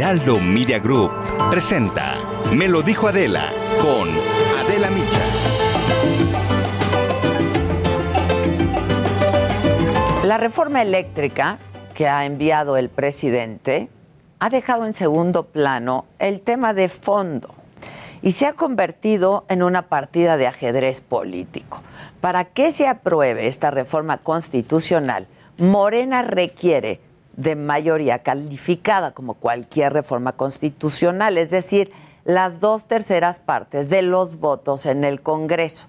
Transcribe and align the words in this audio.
Heraldo 0.00 0.40
Media 0.40 0.78
Group 0.78 1.10
presenta 1.50 2.14
Me 2.54 2.68
lo 2.68 2.80
dijo 2.80 3.08
Adela 3.08 3.52
con 3.82 4.08
Adela 4.58 4.88
Micha. 4.88 5.20
La 10.24 10.38
reforma 10.38 10.80
eléctrica 10.80 11.58
que 11.92 12.08
ha 12.08 12.24
enviado 12.24 12.78
el 12.78 12.88
presidente 12.88 13.90
ha 14.38 14.48
dejado 14.48 14.86
en 14.86 14.94
segundo 14.94 15.44
plano 15.44 16.06
el 16.18 16.40
tema 16.40 16.72
de 16.72 16.88
fondo 16.88 17.50
y 18.22 18.32
se 18.32 18.46
ha 18.46 18.54
convertido 18.54 19.44
en 19.50 19.62
una 19.62 19.82
partida 19.82 20.38
de 20.38 20.46
ajedrez 20.46 21.02
político. 21.02 21.82
Para 22.22 22.46
que 22.46 22.70
se 22.70 22.88
apruebe 22.88 23.48
esta 23.48 23.70
reforma 23.70 24.16
constitucional, 24.16 25.26
Morena 25.58 26.22
requiere 26.22 27.02
de 27.40 27.56
mayoría 27.56 28.18
calificada 28.18 29.12
como 29.12 29.34
cualquier 29.34 29.92
reforma 29.94 30.32
constitucional, 30.32 31.38
es 31.38 31.50
decir, 31.50 31.90
las 32.24 32.60
dos 32.60 32.86
terceras 32.86 33.38
partes 33.38 33.88
de 33.88 34.02
los 34.02 34.36
votos 34.36 34.84
en 34.84 35.04
el 35.04 35.22
Congreso. 35.22 35.88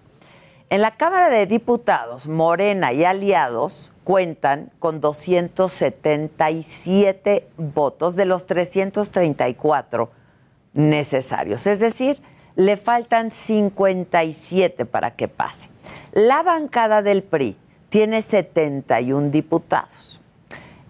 En 0.70 0.80
la 0.82 0.96
Cámara 0.96 1.30
de 1.30 1.48
Diputados, 1.48 2.30
Morena 2.30 2.94
y 2.94 3.04
aliados 3.04 3.92
cuentan 4.06 4.72
con 4.80 5.02
277 5.02 7.50
votos 7.58 8.16
de 8.16 8.24
los 8.26 8.46
334 8.46 10.10
necesarios, 10.74 11.68
es 11.68 11.82
decir, 11.82 12.22
le 12.56 12.78
faltan 12.78 13.30
57 13.30 14.86
para 14.86 15.12
que 15.16 15.28
pase. 15.28 15.68
La 16.14 16.44
bancada 16.44 17.02
del 17.02 17.24
PRI 17.24 17.58
tiene 17.90 18.22
71 18.22 19.30
diputados. 19.30 20.11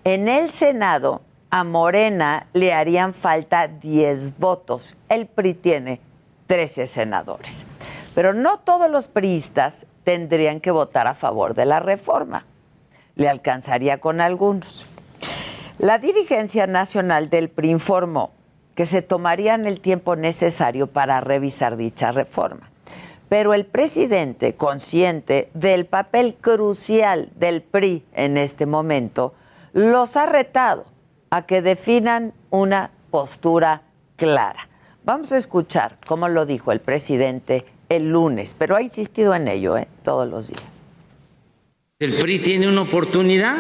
En 0.04 0.28
el 0.28 0.50
Senado, 0.50 1.22
a 1.52 1.64
Morena 1.64 2.48
le 2.54 2.73
harían 2.73 3.14
falta 3.14 3.68
10 3.68 4.40
votos. 4.40 4.96
El 5.10 5.27
PRI 5.27 5.54
tiene 5.54 6.02
13 6.48 6.88
senadores. 6.88 7.68
Pero 8.16 8.34
no 8.34 8.58
todos 8.58 8.90
los 8.90 9.08
priistas 9.10 9.85
tendrían 10.04 10.60
que 10.60 10.71
votar 10.71 11.05
a 11.05 11.13
favor 11.13 11.54
de 11.54 11.66
la 11.66 11.80
reforma. 11.80 12.46
Le 13.16 13.30
alcanzaría 13.30 13.99
con 13.99 14.21
algunos. 14.21 14.88
La 15.77 15.99
dirigencia 15.99 16.65
nacional 16.65 17.30
del 17.30 17.49
PRI 17.49 17.70
informó 17.70 18.32
que 18.74 18.88
se 18.88 19.04
tomarían 19.04 19.68
el 19.68 19.82
tiempo 19.82 20.15
necesario 20.15 20.88
para 20.88 21.21
revisar 21.21 21.77
dicha 21.77 22.12
reforma. 22.12 22.71
Pero 23.30 23.54
el 23.54 23.65
presidente, 23.65 24.55
consciente 24.55 25.52
del 25.54 25.86
papel 25.86 26.36
crucial 26.41 27.30
del 27.36 27.62
PRI 27.62 28.04
en 28.13 28.38
este 28.38 28.65
momento, 28.65 29.36
los 29.74 30.18
ha 30.18 30.26
retado 30.26 30.86
a 31.30 31.46
que 31.46 31.62
definan 31.62 32.34
una 32.50 32.91
postura 33.10 33.84
clara. 34.16 34.68
Vamos 35.04 35.32
a 35.32 35.38
escuchar 35.38 35.98
cómo 36.05 36.27
lo 36.27 36.46
dijo 36.46 36.72
el 36.72 36.80
presidente 36.80 37.66
el 37.90 38.10
lunes, 38.10 38.55
pero 38.58 38.76
ha 38.76 38.82
insistido 38.82 39.34
en 39.36 39.48
ello 39.48 39.77
¿eh? 39.77 39.88
todos 40.04 40.27
los 40.27 40.49
días. 40.49 40.64
El 41.99 42.16
PRI 42.16 42.40
tiene 42.40 42.68
una 42.68 42.82
oportunidad 42.82 43.55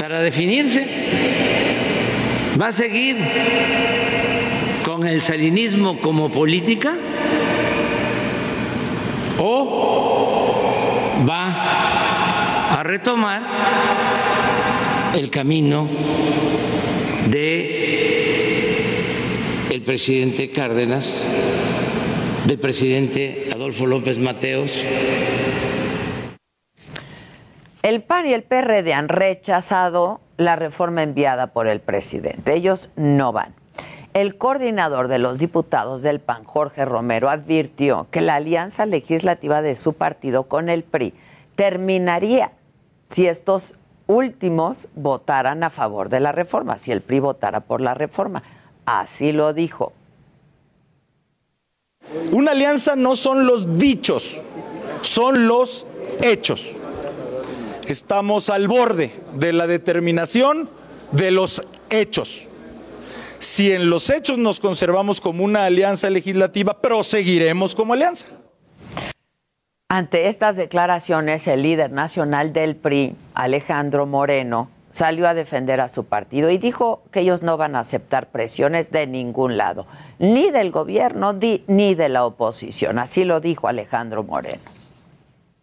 para 0.00 0.20
definirse. 0.20 0.86
¿Va 2.60 2.68
a 2.68 2.72
seguir 2.72 3.16
con 4.84 5.06
el 5.06 5.20
salinismo 5.22 5.98
como 6.00 6.30
política? 6.30 6.94
¿O 9.38 10.62
va 11.28 12.01
retomar 12.82 13.42
el 15.14 15.30
camino 15.30 15.88
de 17.28 17.82
el 19.70 19.82
presidente 19.82 20.50
Cárdenas, 20.50 21.26
del 22.46 22.58
presidente 22.58 23.48
Adolfo 23.52 23.86
López 23.86 24.18
Mateos. 24.18 24.72
El 27.82 28.02
PAN 28.02 28.26
y 28.26 28.32
el 28.32 28.42
PRD 28.42 28.92
han 28.94 29.08
rechazado 29.08 30.20
la 30.36 30.56
reforma 30.56 31.02
enviada 31.02 31.48
por 31.48 31.66
el 31.66 31.80
presidente. 31.80 32.54
Ellos 32.54 32.90
no 32.96 33.32
van. 33.32 33.54
El 34.14 34.36
coordinador 34.36 35.08
de 35.08 35.18
los 35.18 35.38
diputados 35.38 36.02
del 36.02 36.20
PAN, 36.20 36.44
Jorge 36.44 36.84
Romero, 36.84 37.30
advirtió 37.30 38.08
que 38.10 38.20
la 38.20 38.34
alianza 38.34 38.84
legislativa 38.84 39.62
de 39.62 39.74
su 39.74 39.94
partido 39.94 40.44
con 40.44 40.68
el 40.68 40.82
PRI 40.82 41.14
terminaría 41.54 42.52
si 43.12 43.26
estos 43.26 43.74
últimos 44.06 44.88
votaran 44.94 45.62
a 45.64 45.70
favor 45.70 46.08
de 46.08 46.20
la 46.20 46.32
reforma, 46.32 46.78
si 46.78 46.92
el 46.92 47.02
PRI 47.02 47.20
votara 47.20 47.60
por 47.60 47.80
la 47.80 47.94
reforma. 47.94 48.42
Así 48.86 49.32
lo 49.32 49.52
dijo. 49.52 49.92
Una 52.32 52.52
alianza 52.52 52.96
no 52.96 53.14
son 53.14 53.46
los 53.46 53.78
dichos, 53.78 54.40
son 55.02 55.46
los 55.46 55.86
hechos. 56.20 56.72
Estamos 57.86 58.48
al 58.48 58.66
borde 58.66 59.12
de 59.34 59.52
la 59.52 59.66
determinación 59.66 60.68
de 61.12 61.30
los 61.30 61.62
hechos. 61.90 62.48
Si 63.38 63.72
en 63.72 63.90
los 63.90 64.08
hechos 64.08 64.38
nos 64.38 64.58
conservamos 64.58 65.20
como 65.20 65.44
una 65.44 65.64
alianza 65.64 66.08
legislativa, 66.08 66.80
proseguiremos 66.80 67.74
como 67.74 67.92
alianza. 67.92 68.26
Ante 69.94 70.28
estas 70.28 70.56
declaraciones, 70.56 71.46
el 71.46 71.60
líder 71.60 71.92
nacional 71.92 72.54
del 72.54 72.76
PRI, 72.76 73.14
Alejandro 73.34 74.06
Moreno, 74.06 74.70
salió 74.90 75.28
a 75.28 75.34
defender 75.34 75.82
a 75.82 75.88
su 75.90 76.04
partido 76.04 76.48
y 76.48 76.56
dijo 76.56 77.02
que 77.10 77.20
ellos 77.20 77.42
no 77.42 77.58
van 77.58 77.76
a 77.76 77.80
aceptar 77.80 78.28
presiones 78.28 78.90
de 78.90 79.06
ningún 79.06 79.58
lado, 79.58 79.86
ni 80.18 80.50
del 80.50 80.70
gobierno 80.70 81.34
ni 81.34 81.94
de 81.94 82.08
la 82.08 82.24
oposición. 82.24 82.98
Así 82.98 83.24
lo 83.24 83.40
dijo 83.40 83.68
Alejandro 83.68 84.22
Moreno. 84.22 84.62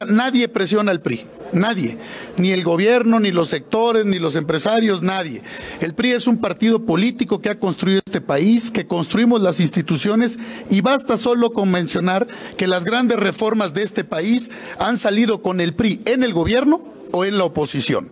Nadie 0.08 0.48
presiona 0.48 0.92
al 0.92 1.02
PRI, 1.02 1.28
nadie, 1.52 1.98
ni 2.38 2.52
el 2.52 2.64
gobierno, 2.64 3.20
ni 3.20 3.32
los 3.32 3.50
sectores, 3.50 4.06
ni 4.06 4.18
los 4.18 4.38
empresarios, 4.38 5.02
nadie. 5.02 5.42
El 5.82 5.94
PRI 5.94 6.14
es 6.14 6.26
un 6.26 6.38
partido 6.38 6.86
político 6.86 7.42
que 7.42 7.50
ha 7.50 7.60
construido 7.60 8.00
este 8.06 8.22
país, 8.22 8.72
que 8.72 8.88
construimos 8.88 9.42
las 9.42 9.60
instituciones 9.60 10.40
y 10.70 10.80
basta 10.80 11.18
solo 11.18 11.52
con 11.52 11.70
mencionar 11.70 12.28
que 12.56 12.66
las 12.66 12.86
grandes 12.86 13.20
reformas 13.20 13.74
de 13.74 13.84
este 13.84 14.06
país 14.06 14.52
han 14.80 14.98
salido 14.98 15.42
con 15.42 15.60
el 15.60 15.74
PRI 15.74 16.02
en 16.06 16.24
el 16.24 16.32
gobierno 16.32 16.80
o 17.12 17.26
en 17.26 17.38
la 17.38 17.44
oposición. 17.44 18.10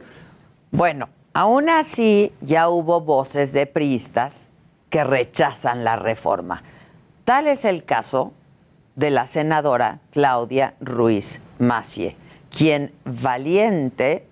Bueno, 0.72 1.08
aún 1.34 1.70
así 1.70 2.34
ya 2.42 2.68
hubo 2.68 3.00
voces 3.00 3.54
de 3.54 3.66
priistas 3.66 4.50
que 4.90 5.06
rechazan 5.06 5.86
la 5.86 5.96
reforma. 5.96 6.64
Tal 7.24 7.48
es 7.48 7.64
el 7.64 7.86
caso 7.86 8.34
de 8.98 9.10
la 9.10 9.26
senadora 9.26 10.02
Claudia 10.12 10.74
Ruiz 10.82 11.40
Macie, 11.60 12.16
quien 12.56 12.92
valiente 13.06 14.26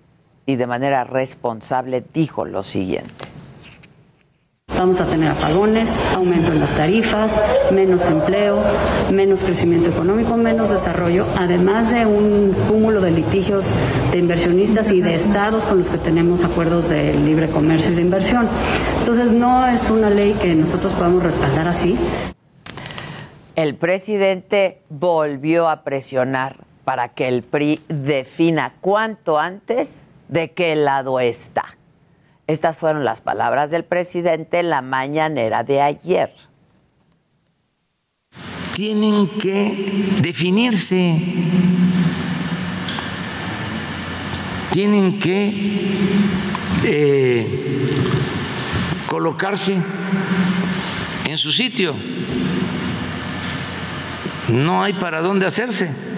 y 0.46 0.56
de 0.56 0.66
manera 0.66 1.04
responsable 1.04 2.04
dijo 2.12 2.44
lo 2.44 2.62
siguiente. 2.62 3.26
Vamos 4.68 5.00
a 5.00 5.06
tener 5.06 5.30
apagones, 5.30 5.98
aumento 6.14 6.52
en 6.52 6.60
las 6.60 6.74
tarifas, 6.74 7.40
menos 7.72 8.06
empleo, 8.08 8.62
menos 9.10 9.42
crecimiento 9.42 9.88
económico, 9.88 10.36
menos 10.36 10.70
desarrollo, 10.70 11.24
además 11.36 11.90
de 11.92 12.04
un 12.04 12.54
cúmulo 12.68 13.00
de 13.00 13.10
litigios 13.10 13.66
de 14.12 14.18
inversionistas 14.18 14.92
y 14.92 15.00
de 15.00 15.14
estados 15.14 15.64
con 15.64 15.78
los 15.78 15.88
que 15.88 15.96
tenemos 15.96 16.44
acuerdos 16.44 16.90
de 16.90 17.14
libre 17.14 17.48
comercio 17.48 17.92
y 17.92 17.94
de 17.94 18.02
inversión. 18.02 18.48
Entonces 18.98 19.32
no 19.32 19.66
es 19.66 19.88
una 19.88 20.10
ley 20.10 20.34
que 20.34 20.54
nosotros 20.54 20.92
podamos 20.92 21.22
respaldar 21.22 21.68
así. 21.68 21.96
El 23.54 23.76
presidente 23.76 24.82
volvió 24.90 25.70
a 25.70 25.84
presionar 25.84 26.58
para 26.86 27.08
que 27.08 27.26
el 27.26 27.42
PRI 27.42 27.80
defina 27.88 28.74
cuanto 28.80 29.40
antes 29.40 30.06
de 30.28 30.52
qué 30.52 30.76
lado 30.76 31.18
está. 31.18 31.64
Estas 32.46 32.76
fueron 32.76 33.04
las 33.04 33.20
palabras 33.20 33.72
del 33.72 33.82
presidente 33.82 34.60
en 34.60 34.70
la 34.70 34.82
mañanera 34.82 35.64
de 35.64 35.82
ayer. 35.82 36.32
Tienen 38.76 39.28
que 39.40 40.12
definirse, 40.22 41.20
tienen 44.70 45.18
que 45.18 45.88
eh, 46.84 47.88
colocarse 49.08 49.76
en 51.24 51.36
su 51.36 51.50
sitio. 51.50 51.96
No 54.46 54.84
hay 54.84 54.92
para 54.92 55.20
dónde 55.20 55.46
hacerse. 55.46 56.15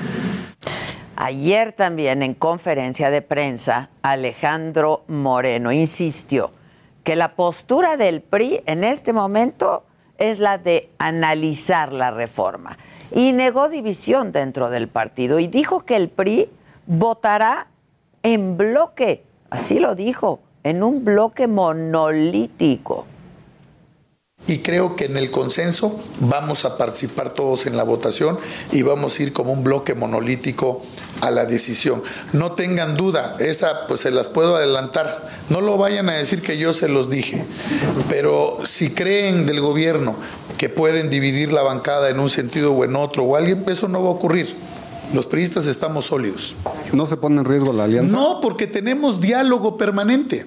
Ayer 1.21 1.73
también 1.73 2.23
en 2.23 2.33
conferencia 2.33 3.11
de 3.11 3.23
prensa, 3.23 3.91
Alejandro 4.03 5.03
Moreno 5.09 5.73
insistió 5.73 6.53
que 7.03 7.17
la 7.17 7.35
postura 7.35 7.97
del 7.97 8.21
PRI 8.21 8.63
en 8.67 8.85
este 8.85 9.13
momento 9.13 9.83
es 10.17 10.39
la 10.39 10.59
de 10.59 10.91
analizar 10.99 11.93
la 11.93 12.13
reforma 12.13 12.79
y 13.11 13.33
negó 13.33 13.69
división 13.69 14.31
dentro 14.31 14.71
del 14.71 14.87
partido 14.87 15.41
y 15.41 15.49
dijo 15.49 15.81
que 15.81 15.97
el 15.97 16.09
PRI 16.09 16.51
votará 16.87 17.67
en 18.23 18.57
bloque, 18.57 19.25
así 19.51 19.81
lo 19.81 19.97
dijo, 19.97 20.39
en 20.63 20.85
un 20.85 21.05
bloque 21.05 21.49
monolítico. 21.49 23.07
Y 24.49 24.59
creo 24.59 24.97
que 24.97 25.05
en 25.05 25.19
el 25.19 25.31
consenso 25.31 26.01
vamos 26.21 26.65
a 26.65 26.79
participar 26.79 27.35
todos 27.35 27.67
en 27.67 27.77
la 27.77 27.83
votación 27.83 28.39
y 28.73 28.81
vamos 28.81 29.19
a 29.19 29.23
ir 29.23 29.35
como 29.35 29.53
un 29.53 29.63
bloque 29.63 29.95
monolítico 29.95 30.81
a 31.21 31.31
la 31.31 31.45
decisión. 31.45 32.03
No 32.33 32.53
tengan 32.53 32.97
duda, 32.97 33.37
esa 33.41 33.87
pues 33.87 34.01
se 34.01 34.11
las 34.11 34.29
puedo 34.29 34.57
adelantar. 34.57 35.29
No 35.51 35.61
lo 35.61 35.77
vayan 35.77 36.09
a 36.09 36.15
decir 36.15 36.41
que 36.41 36.57
yo 36.57 36.73
se 36.73 36.89
los 36.89 37.11
dije, 37.11 37.45
pero 38.09 38.59
si 38.65 38.91
creen 38.91 39.45
del 39.45 39.61
gobierno 39.61 40.17
que 40.57 40.71
pueden 40.71 41.11
dividir 41.11 41.53
la 41.53 41.63
bancada 41.63 42.09
en 42.09 42.19
un 42.19 42.31
sentido 42.31 42.73
o 42.73 42.85
en 42.85 42.97
otro 42.97 43.25
o 43.25 43.37
alguien, 43.37 43.65
eso 43.69 43.87
no 43.87 44.03
va 44.03 44.09
a 44.09 44.13
ocurrir. 44.13 44.57
Los 45.13 45.27
priistas 45.27 45.67
estamos 45.67 46.07
sólidos. 46.07 46.55
¿No 46.95 47.07
se 47.07 47.19
pone 47.19 47.41
en 47.41 47.45
riesgo 47.45 47.75
la 47.75 47.85
alianza? 47.85 48.13
No, 48.13 48.41
porque 48.41 48.67
tenemos 48.67 49.21
diálogo 49.21 49.77
permanente. 49.77 50.47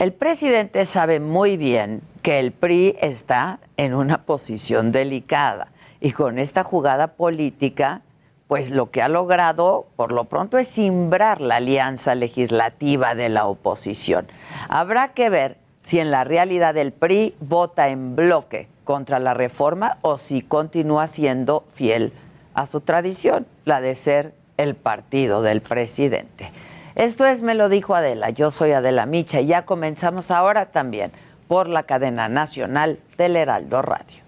El 0.00 0.12
presidente 0.12 0.84
sabe 0.84 1.20
muy 1.20 1.56
bien 1.56 2.02
que 2.24 2.40
el 2.40 2.52
PRI 2.52 2.96
está 3.02 3.60
en 3.76 3.92
una 3.92 4.22
posición 4.22 4.92
delicada 4.92 5.68
y 6.00 6.12
con 6.12 6.38
esta 6.38 6.64
jugada 6.64 7.08
política, 7.08 8.00
pues 8.48 8.70
lo 8.70 8.90
que 8.90 9.02
ha 9.02 9.10
logrado 9.10 9.88
por 9.94 10.10
lo 10.10 10.24
pronto 10.24 10.56
es 10.56 10.66
simbrar 10.66 11.42
la 11.42 11.56
alianza 11.56 12.14
legislativa 12.14 13.14
de 13.14 13.28
la 13.28 13.44
oposición. 13.44 14.26
Habrá 14.70 15.12
que 15.12 15.28
ver 15.28 15.58
si 15.82 15.98
en 15.98 16.10
la 16.10 16.24
realidad 16.24 16.78
el 16.78 16.92
PRI 16.92 17.34
vota 17.40 17.90
en 17.90 18.16
bloque 18.16 18.68
contra 18.84 19.18
la 19.18 19.34
reforma 19.34 19.98
o 20.00 20.16
si 20.16 20.40
continúa 20.40 21.06
siendo 21.06 21.64
fiel 21.68 22.14
a 22.54 22.64
su 22.64 22.80
tradición, 22.80 23.46
la 23.66 23.82
de 23.82 23.94
ser 23.94 24.32
el 24.56 24.76
partido 24.76 25.42
del 25.42 25.60
presidente. 25.60 26.52
Esto 26.94 27.26
es 27.26 27.42
Me 27.42 27.54
lo 27.54 27.68
dijo 27.68 27.94
Adela, 27.94 28.30
yo 28.30 28.50
soy 28.50 28.72
Adela 28.72 29.04
Micha 29.04 29.42
y 29.42 29.46
ya 29.48 29.66
comenzamos 29.66 30.30
ahora 30.30 30.72
también 30.72 31.12
por 31.48 31.68
la 31.68 31.84
cadena 31.84 32.28
nacional 32.28 32.98
del 33.16 33.36
Heraldo 33.36 33.82
Radio. 33.82 34.23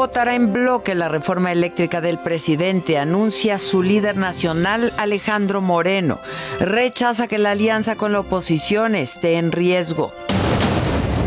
Votará 0.00 0.34
en 0.34 0.50
bloque 0.50 0.94
la 0.94 1.10
reforma 1.10 1.52
eléctrica 1.52 2.00
del 2.00 2.18
presidente, 2.18 2.96
anuncia 2.96 3.58
su 3.58 3.82
líder 3.82 4.16
nacional 4.16 4.94
Alejandro 4.96 5.60
Moreno. 5.60 6.18
Rechaza 6.58 7.28
que 7.28 7.36
la 7.36 7.50
alianza 7.50 7.96
con 7.96 8.10
la 8.14 8.20
oposición 8.20 8.94
esté 8.94 9.34
en 9.34 9.52
riesgo. 9.52 10.10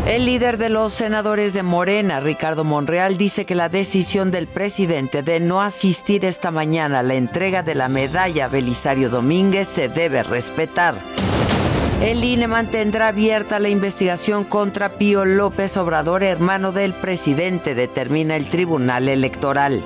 El 0.06 0.26
líder 0.26 0.58
de 0.58 0.70
los 0.70 0.92
senadores 0.92 1.54
de 1.54 1.62
Morena, 1.62 2.18
Ricardo 2.18 2.64
Monreal, 2.64 3.16
dice 3.16 3.46
que 3.46 3.54
la 3.54 3.68
decisión 3.68 4.32
del 4.32 4.48
presidente 4.48 5.22
de 5.22 5.38
no 5.38 5.62
asistir 5.62 6.24
esta 6.24 6.50
mañana 6.50 6.98
a 6.98 7.04
la 7.04 7.14
entrega 7.14 7.62
de 7.62 7.76
la 7.76 7.88
medalla 7.88 8.48
Belisario 8.48 9.08
Domínguez 9.08 9.68
se 9.68 9.88
debe 9.88 10.24
respetar. 10.24 10.96
El 12.04 12.22
INE 12.22 12.48
mantendrá 12.48 13.08
abierta 13.08 13.58
la 13.58 13.70
investigación 13.70 14.44
contra 14.44 14.98
Pío 14.98 15.24
López 15.24 15.74
Obrador, 15.78 16.22
hermano 16.22 16.70
del 16.70 16.92
presidente, 16.92 17.74
determina 17.74 18.36
el 18.36 18.46
Tribunal 18.48 19.08
Electoral. 19.08 19.82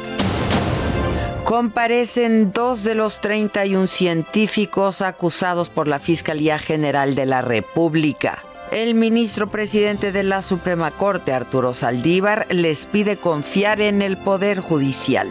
Comparecen 1.44 2.50
dos 2.53 2.82
de 2.82 2.97
los 2.97 3.20
31 3.20 3.87
científicos 3.87 5.00
acusados 5.00 5.70
por 5.70 5.87
la 5.87 6.00
Fiscalía 6.00 6.59
General 6.59 7.15
de 7.15 7.25
la 7.25 7.41
República. 7.41 8.43
El 8.73 8.97
ministro 8.97 9.49
presidente 9.49 10.11
de 10.11 10.25
la 10.25 10.43
Suprema 10.43 10.91
Corte, 10.91 11.32
Arturo 11.32 11.73
Saldívar, 11.73 12.49
les 12.50 12.85
pide 12.87 13.17
confiar 13.17 13.81
en 13.81 14.03
el 14.03 14.17
Poder 14.17 14.59
Judicial. 14.59 15.29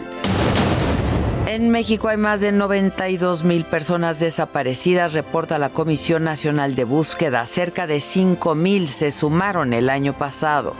En 1.48 1.70
México 1.70 2.08
hay 2.08 2.18
más 2.18 2.42
de 2.42 2.52
92 2.52 3.42
mil 3.42 3.64
personas 3.64 4.20
desaparecidas, 4.20 5.14
reporta 5.14 5.58
la 5.58 5.70
Comisión 5.70 6.24
Nacional 6.24 6.74
de 6.74 6.84
Búsqueda. 6.84 7.46
Cerca 7.46 7.86
de 7.86 8.00
5 8.00 8.54
mil 8.54 8.86
se 8.86 9.10
sumaron 9.10 9.72
el 9.72 9.88
año 9.88 10.12
pasado. 10.12 10.74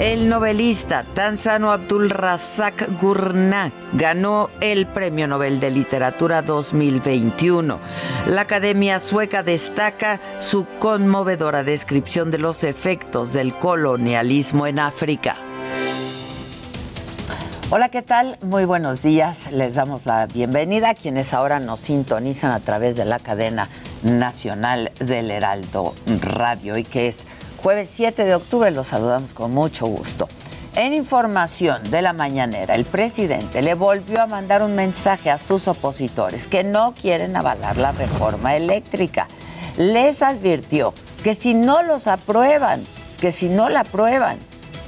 El 0.00 0.30
novelista 0.30 1.04
Tanzano 1.12 1.72
Abdul 1.72 2.08
Razak 2.08 2.98
Gurnah 2.98 3.70
ganó 3.92 4.48
el 4.62 4.86
Premio 4.86 5.28
Nobel 5.28 5.60
de 5.60 5.70
Literatura 5.70 6.40
2021. 6.40 7.78
La 8.24 8.40
Academia 8.40 8.98
Sueca 8.98 9.42
destaca 9.42 10.20
su 10.38 10.64
conmovedora 10.78 11.62
descripción 11.62 12.30
de 12.30 12.38
los 12.38 12.64
efectos 12.64 13.34
del 13.34 13.52
colonialismo 13.58 14.66
en 14.66 14.78
África. 14.78 15.36
Hola, 17.76 17.88
¿qué 17.88 18.02
tal? 18.02 18.38
Muy 18.40 18.66
buenos 18.66 19.02
días. 19.02 19.50
Les 19.50 19.74
damos 19.74 20.06
la 20.06 20.26
bienvenida 20.26 20.90
a 20.90 20.94
quienes 20.94 21.34
ahora 21.34 21.58
nos 21.58 21.80
sintonizan 21.80 22.52
a 22.52 22.60
través 22.60 22.94
de 22.94 23.04
la 23.04 23.18
cadena 23.18 23.68
nacional 24.04 24.92
del 25.00 25.32
Heraldo 25.32 25.92
Radio 26.06 26.78
y 26.78 26.84
que 26.84 27.08
es 27.08 27.26
jueves 27.56 27.90
7 27.92 28.26
de 28.26 28.36
octubre. 28.36 28.70
Los 28.70 28.86
saludamos 28.86 29.32
con 29.32 29.50
mucho 29.50 29.86
gusto. 29.86 30.28
En 30.76 30.94
información 30.94 31.90
de 31.90 32.00
la 32.00 32.12
mañanera, 32.12 32.76
el 32.76 32.84
presidente 32.84 33.60
le 33.60 33.74
volvió 33.74 34.22
a 34.22 34.28
mandar 34.28 34.62
un 34.62 34.76
mensaje 34.76 35.32
a 35.32 35.38
sus 35.38 35.66
opositores 35.66 36.46
que 36.46 36.62
no 36.62 36.94
quieren 36.94 37.34
avalar 37.34 37.76
la 37.76 37.90
reforma 37.90 38.54
eléctrica. 38.54 39.26
Les 39.78 40.22
advirtió 40.22 40.94
que 41.24 41.34
si 41.34 41.54
no 41.54 41.82
los 41.82 42.06
aprueban, 42.06 42.84
que 43.20 43.32
si 43.32 43.48
no 43.48 43.68
la 43.68 43.80
aprueban, 43.80 44.38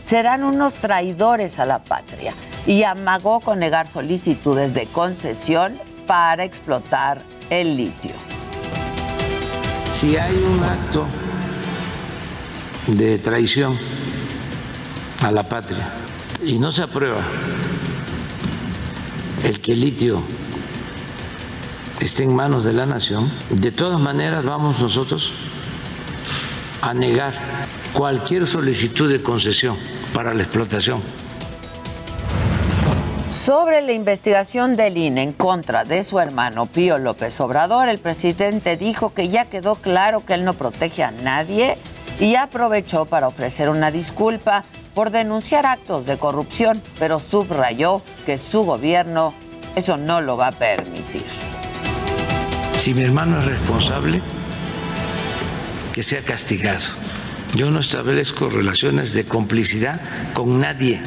serán 0.04 0.44
unos 0.44 0.74
traidores 0.74 1.58
a 1.58 1.64
la 1.64 1.82
patria 1.82 2.32
y 2.66 2.82
amagó 2.82 3.40
con 3.40 3.60
negar 3.60 3.86
solicitudes 3.86 4.74
de 4.74 4.86
concesión 4.86 5.78
para 6.06 6.44
explotar 6.44 7.22
el 7.50 7.76
litio. 7.76 8.12
Si 9.92 10.17
hay 10.17 10.34
un 10.36 10.62
acto 10.62 11.06
de 12.88 13.19
traición 13.19 13.79
a 15.22 15.31
la 15.31 15.48
patria 15.48 15.88
y 16.43 16.58
no 16.58 16.70
se 16.70 16.82
aprueba 16.82 17.22
el 19.43 19.60
que 19.60 19.72
el 19.72 19.81
litio 19.81 20.22
esté 22.00 22.24
en 22.24 22.34
manos 22.34 22.64
de 22.64 22.72
la 22.72 22.84
nación, 22.84 23.32
de 23.50 23.70
todas 23.70 24.00
maneras 24.00 24.44
vamos 24.44 24.81
nosotros 24.81 25.32
a 26.82 26.93
negar 26.93 27.32
cualquier 27.93 28.46
solicitud 28.46 29.10
de 29.10 29.22
concesión 29.22 29.76
para 30.12 30.34
la 30.34 30.43
explotación 30.43 31.00
sobre 33.46 33.81
la 33.81 33.93
investigación 33.93 34.74
del 34.74 34.96
INE 34.96 35.22
en 35.22 35.32
contra 35.32 35.84
de 35.84 36.03
su 36.03 36.19
hermano 36.19 36.67
Pío 36.67 36.98
López 36.98 37.38
Obrador, 37.41 37.88
el 37.88 37.98
presidente 37.98 38.76
dijo 38.76 39.15
que 39.15 39.29
ya 39.29 39.44
quedó 39.44 39.76
claro 39.76 40.26
que 40.26 40.34
él 40.34 40.44
no 40.44 40.55
protege 40.55 41.05
a 41.05 41.12
nadie 41.12 41.79
y 42.19 42.34
aprovechó 42.34 43.05
para 43.05 43.29
ofrecer 43.29 43.69
una 43.69 43.93
disculpa 43.93 44.65
por 44.96 45.12
denunciar 45.12 45.65
actos 45.65 46.06
de 46.06 46.17
corrupción, 46.17 46.82
pero 46.98 47.20
subrayó 47.20 48.03
que 48.24 48.36
su 48.36 48.65
gobierno 48.65 49.32
eso 49.76 49.96
no 49.96 50.20
lo 50.20 50.36
va 50.36 50.48
a 50.48 50.53
permitir. 50.53 51.22
Si 52.79 52.94
mi 52.94 53.05
hermano 53.05 53.38
es 53.38 53.44
responsable, 53.44 54.22
que 55.93 56.03
sea 56.03 56.20
castigado. 56.22 56.86
Yo 57.55 57.70
no 57.70 57.79
establezco 57.79 58.48
relaciones 58.48 59.12
de 59.12 59.24
complicidad 59.24 60.00
con 60.34 60.58
nadie 60.58 61.00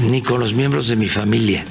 ni 0.00 0.22
con 0.22 0.40
los 0.40 0.54
miembros 0.54 0.88
de 0.88 0.96
mi 0.96 1.08
familia. 1.08 1.64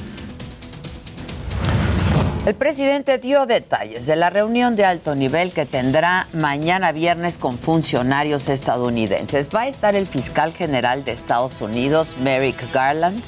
El 2.45 2.55
presidente 2.55 3.19
dio 3.19 3.45
detalles 3.45 4.07
de 4.07 4.15
la 4.15 4.31
reunión 4.31 4.75
de 4.75 4.83
alto 4.83 5.13
nivel 5.13 5.51
que 5.51 5.67
tendrá 5.67 6.27
mañana 6.33 6.91
viernes 6.91 7.37
con 7.37 7.59
funcionarios 7.59 8.49
estadounidenses. 8.49 9.49
Va 9.53 9.61
a 9.61 9.67
estar 9.67 9.95
el 9.95 10.07
fiscal 10.07 10.51
general 10.51 11.03
de 11.03 11.11
Estados 11.11 11.61
Unidos, 11.61 12.15
Merrick 12.23 12.73
Garland. 12.73 13.21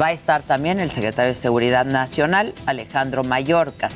Va 0.00 0.06
a 0.06 0.12
estar 0.12 0.42
también 0.42 0.80
el 0.80 0.90
secretario 0.90 1.28
de 1.28 1.34
Seguridad 1.34 1.84
Nacional, 1.84 2.52
Alejandro 2.66 3.22
Mayorkas. 3.22 3.94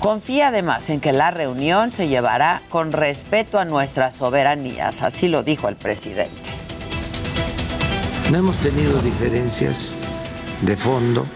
Confía 0.00 0.48
además 0.48 0.90
en 0.90 1.00
que 1.00 1.12
la 1.14 1.30
reunión 1.30 1.90
se 1.90 2.08
llevará 2.08 2.60
con 2.68 2.92
respeto 2.92 3.58
a 3.58 3.64
nuestras 3.64 4.14
soberanías, 4.14 5.02
así 5.02 5.28
lo 5.28 5.42
dijo 5.42 5.68
el 5.68 5.76
presidente. 5.76 6.53
No 8.30 8.38
hemos 8.38 8.56
tenido 8.56 9.00
diferencias 9.00 9.94
de 10.62 10.76
fondo 10.76 11.26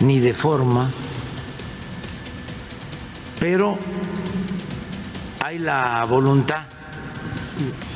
ni 0.00 0.20
de 0.20 0.34
forma, 0.34 0.90
pero 3.40 3.78
hay 5.40 5.58
la 5.58 6.04
voluntad 6.04 6.64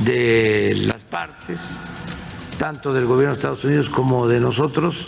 de 0.01 0.75
las 0.87 1.03
partes, 1.03 1.79
tanto 2.57 2.93
del 2.95 3.05
gobierno 3.05 3.35
de 3.35 3.39
Estados 3.39 3.65
Unidos 3.65 3.91
como 3.91 4.27
de 4.27 4.41
nosotros, 4.41 5.07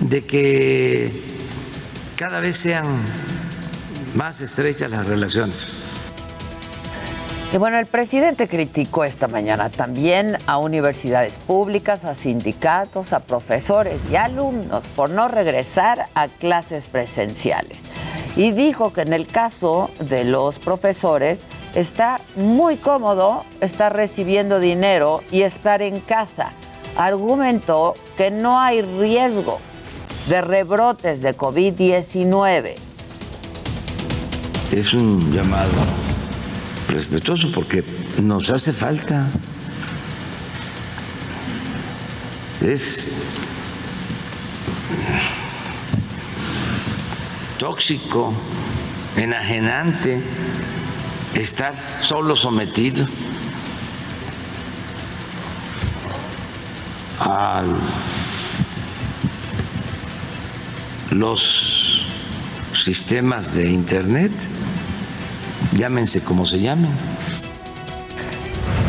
de 0.00 0.26
que 0.26 1.38
cada 2.16 2.40
vez 2.40 2.56
sean 2.56 2.84
más 4.16 4.40
estrechas 4.40 4.90
las 4.90 5.06
relaciones. 5.06 5.76
Y 7.50 7.56
bueno, 7.56 7.78
el 7.78 7.86
presidente 7.86 8.46
criticó 8.46 9.04
esta 9.04 9.26
mañana 9.26 9.70
también 9.70 10.36
a 10.46 10.58
universidades 10.58 11.38
públicas, 11.38 12.04
a 12.04 12.14
sindicatos, 12.14 13.14
a 13.14 13.20
profesores 13.20 14.02
y 14.12 14.16
alumnos 14.16 14.86
por 14.88 15.08
no 15.08 15.28
regresar 15.28 16.08
a 16.14 16.28
clases 16.28 16.88
presenciales. 16.88 17.78
Y 18.36 18.50
dijo 18.50 18.92
que 18.92 19.00
en 19.00 19.14
el 19.14 19.26
caso 19.26 19.88
de 19.98 20.24
los 20.24 20.58
profesores 20.58 21.40
está 21.74 22.20
muy 22.36 22.76
cómodo 22.76 23.44
estar 23.62 23.96
recibiendo 23.96 24.60
dinero 24.60 25.22
y 25.30 25.40
estar 25.40 25.80
en 25.80 26.00
casa. 26.00 26.52
Argumentó 26.98 27.94
que 28.18 28.30
no 28.30 28.60
hay 28.60 28.82
riesgo 28.82 29.58
de 30.28 30.42
rebrotes 30.42 31.22
de 31.22 31.34
COVID-19. 31.34 32.74
Es 34.70 34.92
un 34.92 35.32
llamado 35.32 35.70
respetuoso 36.88 37.50
porque 37.52 37.84
nos 38.20 38.50
hace 38.50 38.72
falta. 38.72 39.28
Es 42.60 43.08
tóxico, 47.58 48.32
enajenante 49.16 50.22
estar 51.34 51.74
solo 52.00 52.34
sometido 52.34 53.06
a 57.20 57.62
los 61.10 62.06
sistemas 62.84 63.54
de 63.54 63.70
Internet 63.70 64.32
llámense 65.72 66.20
como 66.20 66.44
se 66.44 66.60
llamen. 66.60 66.90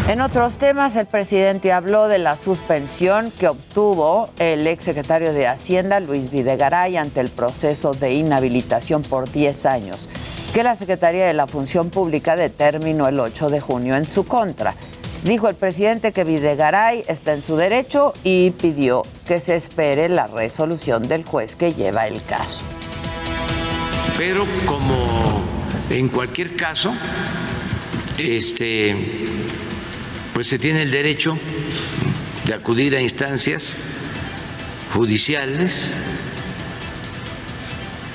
En 0.09 0.21
otros 0.21 0.57
temas, 0.57 0.95
el 0.95 1.05
presidente 1.05 1.71
habló 1.71 2.07
de 2.07 2.17
la 2.17 2.35
suspensión 2.35 3.29
que 3.29 3.47
obtuvo 3.47 4.31
el 4.39 4.65
exsecretario 4.65 5.33
de 5.33 5.45
Hacienda, 5.45 5.99
Luis 5.99 6.31
Videgaray, 6.31 6.97
ante 6.97 7.21
el 7.21 7.29
proceso 7.29 7.93
de 7.93 8.15
inhabilitación 8.15 9.03
por 9.03 9.31
10 9.31 9.67
años, 9.67 10.09
que 10.51 10.63
la 10.63 10.73
Secretaría 10.73 11.27
de 11.27 11.33
la 11.33 11.45
Función 11.45 11.91
Pública 11.91 12.35
determinó 12.35 13.07
el 13.07 13.19
8 13.19 13.51
de 13.51 13.59
junio 13.59 13.95
en 13.95 14.05
su 14.05 14.25
contra. 14.25 14.73
Dijo 15.23 15.47
el 15.47 15.55
presidente 15.55 16.11
que 16.11 16.23
Videgaray 16.23 17.03
está 17.07 17.33
en 17.33 17.43
su 17.43 17.55
derecho 17.55 18.13
y 18.23 18.49
pidió 18.49 19.03
que 19.27 19.39
se 19.39 19.55
espere 19.55 20.09
la 20.09 20.25
resolución 20.25 21.07
del 21.07 21.23
juez 21.23 21.55
que 21.55 21.73
lleva 21.73 22.07
el 22.07 22.23
caso. 22.23 22.63
Pero 24.17 24.43
como 24.65 25.58
en 25.89 26.09
cualquier 26.09 26.55
caso, 26.55 26.93
este, 28.17 28.95
pues 30.33 30.47
se 30.47 30.59
tiene 30.59 30.83
el 30.83 30.91
derecho 30.91 31.37
de 32.45 32.53
acudir 32.53 32.95
a 32.95 33.01
instancias 33.01 33.75
judiciales 34.93 35.93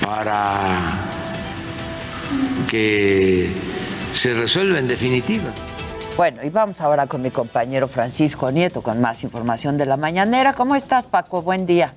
para 0.01 0.93
que 2.69 3.51
se 4.13 4.33
resuelva 4.33 4.79
en 4.79 4.87
definitiva. 4.87 5.51
Bueno, 6.15 6.41
y 6.43 6.49
vamos 6.49 6.79
ahora 6.79 7.07
con 7.07 7.21
mi 7.21 7.29
compañero 7.29 7.89
Francisco 7.89 8.49
Nieto 8.49 8.81
con 8.81 9.01
más 9.01 9.23
información 9.23 9.77
de 9.77 9.85
la 9.85 9.97
mañanera. 9.97 10.53
¿Cómo 10.53 10.75
estás, 10.75 11.07
Paco? 11.07 11.41
Buen 11.41 11.65
día. 11.65 11.93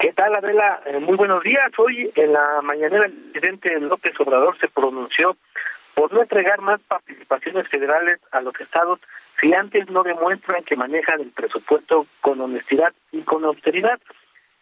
¿Qué 0.00 0.12
tal, 0.12 0.34
Adela? 0.34 0.82
Eh, 0.86 0.98
muy 0.98 1.16
buenos 1.16 1.42
días. 1.42 1.70
Hoy 1.78 2.10
en 2.16 2.32
la 2.32 2.60
mañanera 2.62 3.06
el 3.06 3.12
presidente 3.12 3.78
López 3.80 4.18
Obrador 4.18 4.58
se 4.58 4.68
pronunció 4.68 5.36
por 5.94 6.12
no 6.12 6.22
entregar 6.22 6.60
más 6.60 6.80
participaciones 6.80 7.68
federales 7.68 8.18
a 8.32 8.40
los 8.40 8.58
estados 8.60 8.98
si 9.40 9.52
antes 9.54 9.88
no 9.90 10.02
demuestran 10.02 10.64
que 10.64 10.76
manejan 10.76 11.20
el 11.20 11.30
presupuesto 11.30 12.06
con 12.20 12.40
honestidad 12.40 12.92
y 13.12 13.22
con 13.22 13.44
austeridad. 13.44 14.00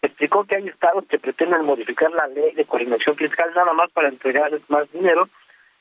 Explicó 0.02 0.44
que 0.44 0.56
hay 0.56 0.68
estados 0.68 1.04
que 1.06 1.18
pretenden 1.18 1.64
modificar 1.64 2.10
la 2.10 2.26
ley 2.26 2.54
de 2.54 2.64
coordinación 2.64 3.16
fiscal 3.16 3.50
nada 3.54 3.72
más 3.72 3.90
para 3.92 4.08
entregarles 4.08 4.62
más 4.68 4.90
dinero, 4.92 5.28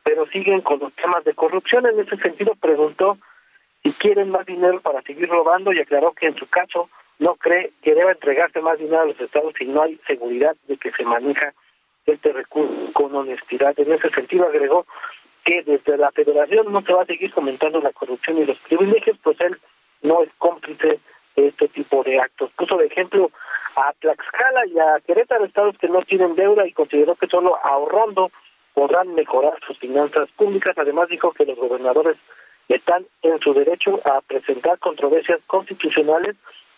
pero 0.03 0.27
siguen 0.27 0.61
con 0.61 0.79
los 0.79 0.93
temas 0.93 1.23
de 1.23 1.33
corrupción. 1.33 1.85
En 1.87 1.99
ese 1.99 2.17
sentido 2.17 2.53
preguntó 2.55 3.17
si 3.83 3.91
quieren 3.93 4.29
más 4.29 4.45
dinero 4.45 4.81
para 4.81 5.01
seguir 5.01 5.29
robando 5.29 5.73
y 5.73 5.79
aclaró 5.79 6.13
que 6.13 6.27
en 6.27 6.35
su 6.35 6.47
caso 6.47 6.89
no 7.19 7.35
cree 7.35 7.71
que 7.81 7.93
deba 7.93 8.11
entregarse 8.11 8.61
más 8.61 8.79
dinero 8.79 9.01
a 9.01 9.05
los 9.05 9.19
estados 9.19 9.53
si 9.57 9.65
no 9.65 9.83
hay 9.83 9.99
seguridad 10.07 10.55
de 10.67 10.77
que 10.77 10.91
se 10.91 11.03
maneja 11.03 11.53
este 12.05 12.31
recurso 12.31 12.73
con 12.93 13.13
honestidad. 13.15 13.77
En 13.77 13.91
ese 13.91 14.09
sentido 14.09 14.47
agregó 14.47 14.85
que 15.43 15.61
desde 15.63 15.97
la 15.97 16.11
federación 16.11 16.71
no 16.71 16.81
se 16.81 16.93
va 16.93 17.03
a 17.03 17.05
seguir 17.05 17.31
comentando 17.31 17.81
la 17.81 17.91
corrupción 17.91 18.37
y 18.37 18.45
los 18.45 18.57
privilegios, 18.59 19.17
pues 19.21 19.39
él 19.41 19.57
no 20.01 20.23
es 20.23 20.29
cómplice 20.37 20.99
de 21.35 21.47
este 21.47 21.67
tipo 21.67 22.03
de 22.03 22.19
actos. 22.19 22.51
Puso 22.51 22.77
de 22.77 22.85
ejemplo 22.85 23.31
a 23.75 23.93
Tlaxcala 23.99 24.65
y 24.67 24.79
a 24.79 24.99
Querétaro, 25.05 25.45
estados 25.45 25.77
que 25.77 25.89
no 25.89 26.01
tienen 26.01 26.35
deuda 26.35 26.65
y 26.65 26.73
consideró 26.73 27.15
que 27.15 27.27
solo 27.27 27.57
ahorrando 27.63 28.31
podrán 28.73 29.13
mejorar 29.13 29.53
sus 29.67 29.77
finanzas 29.77 30.29
públicas. 30.31 30.77
Además 30.77 31.09
dijo 31.09 31.31
que 31.31 31.45
los 31.45 31.57
gobernadores 31.57 32.17
están 32.69 33.05
en 33.23 33.39
su 33.39 33.53
derecho 33.53 33.99
a 34.05 34.21
presentar 34.21 34.79
controversias 34.79 35.39
constitucionales 35.47 36.35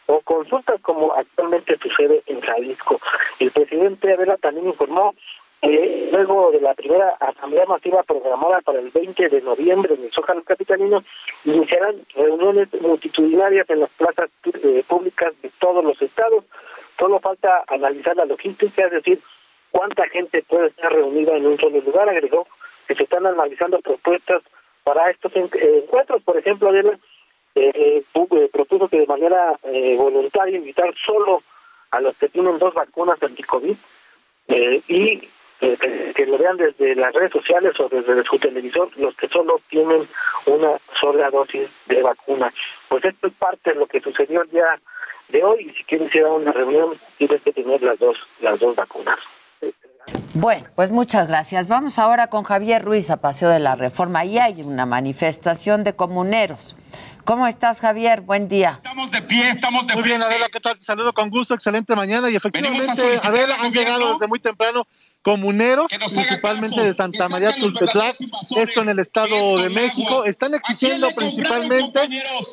o 0.08 0.22
consultas 0.22 0.82
como 0.82 1.14
actualmente 1.14 1.78
sucede 1.78 2.24
en 2.26 2.42
Jalisco. 2.42 3.00
El 3.40 3.52
presidente 3.52 4.14
Avela 4.14 4.38
también 4.38 4.68
informó 4.68 5.14
que 5.62 6.10
luego 6.12 6.52
de 6.52 6.60
la 6.60 6.74
primera 6.74 7.10
asamblea 7.20 7.66
masiva 7.66 8.02
programada 8.04 8.62
para 8.62 8.80
el 8.80 8.90
20 8.90 9.30
de 9.30 9.42
noviembre 9.42 9.94
en 9.94 10.04
el 10.04 10.12
Zócalo 10.12 10.44
Capitalino, 10.44 11.04
iniciarán 11.46 12.02
reuniones 12.16 12.68
multitudinarias 12.82 13.70
en 13.70 13.82
las 13.82 13.90
plazas 13.92 14.30
eh, 14.64 14.84
públicas 14.88 15.34
de 15.42 15.52
todos 15.60 15.84
los 15.84 16.02
estados. 16.02 16.46
Solo 16.98 17.20
falta 17.20 17.64
analizar 17.68 18.16
la 18.16 18.26
logística, 18.26 18.86
es 18.86 18.92
decir, 18.92 19.22
cuánta 19.70 20.08
gente 20.10 20.44
puede 20.44 20.68
estar 20.68 20.92
reunida 20.92 21.38
en 21.38 21.46
un 21.46 21.60
solo 21.60 21.80
lugar. 21.80 22.10
Agregó 22.10 22.48
que 22.88 22.96
se 22.96 23.04
están 23.04 23.28
analizando 23.28 23.80
propuestas 23.82 24.42
para 24.84 25.12
estos 25.12 25.32
encuentros, 25.36 26.24
por 26.24 26.38
ejemplo, 26.38 26.72
de 26.72 26.98
eh, 27.56 28.04
eh, 28.14 28.50
propuso 28.52 28.88
que 28.88 29.00
de 29.00 29.08
manera 29.08 29.60
eh, 29.64 29.96
voluntaria 29.98 30.58
invitar 30.58 30.94
solo 31.06 31.44
a 31.92 32.00
los 32.00 32.16
que 32.18 32.30
tienen 32.30 32.58
dos 32.58 32.74
vacunas 32.74 33.22
anti-COVID 33.22 33.76
eh, 34.48 34.82
y 34.88 35.30
eh, 35.62 36.14
que, 36.16 36.26
lo 36.26 36.38
vean 36.40 36.58
desde 36.58 36.96
las 36.96 37.14
redes 37.14 37.32
sociales 37.32 37.80
o 37.80 37.88
desde 37.88 38.24
su 38.24 38.40
televisor, 38.40 38.90
los 38.98 39.16
que 39.16 39.28
solo 39.28 39.62
tienen 39.70 40.08
una 40.48 40.80
sola 41.00 41.30
dosis 41.30 41.70
de 41.86 42.02
vacuna. 42.02 42.52
Pues 42.90 43.06
esto 43.06 43.28
es 43.28 43.34
parte 43.34 43.72
de 43.72 43.76
lo 43.76 43.86
que 43.86 44.02
sucedió 44.02 44.42
el 44.42 44.50
día 44.50 44.82
de 45.30 45.44
hoy 45.44 45.70
y 45.70 45.78
si 45.78 45.84
quieres 45.84 46.14
ir 46.16 46.24
a 46.24 46.32
una 46.32 46.52
reunión 46.52 46.98
tienes 47.18 47.42
que 47.44 47.54
tener 47.54 47.82
las 47.84 48.00
dos, 48.00 48.18
las 48.40 48.60
dos 48.60 48.76
vacunas. 48.76 49.20
Bueno, 50.34 50.68
pues 50.76 50.90
muchas 50.90 51.28
gracias. 51.28 51.68
Vamos 51.68 52.00
ahora 52.00 52.28
con 52.28 52.44
Javier 52.44 52.84
Ruiz 52.84 53.12
a 53.12 53.18
Paseo 53.18 53.50
de 53.50 53.60
la 53.60 53.76
Reforma. 53.76 54.20
Ahí 54.20 54.40
hay 54.40 54.62
una 54.64 54.86
manifestación 54.86 55.84
de 55.84 55.94
comuneros. 55.94 56.76
¿Cómo 57.24 57.48
estás, 57.48 57.80
Javier? 57.80 58.22
Buen 58.22 58.48
día. 58.48 58.72
Estamos 58.78 59.12
de 59.12 59.22
pie, 59.22 59.50
estamos 59.52 59.86
de 59.86 59.94
Muy 59.94 60.04
bien, 60.04 60.22
Adela, 60.22 60.48
¿qué 60.52 60.60
tal? 60.60 60.78
Te 60.78 60.84
saludo 60.84 61.14
con 61.14 61.30
gusto, 61.30 61.54
excelente 61.54 61.96
mañana. 61.96 62.30
Y 62.30 62.36
efectivamente, 62.36 63.02
Adela, 63.24 63.58
han 63.60 63.72
llegado 63.72 64.14
desde 64.14 64.28
muy 64.28 64.40
temprano 64.40 64.88
comuneros, 65.22 65.92
principalmente 65.92 66.82
de 66.82 66.94
Santa 66.94 67.30
María 67.30 67.54
Tulpetlac, 67.56 68.16
esto 68.58 68.82
en 68.82 68.90
el 68.90 69.00
Estado 69.00 69.58
de 69.58 69.70
México, 69.70 70.26
están 70.26 70.56
exigiendo 70.56 71.10
principalmente 71.12 72.00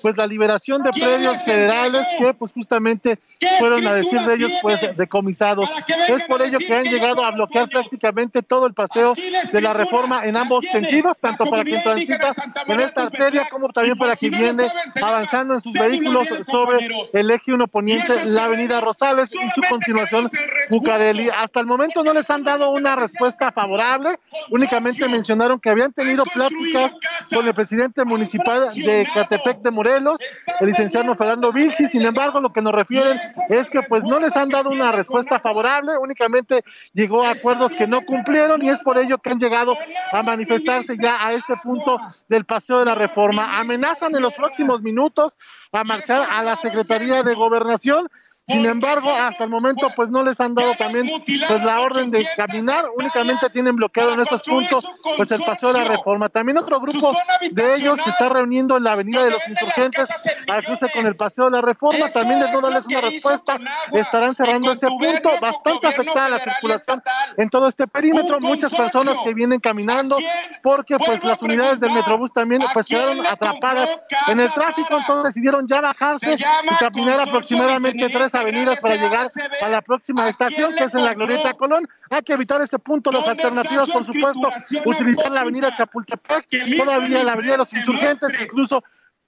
pues 0.02 0.16
la 0.16 0.26
liberación 0.26 0.82
de 0.82 0.90
predios 0.90 1.42
federales 1.42 2.06
que 2.18 2.34
pues 2.34 2.52
justamente 2.52 3.18
fueron 3.58 3.86
a 3.86 3.94
decir 3.94 4.20
de 4.20 4.34
ellos 4.34 4.52
pues 4.60 4.80
decomisados. 4.96 5.68
Es 6.08 6.24
por 6.24 6.42
ello 6.42 6.58
que 6.58 6.74
han 6.74 6.84
llegado 6.84 7.24
a 7.24 7.30
bloquear 7.30 7.68
prácticamente 7.68 8.42
todo 8.42 8.66
el 8.66 8.74
paseo 8.74 9.14
de 9.14 9.60
la 9.60 9.72
reforma 9.72 10.24
en 10.24 10.36
ambos 10.36 10.64
sentidos, 10.70 11.16
tanto 11.18 11.46
para 11.46 11.64
quien 11.64 11.82
transita 11.82 12.34
en 12.66 12.80
esta 12.80 13.02
arteria 13.02 13.48
como 13.50 13.70
también 13.70 13.96
para 13.96 14.16
quien 14.16 14.32
viene 14.32 14.70
avanzando 15.00 15.54
en 15.54 15.60
sus 15.60 15.72
vehículos 15.72 16.28
sobre 16.50 16.86
el 17.14 17.30
eje 17.30 17.52
1 17.52 17.66
poniente, 17.68 18.26
la 18.26 18.44
avenida 18.44 18.80
Rosales 18.80 19.30
y 19.32 19.50
su 19.50 19.62
continuación 19.68 20.30
Bucareli. 20.70 21.30
Hasta 21.30 21.60
el 21.60 21.66
momento 21.66 22.02
no 22.02 22.12
les 22.12 22.28
han 22.28 22.42
dado 22.44 22.57
una 22.66 22.96
respuesta 22.96 23.52
favorable, 23.52 24.18
únicamente 24.50 25.08
mencionaron 25.08 25.60
que 25.60 25.70
habían 25.70 25.92
tenido 25.92 26.24
pláticas 26.24 26.94
con 27.32 27.46
el 27.46 27.54
presidente 27.54 28.04
municipal 28.04 28.72
de 28.74 29.06
Catepec 29.12 29.60
de 29.60 29.70
Morelos, 29.70 30.20
el 30.60 30.66
licenciado 30.66 31.14
Fernando 31.14 31.52
Vilchi, 31.52 31.88
sin 31.88 32.02
embargo 32.02 32.40
lo 32.40 32.52
que 32.52 32.62
nos 32.62 32.72
refieren 32.72 33.18
es 33.48 33.70
que 33.70 33.82
pues 33.82 34.02
no 34.04 34.18
les 34.18 34.36
han 34.36 34.48
dado 34.48 34.70
una 34.70 34.92
respuesta 34.92 35.40
favorable, 35.40 35.96
únicamente 35.98 36.64
llegó 36.92 37.24
a 37.24 37.30
acuerdos 37.30 37.72
que 37.72 37.86
no 37.86 38.00
cumplieron 38.02 38.62
y 38.62 38.70
es 38.70 38.78
por 38.80 38.98
ello 38.98 39.18
que 39.18 39.30
han 39.30 39.38
llegado 39.38 39.76
a 40.12 40.22
manifestarse 40.22 40.96
ya 41.00 41.24
a 41.24 41.32
este 41.32 41.54
punto 41.62 41.98
del 42.28 42.44
paseo 42.44 42.80
de 42.80 42.86
la 42.86 42.94
reforma. 42.94 43.58
Amenazan 43.58 44.14
en 44.14 44.22
los 44.22 44.34
próximos 44.34 44.82
minutos 44.82 45.36
a 45.72 45.84
marchar 45.84 46.26
a 46.28 46.42
la 46.42 46.56
Secretaría 46.56 47.22
de 47.22 47.34
Gobernación 47.34 48.08
sin 48.48 48.64
embargo, 48.64 49.10
hasta 49.10 49.44
el 49.44 49.50
momento 49.50 49.90
pues 49.94 50.10
no 50.10 50.22
les 50.22 50.40
han 50.40 50.54
dado 50.54 50.74
también 50.74 51.06
pues 51.26 51.62
la 51.62 51.80
orden 51.80 52.10
de 52.10 52.26
caminar, 52.34 52.86
únicamente 52.96 53.50
tienen 53.50 53.76
bloqueado 53.76 54.14
en 54.14 54.20
estos 54.20 54.42
puntos 54.42 54.84
pues 55.16 55.30
el 55.30 55.42
paseo 55.42 55.72
de 55.72 55.80
la 55.80 55.84
reforma. 55.84 56.30
También 56.30 56.56
otro 56.56 56.80
grupo 56.80 57.14
de 57.50 57.74
ellos 57.74 57.98
se 58.02 58.10
está 58.10 58.30
reuniendo 58.30 58.76
en 58.78 58.84
la 58.84 58.92
avenida 58.92 59.22
de 59.24 59.32
los 59.32 59.46
insurgentes 59.46 60.08
al 60.48 60.64
cruce 60.64 60.86
con 60.94 61.06
el 61.06 61.14
paseo 61.14 61.44
de 61.46 61.50
la 61.52 61.60
reforma, 61.60 62.08
también 62.08 62.40
les 62.40 62.50
no 62.50 62.60
darles 62.62 62.86
una 62.86 63.02
respuesta, 63.02 63.58
estarán 63.92 64.34
cerrando 64.34 64.72
ese 64.72 64.86
punto, 64.88 65.30
bastante 65.40 65.86
afectada 65.86 66.28
la 66.30 66.38
circulación 66.40 67.02
en 67.36 67.50
todo 67.50 67.68
este 67.68 67.86
perímetro, 67.86 68.40
muchas 68.40 68.74
personas 68.74 69.16
que 69.24 69.34
vienen 69.34 69.60
caminando 69.60 70.18
porque 70.62 70.96
pues 70.98 71.22
las 71.22 71.40
unidades 71.42 71.80
del 71.80 71.92
Metrobús 71.92 72.32
también 72.32 72.62
pues 72.72 72.86
quedaron 72.86 73.26
atrapadas 73.26 73.90
en 74.28 74.40
el 74.40 74.50
tráfico, 74.54 74.96
entonces 74.96 75.34
decidieron 75.34 75.66
ya 75.66 75.82
bajarse 75.82 76.34
y 76.34 76.76
caminar 76.76 77.20
aproximadamente 77.20 78.08
tres 78.08 78.34
avenidas 78.38 78.78
para 78.80 78.96
llegar 78.96 79.30
a 79.60 79.68
la 79.68 79.82
próxima 79.82 80.28
estación, 80.28 80.74
que 80.74 80.84
es 80.84 80.94
en 80.94 81.04
la 81.04 81.14
Glorieta 81.14 81.54
Colón. 81.54 81.88
Hay 82.10 82.22
que 82.22 82.32
evitar 82.32 82.60
este 82.60 82.78
punto. 82.78 83.10
Las 83.10 83.28
alternativas, 83.28 83.90
por 83.90 84.04
supuesto, 84.04 84.48
utilizar 84.84 85.30
la 85.30 85.40
avenida 85.42 85.74
Chapultepec, 85.74 86.46
todavía 86.78 87.24
la 87.24 87.32
avenida 87.32 87.52
de 87.52 87.58
los 87.58 87.72
insurgentes, 87.72 88.30
incluso 88.40 88.82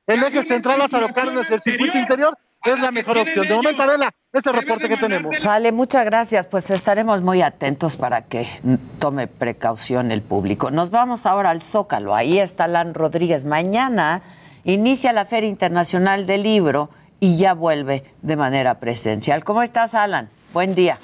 el 0.06 0.22
eje 0.22 0.42
central 0.44 0.78
Lázaro 0.78 1.08
Cárdenas, 1.14 1.50
el 1.50 1.60
circuito 1.60 1.98
interior, 1.98 2.36
es 2.64 2.80
la 2.80 2.90
mejor 2.90 3.18
opción. 3.18 3.46
De 3.46 3.54
momento, 3.54 3.82
Adela, 3.82 4.12
ese 4.32 4.52
reporte 4.52 4.88
que 4.88 4.96
tenemos. 4.96 5.38
Sale, 5.38 5.72
muchas 5.72 6.04
gracias. 6.04 6.46
Pues 6.46 6.70
estaremos 6.70 7.22
muy 7.22 7.42
atentos 7.42 7.96
para 7.96 8.22
que 8.22 8.46
tome 8.98 9.26
precaución 9.26 10.10
el 10.10 10.20
público. 10.20 10.70
Nos 10.70 10.90
vamos 10.90 11.26
ahora 11.26 11.50
al 11.50 11.62
Zócalo. 11.62 12.14
Ahí 12.14 12.38
está 12.38 12.68
Lan 12.68 12.94
Rodríguez. 12.94 13.44
Mañana 13.44 14.22
inicia 14.64 15.12
la 15.12 15.24
Feria 15.24 15.48
Internacional 15.48 16.26
del 16.26 16.42
Libro 16.42 16.90
y 17.20 17.36
ya 17.36 17.54
vuelve 17.54 18.04
de 18.22 18.36
manera 18.36 18.80
presencial. 18.80 19.44
¿Cómo 19.44 19.62
estás, 19.62 19.94
Alan? 19.94 20.30
Buen 20.52 20.74
día. 20.74 20.98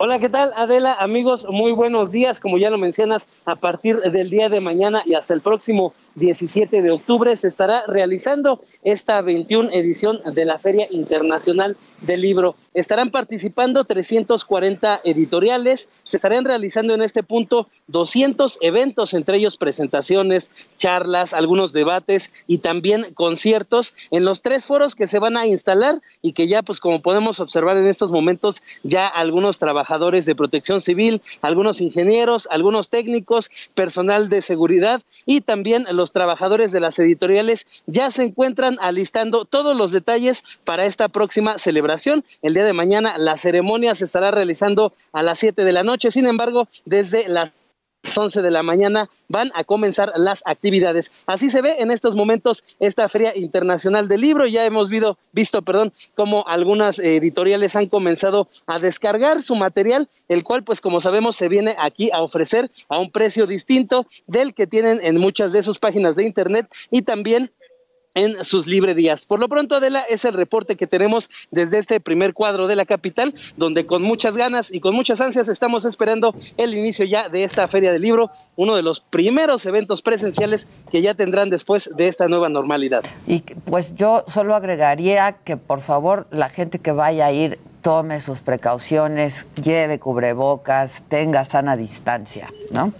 Hola, 0.00 0.20
¿qué 0.20 0.28
tal 0.28 0.52
Adela? 0.54 0.94
Amigos, 0.94 1.44
muy 1.50 1.72
buenos 1.72 2.12
días. 2.12 2.38
Como 2.38 2.56
ya 2.56 2.70
lo 2.70 2.78
mencionas, 2.78 3.28
a 3.44 3.56
partir 3.56 3.98
del 3.98 4.30
día 4.30 4.48
de 4.48 4.60
mañana 4.60 5.02
y 5.04 5.14
hasta 5.14 5.34
el 5.34 5.40
próximo 5.40 5.92
17 6.14 6.82
de 6.82 6.90
octubre 6.90 7.34
se 7.36 7.48
estará 7.48 7.84
realizando 7.86 8.62
esta 8.82 9.20
21 9.20 9.70
edición 9.72 10.20
de 10.34 10.44
la 10.44 10.58
Feria 10.58 10.86
Internacional 10.90 11.76
del 12.00 12.20
Libro. 12.22 12.56
Estarán 12.74 13.10
participando 13.10 13.84
340 13.84 15.00
editoriales, 15.04 15.88
se 16.02 16.16
estarán 16.16 16.44
realizando 16.44 16.94
en 16.94 17.02
este 17.02 17.22
punto 17.22 17.68
200 17.88 18.58
eventos, 18.60 19.14
entre 19.14 19.38
ellos 19.38 19.56
presentaciones, 19.56 20.50
charlas, 20.76 21.34
algunos 21.34 21.72
debates 21.72 22.30
y 22.46 22.58
también 22.58 23.12
conciertos 23.14 23.94
en 24.10 24.24
los 24.24 24.42
tres 24.42 24.64
foros 24.64 24.94
que 24.94 25.06
se 25.06 25.18
van 25.18 25.36
a 25.36 25.46
instalar 25.46 26.00
y 26.22 26.32
que 26.32 26.48
ya 26.48 26.62
pues 26.62 26.80
como 26.80 27.02
podemos 27.02 27.40
observar 27.40 27.76
en 27.76 27.86
estos 27.86 28.10
momentos 28.10 28.62
ya 28.82 29.06
algunos 29.06 29.58
trabajadores 29.58 30.26
de 30.26 30.34
protección 30.34 30.80
civil, 30.80 31.22
algunos 31.42 31.80
ingenieros, 31.80 32.48
algunos 32.50 32.90
técnicos, 32.90 33.50
personal 33.74 34.28
de 34.28 34.42
seguridad 34.42 35.02
y 35.26 35.40
también 35.40 35.86
los 35.90 36.07
trabajadores 36.12 36.72
de 36.72 36.80
las 36.80 36.98
editoriales 36.98 37.66
ya 37.86 38.10
se 38.10 38.22
encuentran 38.22 38.76
alistando 38.80 39.44
todos 39.44 39.76
los 39.76 39.92
detalles 39.92 40.42
para 40.64 40.86
esta 40.86 41.08
próxima 41.08 41.58
celebración. 41.58 42.24
El 42.42 42.54
día 42.54 42.64
de 42.64 42.72
mañana 42.72 43.18
la 43.18 43.36
ceremonia 43.36 43.94
se 43.94 44.04
estará 44.04 44.30
realizando 44.30 44.92
a 45.12 45.22
las 45.22 45.38
7 45.38 45.64
de 45.64 45.72
la 45.72 45.82
noche, 45.82 46.10
sin 46.10 46.26
embargo, 46.26 46.68
desde 46.84 47.28
las 47.28 47.52
11 48.16 48.42
de 48.42 48.50
la 48.50 48.62
mañana 48.62 49.10
van 49.28 49.50
a 49.54 49.64
comenzar 49.64 50.12
las 50.16 50.42
actividades. 50.46 51.10
Así 51.26 51.50
se 51.50 51.62
ve 51.62 51.76
en 51.78 51.90
estos 51.90 52.14
momentos 52.14 52.64
esta 52.80 53.08
Feria 53.08 53.36
Internacional 53.36 54.08
del 54.08 54.20
Libro. 54.20 54.46
Ya 54.46 54.64
hemos 54.64 54.88
visto, 54.88 55.18
visto 55.32 55.62
perdón, 55.62 55.92
cómo 56.14 56.46
algunas 56.46 56.98
editoriales 56.98 57.76
han 57.76 57.88
comenzado 57.88 58.48
a 58.66 58.78
descargar 58.78 59.42
su 59.42 59.56
material, 59.56 60.08
el 60.28 60.44
cual, 60.44 60.64
pues 60.64 60.80
como 60.80 61.00
sabemos, 61.00 61.36
se 61.36 61.48
viene 61.48 61.76
aquí 61.78 62.10
a 62.12 62.22
ofrecer 62.22 62.70
a 62.88 62.98
un 62.98 63.10
precio 63.10 63.46
distinto 63.46 64.06
del 64.26 64.54
que 64.54 64.66
tienen 64.66 65.00
en 65.02 65.18
muchas 65.18 65.52
de 65.52 65.62
sus 65.62 65.78
páginas 65.78 66.16
de 66.16 66.24
Internet 66.24 66.68
y 66.90 67.02
también 67.02 67.50
en 68.18 68.44
sus 68.44 68.66
librerías. 68.66 69.26
Por 69.26 69.38
lo 69.38 69.48
pronto, 69.48 69.76
Adela, 69.76 70.00
es 70.00 70.24
el 70.24 70.34
reporte 70.34 70.76
que 70.76 70.88
tenemos 70.88 71.30
desde 71.52 71.78
este 71.78 72.00
primer 72.00 72.34
cuadro 72.34 72.66
de 72.66 72.74
la 72.74 72.84
capital, 72.84 73.32
donde 73.56 73.86
con 73.86 74.02
muchas 74.02 74.36
ganas 74.36 74.74
y 74.74 74.80
con 74.80 74.94
muchas 74.94 75.20
ansias 75.20 75.48
estamos 75.48 75.84
esperando 75.84 76.34
el 76.56 76.76
inicio 76.76 77.04
ya 77.04 77.28
de 77.28 77.44
esta 77.44 77.68
Feria 77.68 77.92
del 77.92 78.02
Libro, 78.02 78.32
uno 78.56 78.74
de 78.74 78.82
los 78.82 79.00
primeros 79.00 79.64
eventos 79.66 80.02
presenciales 80.02 80.66
que 80.90 81.00
ya 81.00 81.14
tendrán 81.14 81.48
después 81.48 81.90
de 81.96 82.08
esta 82.08 82.26
nueva 82.26 82.48
normalidad. 82.48 83.04
Y 83.28 83.40
pues 83.40 83.94
yo 83.94 84.24
solo 84.26 84.56
agregaría 84.56 85.36
que 85.44 85.56
por 85.56 85.80
favor 85.80 86.26
la 86.32 86.48
gente 86.48 86.80
que 86.80 86.90
vaya 86.90 87.26
a 87.26 87.32
ir 87.32 87.60
tome 87.82 88.18
sus 88.18 88.40
precauciones, 88.40 89.46
lleve 89.54 90.00
cubrebocas, 90.00 91.04
tenga 91.08 91.44
sana 91.44 91.76
distancia, 91.76 92.48
¿no? 92.72 92.92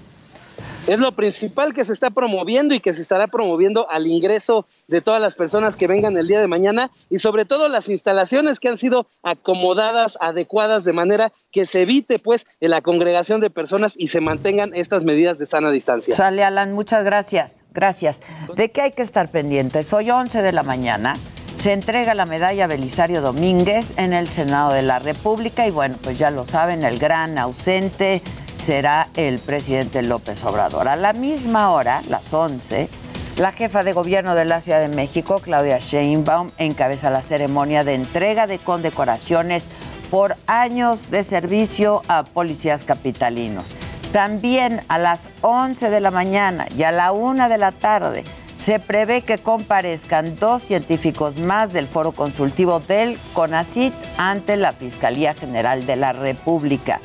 Es 0.88 0.98
lo 0.98 1.12
principal 1.12 1.74
que 1.74 1.84
se 1.84 1.92
está 1.92 2.08
promoviendo 2.08 2.74
y 2.74 2.80
que 2.80 2.94
se 2.94 3.02
estará 3.02 3.26
promoviendo 3.26 3.90
al 3.90 4.06
ingreso 4.06 4.64
de 4.86 5.02
todas 5.02 5.20
las 5.20 5.34
personas 5.34 5.76
que 5.76 5.86
vengan 5.86 6.16
el 6.16 6.26
día 6.26 6.40
de 6.40 6.46
mañana 6.46 6.90
y 7.10 7.18
sobre 7.18 7.44
todo 7.44 7.68
las 7.68 7.90
instalaciones 7.90 8.58
que 8.58 8.68
han 8.68 8.78
sido 8.78 9.06
acomodadas, 9.22 10.16
adecuadas 10.18 10.84
de 10.84 10.94
manera 10.94 11.30
que 11.52 11.66
se 11.66 11.82
evite 11.82 12.18
pues 12.18 12.46
la 12.58 12.80
congregación 12.80 13.42
de 13.42 13.50
personas 13.50 13.92
y 13.98 14.06
se 14.06 14.22
mantengan 14.22 14.72
estas 14.74 15.04
medidas 15.04 15.38
de 15.38 15.44
sana 15.44 15.70
distancia. 15.70 16.14
Sale 16.14 16.42
Alan, 16.42 16.72
muchas 16.72 17.04
gracias. 17.04 17.62
Gracias. 17.74 18.22
¿De 18.56 18.70
qué 18.70 18.80
hay 18.80 18.92
que 18.92 19.02
estar 19.02 19.30
pendientes? 19.30 19.92
Hoy 19.92 20.10
11 20.10 20.40
de 20.40 20.52
la 20.52 20.62
mañana 20.62 21.12
se 21.54 21.74
entrega 21.74 22.14
la 22.14 22.24
medalla 22.24 22.66
Belisario 22.66 23.20
Domínguez 23.20 23.92
en 23.98 24.14
el 24.14 24.26
Senado 24.26 24.72
de 24.72 24.80
la 24.80 25.00
República 25.00 25.66
y 25.66 25.70
bueno, 25.70 25.96
pues 26.02 26.18
ya 26.18 26.30
lo 26.30 26.46
saben, 26.46 26.82
el 26.82 26.98
gran 26.98 27.36
ausente 27.36 28.22
será 28.58 29.08
el 29.16 29.38
presidente 29.38 30.02
López 30.02 30.44
Obrador. 30.44 30.88
A 30.88 30.96
la 30.96 31.12
misma 31.12 31.70
hora, 31.70 32.02
las 32.08 32.32
11, 32.34 32.88
la 33.36 33.52
jefa 33.52 33.84
de 33.84 33.92
gobierno 33.92 34.34
de 34.34 34.44
la 34.44 34.60
Ciudad 34.60 34.80
de 34.80 34.88
México, 34.88 35.40
Claudia 35.40 35.78
Sheinbaum, 35.78 36.50
encabeza 36.58 37.08
la 37.08 37.22
ceremonia 37.22 37.84
de 37.84 37.94
entrega 37.94 38.46
de 38.46 38.58
condecoraciones 38.58 39.66
por 40.10 40.36
años 40.46 41.10
de 41.10 41.22
servicio 41.22 42.02
a 42.08 42.24
policías 42.24 42.84
capitalinos. 42.84 43.76
También 44.12 44.80
a 44.88 44.98
las 44.98 45.28
11 45.42 45.90
de 45.90 46.00
la 46.00 46.10
mañana 46.10 46.66
y 46.76 46.82
a 46.82 46.92
la 46.92 47.12
1 47.12 47.48
de 47.48 47.58
la 47.58 47.72
tarde 47.72 48.24
se 48.58 48.80
prevé 48.80 49.22
que 49.22 49.38
comparezcan 49.38 50.34
dos 50.36 50.62
científicos 50.62 51.38
más 51.38 51.72
del 51.72 51.86
foro 51.86 52.12
consultivo 52.12 52.80
del 52.80 53.18
CONACIT 53.34 53.94
ante 54.16 54.56
la 54.56 54.72
Fiscalía 54.72 55.34
General 55.34 55.86
de 55.86 55.96
la 55.96 56.12
República. 56.12 57.00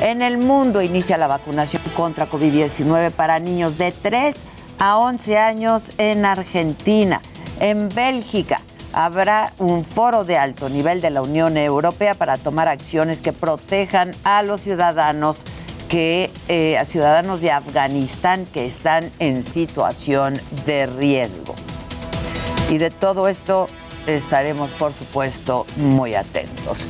En 0.00 0.20
el 0.20 0.36
mundo 0.36 0.82
inicia 0.82 1.16
la 1.16 1.26
vacunación 1.26 1.82
contra 1.94 2.28
COVID-19 2.28 3.12
para 3.12 3.38
niños 3.38 3.78
de 3.78 3.92
3 3.92 4.46
a 4.78 4.98
11 4.98 5.38
años 5.38 5.92
en 5.96 6.26
Argentina. 6.26 7.22
En 7.60 7.88
Bélgica 7.88 8.60
habrá 8.92 9.54
un 9.58 9.84
foro 9.84 10.24
de 10.24 10.36
alto 10.36 10.68
nivel 10.68 11.00
de 11.00 11.08
la 11.08 11.22
Unión 11.22 11.56
Europea 11.56 12.12
para 12.12 12.36
tomar 12.36 12.68
acciones 12.68 13.22
que 13.22 13.32
protejan 13.32 14.14
a 14.22 14.42
los 14.42 14.60
ciudadanos 14.60 15.44
que 15.88 16.30
eh, 16.48 16.76
a 16.76 16.84
ciudadanos 16.84 17.40
de 17.40 17.52
Afganistán 17.52 18.44
que 18.44 18.66
están 18.66 19.10
en 19.18 19.42
situación 19.42 20.40
de 20.66 20.86
riesgo. 20.86 21.54
Y 22.68 22.76
de 22.76 22.90
todo 22.90 23.28
esto 23.28 23.68
estaremos, 24.06 24.72
por 24.72 24.92
supuesto, 24.92 25.64
muy 25.76 26.14
atentos. 26.14 26.86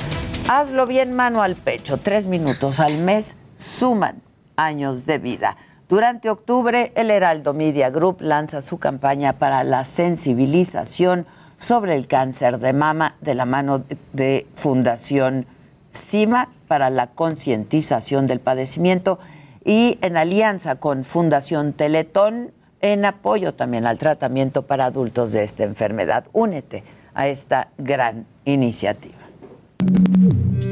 Hazlo 0.49 0.87
bien 0.87 1.13
mano 1.13 1.43
al 1.43 1.57
pecho. 1.57 1.99
Tres 1.99 2.27
minutos 2.27 2.79
al 2.79 2.99
mes 2.99 3.37
suman 3.57 4.23
años 4.55 5.05
de 5.05 5.19
vida. 5.19 5.57
Durante 5.89 6.31
octubre, 6.31 6.93
el 6.95 7.11
Heraldo 7.11 7.53
Media 7.53 7.91
Group 7.91 8.19
lanza 8.21 8.61
su 8.61 8.79
campaña 8.79 9.33
para 9.33 9.65
la 9.65 9.83
sensibilización 9.83 11.27
sobre 11.57 11.97
el 11.97 12.07
cáncer 12.07 12.61
de 12.61 12.73
mama 12.73 13.17
de 13.21 13.35
la 13.35 13.45
mano 13.45 13.83
de 14.13 14.47
Fundación 14.55 15.47
CIMA 15.93 16.49
para 16.69 16.91
la 16.91 17.09
concientización 17.09 18.29
del 18.29 18.39
padecimiento 18.39 19.19
y 19.65 19.99
en 20.01 20.17
alianza 20.17 20.77
con 20.77 21.03
Fundación 21.03 21.73
Teletón 21.73 22.53
en 22.83 23.05
apoyo 23.05 23.55
también 23.55 23.85
al 23.85 23.99
tratamiento 23.99 24.63
para 24.63 24.85
adultos 24.85 25.33
de 25.33 25.43
esta 25.43 25.65
enfermedad. 25.65 26.27
Únete 26.33 26.85
a 27.15 27.27
esta 27.27 27.71
gran 27.79 28.27
iniciativa. 28.45 29.26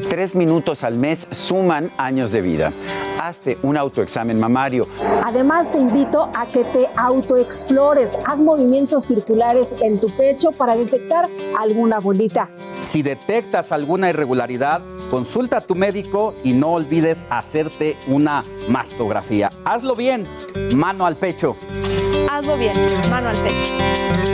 Tres 0.09 0.35
minutos 0.35 0.85
al 0.85 0.97
mes 0.97 1.27
suman 1.31 1.91
años 1.99 2.33
de 2.33 2.43
vida. 2.43 2.73
Hazte 3.21 3.59
un 3.63 3.77
autoexamen 3.77 4.39
mamario. 4.39 4.87
Además, 5.25 5.73
te 5.73 5.79
invito 5.79 6.31
a 6.35 6.47
que 6.47 6.63
te 6.65 6.89
autoexplores. 6.97 8.19
Haz 8.27 8.41
movimientos 8.41 9.05
circulares 9.05 9.75
en 9.81 9.99
tu 9.99 10.11
pecho 10.11 10.51
para 10.51 10.77
detectar 10.77 11.27
alguna 11.59 12.01
bolita. 12.01 12.49
Si 12.81 13.03
detectas 13.03 13.73
alguna 13.73 14.11
irregularidad, 14.11 14.83
consulta 15.11 15.59
a 15.59 15.61
tu 15.63 15.75
médico 15.75 16.35
y 16.45 16.53
no 16.53 16.73
olvides 16.75 17.27
hacerte 17.31 17.97
una 18.09 18.45
mastografía. 18.69 19.51
Hazlo 19.65 19.97
bien, 19.97 20.27
mano 20.77 21.07
al 21.07 21.17
pecho. 21.17 21.57
Hazlo 22.31 22.57
bien, 22.59 22.75
mano 23.11 23.31
al 23.31 23.37
pecho. 23.37 24.34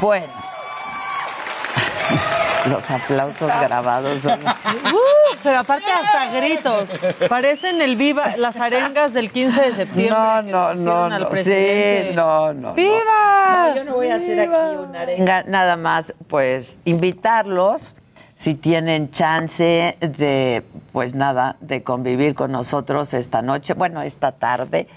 Bueno. 0.00 0.32
Los 2.68 2.90
aplausos 2.90 3.48
grabados 3.60 4.22
son... 4.22 4.40
Uh, 4.84 5.36
pero 5.42 5.60
aparte 5.60 5.86
hasta 5.90 6.30
gritos. 6.32 6.90
Parecen 7.28 7.80
el 7.80 7.96
viva, 7.96 8.36
las 8.36 8.58
arengas 8.58 9.12
del 9.12 9.30
15 9.30 9.60
de 9.60 9.72
septiembre. 9.72 10.10
No, 10.10 10.44
que 10.44 10.50
no, 10.50 10.74
no, 10.74 11.04
al 11.04 11.22
no, 11.22 11.28
presidente. 11.28 12.08
sí, 12.10 12.16
no, 12.16 12.52
no. 12.52 12.74
¡Viva! 12.74 13.68
No, 13.68 13.76
yo 13.76 13.84
no 13.84 13.94
voy 13.94 14.08
a 14.08 14.16
hacer 14.16 14.40
aquí 14.40 14.76
una 14.76 15.02
arenga. 15.02 15.42
Nada 15.44 15.76
más, 15.76 16.12
pues, 16.28 16.78
invitarlos, 16.84 17.94
si 18.34 18.54
tienen 18.54 19.10
chance 19.10 19.96
de, 20.00 20.64
pues 20.92 21.14
nada, 21.14 21.56
de 21.60 21.82
convivir 21.82 22.34
con 22.34 22.52
nosotros 22.52 23.14
esta 23.14 23.42
noche, 23.42 23.74
bueno, 23.74 24.02
esta 24.02 24.32
tarde, 24.32 24.88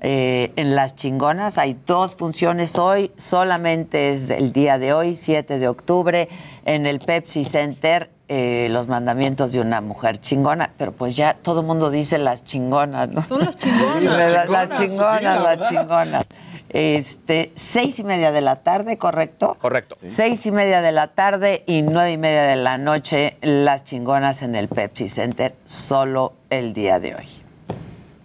eh, 0.00 0.52
en 0.56 0.74
Las 0.74 0.94
Chingonas. 0.94 1.58
Hay 1.58 1.76
dos 1.86 2.14
funciones 2.14 2.78
hoy, 2.78 3.10
solamente 3.16 4.10
es 4.10 4.30
el 4.30 4.52
día 4.52 4.78
de 4.78 4.92
hoy, 4.92 5.14
7 5.14 5.58
de 5.58 5.68
octubre, 5.68 6.28
en 6.64 6.86
el 6.86 6.98
Pepsi 6.98 7.44
Center. 7.44 8.10
eh, 8.28 8.66
los 8.72 8.88
mandamientos 8.88 9.52
de 9.52 9.60
una 9.60 9.80
mujer 9.80 10.18
chingona, 10.18 10.72
pero 10.76 10.90
pues 10.90 11.14
ya 11.14 11.34
todo 11.34 11.60
el 11.60 11.66
mundo 11.66 11.90
dice 11.92 12.18
las 12.18 12.42
chingonas, 12.42 13.08
¿no? 13.08 13.22
Son 13.22 13.44
las 13.44 13.56
chingonas. 13.62 14.02
Las 14.04 14.32
Chingonas, 14.32 14.78
chingonas, 14.78 15.18
sí, 15.18 15.24
la 15.24 15.38
las 15.56 15.68
chingonas. 15.68 16.24
Este, 16.68 17.52
seis 17.54 18.00
y 18.00 18.04
media 18.04 18.32
de 18.32 18.40
la 18.40 18.56
tarde, 18.56 18.98
¿correcto? 18.98 19.56
Correcto. 19.60 19.94
Seis 20.04 20.44
y 20.44 20.50
media 20.50 20.80
de 20.82 20.90
la 20.90 21.06
tarde 21.14 21.62
y 21.66 21.82
nueve 21.82 22.10
y 22.10 22.18
media 22.18 22.42
de 22.42 22.56
la 22.56 22.78
noche, 22.78 23.36
las 23.42 23.84
chingonas 23.84 24.42
en 24.42 24.56
el 24.56 24.66
Pepsi 24.66 25.08
Center, 25.08 25.54
solo 25.64 26.32
el 26.50 26.72
día 26.72 26.98
de 26.98 27.14
hoy. 27.14 27.45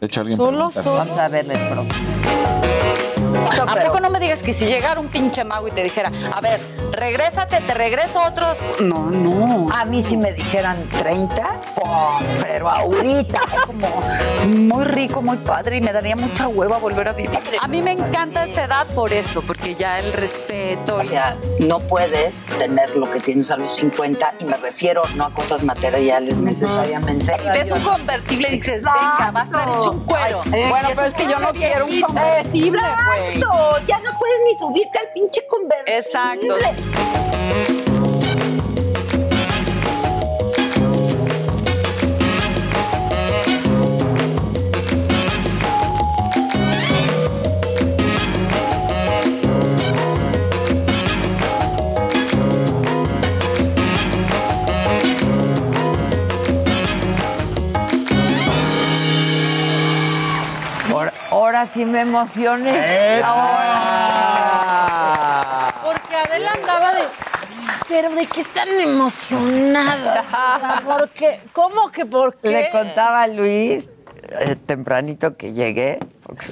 De 0.02 0.08
hecho, 0.08 0.22
alguien 0.22 0.36
Solo, 0.36 0.72
solo. 0.72 0.96
Vamos 0.96 1.16
a 1.16 1.28
verle 1.28 1.54
el 1.54 1.70
¿A 3.68 3.76
poco 3.86 4.00
no 4.00 4.10
me 4.10 4.20
digas 4.20 4.42
que 4.42 4.54
si 4.54 4.66
llegara 4.66 5.00
un 5.00 5.08
pinche 5.08 5.44
mago 5.44 5.68
y 5.68 5.72
te 5.72 5.84
dijera, 5.84 6.12
a 6.34 6.42
ver, 6.42 6.62
regrésate, 6.92 7.62
te 7.62 7.74
regreso 7.74 8.22
otros? 8.22 8.60
No, 8.80 9.10
no. 9.10 9.70
A 9.74 9.86
mí 9.86 10.02
si 10.02 10.18
me 10.18 10.34
dijeran 10.34 10.78
30, 10.90 11.62
oh, 11.82 12.20
pero 12.42 12.70
ahorita. 12.70 13.40
como 13.66 13.88
muy 14.48 14.84
rico, 14.86 15.22
muy 15.22 15.38
padre 15.38 15.78
y 15.78 15.82
me 15.82 15.94
daría 15.94 16.16
mucha 16.16 16.48
hueva 16.48 16.78
volver 16.78 17.08
a 17.08 17.14
vivir. 17.14 17.40
A 17.60 17.68
mí 17.68 17.82
me 17.82 17.92
encanta 17.92 18.44
esta 18.44 18.66
edad 18.66 18.88
por 18.94 19.14
eso, 19.14 19.42
porque 19.42 19.76
ya 19.76 20.00
el 20.00 20.14
respeto. 20.14 21.02
Ya, 21.04 21.38
no 21.60 21.80
puedes 21.80 22.46
tener 22.58 22.96
lo 22.96 23.10
que 23.10 23.20
tienes 23.20 23.52
a 23.52 23.58
los 23.58 23.76
50 23.76 24.34
y 24.40 24.46
me 24.46 24.58
refiero 24.58 25.04
no 25.16 25.26
a 25.26 25.34
cosas 25.34 25.64
materiales 25.64 26.40
necesariamente. 26.40 27.36
Y 27.44 27.50
ves 27.50 27.72
un 27.72 27.82
convertible 27.82 28.50
y 28.50 28.52
dices, 28.54 28.84
venga, 28.84 29.32
va 29.32 29.42
a 29.42 29.44
estar 29.44 29.70
hecho 29.70 29.92
un 29.92 30.06
cuero. 30.06 30.42
Ay, 30.52 30.70
bueno, 30.70 30.90
pero 30.96 31.08
es 31.08 31.14
que 31.14 31.24
yo 31.24 31.40
no 31.40 31.52
quiero 31.52 31.86
un 31.86 32.02
convertible, 32.02 32.82
Exacto. 33.13 33.86
Ya 33.88 34.00
no 34.00 34.17
puedes 34.17 34.41
ni 34.47 34.56
subirte 34.58 35.00
al 35.00 35.10
pinche 35.13 35.45
convertible. 35.47 35.97
Exacto. 35.97 36.56
Ahora, 61.62 61.71
sí 61.71 61.86
me 61.86 62.02
emocioné. 62.02 63.21
Ahora. 63.21 64.65
Porque 65.84 66.15
Adela 66.15 66.54
andaba 66.54 66.95
de. 66.95 67.04
Pero 67.88 68.10
de 68.15 68.26
qué 68.26 68.41
están 68.41 68.67
emocionada. 68.80 70.24
¿Por 70.84 71.10
qué? 71.10 71.39
¿Cómo 71.54 71.91
que 71.91 72.08
por 72.08 72.38
qué? 72.38 72.50
Le 72.50 72.71
contaba 72.71 73.21
a 73.21 73.28
Luis 73.28 73.91
eh, 74.39 74.56
tempranito 74.56 75.38
que 75.38 75.54
llegué. 75.54 76.00
porque 76.24 76.47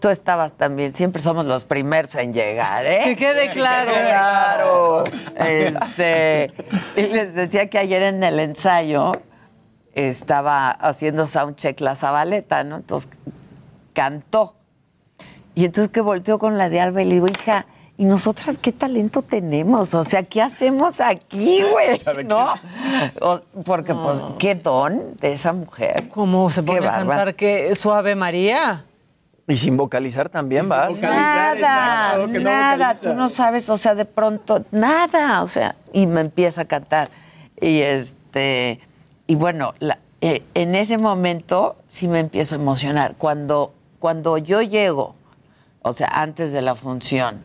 tú 0.00 0.08
estabas 0.08 0.54
también, 0.54 0.92
siempre 0.92 1.22
somos 1.22 1.46
los 1.46 1.64
primeros 1.64 2.16
en 2.16 2.32
llegar, 2.32 2.84
¿eh? 2.86 3.02
Que 3.04 3.14
quede 3.14 3.50
claro. 3.50 3.92
Claro. 3.92 5.04
Este, 5.36 6.52
y 6.96 7.02
les 7.02 7.34
decía 7.34 7.70
que 7.70 7.78
ayer 7.78 8.02
en 8.02 8.24
el 8.24 8.40
ensayo 8.40 9.12
estaba 9.94 10.70
haciendo 10.70 11.26
soundcheck 11.26 11.78
la 11.80 11.94
Zabaleta, 11.94 12.64
¿no? 12.64 12.78
Entonces 12.78 13.08
cantó. 13.94 14.56
Y 15.54 15.64
entonces 15.64 15.90
que 15.90 16.00
volteó 16.02 16.38
con 16.38 16.58
la 16.58 16.68
de 16.68 16.80
Alba 16.80 17.00
y 17.02 17.06
le 17.06 17.14
digo, 17.14 17.28
hija, 17.28 17.64
¿y 17.96 18.04
nosotras 18.04 18.58
qué 18.58 18.72
talento 18.72 19.22
tenemos? 19.22 19.94
O 19.94 20.02
sea, 20.04 20.24
¿qué 20.24 20.42
hacemos 20.42 21.00
aquí, 21.00 21.62
güey? 21.62 22.00
¿No? 22.26 22.54
O- 23.20 23.40
porque, 23.64 23.94
pues, 23.94 24.20
qué 24.38 24.56
don 24.56 25.16
de 25.20 25.32
esa 25.32 25.52
mujer. 25.52 26.08
¿Cómo 26.08 26.50
se 26.50 26.64
Qué 26.64 26.80
bárbaro. 26.80 27.08
cantar 27.08 27.34
que 27.36 27.74
Suave 27.76 28.14
María? 28.16 28.84
Y 29.46 29.56
sin 29.56 29.76
vocalizar 29.76 30.28
también 30.28 30.68
vas. 30.68 31.00
Nada, 31.02 32.14
que 32.26 32.38
no 32.38 32.50
nada, 32.50 32.76
vocaliza. 32.88 33.10
tú 33.10 33.14
no 33.16 33.28
sabes, 33.28 33.68
o 33.70 33.76
sea, 33.76 33.94
de 33.94 34.06
pronto, 34.06 34.64
nada, 34.70 35.42
o 35.42 35.46
sea, 35.46 35.76
y 35.92 36.06
me 36.06 36.22
empieza 36.22 36.62
a 36.62 36.64
cantar. 36.64 37.10
Y 37.60 37.80
este, 37.80 38.80
y 39.26 39.34
bueno, 39.34 39.74
la- 39.78 39.98
eh, 40.22 40.42
en 40.54 40.74
ese 40.74 40.96
momento 40.98 41.76
sí 41.86 42.08
me 42.08 42.20
empiezo 42.20 42.54
a 42.54 42.58
emocionar. 42.58 43.14
Cuando, 43.18 43.74
cuando 44.04 44.36
yo 44.36 44.60
llego, 44.60 45.14
o 45.80 45.94
sea, 45.94 46.08
antes 46.08 46.52
de 46.52 46.60
la 46.60 46.74
función, 46.74 47.42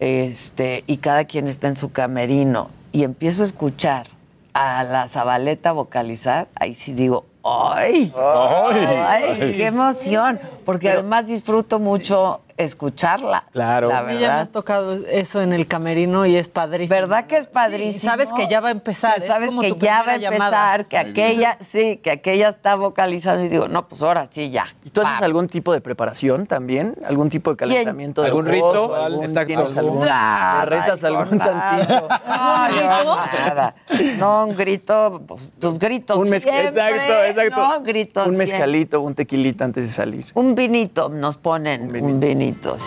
este, 0.00 0.82
y 0.88 0.96
cada 0.96 1.24
quien 1.24 1.46
está 1.46 1.68
en 1.68 1.76
su 1.76 1.92
camerino, 1.92 2.68
y 2.90 3.04
empiezo 3.04 3.42
a 3.42 3.44
escuchar 3.44 4.08
a 4.54 4.82
la 4.82 5.06
Zabaleta 5.06 5.70
vocalizar, 5.70 6.48
ahí 6.56 6.74
sí 6.74 6.94
digo, 6.94 7.26
¡ay! 7.44 8.12
Ay. 8.16 8.86
¡Ay! 8.88 9.38
Ay. 9.40 9.52
¡Qué 9.52 9.66
emoción! 9.66 10.40
Porque 10.64 10.90
además 10.90 11.28
disfruto 11.28 11.78
mucho 11.78 12.40
escucharla. 12.56 13.44
Claro. 13.52 13.88
La 13.88 13.98
A 13.98 14.02
mí 14.04 14.14
ya 14.14 14.18
me 14.20 14.24
ha 14.26 14.28
verdad. 14.36 14.48
tocado 14.50 14.94
eso 15.06 15.40
en 15.42 15.52
el 15.52 15.66
camerino 15.66 16.26
y 16.26 16.36
es 16.36 16.48
padrísimo. 16.48 16.94
¿Verdad 16.98 17.26
que 17.26 17.36
es 17.36 17.46
padrísimo? 17.46 17.96
Y 17.96 18.00
sabes 18.00 18.32
que 18.32 18.46
ya 18.48 18.60
va 18.60 18.68
a 18.68 18.72
empezar. 18.72 19.18
Es 19.18 19.26
sabes 19.26 19.48
como 19.50 19.62
que 19.62 19.68
tu 19.74 19.78
ya 19.78 20.02
va 20.02 20.12
a 20.12 20.14
empezar, 20.16 20.30
llamada. 20.30 20.84
que 20.84 20.98
aquella, 20.98 21.58
sí, 21.60 21.96
que 22.02 22.10
aquella 22.10 22.48
está 22.48 22.74
vocalizando 22.76 23.44
y 23.44 23.48
digo, 23.48 23.68
no, 23.68 23.88
pues 23.88 24.02
ahora 24.02 24.26
sí 24.30 24.50
ya. 24.50 24.64
¿Y 24.84 24.90
tú 24.90 25.00
haces 25.02 25.22
algún 25.22 25.46
tipo 25.48 25.72
de 25.72 25.80
preparación 25.80 26.46
también? 26.46 26.94
¿Algún 27.06 27.28
tipo 27.28 27.50
de 27.50 27.56
calentamiento 27.56 28.22
de 28.22 28.28
¿Algún 28.28 28.44
voz? 28.44 28.52
rito? 28.52 28.84
¿O 28.90 28.94
algún- 28.94 29.24
Exacto, 29.24 29.46
¿Tienes 29.46 29.76
algún- 29.76 29.92
algún, 29.94 30.06
Nada, 30.08 30.60
¿te 30.64 30.70
rezas 30.70 31.04
algún 31.04 31.36
nada. 31.38 31.70
santito? 31.70 32.08
No, 32.34 32.68
yo 32.70 32.86
nada. 32.86 33.74
No, 34.18 34.46
un 34.46 34.56
grito, 34.56 35.22
pues, 35.26 35.40
tus 35.58 35.78
gritos 35.78 36.16
Un 36.16 36.28
mezcal- 36.30 36.62
siempre, 36.72 36.82
exacto, 36.96 37.24
exacto. 37.24 37.68
No, 37.78 37.82
gritos 37.82 38.26
Un 38.26 38.34
siempre. 38.36 38.52
mezcalito, 38.52 39.00
un 39.00 39.14
tequilita 39.14 39.64
antes 39.64 39.84
de 39.86 39.90
salir. 39.92 40.26
Un 40.34 40.54
vinito, 40.54 41.08
nos 41.08 41.36
ponen 41.36 41.82
un 41.86 41.92
vinito, 41.92 42.16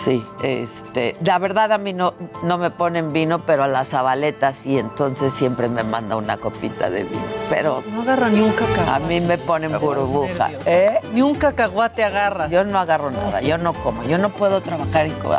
sí. 0.04 0.22
Este, 0.42 1.16
la 1.24 1.38
verdad 1.38 1.72
a 1.72 1.78
mí 1.78 1.92
no, 1.92 2.14
no 2.42 2.58
me 2.58 2.70
ponen 2.70 3.12
vino, 3.12 3.40
pero 3.46 3.64
a 3.64 3.68
la 3.68 3.84
Zabaleta 3.84 4.52
sí, 4.52 4.78
entonces 4.78 5.32
siempre 5.32 5.68
me 5.68 5.82
manda 5.84 6.16
una 6.16 6.36
copita 6.36 6.90
de 6.90 7.04
vino. 7.04 7.22
Pero 7.48 7.82
No 7.92 8.02
agarra 8.02 8.28
ni 8.28 8.40
un 8.40 8.52
cacahuate. 8.52 8.90
a 8.90 8.98
mí 9.06 9.20
me 9.20 9.38
ponen 9.38 9.78
burbuja. 9.80 10.50
¿Eh? 10.66 11.00
Ni 11.12 11.22
un 11.22 11.34
cacahuate 11.34 12.04
agarra. 12.04 12.48
Yo 12.48 12.64
no 12.64 12.78
agarro 12.78 13.10
nada, 13.10 13.40
yo 13.40 13.58
no 13.58 13.72
como, 13.74 14.02
yo 14.04 14.18
no 14.18 14.28
puedo 14.30 14.60
trabajar 14.60 15.06
y 15.06 15.10
co- 15.12 15.34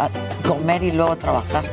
comer 0.48 0.84
y 0.84 0.92
luego 0.92 1.16
trabajar. 1.16 1.64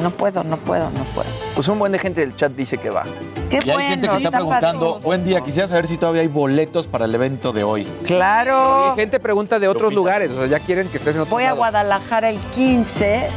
No 0.00 0.10
puedo, 0.10 0.42
no 0.44 0.56
puedo, 0.56 0.84
no 0.90 1.04
puedo. 1.14 1.28
Pues 1.54 1.68
un 1.68 1.78
buen 1.78 1.92
de 1.92 1.98
gente 1.98 2.20
del 2.20 2.34
chat 2.34 2.52
dice 2.52 2.78
que 2.78 2.88
va. 2.88 3.02
Qué 3.50 3.58
Y 3.64 3.68
hay 3.68 3.74
bueno, 3.74 3.88
gente 3.90 4.08
que 4.08 4.16
está 4.16 4.30
preguntando, 4.30 4.86
padrísimo. 4.86 5.06
buen 5.08 5.24
día, 5.24 5.40
quisiera 5.40 5.66
saber 5.66 5.88
si 5.88 5.96
todavía 5.96 6.22
hay 6.22 6.28
boletos 6.28 6.86
para 6.86 7.04
el 7.04 7.14
evento 7.14 7.50
de 7.52 7.64
hoy. 7.64 7.84
Claro. 8.04 8.92
Y 8.92 9.00
gente 9.00 9.18
pregunta 9.18 9.58
de 9.58 9.66
otros 9.66 9.92
Lupita. 9.92 9.96
lugares, 9.96 10.30
o 10.30 10.36
sea, 10.38 10.46
ya 10.46 10.60
quieren 10.60 10.88
que 10.88 10.98
estés 10.98 11.16
en 11.16 11.22
otro 11.22 11.32
Voy 11.32 11.44
a 11.44 11.52
Guadalajara 11.52 12.28
el 12.30 12.38
15 12.54 13.28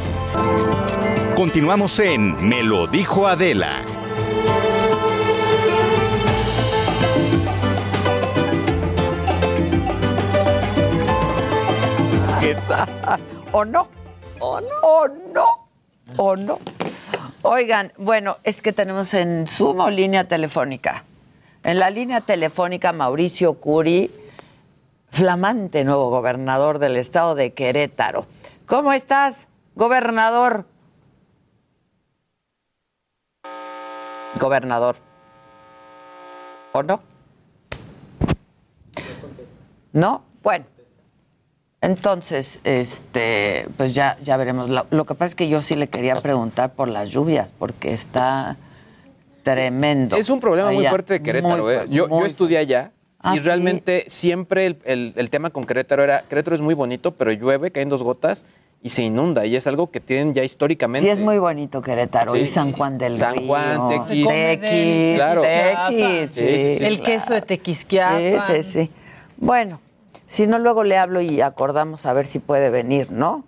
Continuamos 1.34 1.98
en 1.98 2.48
Me 2.48 2.62
lo 2.62 2.86
dijo 2.86 3.26
Adela. 3.26 3.82
¿Qué 12.40 12.56
tal? 12.68 12.88
¿O 13.52 13.64
no? 13.64 13.88
¿O 14.40 14.60
no? 14.60 14.66
¿O 14.82 15.08
no? 15.08 15.46
¿O 16.16 16.36
no? 16.36 16.58
Oigan, 17.46 17.92
bueno, 17.98 18.38
es 18.42 18.62
que 18.62 18.72
tenemos 18.72 19.12
en 19.12 19.46
Sumo 19.46 19.90
línea 19.90 20.26
telefónica. 20.26 21.04
En 21.62 21.78
la 21.78 21.90
línea 21.90 22.22
telefónica 22.22 22.94
Mauricio 22.94 23.60
Curi, 23.60 24.10
flamante 25.10 25.84
nuevo 25.84 26.08
gobernador 26.08 26.78
del 26.78 26.96
estado 26.96 27.34
de 27.34 27.52
Querétaro. 27.52 28.24
¿Cómo 28.64 28.94
estás, 28.94 29.46
gobernador? 29.74 30.64
Gobernador. 34.40 34.96
¿O 36.72 36.82
no? 36.82 37.02
¿No? 39.92 40.22
Bueno. 40.42 40.73
Entonces, 41.84 42.60
este, 42.64 43.66
pues 43.76 43.94
ya, 43.94 44.16
ya 44.24 44.36
veremos. 44.36 44.70
Lo, 44.70 44.86
lo 44.90 45.04
que 45.04 45.14
pasa 45.14 45.26
es 45.26 45.34
que 45.34 45.48
yo 45.48 45.60
sí 45.62 45.74
le 45.76 45.88
quería 45.88 46.14
preguntar 46.14 46.72
por 46.72 46.88
las 46.88 47.10
lluvias, 47.10 47.52
porque 47.58 47.92
está 47.92 48.56
tremendo. 49.42 50.16
Es 50.16 50.30
un 50.30 50.40
problema 50.40 50.70
muy 50.72 50.86
fuerte 50.86 51.14
de 51.14 51.22
Querétaro. 51.22 51.70
¿eh? 51.70 51.86
Yo, 51.90 52.08
yo 52.08 52.24
estudié 52.26 52.58
allá 52.58 52.90
Ah, 53.26 53.32
y 53.34 53.38
¿sí? 53.38 53.44
realmente 53.44 54.04
siempre 54.08 54.66
el, 54.66 54.76
el- 54.84 55.12
el 55.16 55.30
tema 55.30 55.48
con 55.48 55.64
Querétaro 55.64 56.02
era, 56.04 56.24
Querétaro 56.28 56.56
es 56.56 56.60
muy 56.60 56.74
bonito, 56.74 57.12
pero 57.12 57.32
llueve, 57.32 57.70
caen 57.70 57.88
dos 57.88 58.02
gotas 58.02 58.44
y 58.82 58.90
se 58.90 59.02
inunda. 59.02 59.46
Y 59.46 59.56
es 59.56 59.66
algo 59.66 59.90
que 59.90 59.98
tienen 60.00 60.34
ya 60.34 60.44
históricamente. 60.44 61.06
Sí, 61.06 61.10
es 61.10 61.20
muy 61.20 61.38
bonito 61.38 61.80
Querétaro 61.80 62.34
Sí. 62.34 62.40
y 62.40 62.46
San 62.46 62.72
Juan 62.72 62.98
del 62.98 63.18
San 63.18 63.34
Río. 63.36 63.46
Juan, 63.46 63.88
Tequis. 63.88 64.28
Tequis, 64.28 65.14
Claro. 65.16 65.40
Tequis, 65.42 66.30
Sí, 66.32 66.58
sí, 66.58 66.70
sí. 66.76 66.84
El 66.84 67.00
queso 67.02 67.32
de 67.32 67.40
Tequisquiapan. 67.40 68.20
Sí, 68.20 68.36
sí, 68.56 68.62
sí. 68.62 68.90
Bueno, 69.38 69.80
si 70.34 70.48
no, 70.48 70.58
luego 70.58 70.82
le 70.82 70.98
hablo 70.98 71.20
y 71.20 71.40
acordamos 71.40 72.06
a 72.06 72.12
ver 72.12 72.26
si 72.26 72.40
puede 72.40 72.68
venir, 72.68 73.12
¿no? 73.12 73.44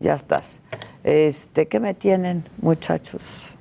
Ya 0.00 0.14
estás. 0.14 0.60
Este, 1.04 1.68
¿qué 1.68 1.78
me 1.78 1.94
tienen, 1.94 2.44
muchachos? 2.60 3.56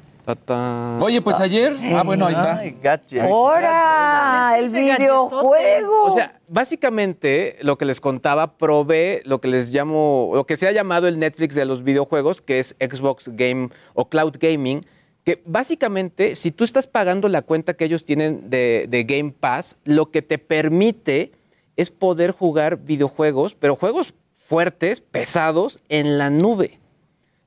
Oye, 1.02 1.22
pues 1.22 1.40
ayer. 1.40 1.78
Ah, 1.94 2.02
bueno, 2.04 2.26
ahí 2.26 2.34
está. 2.34 3.22
¡Ahora! 3.22 4.56
¡El 4.58 4.70
videojuego! 4.70 6.06
O 6.06 6.12
sea, 6.16 6.40
básicamente 6.48 7.58
lo 7.62 7.78
que 7.78 7.86
les 7.86 8.02
contaba 8.02 8.58
probé 8.58 9.22
lo 9.24 9.40
que 9.40 9.48
les 9.48 9.72
llamo, 9.72 10.32
lo 10.34 10.48
que 10.48 10.58
se 10.58 10.68
ha 10.68 10.72
llamado 10.72 11.08
el 11.08 11.20
Netflix 11.20 11.54
de 11.54 11.66
los 11.66 11.84
videojuegos, 11.84 12.42
que 12.42 12.58
es 12.58 12.76
Xbox 12.80 13.30
Game 13.34 13.70
o 13.94 14.10
Cloud 14.10 14.38
Gaming, 14.40 14.82
que 15.24 15.44
básicamente 15.46 16.34
si 16.34 16.50
tú 16.50 16.64
estás 16.64 16.88
pagando 16.88 17.28
la 17.28 17.44
cuenta 17.44 17.76
que 17.76 17.86
ellos 17.86 18.04
tienen 18.04 18.50
de, 18.50 18.88
de 18.90 19.04
Game 19.04 19.32
Pass, 19.32 19.78
lo 19.84 20.10
que 20.10 20.24
te 20.24 20.40
permite 20.40 21.34
es 21.76 21.90
poder 21.90 22.32
jugar 22.32 22.78
videojuegos, 22.78 23.56
pero 23.56 23.76
juegos 23.76 24.14
fuertes, 24.38 25.02
pesados, 25.02 25.80
en 25.90 26.18
la 26.18 26.30
nube. 26.30 26.80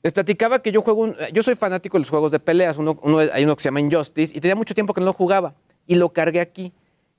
Les 0.03 0.13
platicaba 0.13 0.61
que 0.61 0.73
yo 0.73 0.83
juego, 0.83 1.03
un- 1.03 1.17
yo 1.33 1.43
soy 1.43 1.55
fanático 1.55 1.97
de 1.97 2.01
los 2.01 2.11
juegos 2.11 2.33
de 2.33 2.39
peleas. 2.41 2.77
Uno, 2.79 2.99
uno- 3.03 3.19
hay 3.19 3.45
uno 3.45 3.57
que 3.57 3.63
se 3.63 3.69
llama 3.69 3.81
Injustice 3.81 4.37
y 4.37 4.41
tenía 4.41 4.55
mucho 4.55 4.75
tiempo 4.75 4.93
que 4.95 5.01
no 5.01 5.07
lo 5.07 5.13
jugaba 5.13 5.55
y 5.87 5.95
lo 5.95 6.11
cargué 6.11 6.41
aquí 6.41 6.73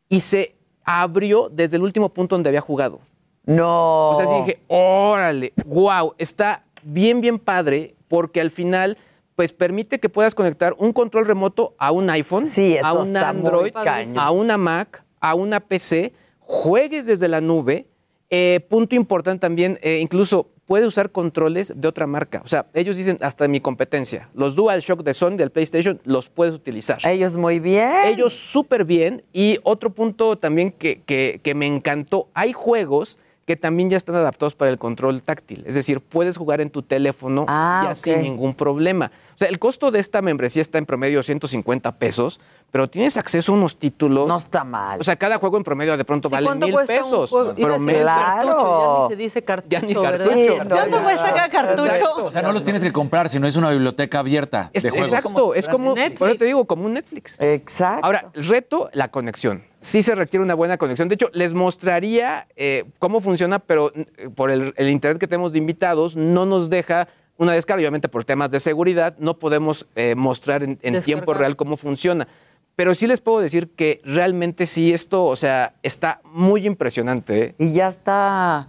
y 0.10 0.20
se 0.22 0.56
abrió 0.84 1.50
desde 1.50 1.78
el 1.78 1.84
último 1.84 2.10
punto 2.10 2.36
donde 2.36 2.50
había 2.50 2.62
jugado. 2.62 3.00
No. 3.46 4.12
O 4.12 4.16
sea, 4.16 4.26
sí 4.26 4.34
dije, 4.40 4.60
órale, 4.68 5.54
wow, 5.66 6.14
está 6.18 6.64
bien, 6.84 7.22
bien 7.22 7.38
padre 7.40 7.96
porque 8.08 8.42
al 8.42 8.52
final 8.52 8.98
pues 9.36 9.52
permite 9.52 10.00
que 10.00 10.08
puedas 10.08 10.34
conectar 10.34 10.74
un 10.78 10.94
control 10.94 11.26
remoto 11.26 11.76
a 11.78 11.92
un 11.92 12.10
iPhone, 12.10 12.48
Sí, 12.48 12.78
a 12.82 12.94
un 12.94 13.18
Android, 13.18 13.74
a 14.16 14.32
una 14.32 14.58
Mac, 14.58 15.04
a 15.20 15.36
una 15.36 15.60
PC, 15.60 16.14
juegues 16.46 17.06
desde 17.06 17.28
la 17.28 17.42
nube. 17.42 17.88
Eh, 18.30 18.66
punto 18.70 18.96
importante 18.96 19.42
también, 19.42 19.78
eh, 19.82 20.00
incluso 20.02 20.50
puede 20.66 20.88
usar 20.88 21.12
controles 21.12 21.72
de 21.76 21.88
otra 21.88 22.08
marca. 22.08 22.42
O 22.44 22.48
sea, 22.48 22.66
ellos 22.74 22.96
dicen 22.98 23.18
hasta 23.22 23.48
mi 23.48 23.60
competencia. 23.62 24.30
Los 24.34 24.56
DualShock 24.56 25.04
de 25.04 25.14
Sony 25.14 25.36
del 25.38 25.52
PlayStation 25.52 26.02
los 26.06 26.28
puedes 26.30 26.56
utilizar. 26.56 26.98
Ellos 27.06 27.38
muy 27.38 27.60
bien. 27.60 27.92
Ellos 28.08 28.34
súper 28.34 28.84
bien. 28.84 29.24
Y 29.32 29.60
otro 29.62 29.92
punto 29.92 30.38
también 30.40 30.72
que, 30.72 31.04
que- 31.04 31.40
que 31.44 31.54
me 31.54 31.68
encantó, 31.68 32.30
hay 32.34 32.52
juegos 32.52 33.20
que 33.46 33.56
también 33.56 33.92
ya 33.92 33.98
están 33.98 34.16
adaptados 34.16 34.56
para 34.56 34.72
el 34.72 34.80
control 34.80 35.22
táctil. 35.22 35.64
Es 35.68 35.76
decir, 35.76 36.02
puedes 36.02 36.36
jugar 36.36 36.62
en 36.62 36.72
tu 36.72 36.82
teléfono 36.82 37.46
Ah, 37.48 37.84
ya 37.90 37.96
sin 37.96 38.22
ningún 38.24 38.56
problema. 38.56 39.12
O 39.36 39.38
sea, 39.38 39.48
el 39.50 39.60
costo 39.60 39.92
de 39.92 40.00
esta 40.00 40.22
membresía 40.24 40.64
está 40.64 40.80
en 40.80 40.86
promedio 40.88 41.22
150 41.22 41.92
pesos, 42.00 42.40
pero 42.72 42.90
tienes 42.90 43.18
acceso 43.18 43.52
a 43.52 43.56
unos 43.56 43.78
títulos. 43.78 44.28
No 44.28 44.38
está 44.38 44.64
mal. 44.64 45.00
O 45.00 45.04
sea, 45.04 45.16
cada 45.16 45.38
juego 45.38 45.58
en 45.58 45.64
promedio 45.64 45.96
de 45.96 46.04
pronto 46.04 46.28
vale 46.28 46.48
¿Cuánto 46.48 46.66
mil 46.66 46.76
pesos. 46.88 47.30
Promedio. 47.30 48.06
cartucho, 48.06 49.10
ya 49.10 49.10
ni 49.10 49.10
se 49.10 49.16
dice 49.24 49.44
cartucho, 49.44 49.70
Ya 49.70 49.82
ni 49.82 49.94
cartucho. 49.94 50.58
¿Cuánto 50.68 51.04
cuesta 51.04 51.34
cada 51.34 51.50
cartucho? 51.50 51.86
Exacto, 51.92 52.26
O 52.26 52.32
sea, 52.32 52.42
no 52.42 52.52
los 52.52 52.64
tienes 52.64 52.82
que 52.82 52.92
comprar, 52.92 53.30
sino 53.30 53.46
es 53.46 53.56
una 53.56 53.70
biblioteca 53.70 54.20
abierta 54.20 54.72
Es- 54.74 54.82
de 54.82 54.90
juegos. 54.90 55.10
exacto, 55.10 55.54
es 55.54 55.68
como, 55.68 55.94
por 55.94 56.30
eso 56.30 56.40
te 56.40 56.46
digo, 56.46 56.66
como 56.66 56.86
un 56.86 56.94
Netflix. 56.94 57.40
Exacto. 57.40 58.04
Ahora, 58.06 58.32
el 58.34 58.48
reto, 58.48 58.90
la 58.94 59.10
conexión. 59.10 59.64
Sí 59.86 60.02
se 60.02 60.16
requiere 60.16 60.44
una 60.44 60.56
buena 60.56 60.80
conexión. 60.80 61.10
De 61.10 61.14
hecho, 61.14 61.30
les 61.32 61.54
mostraría 61.54 62.48
eh, 62.56 62.86
cómo 62.98 63.22
funciona, 63.22 63.60
pero 63.60 63.92
eh, 63.94 64.30
por 64.34 64.50
el, 64.50 64.74
el 64.78 64.90
internet 64.90 65.20
que 65.20 65.28
tenemos 65.28 65.52
de 65.52 65.60
invitados, 65.60 66.16
no 66.16 66.48
nos 66.48 66.72
deja 66.72 67.08
una 67.38 67.54
descarga. 67.54 67.82
Obviamente, 67.82 68.10
por 68.10 68.24
temas 68.24 68.50
de 68.50 68.60
seguridad, 68.60 69.16
no 69.20 69.38
podemos 69.38 69.86
eh, 69.96 70.16
mostrar 70.16 70.64
en, 70.64 70.80
en 70.82 71.04
tiempo 71.04 71.36
real 71.36 71.56
cómo 71.56 71.78
funciona. 71.78 72.28
Pero 72.76 72.96
sí 72.96 73.06
les 73.06 73.22
puedo 73.22 73.40
decir 73.40 73.70
que 73.76 74.02
realmente 74.04 74.66
sí 74.66 74.92
esto, 74.92 75.24
o 75.24 75.36
sea, 75.36 75.76
está 75.84 76.20
muy 76.24 76.66
impresionante. 76.66 77.44
¿eh? 77.44 77.56
Y 77.60 77.74
ya 77.74 77.88
está. 77.90 78.68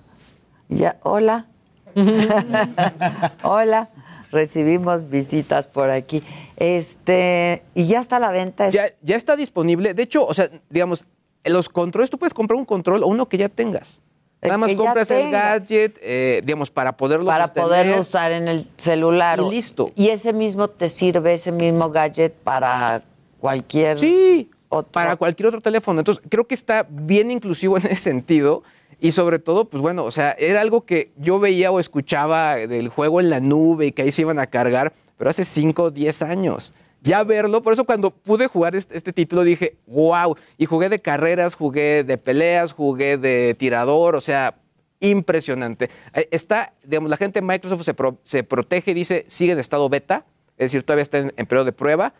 Ya, 0.68 0.96
hola. 1.02 1.46
hola. 3.42 3.88
Recibimos 4.31 5.09
visitas 5.09 5.66
por 5.66 5.88
aquí. 5.88 6.22
Este, 6.56 7.62
y 7.74 7.86
ya 7.86 8.00
está 8.00 8.16
a 8.16 8.20
la 8.20 8.30
venta. 8.30 8.68
Ya, 8.70 8.86
ya 9.02 9.16
está 9.16 9.36
disponible. 9.36 9.94
De 9.94 10.02
hecho, 10.02 10.26
o 10.26 10.34
sea, 10.34 10.50
digamos, 10.70 11.06
los 11.44 11.68
controles, 11.68 12.10
tú 12.10 12.18
puedes 12.18 12.34
comprar 12.34 12.58
un 12.58 12.64
control 12.64 13.02
o 13.02 13.06
uno 13.06 13.28
que 13.28 13.38
ya 13.38 13.48
tengas. 13.48 14.00
El 14.40 14.48
Nada 14.48 14.58
más 14.58 14.74
compras 14.74 15.10
el 15.10 15.30
gadget, 15.30 15.98
eh, 16.02 16.42
digamos, 16.44 16.70
para 16.70 16.96
poderlo 16.96 17.26
para 17.26 17.46
sostener. 17.46 17.68
poderlo 17.68 18.00
usar 18.00 18.32
en 18.32 18.48
el 18.48 18.68
celular. 18.76 19.40
Y 19.40 19.50
listo. 19.50 19.90
Y 19.96 20.08
ese 20.08 20.32
mismo 20.32 20.68
te 20.68 20.88
sirve, 20.88 21.34
ese 21.34 21.52
mismo 21.52 21.90
gadget 21.90 22.34
para 22.34 23.02
cualquier. 23.40 23.98
Sí, 23.98 24.50
para 24.92 25.16
cualquier 25.16 25.48
otro 25.48 25.60
teléfono. 25.60 26.00
Entonces, 26.00 26.22
creo 26.28 26.46
que 26.46 26.54
está 26.54 26.86
bien 26.88 27.30
inclusivo 27.30 27.78
en 27.78 27.86
ese 27.86 27.96
sentido. 27.96 28.62
Y 29.00 29.12
sobre 29.12 29.38
todo, 29.38 29.66
pues 29.66 29.82
bueno, 29.82 30.04
o 30.04 30.10
sea, 30.10 30.32
era 30.32 30.60
algo 30.60 30.84
que 30.84 31.12
yo 31.16 31.38
veía 31.38 31.70
o 31.70 31.80
escuchaba 31.80 32.56
del 32.56 32.88
juego 32.88 33.20
en 33.20 33.28
la 33.28 33.40
nube 33.40 33.86
y 33.86 33.92
que 33.92 34.02
ahí 34.02 34.12
se 34.12 34.22
iban 34.22 34.38
a 34.38 34.46
cargar, 34.46 34.94
pero 35.16 35.31
hace 35.31 35.44
5 35.44 35.83
o 35.83 35.90
10 35.90 36.22
años. 36.22 36.72
Ya 37.02 37.22
verlo, 37.22 37.62
por 37.62 37.72
eso 37.72 37.85
cuando 37.85 38.11
pude 38.11 38.48
jugar 38.48 38.74
este, 38.74 39.12
título 39.12 39.42
dije, 39.42 39.76
wow. 39.87 40.37
Y 40.59 40.66
jugué 40.66 40.88
de 40.88 41.00
carreras, 41.00 41.55
jugué 41.55 42.05
de 42.05 42.18
peleas, 42.18 42.72
jugué 42.72 43.16
de 43.16 43.55
tirador, 43.55 44.16
o 44.16 44.20
sea, 44.20 44.57
impresionante. 45.00 45.90
Eh, 46.14 46.29
Está, 46.31 46.72
digamos, 46.83 47.11
la 47.11 47.16
gente 47.16 47.40
de 47.40 47.46
Microsoft 47.46 47.83
se, 47.83 47.94
se 48.24 48.42
protege 48.42 48.90
y 48.90 48.94
dice, 48.94 49.24
sigue 49.29 49.52
en 49.52 49.59
estado 49.59 49.88
beta, 49.88 50.24
es 50.57 50.72
decir, 50.72 50.83
todavía 50.83 51.02
está 51.02 51.18
en, 51.18 51.33
en 51.37 51.46
periodo 51.46 51.66
de 51.66 51.72
prueba, 51.72 52.14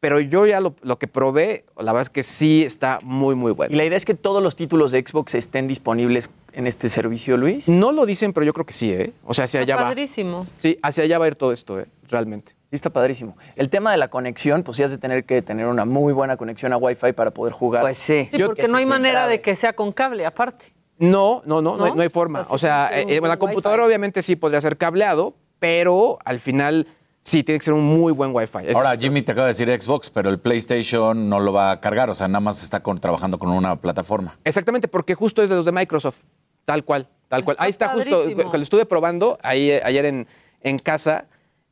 pero 0.00 0.20
yo 0.20 0.46
ya 0.46 0.60
lo, 0.60 0.76
lo 0.82 0.98
que 0.98 1.08
probé, 1.08 1.64
la 1.76 1.92
verdad 1.92 2.02
es 2.02 2.10
que 2.10 2.22
sí 2.22 2.62
está 2.62 3.00
muy, 3.02 3.34
muy 3.34 3.52
bueno. 3.52 3.74
Y 3.74 3.76
la 3.76 3.84
idea 3.84 3.96
es 3.96 4.04
que 4.04 4.14
todos 4.14 4.42
los 4.42 4.54
títulos 4.54 4.92
de 4.92 5.04
Xbox 5.06 5.34
estén 5.34 5.66
disponibles 5.66 6.30
en 6.52 6.66
este 6.66 6.88
servicio, 6.88 7.36
Luis. 7.36 7.68
No 7.68 7.92
lo 7.92 8.06
dicen, 8.06 8.32
pero 8.32 8.44
yo 8.44 8.52
creo 8.52 8.66
que 8.66 8.72
sí, 8.72 8.92
¿eh? 8.92 9.12
O 9.24 9.34
sea, 9.34 9.44
hacia 9.44 9.60
allá 9.60 9.76
va. 9.76 9.82
Padrísimo. 9.84 10.46
Sí, 10.58 10.78
hacia 10.82 11.04
allá 11.04 11.18
va 11.18 11.24
a 11.24 11.28
ir 11.28 11.36
todo 11.36 11.52
esto, 11.52 11.80
¿eh? 11.80 11.86
Realmente. 12.08 12.52
Sí, 12.70 12.76
está 12.76 12.90
padrísimo. 12.90 13.36
El 13.56 13.70
tema 13.70 13.90
de 13.90 13.96
la 13.96 14.08
conexión, 14.08 14.62
pues 14.62 14.76
sí 14.76 14.82
has 14.82 14.90
de 14.90 14.98
tener 14.98 15.24
que 15.24 15.42
tener 15.42 15.66
una 15.66 15.84
muy 15.84 16.12
buena 16.12 16.36
conexión 16.36 16.72
a 16.72 16.76
Wi-Fi 16.76 17.12
para 17.12 17.32
poder 17.32 17.52
jugar. 17.52 17.82
Pues 17.82 17.96
sí. 17.96 18.28
Sí, 18.30 18.42
porque 18.44 18.68
no 18.68 18.76
hay 18.76 18.86
manera 18.86 19.26
de 19.26 19.40
que 19.40 19.56
sea 19.56 19.72
con 19.72 19.90
cable, 19.92 20.26
aparte. 20.26 20.66
No, 20.98 21.42
no, 21.44 21.62
no, 21.62 21.76
no, 21.76 21.84
hay, 21.84 21.90
¿No? 21.90 21.96
no 21.96 22.02
hay 22.02 22.08
forma. 22.08 22.42
O 22.42 22.54
O 22.54 22.58
sea, 22.58 22.90
eh, 22.92 23.20
un 23.20 23.28
la 23.28 23.38
computadora 23.38 23.84
obviamente 23.84 24.20
sí 24.20 24.36
podría 24.36 24.60
ser 24.60 24.76
cableado, 24.76 25.34
pero 25.60 26.18
al 26.24 26.40
final 26.40 26.86
sí 27.28 27.44
tiene 27.44 27.58
que 27.58 27.64
ser 27.64 27.74
un 27.74 27.84
muy 27.84 28.12
buen 28.12 28.34
Wi-Fi. 28.34 28.72
Ahora, 28.74 28.96
Jimmy 28.96 29.22
te 29.22 29.32
acaba 29.32 29.46
de 29.46 29.54
decir 29.54 29.68
Xbox, 29.82 30.10
pero 30.10 30.30
el 30.30 30.38
PlayStation 30.38 31.28
no 31.28 31.38
lo 31.40 31.52
va 31.52 31.70
a 31.72 31.80
cargar, 31.80 32.08
o 32.10 32.14
sea, 32.14 32.26
nada 32.28 32.40
más 32.40 32.62
está 32.62 32.80
con- 32.82 32.98
trabajando 32.98 33.38
con 33.38 33.50
una 33.50 33.76
plataforma. 33.76 34.38
Exactamente, 34.44 34.88
porque 34.88 35.14
justo 35.14 35.42
es 35.42 35.50
de 35.50 35.56
los 35.56 35.64
de 35.64 35.72
Microsoft. 35.72 36.18
Tal 36.64 36.84
cual, 36.84 37.08
tal 37.28 37.44
cual. 37.44 37.56
Ahí 37.60 37.70
está 37.70 37.88
justo, 37.88 38.10
padrísimo. 38.18 38.50
que 38.50 38.58
lo 38.58 38.62
estuve 38.62 38.84
probando 38.86 39.38
ahí, 39.42 39.70
eh, 39.70 39.80
ayer 39.84 40.04
en, 40.04 40.26
en 40.60 40.78
casa. 40.78 41.24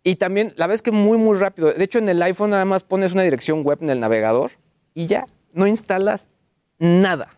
Y 0.03 0.17
también, 0.17 0.55
la 0.57 0.67
verdad 0.67 0.75
es 0.77 0.83
que 0.83 0.93
muy, 0.93 1.19
muy 1.19 1.37
rápido. 1.37 1.73
De 1.73 1.85
hecho, 1.85 1.99
en 1.99 2.09
el 2.09 2.23
iPhone 2.23 2.51
nada 2.51 2.65
más 2.65 2.83
pones 2.83 3.13
una 3.13 3.23
dirección 3.23 3.63
web 3.63 3.79
en 3.83 3.91
el 3.91 4.01
navegador 4.01 4.53
y 4.95 5.07
ya, 5.07 5.27
no 5.53 5.67
instalas 5.67 6.29
nada. 6.79 7.29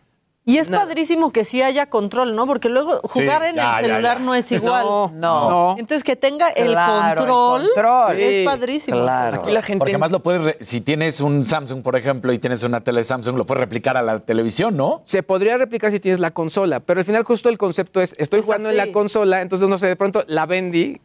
Y 0.49 0.57
es 0.57 0.67
padrísimo 0.67 1.31
que 1.31 1.45
sí 1.45 1.61
haya 1.61 1.85
control, 1.87 2.35
¿no? 2.35 2.47
Porque 2.47 2.69
luego 2.69 2.99
jugar 3.03 3.43
en 3.43 3.55
ya, 3.57 3.79
el 3.79 3.85
celular 3.85 4.17
ya. 4.17 4.23
no 4.25 4.33
es 4.35 4.51
igual. 4.51 4.83
No, 4.85 5.11
No. 5.13 5.49
no. 5.49 5.75
Entonces 5.77 6.03
que 6.03 6.15
tenga 6.15 6.49
el 6.49 6.71
Claro, 6.71 7.09
el 7.09 7.15
control, 7.27 7.61
control. 7.75 8.19
es 8.19 8.45
padrísimo. 8.45 8.97
Claro. 9.01 9.41
Aquí 9.41 9.51
la 9.51 9.61
gente 9.61 9.79
Porque 9.79 9.91
además 9.91 10.11
lo 10.11 10.23
puedes, 10.23 10.43
re- 10.43 10.57
si 10.59 10.81
tienes 10.81 11.21
un 11.21 11.43
Samsung, 11.45 11.81
por 11.83 11.95
ejemplo, 11.95 12.33
y 12.33 12.39
tienes 12.39 12.63
una 12.63 12.81
tele 12.81 13.03
Samsung, 13.03 13.37
lo 13.37 13.45
puedes 13.45 13.61
replicar 13.61 13.95
a 13.97 14.01
la 14.01 14.19
televisión, 14.21 14.75
¿no? 14.75 15.01
Se 15.05 15.21
podría 15.23 15.57
replicar 15.57 15.91
si 15.91 15.99
tienes 15.99 16.19
la 16.19 16.31
consola, 16.31 16.79
pero 16.79 16.99
al 16.99 17.05
final 17.05 17.23
justo 17.23 17.49
el 17.49 17.57
concepto 17.57 18.01
es, 18.01 18.15
estoy 18.17 18.39
Es 18.39 18.45
jugando 18.45 18.69
en 18.69 18.77
la 18.77 18.91
consola, 18.91 19.41
entonces 19.41 19.67
no 19.69 19.77
sé, 19.77 19.87
de 19.87 19.95
pronto 19.95 20.23
la 20.27 20.45
Bendy 20.47 20.99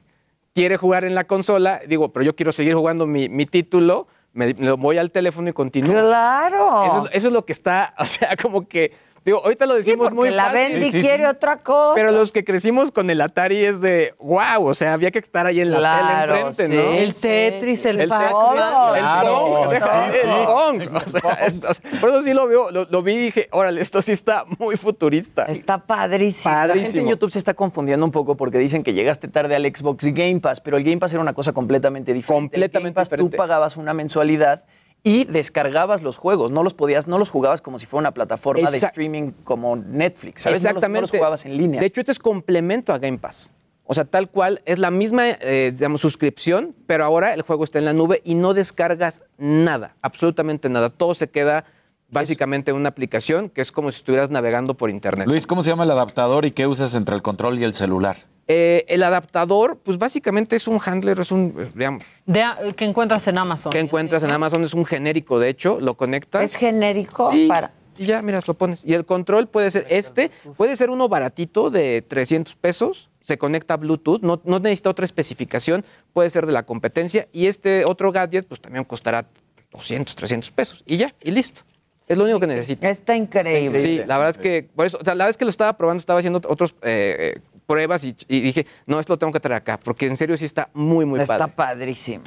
quiere 0.55 0.77
jugar 0.77 1.05
en 1.05 1.15
la 1.15 1.25
consola, 1.25 1.81
digo, 1.87 2.09
pero 2.13 2.25
yo 2.25 2.35
quiero 2.37 2.53
seguir 2.53 2.75
jugando 2.75 3.07
mi, 3.07 3.29
mi 3.29 3.45
título, 3.45 4.07
me, 4.33 4.55
me 4.55 4.71
voy 4.73 4.99
al 4.99 5.11
teléfono 5.11 5.49
y 5.49 5.53
continúo. 5.53 5.93
Claro. 5.93 6.85
Eso, 6.85 7.05
es- 7.07 7.11
eso 7.17 7.27
es 7.29 7.33
lo 7.35 7.45
que 7.45 7.53
está, 7.53 7.95
o 7.99 8.05
sea, 8.07 8.37
como 8.41 8.67
que, 8.69 8.93
digo, 9.25 9.43
ahorita 9.43 9.67
lo 9.67 9.75
decimos 9.75 10.13
muy 10.13 10.31
la 10.31 10.45
fácil. 10.45 10.59
Bendy 10.81 10.85
Sí, 10.87 10.93
sí, 10.93 11.01
quiere 11.01 11.25
sí. 11.25 11.31
otra 11.31 11.59
cosa. 11.59 11.95
Pero 11.95 12.11
los 12.11 12.31
que 12.33 12.45
crecimos 12.45 12.91
con 12.93 13.09
el 13.11 13.21
Atari 13.21 13.65
es 13.65 13.81
de, 13.81 14.15
wow, 14.19 14.67
o 14.67 14.75
sea, 14.75 14.93
había 14.93 15.11
que 15.11 15.19
estar 15.21 15.47
ahí 15.47 15.61
en 15.61 15.71
la 15.71 15.79
Claro, 15.79 16.33
tele 16.35 16.47
enfrente, 16.47 16.77
sí. 16.77 16.83
¿no? 16.83 16.93
El 16.95 17.15
Tetris, 17.15 17.85
el, 17.87 17.97
El 17.97 18.01
el 18.03 18.09
Claro, 18.09 18.31
Pong, 18.33 19.73
el 19.73 19.83
sí. 19.83 20.29
Pong. 20.47 21.03
O 21.07 21.11
sea, 21.11 21.33
es- 21.47 21.65
o 21.65 21.75
sea, 21.75 22.01
por 22.01 22.11
eso 22.11 22.23
sí 22.23 22.33
lo 22.35 22.47
veo, 22.47 22.71
lo, 22.71 22.85
lo 22.91 23.03
vi 23.03 23.13
y 23.15 23.19
dije, 23.19 23.49
órale, 23.53 23.81
esto 23.81 24.03
sí 24.03 24.13
está 24.13 24.45
muy 24.59 24.77
futurista. 24.77 25.45
Está 25.45 25.79
padrísimo. 25.79 26.53
La 26.55 26.61
gente 26.63 26.73
en 26.79 26.79
Padrísimo. 26.85 27.11
YouTube 27.11 27.31
se 27.31 27.39
está 27.39 27.55
confundiendo 27.55 28.05
un 28.05 28.13
poco 28.13 28.37
porque 28.37 28.59
dicen 28.59 28.83
que 28.83 28.93
llegaste 28.93 29.29
tarde 29.29 29.55
al 29.57 29.65
Xbox 29.65 30.05
Game 30.05 30.41
Pass, 30.41 30.61
pero 30.61 30.77
el 30.77 30.85
Game 30.85 30.99
Pass 30.99 31.13
era 31.13 31.23
una 31.23 31.33
cosa 31.33 31.53
completamente 31.53 32.13
diferente. 32.13 32.51
Completamente 32.55 32.79
el 32.79 32.83
Game 32.83 32.95
Pass, 32.95 33.09
diferente. 33.09 33.31
Tú 33.31 33.37
pagabas 33.37 33.77
una 33.77 33.95
mensualidad 33.95 34.65
y 35.07 35.25
descargabas 35.25 36.03
los 36.03 36.17
juegos, 36.17 36.51
no 36.51 36.63
los 36.63 36.73
podías, 36.75 37.07
no 37.07 37.19
los 37.19 37.29
jugabas 37.29 37.61
como 37.61 37.79
si 37.79 37.85
fuera 37.85 38.01
una 38.01 38.15
plataforma 38.15 38.71
de 38.71 38.79
streaming 38.79 39.33
como 39.45 39.77
Netflix, 39.77 40.43
¿sabes? 40.43 40.63
No 40.63 40.71
los- 40.71 40.71
Exactamente. 40.73 40.97
No 40.97 41.01
los, 41.03 41.11
jugabas 41.11 41.45
en 41.45 41.57
línea. 41.57 41.79
De 41.81 41.87
hecho, 41.87 42.01
este 42.01 42.11
es 42.13 42.19
complemento 42.19 42.93
a 42.93 42.99
Game 42.99 43.19
Pass. 43.19 43.53
O 43.85 43.93
sea, 43.93 44.07
tal 44.07 44.31
cual, 44.31 44.63
es 44.65 44.79
la 44.79 44.91
misma, 44.91 45.29
eh, 45.29 45.71
digamos, 45.75 46.01
suscripción, 46.01 46.75
pero 46.87 47.05
ahora 47.05 47.35
el 47.35 47.43
juego 47.43 47.65
está 47.65 47.79
en 47.79 47.85
la 47.85 47.93
nube 47.93 48.23
y 48.25 48.35
no 48.35 48.55
descargas 48.55 49.21
nada, 49.37 49.95
absolutamente 50.01 50.71
nada. 50.71 50.89
Todo 50.89 51.13
se 51.13 51.29
queda 51.29 51.67
básicamente 52.09 52.71
en 52.71 52.79
una 52.79 52.89
aplicación 52.89 53.51
que 53.51 53.61
es 53.61 53.71
como 53.71 53.91
si 53.91 53.99
estuvieras 53.99 54.31
navegando 54.31 54.73
por 54.73 54.89
internet. 54.89 55.27
Luis, 55.29 55.47
¿cómo 55.47 55.63
se 55.63 55.69
llama 55.69 55.85
el 55.85 55.91
adaptador 55.91 56.47
y 56.47 56.53
qué 56.53 56.67
usas 56.67 56.95
entre 56.95 57.15
el 57.15 57.21
control 57.21 57.59
y 57.59 57.65
el 57.65 57.75
celular? 57.75 58.17
Eh, 58.47 58.85
el 58.89 59.03
adaptador, 59.03 59.79
pues 59.83 59.97
básicamente 59.97 60.57
es 60.57 60.69
un 60.69 60.79
handler, 60.85 61.19
es 61.19 61.33
un, 61.33 61.55
eh, 61.59 61.71
digamos, 61.75 62.05
De 62.27 62.43
a- 62.43 62.59
que 62.77 62.85
encuentras 62.85 63.27
en 63.27 63.39
Amazon. 63.39 63.73
que 63.73 63.79
encuentras 63.79 64.23
en 64.23 64.31
Amazon, 64.33 64.63
es 64.65 64.75
un 64.75 64.85
genérico, 64.85 65.39
de 65.39 65.49
hecho, 65.49 65.81
lo 65.81 65.95
conectas. 65.95 66.43
Es 66.45 66.57
genérico 66.57 67.33
Sí, 67.33 67.47
para. 67.49 67.71
Y 67.97 68.07
ya, 68.07 68.21
mira, 68.23 68.41
lo 68.47 68.55
pones. 68.55 68.85
Y 68.85 68.93
el 68.93 69.07
control 69.07 69.47
puede 69.47 69.71
ser 69.71 69.87
este, 69.89 70.31
puede 70.57 70.77
ser 70.77 70.91
uno 70.91 71.09
baratito 71.09 71.71
de 71.71 72.03
300 72.07 72.55
pesos, 72.57 73.09
se 73.23 73.39
conecta 73.39 73.75
a 73.75 73.77
Bluetooth, 73.79 74.21
no, 74.21 74.41
no 74.45 74.59
necesita 74.59 74.91
otra 74.91 75.05
especificación, 75.07 75.85
puede 76.13 76.29
ser 76.29 76.45
de 76.45 76.53
la 76.53 76.65
competencia. 76.65 77.29
Y 77.33 77.47
este 77.47 77.85
otro 77.87 78.13
gadget, 78.13 78.47
pues 78.47 78.61
también 78.61 78.85
costará 78.85 79.25
200, 79.73 80.15
300 80.17 80.51
pesos. 80.51 80.83
Y 80.87 80.97
ya, 80.99 81.15
y 81.23 81.31
listo. 81.31 81.63
Es 82.07 82.19
lo 82.19 82.25
único 82.25 82.39
que 82.41 82.47
necesita. 82.49 82.91
Está 82.91 83.17
increíble. 83.17 83.81
Sí, 83.81 83.97
la 84.07 84.19
verdad 84.19 84.29
es 84.31 84.39
que, 84.39 84.69
por 84.77 84.85
eso, 84.87 84.99
o 85.01 85.05
sea, 85.05 85.15
la 85.15 85.25
vez 85.25 85.39
que 85.39 85.45
lo 85.47 85.51
estaba 85.51 85.73
probando, 85.75 86.01
estaba 86.01 86.19
haciendo 86.19 86.39
otros 86.47 86.75
eh, 86.83 87.35
eh, 87.37 87.41
pruebas 87.67 88.05
y, 88.05 88.17
y 88.29 88.41
dije, 88.41 88.67
no, 88.87 89.01
esto 89.01 89.15
lo 89.15 89.19
tengo 89.19 89.33
que 89.33 89.41
traer 89.41 89.57
acá, 89.63 89.79
porque 89.83 90.07
en 90.07 90.17
serio 90.17 90.37
sí 90.37 90.45
está 90.45 90.69
muy, 90.75 91.05
muy 91.05 91.21
Está 91.21 91.39
padre. 91.39 91.53
padrísimo. 91.57 92.25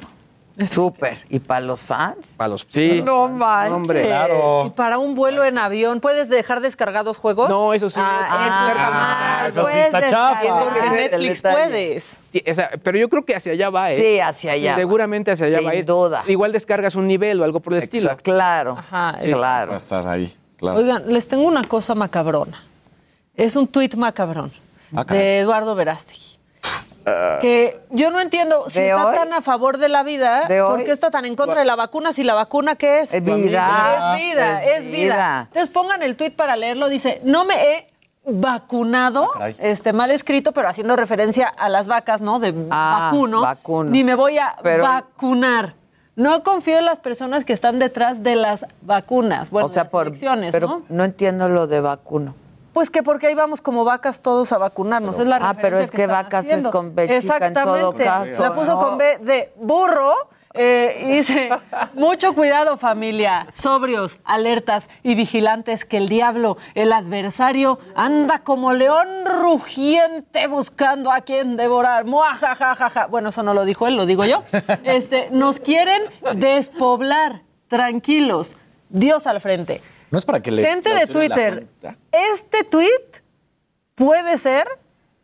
Súper. 0.68 1.18
¿Y 1.30 1.38
para 1.38 1.60
los 1.60 1.80
fans? 1.82 2.30
Para 2.36 2.48
los, 2.48 2.66
sí. 2.68 3.00
No 3.04 3.28
manches. 3.28 3.72
hombre. 3.72 4.10
Y 4.66 4.70
para 4.70 4.98
un 4.98 5.14
vuelo 5.14 5.44
en 5.44 5.56
avión, 5.56 6.00
¿puedes 6.00 6.28
dejar 6.28 6.60
descargados 6.60 7.16
juegos? 7.16 7.48
No, 7.48 7.72
eso 7.74 7.88
sí. 7.88 8.00
Ah, 8.02 8.26
Ah, 8.28 9.46
eso 9.46 9.60
está 9.60 9.68
ah, 9.68 9.68
eso 9.68 9.68
sí 9.68 9.78
está 9.78 10.10
chafa. 10.10 10.60
Porque 10.64 10.90
Netflix 10.90 11.42
puedes. 11.42 12.20
Sí, 12.32 12.42
o 12.50 12.54
sea, 12.54 12.70
pero 12.82 12.98
yo 12.98 13.08
creo 13.08 13.24
que 13.24 13.36
hacia 13.36 13.52
allá 13.52 13.70
va, 13.70 13.92
¿eh? 13.92 13.96
Sí, 13.96 14.18
hacia 14.18 14.52
allá. 14.52 14.74
Seguramente 14.74 15.30
hacia 15.30 15.46
allá 15.46 15.58
Sin 15.58 15.66
va 15.68 15.70
a 15.70 15.74
ir. 15.76 15.84
duda. 15.84 16.24
Igual 16.26 16.50
descargas 16.50 16.96
un 16.96 17.06
nivel 17.06 17.40
o 17.40 17.44
algo 17.44 17.60
por 17.60 17.74
el 17.74 17.78
estilo. 17.78 18.16
Claro. 18.16 18.76
Ajá. 18.78 19.16
Sí. 19.20 19.30
Claro. 19.32 19.68
Va 19.70 19.74
a 19.74 19.78
estar 19.78 20.08
ahí, 20.08 20.34
claro. 20.56 20.78
Oigan, 20.78 21.04
les 21.06 21.28
tengo 21.28 21.44
una 21.44 21.62
cosa 21.68 21.94
macabrona. 21.94 22.64
Es 23.36 23.54
un 23.54 23.68
tuit 23.68 23.94
macabrón 23.94 24.50
Ah, 24.94 25.04
de 25.04 25.40
Eduardo 25.40 25.74
Verástegui. 25.74 26.38
Que 27.40 27.80
yo 27.90 28.10
no 28.10 28.20
entiendo 28.20 28.66
si 28.68 28.80
¿De 28.80 28.88
está 28.90 29.06
hoy? 29.08 29.14
tan 29.16 29.32
a 29.32 29.40
favor 29.40 29.78
de 29.78 29.88
la 29.88 30.02
vida, 30.02 30.44
¿De? 30.46 30.60
¿por 30.62 30.84
qué 30.84 30.90
está 30.92 31.10
tan 31.10 31.24
en 31.24 31.36
contra 31.36 31.60
de 31.60 31.64
la 31.64 31.74
vacuna 31.74 32.12
si 32.12 32.22
la 32.22 32.34
vacuna 32.34 32.74
qué 32.74 33.00
es? 33.00 33.14
Es 33.14 33.24
vida. 33.24 34.14
Es 34.16 34.22
vida, 34.22 34.62
Es 34.62 34.78
es 34.78 34.84
vida. 34.86 34.92
vida. 35.14 35.40
Entonces 35.46 35.70
pongan 35.70 36.02
el 36.02 36.16
tuit 36.16 36.34
para 36.36 36.54
leerlo. 36.56 36.88
Dice, 36.88 37.22
no 37.24 37.46
me 37.46 37.54
he 37.54 37.90
vacunado, 38.26 39.30
caray. 39.32 39.56
este 39.58 39.94
mal 39.94 40.10
escrito, 40.10 40.52
pero 40.52 40.68
haciendo 40.68 40.96
referencia 40.96 41.48
a 41.48 41.70
las 41.70 41.86
vacas, 41.86 42.20
¿no? 42.20 42.40
De 42.40 42.52
Ah, 42.70 43.08
vacuno, 43.10 43.40
vacuno. 43.40 43.90
Ni 43.90 44.04
me 44.04 44.14
voy 44.14 44.36
a 44.38 44.56
Pero- 44.62 44.84
vacunar. 44.84 45.74
No 46.14 46.42
confío 46.42 46.78
en 46.78 46.84
las 46.84 46.98
personas 46.98 47.44
que 47.44 47.52
están 47.52 47.78
detrás 47.78 48.22
de 48.22 48.34
las 48.36 48.66
vacunas. 48.82 49.50
Bueno, 49.50 49.66
o 49.66 49.68
sea, 49.68 49.84
las 49.84 49.92
por. 49.92 50.12
pero 50.52 50.66
¿no? 50.66 50.82
no 50.88 51.04
entiendo 51.04 51.48
lo 51.48 51.66
de 51.68 51.80
vacuno. 51.80 52.34
Pues 52.78 52.90
que 52.90 53.02
porque 53.02 53.26
ahí 53.26 53.34
vamos 53.34 53.60
como 53.60 53.84
vacas 53.84 54.20
todos 54.22 54.52
a 54.52 54.58
vacunarnos. 54.58 55.18
es 55.18 55.26
la 55.26 55.38
Ah, 55.42 55.56
pero 55.60 55.80
es 55.80 55.90
que 55.90 56.06
vacas 56.06 56.44
es 56.46 56.64
con 56.68 56.94
B 56.94 57.08
chica 57.20 57.44
en 57.48 57.52
todo 57.52 57.74
Exactamente. 57.90 58.04
caso, 58.04 58.40
La 58.40 58.54
puso 58.54 58.74
¿no? 58.74 58.78
con 58.78 58.96
B 58.98 59.18
de 59.18 59.52
burro. 59.56 60.14
eh, 60.54 61.02
y 61.04 61.12
dice, 61.16 61.50
mucho 61.94 62.34
cuidado 62.36 62.78
familia, 62.78 63.48
sobrios, 63.60 64.20
alertas 64.24 64.88
y 65.02 65.16
vigilantes 65.16 65.84
que 65.84 65.96
el 65.96 66.08
diablo, 66.08 66.56
el 66.76 66.92
adversario, 66.92 67.80
anda 67.96 68.44
como 68.44 68.72
león 68.72 69.08
rugiente 69.26 70.46
buscando 70.46 71.10
a 71.10 71.22
quien 71.22 71.56
devorar. 71.56 72.04
Muajajajaja. 72.04 73.06
Bueno, 73.08 73.30
eso 73.30 73.42
no 73.42 73.54
lo 73.54 73.64
dijo 73.64 73.88
él, 73.88 73.96
lo 73.96 74.06
digo 74.06 74.24
yo. 74.24 74.44
Este, 74.84 75.26
nos 75.32 75.58
quieren 75.58 76.00
despoblar, 76.36 77.42
tranquilos, 77.66 78.56
Dios 78.88 79.26
al 79.26 79.40
frente. 79.40 79.82
No 80.10 80.18
es 80.18 80.24
para 80.24 80.40
que 80.40 80.50
le. 80.50 80.64
Gente 80.64 80.94
de 80.94 81.06
Twitter, 81.06 81.66
este 82.12 82.64
tweet 82.64 83.22
puede 83.94 84.38
ser 84.38 84.66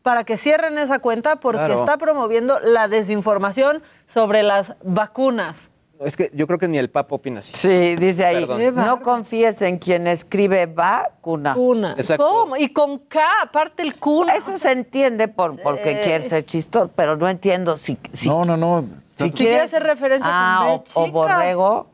para 0.02 0.24
que 0.24 0.36
cierren 0.36 0.76
esa 0.78 0.98
cuenta 0.98 1.36
porque 1.36 1.64
Claro. 1.64 1.80
está 1.80 1.96
promoviendo 1.96 2.60
la 2.60 2.88
desinformación 2.88 3.82
sobre 4.06 4.42
las 4.42 4.74
vacunas. 4.82 5.70
Es 6.00 6.16
que 6.16 6.30
yo 6.34 6.46
creo 6.46 6.58
que 6.58 6.68
ni 6.68 6.76
el 6.76 6.90
Papa 6.90 7.14
opina 7.14 7.38
así. 7.38 7.52
Sí, 7.54 7.96
dice 7.96 8.24
ahí. 8.26 8.44
Perdón. 8.44 8.74
No 8.74 9.00
confíes 9.00 9.62
en 9.62 9.78
quien 9.78 10.06
escribe 10.06 10.66
vacuna. 10.66 11.54
Cuna. 11.54 11.94
Exacto. 11.96 12.26
¿Cómo? 12.26 12.56
Y 12.56 12.68
con 12.70 12.98
K, 12.98 13.20
aparte 13.42 13.82
el 13.84 13.98
cuna. 13.98 14.34
Eso 14.34 14.58
se 14.58 14.72
entiende 14.72 15.28
por, 15.28 15.58
porque 15.62 16.00
quiere 16.04 16.22
ser 16.22 16.44
chistoso, 16.44 16.90
pero 16.94 17.16
no 17.16 17.28
entiendo 17.28 17.78
si, 17.78 17.96
si, 18.12 18.28
No, 18.28 18.44
no, 18.44 18.56
no. 18.56 18.84
si 19.16 19.24
Si 19.26 19.30
quiere 19.30 19.60
hacer 19.60 19.82
referencia 19.84 20.28
ah, 20.28 20.66
con 20.66 20.74
B 20.84 20.90
o, 20.94 21.04
o 21.04 21.12
borrego. 21.12 21.86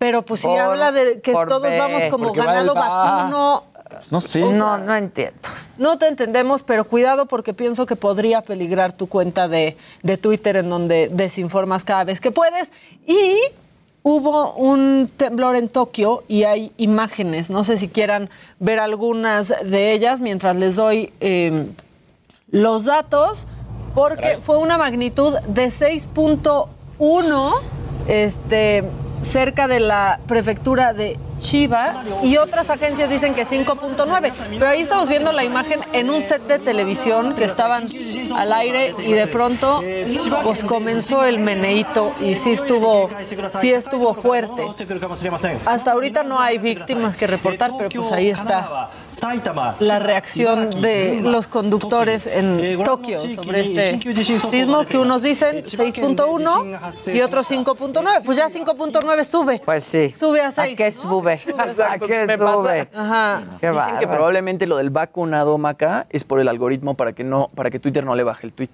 Pero 0.00 0.22
pues 0.22 0.40
si 0.40 0.46
Por- 0.46 0.58
habla 0.58 0.92
de 0.92 1.20
que 1.20 1.32
todos 1.34 1.60
B, 1.60 1.78
vamos 1.78 2.06
como 2.06 2.32
ganado 2.32 2.74
va. 2.74 2.88
vacuno, 3.18 3.64
Pues 3.90 4.10
no 4.10 4.20
sé. 4.22 4.40
No, 4.40 4.78
no 4.78 4.96
entiendo. 4.96 5.38
no 5.76 5.98
te 5.98 6.08
entendemos, 6.08 6.62
pero 6.62 6.84
cuidado 6.86 7.26
porque 7.26 7.52
pienso 7.52 7.84
que 7.84 7.96
podría 7.96 8.40
peligrar 8.40 8.92
tu 8.94 9.08
cuenta 9.08 9.46
de, 9.46 9.76
de 10.02 10.16
Twitter 10.16 10.56
en 10.56 10.70
donde 10.70 11.10
desinformas 11.12 11.84
cada 11.84 12.04
vez 12.04 12.18
que 12.18 12.30
puedes. 12.30 12.72
Y 13.06 13.36
hubo 14.02 14.54
un 14.54 15.10
temblor 15.18 15.54
en 15.56 15.68
Tokio 15.68 16.24
y 16.28 16.44
hay 16.44 16.72
imágenes. 16.78 17.50
No 17.50 17.62
sé 17.62 17.76
si 17.76 17.88
quieran 17.88 18.30
ver 18.58 18.78
algunas 18.80 19.48
de 19.62 19.92
ellas 19.92 20.20
mientras 20.20 20.56
les 20.56 20.76
doy 20.76 21.12
eh, 21.20 21.66
los 22.48 22.86
datos, 22.86 23.46
porque 23.94 24.38
fue 24.42 24.56
una 24.56 24.78
magnitud 24.78 25.34
de 25.40 25.66
6.1 25.66 27.52
este, 28.08 28.84
cerca 29.22 29.68
de 29.68 29.80
la 29.80 30.20
prefectura 30.26 30.92
de 30.92 31.16
Chiba 31.40 32.04
y 32.22 32.36
otras 32.36 32.70
agencias 32.70 33.10
dicen 33.10 33.34
que 33.34 33.46
5.9. 33.46 34.32
Pero 34.50 34.68
ahí 34.68 34.82
estamos 34.82 35.08
viendo 35.08 35.32
la 35.32 35.42
imagen 35.42 35.80
en 35.92 36.10
un 36.10 36.22
set 36.22 36.46
de 36.46 36.58
televisión 36.58 37.34
que 37.34 37.44
estaban 37.44 37.88
al 38.36 38.52
aire 38.52 38.94
y 38.98 39.12
de 39.12 39.26
pronto 39.26 39.82
pues 40.44 40.62
comenzó 40.62 41.24
el 41.24 41.40
meneíto 41.40 42.12
y 42.20 42.34
sí 42.34 42.52
estuvo, 42.52 43.08
sí 43.60 43.72
estuvo 43.72 44.14
fuerte. 44.14 44.66
Hasta 45.66 45.92
ahorita 45.92 46.22
no 46.22 46.40
hay 46.40 46.58
víctimas 46.58 47.16
que 47.16 47.26
reportar, 47.26 47.72
pero 47.76 47.90
pues 47.90 48.12
ahí 48.12 48.30
está 48.30 48.90
la 49.80 49.98
reacción 49.98 50.70
de 50.70 51.20
los 51.22 51.48
conductores 51.48 52.26
en 52.26 52.82
Tokio 52.84 53.18
sobre 53.18 53.60
este 53.60 54.24
sismo 54.24 54.84
que 54.84 54.98
unos 54.98 55.22
dicen 55.22 55.64
6.1 55.64 57.14
y 57.14 57.20
otros 57.20 57.50
5.9. 57.50 58.22
Pues 58.24 58.36
ya 58.36 58.48
5.9 58.48 59.24
sube. 59.24 59.62
Pues 59.64 59.84
sí. 59.84 60.14
Sube 60.18 60.40
a 60.40 60.48
¿A 60.48 60.52
6. 60.52 60.76
qué 60.76 60.90
sube? 60.90 61.29
¿A 61.32 61.98
qué 62.06 62.26
me 62.26 62.38
pasa. 62.38 62.88
Ajá. 62.94 63.42
Qué 63.60 63.70
Dicen 63.70 63.98
que 63.98 64.06
probablemente 64.06 64.66
lo 64.66 64.76
del 64.76 64.90
vacunado 64.90 65.56
Maca 65.58 66.06
es 66.10 66.24
por 66.24 66.40
el 66.40 66.48
algoritmo 66.48 66.94
para 66.94 67.12
que 67.12 67.24
no, 67.24 67.50
para 67.54 67.70
que 67.70 67.78
Twitter 67.78 68.04
no 68.04 68.14
le 68.14 68.22
baje 68.24 68.46
el 68.46 68.52
tweet. 68.52 68.70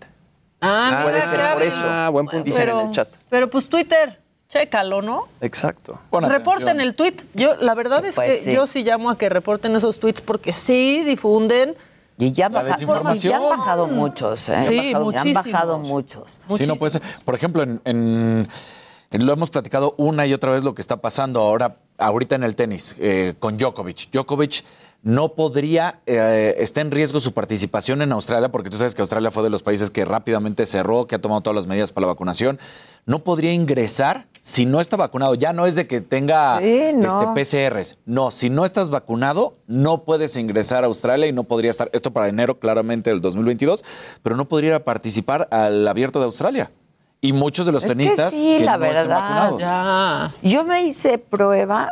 Ah, 0.61 1.01
Puede 1.03 1.17
mira, 1.17 1.29
ser 1.29 1.53
por 1.55 1.63
eso. 1.63 1.85
Ah, 1.87 2.09
buen 2.11 2.27
punto. 2.27 2.45
Dicen 2.45 2.65
pero, 2.67 2.81
en 2.81 2.87
el 2.87 2.93
chat. 2.93 3.09
Pero 3.29 3.51
pues 3.51 3.69
Twitter, 3.69 4.21
Chécalo, 4.49 5.03
¿no? 5.03 5.27
Exacto. 5.41 5.99
reporten 6.13 6.81
el 6.81 6.95
tweet. 6.95 7.17
Yo, 7.35 7.57
la 7.57 7.75
verdad 7.75 8.05
es 8.05 8.15
Pues 8.15 8.39
que 8.39 8.45
sí. 8.45 8.53
yo 8.55 8.67
sí 8.69 8.85
llamo 8.85 9.11
a 9.11 9.19
que 9.19 9.29
reporten 9.29 9.75
esos 9.75 9.99
tweets 9.99 10.21
porque 10.21 10.53
sí 10.53 11.03
difunden. 11.05 11.75
Y 12.19 12.33
ya, 12.33 12.49
La 12.49 12.61
baja- 12.63 12.73
desinformación. 12.75 13.31
ya 13.33 13.37
han 13.39 13.59
bajado 13.59 13.87
muchos, 13.89 14.49
¿eh? 14.49 14.63
Sí, 14.63 14.95
Han 14.95 15.05
bajado-. 15.05 15.19
Han 15.21 15.35
bajado 15.35 15.79
muchos. 15.81 16.39
Sí, 16.57 16.65
no 16.67 16.77
puede 16.77 16.93
ser. 16.93 17.03
Por 17.25 17.35
ejemplo, 17.35 17.63
en, 17.65 17.81
en- 17.85 18.49
en- 19.11 19.27
lo 19.27 19.33
hemos 19.33 19.51
platicado 19.51 19.95
una 19.99 20.25
y 20.27 20.33
otra 20.33 20.53
vez 20.53 20.63
lo 20.63 20.75
que 20.75 20.81
está 20.81 20.97
pasando 20.99 21.41
ahora, 21.41 21.77
ahorita 21.99 22.35
en 22.37 22.45
el 22.45 22.57
tenis, 22.57 22.97
eh, 22.99 23.35
con 23.39 23.57
Djokovic. 23.59 24.11
Djokovic 24.11 24.65
no 25.03 25.35
podría, 25.35 26.01
eh, 26.07 26.57
está 26.59 26.81
en 26.81 26.91
riesgo 26.91 27.21
su 27.21 27.33
participación 27.33 28.03
en 28.03 28.11
Australia, 28.13 28.51
porque 28.51 28.71
tú 28.71 28.77
sabes 28.77 28.95
que 28.95 29.03
Australia 29.03 29.31
fue 29.31 29.45
de 29.45 29.51
los 29.51 29.63
países 29.63 29.91
que 29.91 30.05
rápidamente 30.05 30.67
cerró, 30.67 31.07
que 31.07 31.15
ha 31.15 31.21
tomado 31.21 31.43
todas 31.43 31.55
las 31.55 31.67
medidas 31.69 31.93
para 31.93 32.07
la 32.07 32.13
vacunación. 32.13 32.59
No 33.05 33.21
podría 33.21 33.53
ingresar 33.53 34.27
si 34.43 34.67
no 34.67 34.81
está 34.81 34.97
vacunado. 34.97 35.35
Ya 35.37 35.53
no 35.53 35.67
es 35.67 35.77
de 35.77 35.87
que 35.87 36.01
tenga 36.01 36.59
Sí, 36.59 36.91
no. 36.95 37.35
este, 37.35 37.69
PCRs. 37.69 37.99
No, 38.05 38.33
si 38.33 38.51
no 38.51 38.65
estás 38.65 38.91
vacunado, 38.91 39.55
no 39.69 40.03
puedes 40.03 40.37
ingresar 40.37 40.83
a 40.83 40.89
Australia 40.89 41.29
y 41.29 41.33
no 41.33 41.45
podría 41.45 41.71
estar, 41.71 41.89
esto 41.93 42.13
para 42.13 42.29
enero 42.29 42.59
claramente 42.59 43.11
del 43.11 43.21
2022, 43.21 43.85
pero 44.25 44.37
no 44.37 44.47
podría 44.47 44.85
participar 44.85 45.47
al 45.53 45.87
abierto 45.87 46.19
de 46.19 46.25
Australia. 46.25 46.71
Y 47.27 47.33
muchos 47.33 47.67
de 47.67 47.73
los 47.73 47.83
Es 47.83 47.89
que 47.91 47.97
tenistas 47.97 48.33
sí, 48.33 48.59
la 48.61 48.77
no 48.79 48.85
estén 48.85 48.97
verdad. 49.09 49.21
vacunados. 49.21 49.61
Ya. 49.61 50.35
Yo 50.43 50.65
me 50.65 50.83
hice 50.85 51.19
prueba 51.19 51.89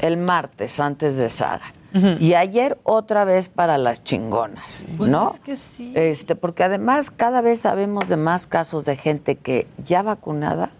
el 0.00 0.16
martes 0.16 0.80
antes 0.80 1.16
de 1.16 1.28
Saga. 1.28 1.72
Y 2.20 2.34
ayer 2.34 2.76
otra 2.82 3.24
vez 3.24 3.48
para 3.48 3.78
las 3.78 4.04
chingonas, 4.04 4.84
Pues 4.98 5.10
¿no? 5.10 5.30
es 5.32 5.40
que 5.40 5.56
sí. 5.56 5.92
Este, 5.96 6.36
porque 6.36 6.62
además 6.62 7.10
cada 7.10 7.40
vez 7.40 7.60
sabemos 7.60 8.08
de 8.10 8.18
más 8.18 8.46
casos 8.46 8.84
de 8.84 8.96
gente 8.96 9.36
que 9.36 9.66
ya 9.86 10.02
vacunada 10.02 10.70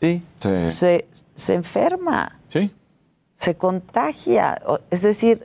Sí. 0.00 0.22
Sí. 0.38 0.70
se, 0.70 1.08
se 1.34 1.54
enferma, 1.54 2.38
Sí. 2.46 2.72
se 3.36 3.56
contagia. 3.56 4.62
Es 4.90 5.02
decir, 5.02 5.44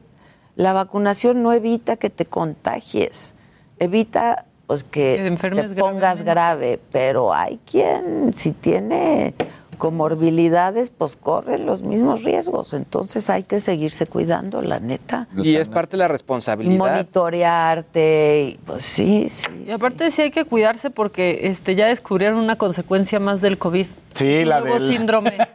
la 0.55 0.73
vacunación 0.73 1.41
no 1.41 1.53
evita 1.53 1.97
que 1.97 2.11
te 2.11 2.25
contagies, 2.27 3.33
evita 3.79 4.45
pues 4.70 4.84
que, 4.84 5.36
te 5.41 5.76
pongas 5.82 6.24
grave, 6.24 6.80
pero 6.91 7.34
hay 7.34 7.59
quien 7.65 8.32
si 8.36 8.51
tiene 8.51 9.34
comorbilidades, 9.80 10.91
pues 10.91 11.15
corre 11.15 11.57
los 11.57 11.82
mismos 11.82 12.24
riesgos. 12.24 12.76
Entonces 12.76 13.32
hay 13.32 13.41
que 13.41 13.59
seguirse 13.59 14.05
cuidando, 14.05 14.61
la 14.61 14.80
neta. 14.80 15.28
Y 15.36 15.55
es 15.55 15.67
parte 15.67 15.97
de 15.97 16.01
la 16.03 16.05
Y 16.05 16.09
responsabilidad. 16.09 16.78
monitorearte, 16.78 18.49
y, 18.51 18.59
pues 18.63 18.86
sí, 18.86 19.28
sí. 19.28 19.47
Y 19.65 19.72
aparte 19.72 20.11
sí 20.11 20.22
hay 20.22 20.30
que 20.30 20.45
cuidarse 20.45 20.91
porque 20.91 21.39
este 21.45 21.74
ya 21.74 21.88
descubrieron 21.88 22.38
una 22.38 22.55
consecuencia 22.55 23.20
más 23.20 23.41
del 23.41 23.57
COVID. 23.57 23.88
Sí, 24.12 24.45
la 24.45 24.60
nuevo 24.62 24.80
del- 24.80 24.91
síndrome. 24.95 25.38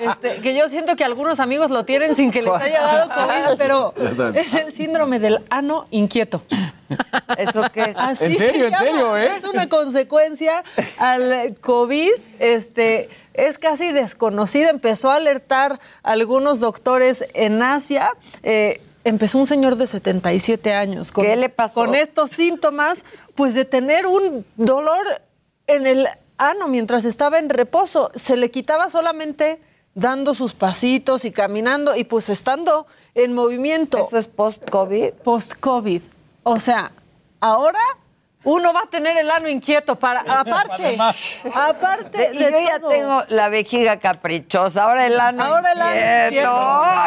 Este, 0.00 0.40
que 0.40 0.54
yo 0.54 0.68
siento 0.70 0.96
que 0.96 1.04
algunos 1.04 1.40
amigos 1.40 1.70
lo 1.70 1.84
tienen 1.84 2.16
sin 2.16 2.30
que 2.30 2.42
les 2.42 2.52
haya 2.54 2.80
dado 2.82 3.08
COVID, 3.14 3.58
pero 3.58 3.94
es 4.34 4.54
el 4.54 4.72
síndrome 4.72 5.18
del 5.18 5.44
ano 5.50 5.86
inquieto. 5.90 6.42
¿Eso 7.36 7.62
qué 7.72 7.82
es? 7.82 7.96
Así 7.98 8.24
¿En 8.24 8.30
se 8.32 8.38
serio, 8.38 8.66
en 8.68 8.74
serio, 8.74 9.16
eh? 9.16 9.30
Es 9.36 9.44
una 9.44 9.68
consecuencia 9.68 10.64
al 10.98 11.54
COVID. 11.60 12.10
Este, 12.38 13.10
es 13.34 13.58
casi 13.58 13.92
desconocida. 13.92 14.70
Empezó 14.70 15.10
a 15.10 15.16
alertar 15.16 15.78
a 16.02 16.12
algunos 16.12 16.60
doctores 16.60 17.24
en 17.34 17.62
Asia. 17.62 18.10
Eh, 18.42 18.80
empezó 19.04 19.38
un 19.38 19.46
señor 19.46 19.76
de 19.76 19.86
77 19.86 20.72
años. 20.74 21.12
Con, 21.12 21.26
¿Qué 21.26 21.36
le 21.36 21.48
pasó? 21.50 21.74
Con 21.74 21.94
estos 21.94 22.30
síntomas, 22.30 23.04
pues 23.34 23.54
de 23.54 23.64
tener 23.66 24.06
un 24.06 24.44
dolor 24.56 25.04
en 25.66 25.86
el 25.86 26.08
ano 26.40 26.68
mientras 26.68 27.04
estaba 27.04 27.38
en 27.38 27.50
reposo. 27.50 28.10
Se 28.14 28.36
le 28.36 28.50
quitaba 28.50 28.88
solamente 28.90 29.60
dando 29.94 30.34
sus 30.34 30.54
pasitos 30.54 31.24
y 31.24 31.32
caminando 31.32 31.94
y 31.96 32.04
pues 32.04 32.28
estando 32.28 32.86
en 33.14 33.34
movimiento. 33.34 33.98
¿Eso 33.98 34.18
es 34.18 34.26
post-COVID? 34.28 35.12
Post-COVID. 35.24 36.02
O 36.44 36.58
sea, 36.58 36.92
ahora 37.40 37.80
uno 38.44 38.72
va 38.72 38.80
a 38.84 38.86
tener 38.90 39.18
el 39.18 39.30
ano 39.30 39.48
inquieto 39.50 39.96
para 39.96 40.20
aparte, 40.26 40.96
aparte 41.52 42.30
Y 42.32 42.38
de 42.38 42.50
yo 42.50 42.58
ya 42.60 42.80
tengo 42.80 43.22
la 43.28 43.48
vejiga 43.50 43.98
caprichosa, 43.98 44.84
ahora 44.84 45.06
el 45.06 45.20
ano 45.20 45.42
Ahora 45.44 45.72
el 45.72 45.80
ano 45.82 45.90
inquieto. 45.90 46.50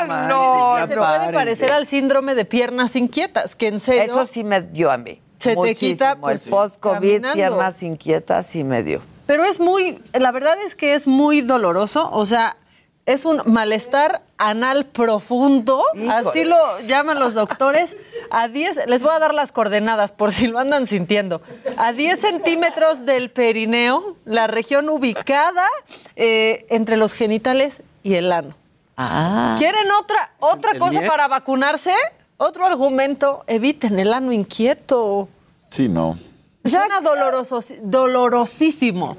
inquieto. 0.03 0.27
No, 0.27 0.87
se 0.87 0.95
puede 0.95 1.33
parecer 1.33 1.71
al 1.71 1.87
síndrome 1.87 2.35
de 2.35 2.45
piernas 2.45 2.95
inquietas, 2.95 3.55
que 3.55 3.67
en 3.67 3.79
serio 3.79 4.03
Eso 4.03 4.25
sí 4.25 4.43
me 4.43 4.61
dio 4.61 4.91
a 4.91 4.97
mí. 4.97 5.19
Se 5.39 5.51
te 5.51 5.55
Muchísimo. 5.55 5.91
quita, 5.93 6.15
pues, 6.17 6.45
el 6.45 6.51
post-COVID, 6.51 6.93
caminando. 6.99 7.33
piernas 7.35 7.81
inquietas, 7.83 8.45
sí 8.45 8.63
me 8.63 8.83
dio. 8.83 9.01
Pero 9.25 9.45
es 9.45 9.59
muy, 9.59 10.01
la 10.13 10.31
verdad 10.31 10.55
es 10.65 10.75
que 10.75 10.95
es 10.95 11.07
muy 11.07 11.41
doloroso, 11.41 12.09
o 12.11 12.25
sea, 12.25 12.57
es 13.05 13.25
un 13.25 13.41
malestar 13.45 14.21
anal 14.37 14.85
profundo, 14.85 15.83
así 16.09 16.43
lo 16.45 16.57
llaman 16.87 17.19
los 17.19 17.33
doctores, 17.33 17.97
a 18.31 18.47
10, 18.47 18.87
les 18.87 19.01
voy 19.01 19.11
a 19.13 19.19
dar 19.19 19.33
las 19.33 19.51
coordenadas 19.51 20.11
por 20.11 20.31
si 20.33 20.47
lo 20.47 20.59
andan 20.59 20.87
sintiendo, 20.87 21.41
a 21.77 21.91
10 21.91 22.19
centímetros 22.19 23.05
del 23.05 23.29
perineo, 23.29 24.15
la 24.25 24.47
región 24.47 24.89
ubicada 24.89 25.67
eh, 26.15 26.65
entre 26.69 26.97
los 26.97 27.13
genitales 27.13 27.81
y 28.03 28.15
el 28.15 28.31
ano. 28.31 28.55
Ah. 28.95 29.55
¿Quieren 29.57 29.91
otra, 29.91 30.31
otra 30.39 30.71
¿El 30.71 30.79
cosa 30.79 30.99
10? 30.99 31.09
para 31.09 31.27
vacunarse? 31.27 31.93
Otro 32.37 32.65
argumento, 32.65 33.43
eviten 33.47 33.99
el 33.99 34.13
ano 34.13 34.31
inquieto. 34.31 35.29
Sí, 35.69 35.87
no. 35.87 36.17
Suena 36.63 37.01
doloroso, 37.01 37.61
dolorosísimo. 37.81 39.17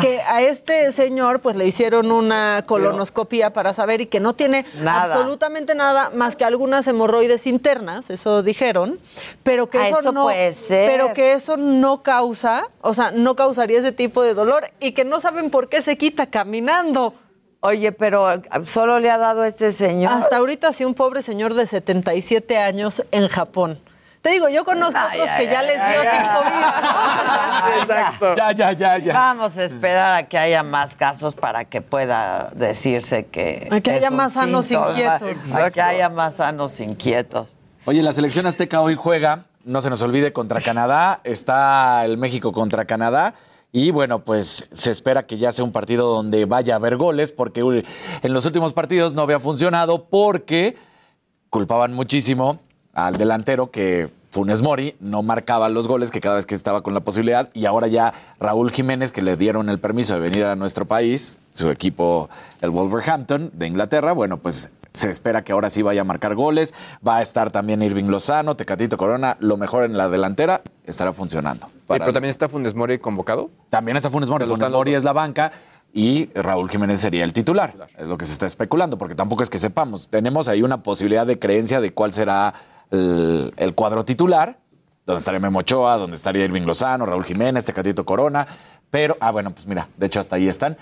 Que 0.00 0.20
a 0.20 0.42
este 0.42 0.92
señor 0.92 1.40
pues 1.40 1.56
le 1.56 1.64
hicieron 1.66 2.10
una 2.12 2.64
colonoscopía 2.66 3.54
para 3.54 3.72
saber 3.72 4.02
y 4.02 4.06
que 4.06 4.20
no 4.20 4.34
tiene 4.34 4.66
Nada. 4.82 5.14
absolutamente 5.14 5.74
nada 5.74 6.10
más 6.10 6.36
que 6.36 6.44
algunas 6.44 6.86
hemorroides 6.86 7.46
internas, 7.46 8.10
eso 8.10 8.42
dijeron, 8.42 8.98
pero 9.42 9.70
que 9.70 9.78
Ah, 9.78 9.88
eso, 9.88 10.00
eso 10.00 10.12
no 10.12 10.24
puede 10.24 10.52
ser. 10.52 10.90
pero 10.90 11.14
que 11.14 11.32
eso 11.32 11.56
no 11.56 12.02
causa, 12.02 12.68
o 12.82 12.92
sea, 12.92 13.10
no 13.10 13.36
causaría 13.36 13.78
ese 13.78 13.92
tipo 13.92 14.22
de 14.22 14.34
dolor 14.34 14.66
y 14.80 14.92
que 14.92 15.04
no 15.06 15.18
saben 15.18 15.48
por 15.50 15.70
qué 15.70 15.80
se 15.80 15.96
quita 15.96 16.26
caminando. 16.26 17.14
Oye, 17.60 17.90
pero 17.92 18.42
solo 18.66 18.98
le 19.00 19.08
ha 19.10 19.16
dado 19.16 19.42
a 19.42 19.46
este 19.48 19.72
señor. 19.72 20.12
Hasta 20.12 20.36
ahorita 20.36 20.72
sí 20.72 20.84
un 20.84 20.94
pobre 20.94 21.22
señor 21.22 21.54
de 21.54 21.64
77 21.64 22.58
años 22.58 23.02
en 23.12 23.28
Japón. 23.28 23.80
Te 24.26 24.32
digo, 24.32 24.48
yo 24.48 24.64
conozco 24.64 24.98
Ay, 24.98 25.20
otros 25.20 25.36
ay, 25.38 25.46
que 25.46 25.52
ya 25.52 25.62
les 25.62 25.76
dio 25.76 26.00
sin 26.10 26.20
COVID. 26.34 27.80
Exacto. 27.80 28.34
Ya, 28.34 28.50
ya, 28.50 28.72
ya, 28.72 28.98
ya. 28.98 29.12
Vamos 29.12 29.56
a 29.56 29.62
esperar 29.62 30.14
a 30.14 30.26
que 30.26 30.36
haya 30.36 30.64
más 30.64 30.96
casos 30.96 31.36
para 31.36 31.66
que 31.66 31.80
pueda 31.80 32.50
decirse 32.56 33.26
que. 33.26 33.68
A 33.70 33.80
que 33.80 33.90
es 33.90 33.96
haya 33.98 34.10
un 34.10 34.16
más 34.16 34.32
sanos 34.32 34.68
inquietos. 34.68 35.54
A 35.54 35.70
que 35.70 35.80
haya 35.80 36.08
más 36.08 36.34
sanos 36.34 36.80
inquietos. 36.80 37.54
Oye, 37.84 38.02
la 38.02 38.12
selección 38.12 38.46
azteca 38.46 38.80
hoy 38.80 38.96
juega, 38.96 39.44
no 39.62 39.80
se 39.80 39.90
nos 39.90 40.02
olvide, 40.02 40.32
contra 40.32 40.60
Canadá. 40.60 41.20
Está 41.22 42.04
el 42.04 42.18
México 42.18 42.50
contra 42.50 42.84
Canadá. 42.84 43.34
Y 43.70 43.92
bueno, 43.92 44.24
pues 44.24 44.66
se 44.72 44.90
espera 44.90 45.24
que 45.24 45.38
ya 45.38 45.52
sea 45.52 45.64
un 45.64 45.70
partido 45.70 46.12
donde 46.12 46.46
vaya 46.46 46.74
a 46.74 46.78
haber 46.78 46.96
goles, 46.96 47.30
porque 47.30 47.62
uy, 47.62 47.86
en 48.22 48.32
los 48.34 48.44
últimos 48.44 48.72
partidos 48.72 49.14
no 49.14 49.22
había 49.22 49.38
funcionado 49.38 50.06
porque 50.06 50.76
culpaban 51.48 51.92
muchísimo 51.92 52.65
al 52.96 53.18
delantero 53.18 53.70
que 53.70 54.08
Funes 54.30 54.62
Mori 54.62 54.96
no 55.00 55.22
marcaba 55.22 55.68
los 55.68 55.86
goles 55.86 56.10
que 56.10 56.22
cada 56.22 56.36
vez 56.36 56.46
que 56.46 56.54
estaba 56.54 56.80
con 56.80 56.94
la 56.94 57.00
posibilidad 57.00 57.50
y 57.52 57.66
ahora 57.66 57.88
ya 57.88 58.14
Raúl 58.40 58.70
Jiménez 58.70 59.12
que 59.12 59.20
le 59.20 59.36
dieron 59.36 59.68
el 59.68 59.78
permiso 59.78 60.14
de 60.14 60.20
venir 60.20 60.46
a 60.46 60.56
nuestro 60.56 60.86
país, 60.86 61.36
su 61.52 61.70
equipo 61.70 62.30
el 62.62 62.70
Wolverhampton 62.70 63.50
de 63.52 63.66
Inglaterra, 63.66 64.12
bueno, 64.12 64.38
pues 64.38 64.70
se 64.94 65.10
espera 65.10 65.44
que 65.44 65.52
ahora 65.52 65.68
sí 65.68 65.82
vaya 65.82 66.00
a 66.00 66.04
marcar 66.04 66.34
goles, 66.34 66.72
va 67.06 67.18
a 67.18 67.22
estar 67.22 67.50
también 67.50 67.82
Irving 67.82 68.06
Lozano, 68.06 68.56
Tecatito 68.56 68.96
Corona, 68.96 69.36
lo 69.40 69.58
mejor 69.58 69.84
en 69.84 69.98
la 69.98 70.08
delantera 70.08 70.62
estará 70.84 71.12
funcionando. 71.12 71.68
Pero 71.86 72.14
también 72.14 72.30
está 72.30 72.48
Funes 72.48 72.74
Mori 72.74 72.98
convocado. 72.98 73.50
también 73.68 73.98
está 73.98 74.08
Funes 74.08 74.30
Mori. 74.30 74.46
Funes 74.46 74.70
Mori 74.70 74.94
es 74.94 75.04
la 75.04 75.12
banca 75.12 75.52
y 75.92 76.30
Raúl 76.34 76.70
Jiménez 76.70 77.00
sería 77.00 77.24
el 77.24 77.34
titular. 77.34 77.74
Es 77.98 78.06
lo 78.06 78.16
que 78.16 78.24
se 78.24 78.32
está 78.32 78.46
especulando, 78.46 78.96
porque 78.96 79.14
tampoco 79.14 79.42
es 79.42 79.50
que 79.50 79.58
sepamos. 79.58 80.08
Tenemos 80.08 80.48
ahí 80.48 80.62
una 80.62 80.82
posibilidad 80.82 81.26
de 81.26 81.38
creencia 81.38 81.82
de 81.82 81.92
cuál 81.92 82.14
será 82.14 82.54
el, 82.90 83.52
el 83.56 83.74
cuadro 83.74 84.04
titular, 84.04 84.58
donde 85.04 85.18
estaría 85.18 85.40
Memo 85.40 85.60
Ochoa, 85.60 85.96
donde 85.96 86.16
estaría 86.16 86.44
Irving 86.44 86.62
Lozano, 86.62 87.06
Raúl 87.06 87.24
Jiménez, 87.24 87.64
Tecatito 87.64 88.04
Corona. 88.04 88.46
Pero, 88.90 89.16
ah, 89.20 89.30
bueno, 89.30 89.50
pues 89.50 89.66
mira, 89.66 89.88
de 89.96 90.06
hecho 90.06 90.20
hasta 90.20 90.36
ahí 90.36 90.48
están. 90.48 90.76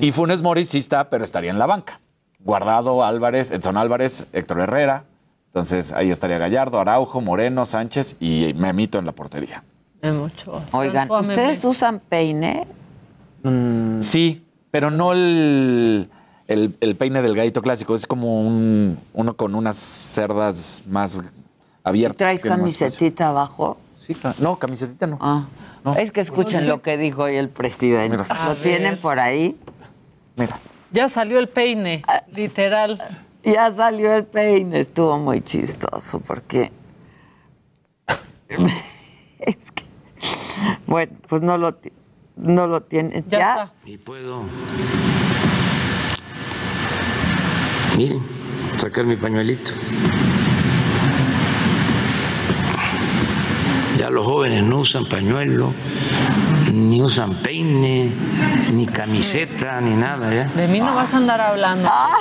Y 0.00 0.12
Funes 0.12 0.42
Mori 0.42 0.64
sí 0.64 0.78
está, 0.78 1.08
pero 1.08 1.24
estaría 1.24 1.50
en 1.50 1.58
la 1.58 1.66
banca. 1.66 2.00
Guardado, 2.40 3.04
Álvarez, 3.04 3.50
Edson 3.50 3.76
Álvarez, 3.76 4.26
Héctor 4.32 4.60
Herrera. 4.60 5.04
Entonces 5.46 5.92
ahí 5.92 6.10
estaría 6.10 6.38
Gallardo, 6.38 6.78
Araujo, 6.80 7.20
Moreno, 7.20 7.66
Sánchez 7.66 8.16
y 8.20 8.52
Memito 8.54 8.98
en 8.98 9.06
la 9.06 9.12
portería. 9.12 9.62
mucho. 10.02 10.62
Oigan, 10.72 11.10
¿ustedes 11.10 11.64
usan 11.64 12.00
peine? 12.00 12.66
Sí, 14.00 14.44
pero 14.70 14.90
no 14.90 15.12
el, 15.12 16.08
el, 16.46 16.76
el 16.80 16.96
peine 16.96 17.20
del 17.22 17.34
gallito 17.34 17.62
clásico. 17.62 17.94
Es 17.94 18.06
como 18.06 18.42
un, 18.42 18.98
uno 19.12 19.34
con 19.34 19.54
unas 19.54 19.76
cerdas 19.76 20.82
más 20.86 21.22
abiertas. 21.84 22.18
¿Traes 22.18 22.40
camisetita 22.42 23.28
abajo? 23.28 23.78
Sí, 23.98 24.16
no, 24.38 24.58
camisetita 24.58 25.06
no. 25.06 25.18
Ah. 25.20 25.46
Es 25.96 26.10
que 26.12 26.20
escuchen 26.20 26.66
lo 26.66 26.82
que 26.82 26.96
dijo 26.98 27.22
hoy 27.22 27.36
el 27.36 27.48
presidente. 27.48 28.16
¿Lo 28.46 28.56
tienen 28.56 28.98
por 28.98 29.18
ahí? 29.18 29.56
Mira. 30.36 30.58
Ya 30.92 31.08
salió 31.08 31.38
el 31.38 31.48
peine, 31.48 32.02
Ah. 32.08 32.22
literal. 32.32 33.22
Ya 33.44 33.72
salió 33.74 34.12
el 34.14 34.24
peine, 34.24 34.80
estuvo 34.80 35.18
muy 35.18 35.40
chistoso 35.40 36.20
porque 36.20 36.70
es 39.38 39.70
que 39.70 39.84
bueno, 40.86 41.12
pues 41.28 41.40
no 41.40 41.56
lo 41.56 41.78
no 42.36 42.66
lo 42.66 42.82
tiene 42.82 43.24
ya. 43.28 43.72
Y 43.84 43.96
puedo. 43.96 44.42
Miren, 47.96 48.20
sacar 48.76 49.04
mi 49.04 49.16
pañuelito. 49.16 49.72
Ya 54.00 54.08
los 54.08 54.24
jóvenes 54.24 54.64
no 54.64 54.78
usan 54.78 55.04
pañuelo, 55.04 55.74
ni 56.72 57.02
usan 57.02 57.34
peine, 57.42 58.10
ni 58.72 58.86
camiseta, 58.86 59.78
ni 59.82 59.90
nada, 59.90 60.32
¿ya? 60.32 60.44
De 60.56 60.66
mí 60.68 60.80
no 60.80 60.94
vas 60.94 61.12
a 61.12 61.18
andar 61.18 61.38
hablando. 61.38 61.86
Ah, 61.92 62.16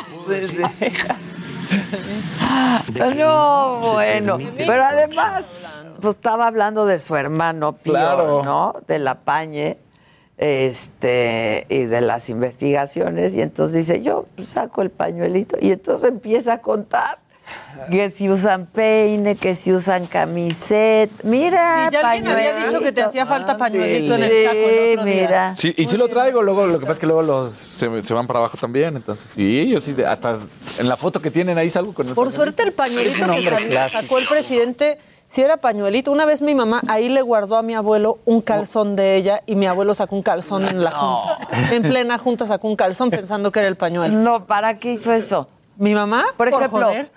No, 3.15 3.79
se 3.81 3.91
bueno, 3.93 4.37
permite. 4.37 4.65
pero 4.65 4.83
además 4.83 5.45
pues 6.01 6.15
estaba 6.15 6.47
hablando 6.47 6.85
de 6.85 6.99
su 6.99 7.15
hermano 7.15 7.77
Pío, 7.77 7.93
Claro. 7.93 8.43
¿no? 8.43 8.75
De 8.85 8.99
la 8.99 9.15
Pañe 9.21 9.77
este 10.37 11.65
y 11.69 11.85
de 11.85 12.01
las 12.01 12.29
investigaciones 12.29 13.35
y 13.35 13.41
entonces 13.41 13.87
dice, 13.87 14.01
"Yo 14.01 14.25
pues, 14.35 14.49
saco 14.49 14.81
el 14.81 14.89
pañuelito" 14.89 15.55
y 15.61 15.71
entonces 15.71 16.09
empieza 16.09 16.55
a 16.55 16.61
contar 16.61 17.19
que 17.91 18.11
si 18.11 18.29
usan 18.29 18.65
peine, 18.65 19.35
que 19.35 19.55
si 19.55 19.71
usan 19.73 20.05
camiseta. 20.07 21.13
Mira, 21.23 21.85
Sí, 21.87 21.93
ya 21.93 22.09
alguien 22.09 22.27
había 22.27 22.53
dicho 22.65 22.79
que 22.81 22.91
te 22.91 23.01
hacía 23.01 23.25
falta 23.25 23.57
pañuelito 23.57 24.15
en 24.15 24.23
el 24.23 24.29
Sí, 24.31 24.43
saco 24.45 24.57
el 24.57 24.89
otro 24.99 25.05
día. 25.05 25.21
mira. 25.23 25.55
Sí, 25.55 25.73
y 25.77 25.85
sí 25.85 25.97
lo 25.97 26.07
traigo, 26.07 26.41
luego 26.41 26.65
lo 26.67 26.73
que 26.79 26.85
pasa 26.85 26.93
es 26.93 26.99
que 26.99 27.05
luego 27.07 27.21
los 27.21 27.51
se, 27.53 28.01
se 28.01 28.13
van 28.13 28.27
para 28.27 28.39
abajo 28.39 28.57
también, 28.57 28.95
entonces 28.95 29.25
sí, 29.33 29.69
yo 29.69 29.79
sí, 29.79 29.95
hasta 30.05 30.37
en 30.77 30.89
la 30.89 30.97
foto 30.97 31.21
que 31.21 31.31
tienen 31.31 31.57
ahí 31.57 31.69
salgo 31.69 31.93
con 31.93 32.07
el 32.09 32.13
Por 32.15 32.31
suerte 32.31 32.63
el 32.63 32.73
pañuelito 32.73 33.15
Es 33.15 33.29
un 33.29 33.35
que 33.43 33.49
salió- 33.49 33.69
clásico. 33.69 34.01
sacó 34.01 34.17
el 34.17 34.27
presidente 34.27 34.97
si 35.29 35.41
era 35.41 35.57
pañuelito. 35.57 36.11
Una 36.11 36.25
vez 36.25 36.41
mi 36.41 36.55
mamá 36.55 36.81
ahí 36.87 37.07
le 37.07 37.21
guardó 37.21 37.55
a 37.57 37.61
mi 37.61 37.75
abuelo 37.75 38.17
un 38.25 38.41
calzón 38.41 38.95
de 38.95 39.15
ella 39.15 39.43
y 39.45 39.55
mi 39.55 39.67
abuelo 39.67 39.93
sacó 39.93 40.15
un 40.15 40.23
calzón 40.23 40.67
en 40.67 40.83
la 40.83 40.91
junta. 40.91 41.47
En 41.71 41.83
plena 41.83 42.17
junta 42.17 42.45
sacó 42.47 42.67
un 42.67 42.75
calzón 42.75 43.09
pensando 43.11 43.51
que 43.51 43.59
era 43.59 43.67
el 43.69 43.75
pañuelo. 43.77 44.17
No, 44.17 44.45
¿para 44.45 44.79
qué 44.79 44.93
hizo 44.93 45.13
eso? 45.13 45.47
Mi 45.77 45.93
mamá, 45.93 46.25
Por 46.35 46.49
por 46.49 46.59
ejemplo, 46.63 46.87
joder. 46.87 47.11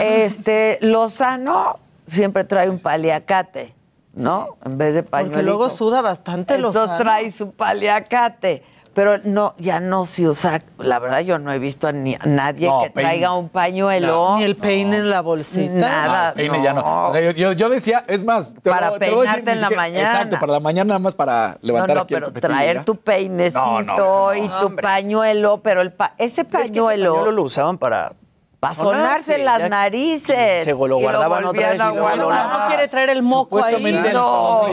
Este 0.00 0.78
Lozano 0.80 1.78
siempre 2.08 2.44
trae 2.44 2.68
un 2.68 2.78
paliacate, 2.78 3.74
¿no? 4.14 4.56
En 4.64 4.78
vez 4.78 4.94
de 4.94 5.02
pañuelito. 5.02 5.34
Porque 5.38 5.44
luego 5.44 5.68
suda 5.68 6.02
bastante 6.02 6.54
Entonces 6.54 6.80
Lozano. 6.82 6.98
trae 6.98 7.30
su 7.30 7.50
paliacate. 7.52 8.62
Pero 8.94 9.18
no, 9.24 9.54
ya 9.58 9.78
no 9.78 10.06
se 10.06 10.26
usa. 10.26 10.62
La 10.78 10.98
verdad, 10.98 11.20
yo 11.20 11.38
no 11.38 11.52
he 11.52 11.58
visto 11.58 11.86
a, 11.86 11.92
ni, 11.92 12.14
a 12.14 12.20
nadie 12.24 12.66
No, 12.66 12.80
que 12.82 12.88
peine. 12.88 13.10
traiga 13.10 13.34
un 13.34 13.50
pañuelo. 13.50 14.36
Ni 14.38 14.44
el 14.44 14.56
peine 14.56 14.96
en 14.96 15.10
la 15.10 15.20
bolsita. 15.20 15.74
Nada. 15.74 16.28
Ah, 16.30 16.32
peine 16.34 16.62
ya 16.62 16.72
no. 16.72 17.08
O 17.08 17.12
sea, 17.12 17.20
yo, 17.20 17.32
yo, 17.32 17.52
yo 17.52 17.68
decía, 17.68 18.04
es 18.08 18.24
más, 18.24 18.54
te 18.54 18.70
Para 18.70 18.92
lo- 18.92 18.98
te 18.98 19.10
lo 19.10 19.16
voy 19.16 19.26
a 19.26 19.32
peinarte 19.34 19.50
ni 19.50 19.56
en 19.58 19.60
la 19.60 19.70
mañana. 19.76 20.12
Exacto, 20.12 20.38
para 20.40 20.52
la 20.54 20.60
mañana 20.60 20.88
nada 20.88 20.98
más 20.98 21.14
para 21.14 21.58
No, 21.60 21.66
levantar 21.66 21.94
no, 21.96 22.02
aquí 22.04 22.14
el 22.14 22.20
pero 22.22 22.40
traer 22.40 22.84
tu 22.86 22.96
peinecito 22.96 23.60
No, 23.66 23.82
no, 23.82 24.32
eso 24.32 24.34
y 24.44 24.48
no. 24.48 24.60
tu 24.60 24.76
pañuelo, 24.76 25.60
pero 25.62 25.82
el 25.82 25.92
pa- 25.92 26.14
ese 26.16 26.40
Es 26.40 26.48
que 26.48 26.56
ese 26.62 26.72
pañuelo, 26.72 27.12
pañuelo 27.16 27.32
lo 27.32 27.42
usaban 27.42 27.76
para 27.76 28.12
para 28.60 28.74
sonarse 28.74 29.38
las 29.38 29.68
narices. 29.68 30.64
Se 30.64 30.72
lo 30.72 30.98
y 30.98 31.02
guardaban 31.02 31.44
otra 31.44 31.70
vez 31.70 31.80
y. 31.80 32.18
No 32.18 32.66
quiere 32.68 32.88
traer 32.88 33.10
el 33.10 33.22
moco 33.22 33.62
ahí. 33.62 33.82
No. 34.12 34.66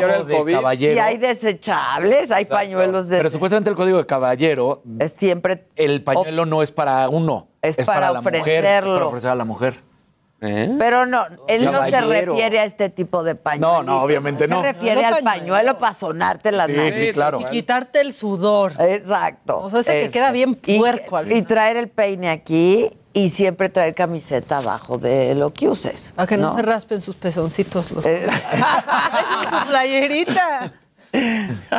Si 0.77 0.85
hay 0.99 1.17
desechables, 1.17 2.31
hay 2.31 2.45
pañuelos 2.45 3.09
de 3.09 3.17
Pero 3.17 3.29
supuestamente 3.29 3.69
el 3.69 3.75
código 3.75 3.97
de 3.97 4.05
caballero, 4.05 4.81
es 4.99 5.11
siempre 5.13 5.67
el 5.75 6.03
pañuelo 6.03 6.45
no 6.45 6.61
es 6.61 6.71
para 6.71 7.09
uno, 7.09 7.47
Es 7.61 7.77
es, 7.77 7.85
para 7.85 7.99
para, 8.01 8.13
la 8.13 8.21
mujer, 8.21 8.35
es 8.35 8.41
ofrecerlo. 8.41 8.93
para 8.93 9.05
ofrecer 9.07 9.29
a 9.31 9.35
la 9.35 9.45
mujer. 9.45 9.79
¿Eh? 10.45 10.75
Pero 10.77 11.05
no, 11.05 11.25
él 11.47 11.63
no 11.71 11.83
se 11.83 12.01
refiere 12.01 12.59
a 12.59 12.65
este 12.65 12.89
tipo 12.89 13.23
de 13.23 13.33
pañuelo. 13.35 13.81
No, 13.81 13.83
no, 13.83 14.01
obviamente 14.03 14.45
no. 14.45 14.61
Se 14.61 14.73
refiere 14.73 15.01
No, 15.01 15.09
no 15.09 15.15
al 15.15 15.23
pañuelo. 15.23 15.53
pañuelo 15.55 15.77
para 15.77 15.93
sonarte 15.93 16.51
las 16.51 16.67
Sí, 16.67 16.73
narices. 16.73 17.07
sí, 17.09 17.13
claro. 17.13 17.39
Y 17.39 17.45
quitarte 17.45 18.01
el 18.01 18.13
sudor. 18.13 18.73
Exacto. 18.77 19.59
O 19.59 19.69
sea, 19.69 19.79
ese 19.79 19.93
que 20.01 20.09
queda 20.11 20.31
bien 20.33 20.59
Y- 20.65 20.79
puerco 20.79 21.15
al 21.15 21.31
Y, 21.31 21.43
traer 21.43 21.77
el 21.77 21.87
peine 21.87 22.29
aquí 22.29 22.91
y 23.13 23.29
siempre 23.29 23.69
traer 23.69 23.93
camiseta 23.93 24.57
abajo 24.57 24.97
de 24.97 25.35
lo 25.35 25.53
que 25.53 25.69
uses. 25.69 26.13
Para 26.15 26.27
que 26.27 26.37
no, 26.37 26.49
¿no? 26.49 26.55
se 26.55 26.61
raspen 26.63 27.01
sus 27.01 27.15
pezoncitos 27.15 27.91
los. 27.91 28.05
Eh, 28.05 28.25
es 28.53 29.49
su 29.49 29.67
playerita. 29.67 30.73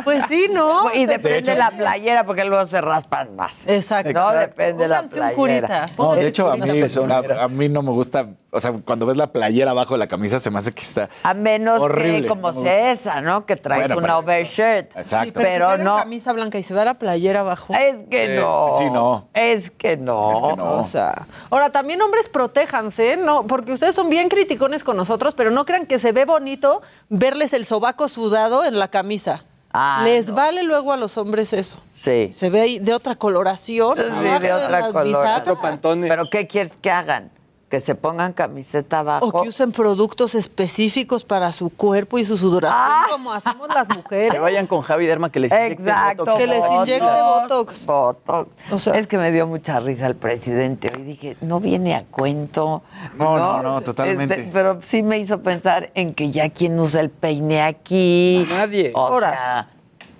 Pues 0.05 0.23
sí, 0.29 0.47
¿no? 0.49 0.93
y 0.93 1.05
depende 1.05 1.39
hecho, 1.39 1.51
de 1.51 1.57
la 1.57 1.71
playera 1.71 2.25
porque 2.25 2.45
luego 2.45 2.65
se 2.65 2.79
raspan 2.79 3.35
más. 3.35 3.67
Exacto. 3.67 4.13
No, 4.13 4.31
depende 4.31 4.83
de 4.83 4.87
la 4.87 5.01
Pónganse 5.01 5.19
un 5.19 5.35
playera. 5.35 5.35
curita. 5.35 5.89
No, 5.97 6.15
de 6.15 6.27
hecho, 6.27 6.49
a 6.49 6.55
mí, 6.55 6.69
a, 6.69 7.43
a 7.43 7.47
mí 7.49 7.67
no 7.67 7.81
me 7.81 7.91
gusta, 7.91 8.29
o 8.55 8.59
sea, 8.59 8.71
cuando 8.85 9.05
ves 9.05 9.17
la 9.17 9.27
playera 9.27 9.71
abajo 9.71 9.93
de 9.93 9.97
la 9.99 10.07
camisa 10.07 10.39
se 10.39 10.49
me 10.49 10.59
hace 10.59 10.71
que 10.71 10.81
está 10.81 11.09
A 11.23 11.33
menos 11.33 11.81
horrible. 11.81 12.21
que 12.23 12.27
como 12.27 12.53
sea 12.53 12.91
esa, 12.91 13.21
¿no? 13.21 13.45
Que 13.45 13.55
traes 13.55 13.81
Bueno, 13.89 13.95
una 13.97 14.07
pero- 14.07 14.19
overshirt. 14.19 14.95
Exacto. 14.95 15.25
Sí, 15.25 15.31
pero, 15.33 15.67
pero 15.67 15.77
si 15.77 15.83
no. 15.83 15.97
camisa 15.97 16.33
blanca 16.33 16.57
y 16.57 16.63
se 16.63 16.73
ve 16.73 16.85
la 16.85 16.93
playera 16.95 17.41
abajo. 17.41 17.73
Es 17.73 18.03
que 18.09 18.25
Sí, 18.27 18.41
no. 18.41 18.67
sí, 18.77 18.85
no. 18.89 19.27
Es 19.33 19.69
que 19.71 19.97
no. 19.97 20.31
Es 20.31 20.41
que 20.41 20.55
no. 20.55 20.77
O 20.79 20.85
sea, 20.85 21.27
ahora 21.49 21.69
también 21.71 22.01
hombres 22.01 22.29
protéjanse, 22.29 23.17
no, 23.17 23.45
porque 23.45 23.73
ustedes 23.73 23.93
son 23.95 24.09
bien 24.09 24.29
criticones 24.29 24.83
con 24.83 24.97
nosotros, 24.97 25.33
pero 25.35 25.51
no 25.51 25.65
crean 25.65 25.85
que 25.85 25.99
se 25.99 26.11
ve 26.11 26.25
bonito 26.25 26.81
verles 27.09 27.53
el 27.53 27.65
sobaco 27.65 28.07
sudado 28.07 28.63
en 28.65 28.79
la 28.79 28.87
camisa. 28.87 29.43
Ah, 29.77 30.01
Les 30.05 30.29
no. 30.29 30.35
vale 30.35 30.63
luego 30.63 30.93
a 30.93 30.97
los 30.97 31.17
hombres 31.17 31.51
eso. 31.51 31.75
Sí. 31.93 32.31
Se 32.33 32.49
ve 32.49 32.61
ahí 32.61 32.79
de 32.79 32.93
otra 32.93 33.15
coloración. 33.15 33.97
Sí, 33.97 34.03
de 34.39 34.53
otra 34.53 34.89
color. 34.91 35.25
Otro 35.41 35.59
pantone. 35.61 36.07
¿Pero 36.07 36.29
qué 36.31 36.47
quieres 36.47 36.71
que 36.81 36.89
hagan? 36.91 37.29
¿Que 37.75 37.81
se 37.81 37.93
pongan 37.93 38.31
camiseta 38.31 38.99
abajo? 38.99 39.25
O 39.25 39.41
que 39.41 39.49
usen 39.49 39.73
productos 39.73 40.33
específicos 40.33 41.25
para 41.25 41.51
su 41.51 41.69
cuerpo 41.69 42.17
y 42.17 42.23
su 42.23 42.37
sudoración, 42.37 42.79
Ah. 42.81 43.05
como 43.11 43.33
hacemos 43.33 43.67
las 43.67 43.89
mujeres. 43.89 44.31
Que 44.31 44.39
vayan 44.39 44.65
con 44.65 44.81
Javi 44.81 45.05
Derma 45.05 45.29
que 45.29 45.41
les 45.41 45.51
inyecte 45.51 45.73
Exacto. 45.83 46.23
botox. 46.23 46.37
Que 46.37 46.47
les 46.47 46.63
inyecte 46.71 47.21
botox. 47.21 47.85
Botox. 47.85 48.55
O 48.71 48.79
sea- 48.79 48.93
es 48.93 49.07
que 49.07 49.17
me 49.17 49.29
dio 49.33 49.45
mucha 49.45 49.81
risa 49.81 50.07
el 50.07 50.15
presidente. 50.15 50.89
Hoy 50.95 51.03
dije, 51.03 51.35
no 51.41 51.59
viene 51.59 51.95
a 51.95 52.05
cuento. 52.05 52.81
No, 53.17 53.37
no, 53.37 53.61
no, 53.61 53.81
totalmente. 53.81 54.39
Este, 54.39 54.51
pero 54.53 54.79
sí 54.81 55.03
me 55.03 55.19
hizo 55.19 55.41
pensar 55.41 55.91
en 55.95 56.13
que 56.13 56.31
ya 56.31 56.49
quien 56.51 56.79
usa 56.79 57.01
el 57.01 57.09
peine 57.09 57.61
aquí. 57.61 58.47
Nadie. 58.51 58.93
O 58.95 58.99
Ahora. 59.01 59.29
sea, 59.31 59.67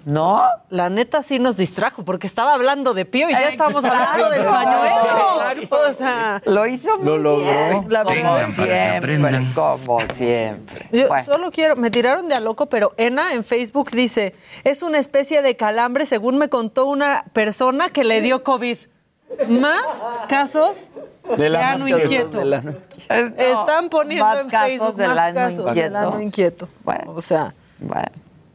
¿no? 0.06 0.44
La 0.70 0.90
neta 0.90 1.22
sí 1.24 1.40
nos 1.40 1.58
distrajo, 1.58 2.06
porque 2.06 2.28
estaba 2.28 2.54
hablando 2.54 2.94
de 2.94 3.06
Pío 3.06 3.28
y 3.30 3.34
ya 3.34 3.50
estábamos 3.50 3.84
hablando 3.84 4.30
del 4.30 4.46
pañuelo. 4.46 5.70
O 5.72 5.94
sea, 5.94 6.42
Lo 6.46 6.66
hizo 6.68 6.96
muy 6.98 7.06
Lo 7.06 7.18
logró. 7.18 7.44
bien. 7.46 7.86
La 7.90 8.04
como 8.04 8.38
siempre, 8.54 9.20
como 9.56 10.00
siempre. 10.14 10.88
Yo 10.92 11.08
Bueno. 11.08 11.26
solo 11.26 11.52
quiero, 11.52 11.76
me 11.76 11.90
tiraron 11.92 12.28
de 12.30 12.36
a 12.36 12.40
loco, 12.40 12.68
pero 12.68 12.94
Ena 12.98 13.34
en 13.34 13.44
Facebook 13.44 13.90
dice, 13.92 14.36
es 14.64 14.82
una 14.84 15.00
especie 15.00 15.42
de 15.42 15.56
calambre, 15.58 16.06
según 16.06 16.38
me 16.38 16.50
contó 16.50 16.86
una 16.86 17.26
persona 17.34 17.90
que 17.90 18.04
le 18.04 18.22
dio 18.22 18.44
COVID. 18.44 18.78
Más 19.50 19.82
casos 20.30 20.90
Del 21.36 21.54
de 21.54 21.58
ano 21.58 21.68
ano 21.86 21.88
inquieto. 21.98 22.04
inquieto. 22.06 22.38
De 22.40 22.46
la- 22.46 22.64
Están 23.38 23.90
poniendo 23.90 24.24
más 24.24 24.40
en 24.42 24.50
casos 24.50 24.70
Facebook 24.70 24.96
del 24.96 25.08
más 25.10 25.34
casos 25.34 25.58
del 25.58 25.68
inquieto. 25.68 25.98
ano 25.98 26.22
inquieto. 26.22 26.70
Bueno. 26.84 27.14
O 27.16 27.22
sea, 27.22 27.54
Bueno. 27.80 28.06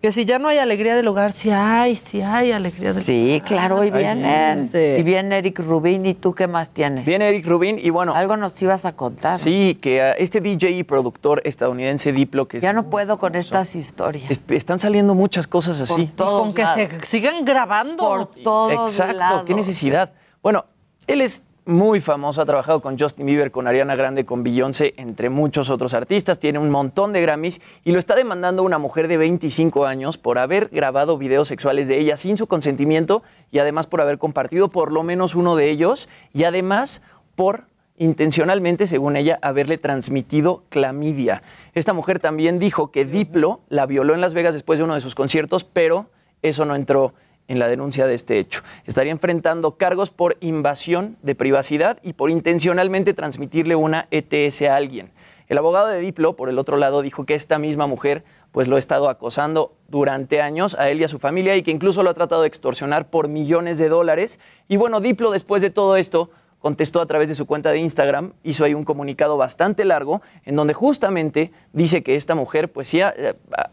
Que 0.00 0.12
si 0.12 0.24
ya 0.24 0.38
no 0.38 0.48
hay 0.48 0.58
alegría 0.58 0.96
del 0.96 1.06
hogar, 1.08 1.32
sí 1.32 1.50
hay, 1.50 1.94
sí 1.94 2.22
hay 2.22 2.52
alegría 2.52 2.92
del 2.94 3.02
Sí, 3.02 3.42
claro, 3.44 3.76
hoy 3.76 3.90
vienen. 3.90 4.66
Sí. 4.68 4.78
Y 4.98 5.02
viene 5.02 5.36
Eric 5.38 5.58
Rubín. 5.58 6.06
¿Y 6.06 6.14
tú 6.14 6.34
qué 6.34 6.46
más 6.46 6.70
tienes? 6.70 7.04
Viene 7.06 7.28
Eric 7.28 7.46
Rubin 7.46 7.78
y 7.78 7.90
bueno, 7.90 8.14
Algo 8.14 8.36
nos 8.38 8.60
ibas 8.62 8.86
a 8.86 8.92
contar. 8.92 9.38
sí, 9.38 9.78
que 9.80 10.00
a 10.00 10.12
este 10.12 10.40
DJ 10.40 10.70
y 10.70 10.82
productor 10.84 11.42
estadounidense 11.44 12.12
Diplo, 12.12 12.48
que 12.48 12.56
es 12.56 12.62
Ya 12.62 12.72
no 12.72 12.84
puedo 12.88 13.18
con 13.18 13.32
famoso, 13.32 13.48
estas 13.48 13.74
historias. 13.76 14.30
es- 14.30 14.40
están 14.48 14.78
saliendo 14.78 15.14
muchas 15.14 15.46
cosas 15.46 15.76
Por 15.88 16.00
así. 16.00 16.10
todos 16.16 16.42
con 16.42 16.54
que 16.54 16.62
lados. 16.62 16.88
se 17.02 17.06
sigan 17.06 17.44
grabando. 17.44 18.04
Por 18.08 18.26
todos 18.42 18.92
Exacto, 18.92 19.16
lados. 19.18 19.42
qué 19.46 19.54
necesidad. 19.54 20.12
Bueno, 20.42 20.64
él 21.06 21.20
es 21.20 21.42
muy 21.70 22.00
famoso, 22.00 22.42
ha 22.42 22.46
trabajado 22.46 22.82
con 22.82 22.98
Justin 22.98 23.26
Bieber, 23.26 23.50
con 23.50 23.66
Ariana 23.66 23.94
Grande, 23.94 24.26
con 24.26 24.42
Beyoncé, 24.42 24.92
entre 24.96 25.30
muchos 25.30 25.70
otros 25.70 25.94
artistas, 25.94 26.38
tiene 26.38 26.58
un 26.58 26.68
montón 26.68 27.12
de 27.12 27.22
Grammys 27.22 27.60
y 27.84 27.92
lo 27.92 27.98
está 27.98 28.16
demandando 28.16 28.62
una 28.62 28.78
mujer 28.78 29.08
de 29.08 29.16
25 29.16 29.86
años 29.86 30.18
por 30.18 30.38
haber 30.38 30.68
grabado 30.68 31.16
videos 31.16 31.48
sexuales 31.48 31.88
de 31.88 31.98
ella 31.98 32.16
sin 32.16 32.36
su 32.36 32.48
consentimiento 32.48 33.22
y 33.50 33.60
además 33.60 33.86
por 33.86 34.00
haber 34.00 34.18
compartido 34.18 34.68
por 34.68 34.92
lo 34.92 35.02
menos 35.02 35.34
uno 35.34 35.56
de 35.56 35.70
ellos 35.70 36.08
y 36.34 36.44
además 36.44 37.02
por 37.36 37.64
intencionalmente, 37.96 38.86
según 38.86 39.14
ella, 39.14 39.38
haberle 39.40 39.78
transmitido 39.78 40.64
clamidia. 40.70 41.42
Esta 41.74 41.92
mujer 41.92 42.18
también 42.18 42.58
dijo 42.58 42.90
que 42.90 43.04
Diplo 43.04 43.60
la 43.68 43.86
violó 43.86 44.14
en 44.14 44.20
Las 44.20 44.34
Vegas 44.34 44.54
después 44.54 44.78
de 44.78 44.84
uno 44.84 44.94
de 44.94 45.00
sus 45.00 45.14
conciertos, 45.14 45.64
pero 45.64 46.06
eso 46.42 46.64
no 46.64 46.74
entró 46.74 47.14
en 47.50 47.58
la 47.58 47.66
denuncia 47.66 48.06
de 48.06 48.14
este 48.14 48.38
hecho. 48.38 48.62
Estaría 48.86 49.10
enfrentando 49.10 49.76
cargos 49.76 50.10
por 50.10 50.36
invasión 50.40 51.16
de 51.22 51.34
privacidad 51.34 51.98
y 52.02 52.12
por 52.12 52.30
intencionalmente 52.30 53.12
transmitirle 53.12 53.74
una 53.74 54.06
ETS 54.12 54.62
a 54.62 54.76
alguien. 54.76 55.10
El 55.48 55.58
abogado 55.58 55.88
de 55.88 55.98
Diplo, 55.98 56.36
por 56.36 56.48
el 56.48 56.60
otro 56.60 56.76
lado, 56.76 57.02
dijo 57.02 57.26
que 57.26 57.34
esta 57.34 57.58
misma 57.58 57.88
mujer 57.88 58.22
pues 58.52 58.68
lo 58.68 58.76
ha 58.76 58.78
estado 58.78 59.08
acosando 59.08 59.72
durante 59.88 60.40
años 60.40 60.76
a 60.78 60.90
él 60.90 61.00
y 61.00 61.04
a 61.04 61.08
su 61.08 61.18
familia 61.18 61.56
y 61.56 61.64
que 61.64 61.72
incluso 61.72 62.04
lo 62.04 62.10
ha 62.10 62.14
tratado 62.14 62.42
de 62.42 62.48
extorsionar 62.48 63.10
por 63.10 63.26
millones 63.26 63.76
de 63.78 63.88
dólares. 63.88 64.38
Y 64.68 64.76
bueno, 64.76 65.00
Diplo 65.00 65.32
después 65.32 65.60
de 65.60 65.70
todo 65.70 65.96
esto 65.96 66.30
contestó 66.60 67.00
a 67.00 67.06
través 67.06 67.28
de 67.28 67.34
su 67.34 67.46
cuenta 67.46 67.72
de 67.72 67.78
Instagram, 67.78 68.34
hizo 68.44 68.64
ahí 68.64 68.74
un 68.74 68.84
comunicado 68.84 69.36
bastante 69.36 69.84
largo 69.84 70.22
en 70.44 70.56
donde 70.56 70.74
justamente 70.74 71.50
dice 71.72 72.02
que 72.02 72.14
esta 72.14 72.34
mujer 72.34 72.70
pues 72.70 72.86
sí 72.86 73.00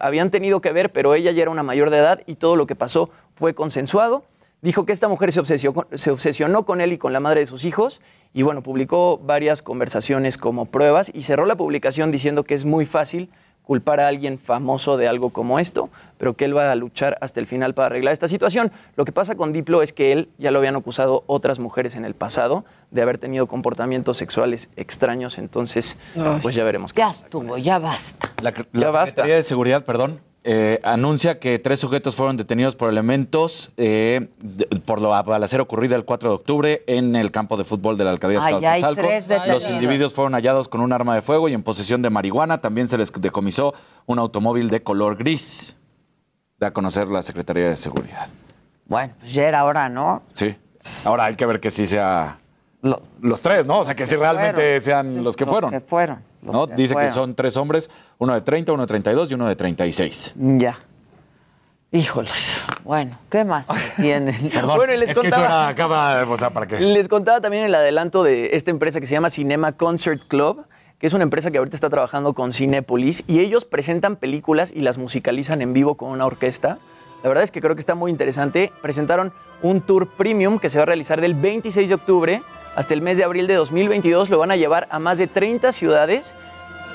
habían 0.00 0.30
tenido 0.30 0.60
que 0.60 0.72
ver, 0.72 0.90
pero 0.90 1.14
ella 1.14 1.30
ya 1.30 1.42
era 1.42 1.50
una 1.50 1.62
mayor 1.62 1.90
de 1.90 1.98
edad 1.98 2.22
y 2.26 2.34
todo 2.34 2.56
lo 2.56 2.66
que 2.66 2.74
pasó 2.74 3.10
fue 3.34 3.54
consensuado. 3.54 4.24
Dijo 4.60 4.84
que 4.84 4.92
esta 4.92 5.06
mujer 5.06 5.30
se 5.30 5.38
obsesionó, 5.38 5.86
se 5.92 6.10
obsesionó 6.10 6.64
con 6.66 6.80
él 6.80 6.92
y 6.92 6.98
con 6.98 7.12
la 7.12 7.20
madre 7.20 7.40
de 7.40 7.46
sus 7.46 7.64
hijos 7.64 8.00
y 8.34 8.42
bueno, 8.42 8.62
publicó 8.62 9.18
varias 9.18 9.62
conversaciones 9.62 10.36
como 10.36 10.64
pruebas 10.64 11.12
y 11.14 11.22
cerró 11.22 11.46
la 11.46 11.56
publicación 11.56 12.10
diciendo 12.10 12.42
que 12.42 12.54
es 12.54 12.64
muy 12.64 12.84
fácil 12.84 13.30
culpar 13.68 14.00
a 14.00 14.08
alguien 14.08 14.38
famoso 14.38 14.96
de 14.96 15.08
algo 15.08 15.28
como 15.28 15.58
esto, 15.58 15.90
pero 16.16 16.32
que 16.32 16.46
él 16.46 16.56
va 16.56 16.72
a 16.72 16.74
luchar 16.74 17.18
hasta 17.20 17.38
el 17.38 17.46
final 17.46 17.74
para 17.74 17.84
arreglar 17.88 18.14
esta 18.14 18.26
situación. 18.26 18.72
Lo 18.96 19.04
que 19.04 19.12
pasa 19.12 19.34
con 19.34 19.52
Diplo 19.52 19.82
es 19.82 19.92
que 19.92 20.10
él 20.10 20.30
ya 20.38 20.50
lo 20.50 20.58
habían 20.58 20.74
acusado 20.74 21.22
otras 21.26 21.58
mujeres 21.58 21.94
en 21.94 22.06
el 22.06 22.14
pasado 22.14 22.64
de 22.90 23.02
haber 23.02 23.18
tenido 23.18 23.46
comportamientos 23.46 24.16
sexuales 24.16 24.70
extraños, 24.76 25.36
entonces 25.36 25.98
Ay. 26.16 26.38
pues 26.42 26.54
ya 26.54 26.64
veremos. 26.64 26.94
qué 26.94 27.02
Ya 27.02 27.08
pasa. 27.08 27.24
estuvo, 27.24 27.58
ya 27.58 27.78
basta. 27.78 28.30
La, 28.40 28.54
la 28.72 28.90
Secretaría 29.06 29.34
de 29.34 29.42
Seguridad, 29.42 29.84
perdón, 29.84 30.20
eh, 30.50 30.80
anuncia 30.82 31.38
que 31.38 31.58
tres 31.58 31.78
sujetos 31.78 32.16
fueron 32.16 32.38
detenidos 32.38 32.74
por 32.74 32.88
elementos 32.88 33.70
eh, 33.76 34.28
de- 34.38 34.64
por 34.80 34.98
lo 35.02 35.10
balacera 35.10 35.62
ocurrida 35.62 35.94
el 35.94 36.06
4 36.06 36.30
de 36.30 36.34
octubre 36.34 36.82
en 36.86 37.16
el 37.16 37.30
campo 37.30 37.58
de 37.58 37.64
fútbol 37.64 37.98
de 37.98 38.04
la 38.04 38.12
alcaldía 38.12 38.40
de. 38.40 39.52
Los 39.52 39.68
individuos 39.68 40.14
fueron 40.14 40.32
hallados 40.32 40.66
con 40.68 40.80
un 40.80 40.92
arma 40.94 41.14
de 41.14 41.20
fuego 41.20 41.50
y 41.50 41.52
en 41.54 41.62
posesión 41.62 42.00
de 42.00 42.08
marihuana. 42.08 42.62
También 42.62 42.88
se 42.88 42.96
les 42.96 43.12
decomisó 43.12 43.74
un 44.06 44.18
automóvil 44.18 44.70
de 44.70 44.82
color 44.82 45.16
gris. 45.16 45.76
Da 46.58 46.68
a 46.68 46.70
conocer 46.72 47.08
la 47.08 47.20
Secretaría 47.20 47.68
de 47.68 47.76
Seguridad. 47.76 48.28
Bueno, 48.86 49.12
pues 49.20 49.32
ya 49.34 49.46
era 49.46 49.64
hora, 49.66 49.90
¿no? 49.90 50.22
Sí. 50.32 50.56
Ahora 51.04 51.26
hay 51.26 51.36
que 51.36 51.44
ver 51.44 51.60
que 51.60 51.68
sí 51.70 51.84
sea 51.84 52.38
los 53.20 53.40
tres, 53.42 53.66
¿no? 53.66 53.80
O 53.80 53.84
sea, 53.84 53.94
que 53.94 54.06
sí 54.06 54.16
realmente 54.16 54.80
sean 54.80 55.22
los 55.22 55.36
que 55.36 55.44
los 55.44 55.50
fueron. 55.52 55.70
que 55.70 55.80
fueron, 55.80 56.16
los 56.16 56.27
¿no? 56.42 56.66
Dice 56.66 56.94
que 56.94 57.08
son 57.10 57.34
tres 57.34 57.56
hombres, 57.56 57.90
uno 58.18 58.34
de 58.34 58.40
30, 58.40 58.72
uno 58.72 58.82
de 58.82 58.86
32 58.86 59.30
y 59.30 59.34
uno 59.34 59.46
de 59.46 59.56
36. 59.56 60.34
Ya. 60.36 60.76
Híjole. 61.90 62.28
Bueno, 62.84 63.18
¿qué 63.30 63.44
más 63.44 63.66
tienen? 63.96 64.50
Bueno, 64.76 64.92
y 64.92 64.98
les 64.98 65.14
contaba- 65.14 65.68
acaba, 65.68 66.22
o 66.28 66.36
sea, 66.36 66.50
¿para 66.50 66.66
qué? 66.66 66.78
Les 66.80 67.08
contaba 67.08 67.40
también 67.40 67.64
el 67.64 67.74
adelanto 67.74 68.22
de 68.22 68.50
esta 68.52 68.70
empresa 68.70 69.00
que 69.00 69.06
se 69.06 69.14
llama 69.14 69.30
Cinema 69.30 69.72
Concert 69.72 70.22
Club, 70.28 70.66
que 70.98 71.06
es 71.06 71.12
una 71.14 71.22
empresa 71.22 71.50
que 71.50 71.58
ahorita 71.58 71.76
está 71.76 71.88
trabajando 71.88 72.34
con 72.34 72.52
Cinépolis 72.52 73.24
y 73.26 73.38
ellos 73.40 73.64
presentan 73.64 74.16
películas 74.16 74.70
y 74.74 74.80
las 74.80 74.98
musicalizan 74.98 75.62
en 75.62 75.72
vivo 75.72 75.94
con 75.94 76.10
una 76.10 76.26
orquesta. 76.26 76.78
La 77.22 77.28
verdad 77.28 77.42
es 77.44 77.50
que 77.50 77.60
creo 77.60 77.74
que 77.74 77.80
está 77.80 77.94
muy 77.94 78.10
interesante. 78.10 78.70
Presentaron 78.82 79.32
un 79.62 79.80
tour 79.80 80.08
premium 80.08 80.58
que 80.58 80.68
se 80.70 80.78
va 80.78 80.82
a 80.82 80.86
realizar 80.86 81.20
del 81.20 81.34
26 81.34 81.88
de 81.88 81.94
octubre 81.94 82.42
hasta 82.78 82.94
el 82.94 83.02
mes 83.02 83.16
de 83.16 83.24
abril 83.24 83.48
de 83.48 83.54
2022. 83.54 84.30
Lo 84.30 84.38
van 84.38 84.52
a 84.52 84.56
llevar 84.56 84.86
a 84.90 85.00
más 85.00 85.18
de 85.18 85.26
30 85.26 85.72
ciudades, 85.72 86.36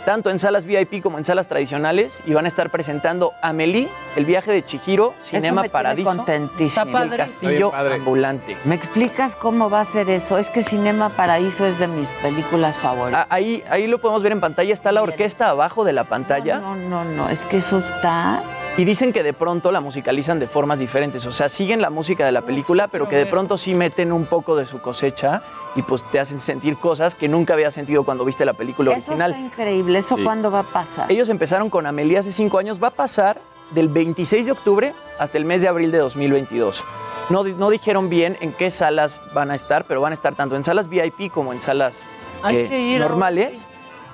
tanto 0.06 0.30
en 0.30 0.40
salas 0.40 0.64
VIP 0.66 1.04
como 1.04 1.18
en 1.18 1.26
salas 1.26 1.50
tradicionales, 1.50 2.22
y 2.26 2.34
van 2.34 2.46
a 2.46 2.48
estar 2.48 2.70
presentando 2.70 3.34
Amelie, 3.42 3.90
El 4.16 4.24
viaje 4.26 4.54
de 4.54 4.64
Chihiro, 4.64 5.14
Cinema 5.20 5.64
me 5.64 5.68
tiene 5.68 5.74
Paradiso, 5.74 6.26
El 6.28 7.18
Castillo 7.18 7.74
Ambulante. 7.76 8.56
¿Me 8.64 8.76
explicas 8.76 9.36
cómo 9.36 9.70
va 9.70 9.82
a 9.82 9.86
ser 9.86 10.10
eso? 10.10 10.38
Es 10.38 10.50
que 10.50 10.64
Cinema 10.64 11.10
Paraíso 11.10 11.66
es 11.66 11.78
de 11.80 11.88
mis 11.88 12.08
películas 12.22 12.78
favoritas. 12.78 13.26
Ah, 13.30 13.36
Ahí, 13.36 13.62
ahí 13.70 13.86
lo 13.86 13.98
podemos 13.98 14.24
ver 14.24 14.32
en 14.32 14.40
pantalla. 14.40 14.74
Está 14.74 14.94
la 14.94 15.02
orquesta 15.02 15.50
abajo 15.50 15.84
de 15.84 15.92
la 15.92 16.06
pantalla. 16.06 16.60
No, 16.60 16.76
no, 16.78 17.04
no, 17.04 17.28
es 17.28 17.44
que 17.44 17.58
eso 17.58 17.80
está. 17.80 18.42
Y 18.76 18.86
dicen 18.86 19.14
que 19.14 19.22
de 19.22 19.34
pronto 19.34 19.72
la 19.72 19.82
musicalizan 19.82 20.40
de 20.40 20.48
formas 20.48 20.80
diferentes. 20.80 21.24
O 21.28 21.32
sea, 21.32 21.48
siguen 21.48 21.80
la 21.80 21.92
música 21.92 22.26
de 22.26 22.32
la 22.32 22.42
película, 22.42 22.88
pero 22.88 23.08
que 23.08 23.16
de 23.18 23.28
pronto 23.28 23.56
sí 23.56 23.76
meten 23.76 24.12
un 24.12 24.26
poco 24.26 24.56
de 24.56 24.66
su 24.66 24.82
cosecha 24.82 25.44
y 25.76 25.84
pues 25.84 26.04
te 26.10 26.20
hacen 26.20 26.40
sentir 26.40 26.78
cosas 26.80 27.14
que 27.14 27.28
nunca 27.28 27.54
habías 27.54 27.76
sentido 27.76 28.04
cuando 28.04 28.26
viste 28.26 28.46
la 28.46 28.54
película 28.54 28.90
Eso 28.96 29.12
original. 29.12 29.32
está 29.32 29.44
increíble. 29.44 30.00
¿Eso 30.00 30.16
Sí. 30.16 30.24
cuándo 30.24 30.50
va 30.50 30.60
a 30.60 30.64
pasar? 30.64 31.12
Ellos 31.12 31.30
empezaron 31.30 31.70
con 31.70 31.86
Amelie 31.86 32.18
hace 32.18 32.32
cinco 32.32 32.58
años. 32.58 32.82
Va 32.82 32.88
a 32.88 32.92
pasar 32.92 33.40
del 33.70 33.90
26 33.90 34.48
de 34.48 34.52
octubre 34.54 34.94
hasta 35.20 35.38
el 35.38 35.46
mes 35.46 35.62
de 35.62 35.68
abril 35.68 35.92
de 35.92 36.00
2022. 36.00 36.84
No, 37.30 37.44
di- 37.44 37.54
no 37.54 37.70
dijeron 37.70 38.10
bien 38.10 38.38
en 38.42 38.54
qué 38.54 38.72
salas 38.72 39.22
van 39.36 39.52
a 39.52 39.56
estar, 39.56 39.86
pero 39.86 40.02
van 40.02 40.14
a 40.14 40.16
estar 40.16 40.34
tanto 40.34 40.56
en 40.56 40.64
salas 40.64 40.90
VIP 40.90 41.32
como 41.32 41.54
en 41.54 41.62
salas 41.62 42.08
eh, 42.50 42.98
normales 43.00 43.68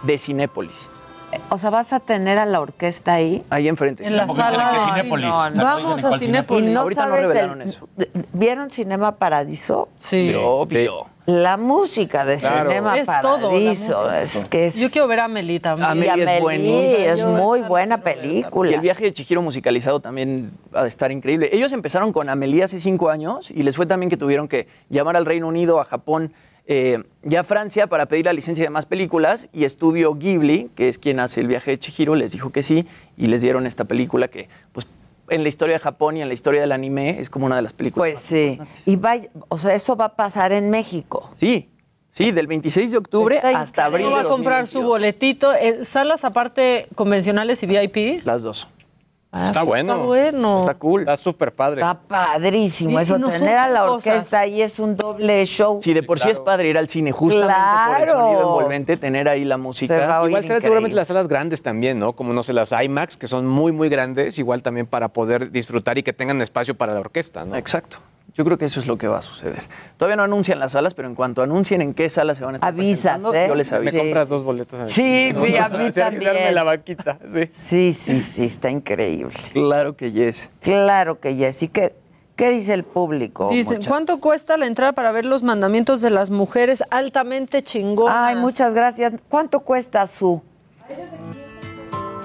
de 0.03 0.17
Cinépolis. 0.17 0.89
O 1.49 1.57
sea, 1.57 1.69
vas 1.69 1.93
a 1.93 1.99
tener 1.99 2.37
a 2.37 2.45
la 2.45 2.59
orquesta 2.61 3.13
ahí. 3.13 3.43
Ahí 3.49 3.67
enfrente. 3.67 4.05
En 4.05 4.15
la 4.15 4.27
sala. 4.27 4.71
que 4.71 4.77
Ay, 4.79 4.91
Cinépolis. 4.97 5.27
no, 5.29 5.49
no 5.51 5.63
Vamos 5.63 6.03
a 6.03 6.17
Cinépolis. 6.19 6.69
Y 6.69 6.73
no 6.73 6.81
Ahorita 6.81 7.05
no 7.07 7.15
el- 7.15 7.21
revelaron 7.21 7.61
eso. 7.61 7.87
¿Vieron 8.33 8.69
Cinema 8.69 9.15
Paradiso? 9.15 9.89
Sí. 9.97 10.33
obvio. 10.35 11.07
La 11.25 11.57
música 11.57 12.25
de 12.25 12.37
Claro. 12.37 12.63
Cinema 12.63 12.97
Es 12.97 13.05
Paradiso. 13.05 14.11
es 14.11 14.45
que 14.49 14.65
es, 14.67 14.75
Yo 14.77 14.89
quiero 14.89 15.07
ver 15.07 15.19
a 15.19 15.25
Amelie 15.25 15.59
también. 15.59 15.89
Amelie 15.89 16.07
es 16.23 16.29
Amelie 16.29 16.41
buenísima. 16.41 17.11
es 17.13 17.23
muy 17.23 17.61
buena 17.61 17.99
película. 18.01 18.71
Y 18.71 18.73
el 18.73 18.81
viaje 18.81 19.03
de 19.03 19.13
Chihiro 19.13 19.41
musicalizado 19.43 19.99
también 19.99 20.51
ha 20.73 20.81
de 20.83 20.87
estar 20.87 21.11
increíble. 21.11 21.49
Ellos 21.51 21.71
empezaron 21.71 22.11
con 22.13 22.29
Amelie 22.29 22.63
hace 22.63 22.79
cinco 22.79 23.09
años 23.11 23.51
y 23.51 23.61
les 23.61 23.75
fue 23.75 23.85
también 23.85 24.09
que 24.09 24.17
tuvieron 24.17 24.47
que 24.47 24.67
llamar 24.89 25.15
al 25.17 25.25
Reino 25.27 25.47
Unido, 25.47 25.79
a 25.79 25.85
Japón, 25.85 26.33
eh, 26.71 27.01
y 27.23 27.35
a 27.35 27.43
Francia 27.43 27.87
para 27.87 28.05
pedir 28.05 28.25
la 28.25 28.33
licencia 28.33 28.63
de 28.63 28.69
más 28.69 28.85
películas. 28.85 29.49
Y 29.51 29.63
Estudio 29.63 30.13
Ghibli, 30.13 30.69
que 30.75 30.87
es 30.87 30.99
quien 30.99 31.19
hace 31.19 31.41
el 31.41 31.47
viaje 31.47 31.71
de 31.71 31.79
Chihiro, 31.79 32.13
les 32.13 32.31
dijo 32.31 32.51
que 32.51 32.61
sí 32.61 32.85
y 33.17 33.25
les 33.25 33.41
dieron 33.41 33.65
esta 33.65 33.85
película 33.85 34.27
que, 34.27 34.49
pues, 34.71 34.85
en 35.29 35.41
la 35.41 35.49
historia 35.49 35.73
de 35.73 35.79
Japón 35.79 36.17
y 36.17 36.21
en 36.21 36.27
la 36.27 36.35
historia 36.35 36.61
del 36.61 36.71
anime 36.71 37.19
es 37.19 37.31
como 37.31 37.47
una 37.47 37.55
de 37.55 37.63
las 37.63 37.73
películas. 37.73 38.11
Pues 38.11 38.19
sí. 38.19 38.59
Y 38.85 38.97
va, 38.97 39.15
o 39.47 39.57
sea, 39.57 39.73
eso 39.73 39.95
va 39.95 40.05
a 40.05 40.15
pasar 40.15 40.51
en 40.51 40.69
México. 40.69 41.31
Sí, 41.35 41.69
sí, 42.11 42.31
del 42.31 42.45
26 42.45 42.91
de 42.91 42.97
octubre 42.99 43.37
Está 43.37 43.61
hasta 43.61 43.85
abril 43.85 44.05
de 44.05 44.13
va 44.13 44.21
a 44.21 44.25
comprar 44.25 44.67
su 44.67 44.83
boletito. 44.83 45.51
Eh, 45.55 45.85
¿Salas 45.85 46.23
aparte 46.23 46.87
convencionales 46.93 47.63
y 47.63 47.65
VIP? 47.65 48.23
Las 48.25 48.43
dos. 48.43 48.67
Está 49.31 49.61
bueno. 49.61 49.93
Está 49.93 50.05
bueno. 50.05 50.59
Está 50.59 50.73
cool. 50.73 51.01
Está 51.01 51.15
súper 51.15 51.53
padre. 51.53 51.81
Está 51.81 51.93
padrísimo 51.99 52.99
Y- 52.99 53.03
eso. 53.03 53.19
no 53.19 53.29
Tener 53.29 53.57
a 53.57 53.69
la 53.69 53.81
cosas. 53.81 54.07
orquesta 54.15 54.39
ahí 54.39 54.61
es 54.61 54.79
un 54.79 54.95
doble 54.95 55.45
show. 55.45 55.79
Si 55.79 55.93
de 55.93 56.01
por 56.01 56.19
sí 56.19 56.29
es 56.31 56.39
padre 56.39 56.69
ir 56.69 56.77
al 56.79 56.89
cine 56.89 57.11
justamente 57.11 57.53
por 57.53 57.97
el 57.99 58.03
Claro. 58.05 58.19
sonido 58.21 58.41
envolvente, 58.41 58.97
tener 58.97 59.29
ahí 59.29 59.45
la 59.45 59.57
música. 59.57 60.21
Igual 60.25 60.43
serán 60.43 60.61
seguramente 60.61 60.95
las 60.95 61.07
salas 61.07 61.27
grandes 61.27 61.61
también, 61.61 61.99
¿no? 61.99 62.13
Como, 62.13 62.33
no 62.33 62.41
sé, 62.41 62.53
las 62.53 62.71
IMAX, 62.71 63.17
que 63.17 63.27
son 63.27 63.45
muy, 63.45 63.71
muy 63.71 63.89
grandes, 63.89 64.39
igual 64.39 64.63
también 64.63 64.87
para 64.87 65.09
poder 65.09 65.51
disfrutar 65.51 65.97
y 65.99 66.03
que 66.03 66.11
tengan 66.13 66.41
espacio 66.41 66.75
para 66.75 66.93
la 66.95 66.99
orquesta, 67.01 67.45
¿no? 67.45 67.55
Exacto. 67.55 67.97
Yo 68.35 68.45
creo 68.45 68.57
que 68.59 68.65
eso 68.65 68.79
es 68.79 68.87
lo 68.87 68.95
que 68.97 69.07
va 69.07 69.17
a 69.17 69.21
suceder. 69.21 69.63
Todavía 69.97 70.15
no 70.15 70.23
anuncian 70.23 70.59
las 70.59 70.71
salas, 70.73 70.93
pero 70.93 71.07
en 71.09 71.15
cuanto 71.15 71.41
anuncien 71.41 71.81
en 71.81 71.93
qué 71.93 72.09
salas 72.09 72.37
se 72.37 72.45
van 72.45 72.53
a 72.53 72.57
estar 72.57 72.69
Avisas, 72.69 73.21
¿eh? 73.33 73.45
yo 73.49 73.55
les 73.55 73.71
aviso. 73.73 73.91
Me 73.97 73.99
compras 73.99 74.29
dos 74.29 74.45
boletos. 74.45 74.79
a. 74.79 74.87
Sí, 74.87 75.33
sí, 75.35 75.57
a 75.57 75.67
mí 75.69 75.91
también. 75.91 76.55
la 76.55 76.63
vaquita, 76.63 77.17
sí. 77.25 77.49
Sí, 77.51 77.91
sí, 77.91 78.21
sí, 78.21 78.45
está 78.45 78.69
increíble. 78.69 79.18
Claro 79.53 79.95
que 79.95 80.11
yes. 80.11 80.51
Claro 80.61 81.19
que 81.19 81.35
yes. 81.35 81.63
¿Y 81.63 81.67
qué, 81.67 81.95
qué 82.35 82.49
dice 82.51 82.73
el 82.73 82.83
público? 82.83 83.49
Dicen, 83.49 83.77
mucha- 83.77 83.89
¿cuánto 83.89 84.19
cuesta 84.19 84.57
la 84.57 84.65
entrada 84.67 84.93
para 84.93 85.11
ver 85.11 85.25
los 85.25 85.43
mandamientos 85.43 86.01
de 86.01 86.09
las 86.09 86.29
mujeres 86.29 86.83
altamente 86.91 87.61
chingonas? 87.61 88.15
Ay, 88.17 88.35
muchas 88.35 88.73
gracias. 88.73 89.13
¿Cuánto 89.29 89.61
cuesta 89.61 90.05
su? 90.07 90.41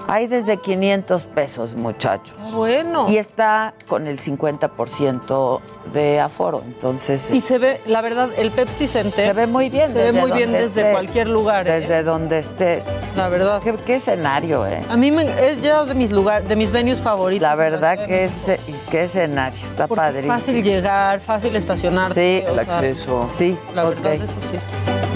Hay 0.06 0.26
desde 0.26 0.58
500 0.58 1.26
pesos, 1.26 1.76
muchachos. 1.76 2.36
Bueno. 2.52 3.06
Y 3.08 3.16
está 3.16 3.74
con 3.88 4.06
el 4.06 4.18
50% 4.18 5.60
de 5.92 6.20
aforo, 6.20 6.62
entonces... 6.64 7.30
Y 7.30 7.40
se 7.40 7.58
ve, 7.58 7.80
la 7.86 8.00
verdad, 8.00 8.28
el 8.36 8.50
Pepsi 8.50 8.86
Center. 8.86 9.24
Se 9.26 9.32
ve 9.32 9.46
muy 9.46 9.70
bien. 9.70 9.92
Se 9.92 9.98
ve 9.98 10.04
desde 10.06 10.20
muy 10.20 10.32
bien 10.32 10.52
desde 10.52 10.66
estés. 10.80 10.92
cualquier 10.92 11.28
lugar. 11.28 11.66
¿eh? 11.66 11.72
Desde 11.72 12.02
donde 12.02 12.38
estés. 12.38 13.00
La 13.16 13.28
verdad. 13.28 13.62
¿Qué, 13.62 13.74
qué 13.86 13.94
escenario, 13.94 14.66
eh? 14.66 14.82
A 14.88 14.96
mí 14.96 15.10
me, 15.10 15.24
es 15.48 15.60
ya 15.60 15.84
de 15.84 15.94
mis 15.94 16.12
lugares, 16.12 16.48
de 16.48 16.56
mis 16.56 16.70
venues 16.70 17.00
favoritos. 17.00 17.42
La 17.42 17.54
verdad 17.54 18.06
que 18.06 18.24
es... 18.24 18.52
¿Qué 18.90 19.04
escenario? 19.04 19.58
Está 19.64 19.86
Porque 19.86 20.02
es 20.04 20.10
padrísimo. 20.10 20.34
fácil 20.34 20.62
llegar, 20.62 21.20
fácil 21.20 21.56
estacionarte. 21.56 22.14
Sí, 22.14 22.44
El 22.46 22.54
sea, 22.54 22.62
acceso. 22.62 23.24
Sí, 23.28 23.58
La 23.74 23.84
verdad, 23.84 24.14
eso 24.14 24.26
sí. 24.50 24.58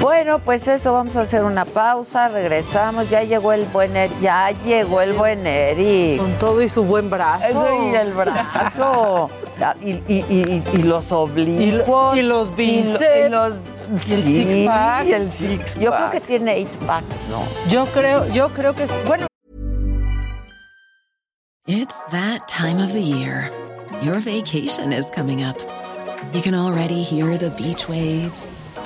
Bueno, 0.00 0.38
pues 0.38 0.68
eso, 0.68 0.92
vamos 0.92 1.16
a 1.16 1.22
hacer 1.22 1.42
una 1.44 1.64
pausa, 1.64 2.28
regresamos. 2.28 3.10
Ya 3.10 3.22
llegó 3.24 3.52
el 3.52 3.64
buen 3.66 3.96
Eric, 3.96 4.18
ya 4.20 4.50
llegó 4.64 5.00
el 5.00 5.12
buen 5.12 5.44
Eric. 5.46 6.20
Con 6.20 6.32
todo 6.38 6.62
y 6.62 6.68
su 6.68 6.84
buen 6.84 7.10
brazo. 7.10 7.66
Y 7.90 7.94
el 7.94 8.12
brazo. 8.12 9.28
Y, 9.82 9.90
y- 10.06 10.24
y- 10.28 10.62
y 10.72 10.82
los 10.84 11.10
oblicuos. 11.10 12.16
Y 12.16 12.22
lo- 12.22 12.46
y 12.46 12.46
los 12.46 12.48
Y 12.48 12.52
lo- 12.52 12.54
bíceps. 12.54 13.26
Y, 13.26 13.28
los, 13.28 13.52
Y 14.06 14.12
el 14.14 14.22
sí, 14.22 14.34
six 14.44 14.66
pack. 14.68 15.06
y 15.06 15.12
el 15.14 15.32
six 15.32 15.74
Yo 15.80 15.90
creo 15.90 16.10
que 16.12 16.20
tiene 16.20 16.52
eight 16.58 16.70
pack, 16.86 17.02
¿no? 17.28 17.42
Yo 17.68 17.86
creo, 17.86 18.28
yo 18.28 18.50
creo 18.50 18.74
que 18.76 18.84
es, 18.84 18.90
bueno, 19.04 19.26
It's 21.66 22.06
that 22.12 22.46
time 22.46 22.80
of 22.80 22.92
the 22.92 23.02
year. 23.02 23.50
Your 24.00 24.20
vacation 24.20 24.92
is 24.92 25.10
coming 25.10 25.42
up. 25.44 25.56
You 26.32 26.40
can 26.40 26.54
already 26.54 27.02
hear 27.02 27.36
the 27.36 27.50
beach 27.50 27.88
waves, 27.88 28.62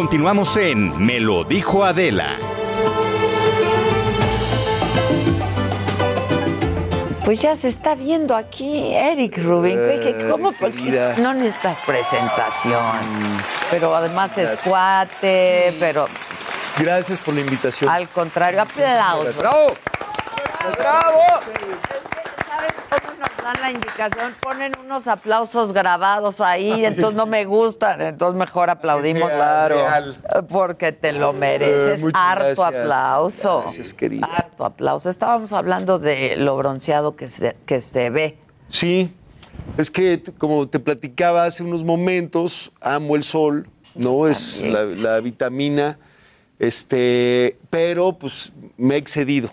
Continuamos 0.00 0.56
en 0.56 0.98
Me 1.04 1.20
lo 1.20 1.44
dijo 1.44 1.84
Adela. 1.84 2.38
Pues 7.22 7.38
ya 7.38 7.54
se 7.54 7.68
está 7.68 7.94
viendo 7.94 8.34
aquí 8.34 8.94
Eric 8.94 9.36
Rubin. 9.44 9.76
¿Qué- 9.76 10.00
qué- 10.16 10.28
¿Cómo? 10.30 10.52
Porque 10.52 11.12
no 11.18 11.34
necesitas 11.34 11.76
presentación. 11.84 12.80
Pero 13.70 13.94
además 13.94 14.38
es 14.38 14.58
cuate, 14.60 15.76
pero 15.78 16.06
Gracias 16.78 17.18
por 17.18 17.34
la 17.34 17.40
invitación. 17.42 17.90
al 17.90 18.08
contrario, 18.08 18.62
aplausos. 18.62 19.36
¡Bravo! 19.36 19.76
¡Bravo! 20.78 21.20
¿Saben 23.40 23.42
cómo 23.42 23.42
nos 23.42 23.44
dan 23.44 23.62
la 23.62 23.70
indicación? 23.70 24.34
Ponen 24.40 24.72
unos 24.84 25.06
aplausos 25.06 25.72
grabados 25.72 26.40
ahí, 26.40 26.84
entonces 26.84 27.14
no 27.14 27.26
me 27.26 27.44
gustan, 27.44 28.00
entonces 28.02 28.38
mejor 28.38 28.70
aplaudimos. 28.70 29.30
Claro. 29.30 29.86
Porque 30.48 30.92
te 30.92 31.12
lo 31.12 31.32
mereces. 31.32 31.98
Eh, 31.98 32.02
muchas 32.02 32.20
Harto 32.20 32.62
gracias. 32.62 32.82
aplauso. 32.82 33.62
Gracias, 33.64 33.94
querida. 33.94 34.26
Harto 34.26 34.64
aplauso. 34.64 35.10
Estábamos 35.10 35.52
hablando 35.52 35.98
de 35.98 36.36
lo 36.36 36.56
bronceado 36.56 37.16
que 37.16 37.28
se, 37.28 37.56
que 37.66 37.80
se 37.80 38.10
ve. 38.10 38.38
Sí, 38.68 39.12
es 39.76 39.90
que 39.90 40.22
como 40.38 40.68
te 40.68 40.78
platicaba 40.78 41.44
hace 41.44 41.62
unos 41.62 41.84
momentos, 41.84 42.72
amo 42.80 43.16
el 43.16 43.22
sol, 43.22 43.68
¿no? 43.94 44.26
Es 44.26 44.60
la, 44.62 44.84
la 44.84 45.20
vitamina, 45.20 45.98
este, 46.58 47.58
pero 47.70 48.12
pues 48.12 48.52
me 48.76 48.94
he 48.94 48.98
excedido. 48.98 49.50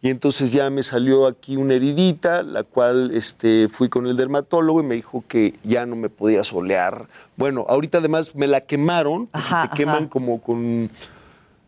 Y 0.00 0.10
entonces 0.10 0.52
ya 0.52 0.70
me 0.70 0.84
salió 0.84 1.26
aquí 1.26 1.56
una 1.56 1.74
heridita, 1.74 2.44
la 2.44 2.62
cual 2.62 3.10
este, 3.14 3.68
fui 3.68 3.88
con 3.88 4.06
el 4.06 4.16
dermatólogo 4.16 4.80
y 4.80 4.84
me 4.84 4.94
dijo 4.94 5.24
que 5.26 5.54
ya 5.64 5.86
no 5.86 5.96
me 5.96 6.08
podía 6.08 6.44
solear. 6.44 7.08
Bueno, 7.36 7.66
ahorita 7.68 7.98
además 7.98 8.34
me 8.36 8.46
la 8.46 8.60
quemaron, 8.60 9.26
porque 9.26 9.38
Ajá, 9.46 9.70
te 9.70 9.76
queman 9.76 9.96
ajá. 9.96 10.08
como 10.08 10.40
con, 10.40 10.88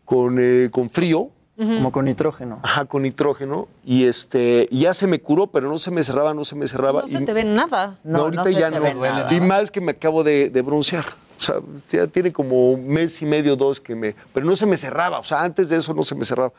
con, 0.05 0.37
eh, 0.39 0.69
con 0.71 0.89
frío. 0.89 1.29
Como 1.57 1.91
con 1.91 2.05
nitrógeno. 2.05 2.59
Ajá, 2.63 2.85
con 2.85 3.03
nitrógeno. 3.03 3.67
Y 3.85 4.05
este, 4.05 4.67
ya 4.71 4.95
se 4.95 5.05
me 5.05 5.19
curó, 5.19 5.45
pero 5.47 5.69
no 5.69 5.77
se 5.77 5.91
me 5.91 6.03
cerraba, 6.03 6.33
no 6.33 6.43
se 6.43 6.55
me 6.55 6.67
cerraba. 6.67 7.01
No 7.01 7.07
y- 7.07 7.11
se 7.11 7.21
te 7.21 7.33
ve 7.33 7.43
nada. 7.43 7.99
no, 8.03 8.19
ahorita 8.19 8.49
ya 8.49 8.71
no. 8.71 8.79
Y 9.31 9.41
más 9.41 9.69
que 9.69 9.79
me 9.79 9.91
acabo 9.91 10.23
de, 10.23 10.49
de 10.49 10.61
broncear. 10.63 11.05
O 11.37 11.41
sea, 11.43 11.55
ya 11.89 12.07
tiene 12.07 12.31
como 12.31 12.71
un 12.71 12.87
mes 12.87 13.21
y 13.21 13.25
medio, 13.25 13.55
dos 13.55 13.79
que 13.79 13.93
me. 13.93 14.15
Pero 14.33 14.43
no 14.45 14.55
se 14.55 14.65
me 14.65 14.75
cerraba. 14.77 15.19
O 15.19 15.23
sea, 15.23 15.43
antes 15.43 15.69
de 15.69 15.77
eso 15.77 15.93
no 15.93 16.01
se 16.01 16.15
me 16.15 16.25
cerraba. 16.25 16.51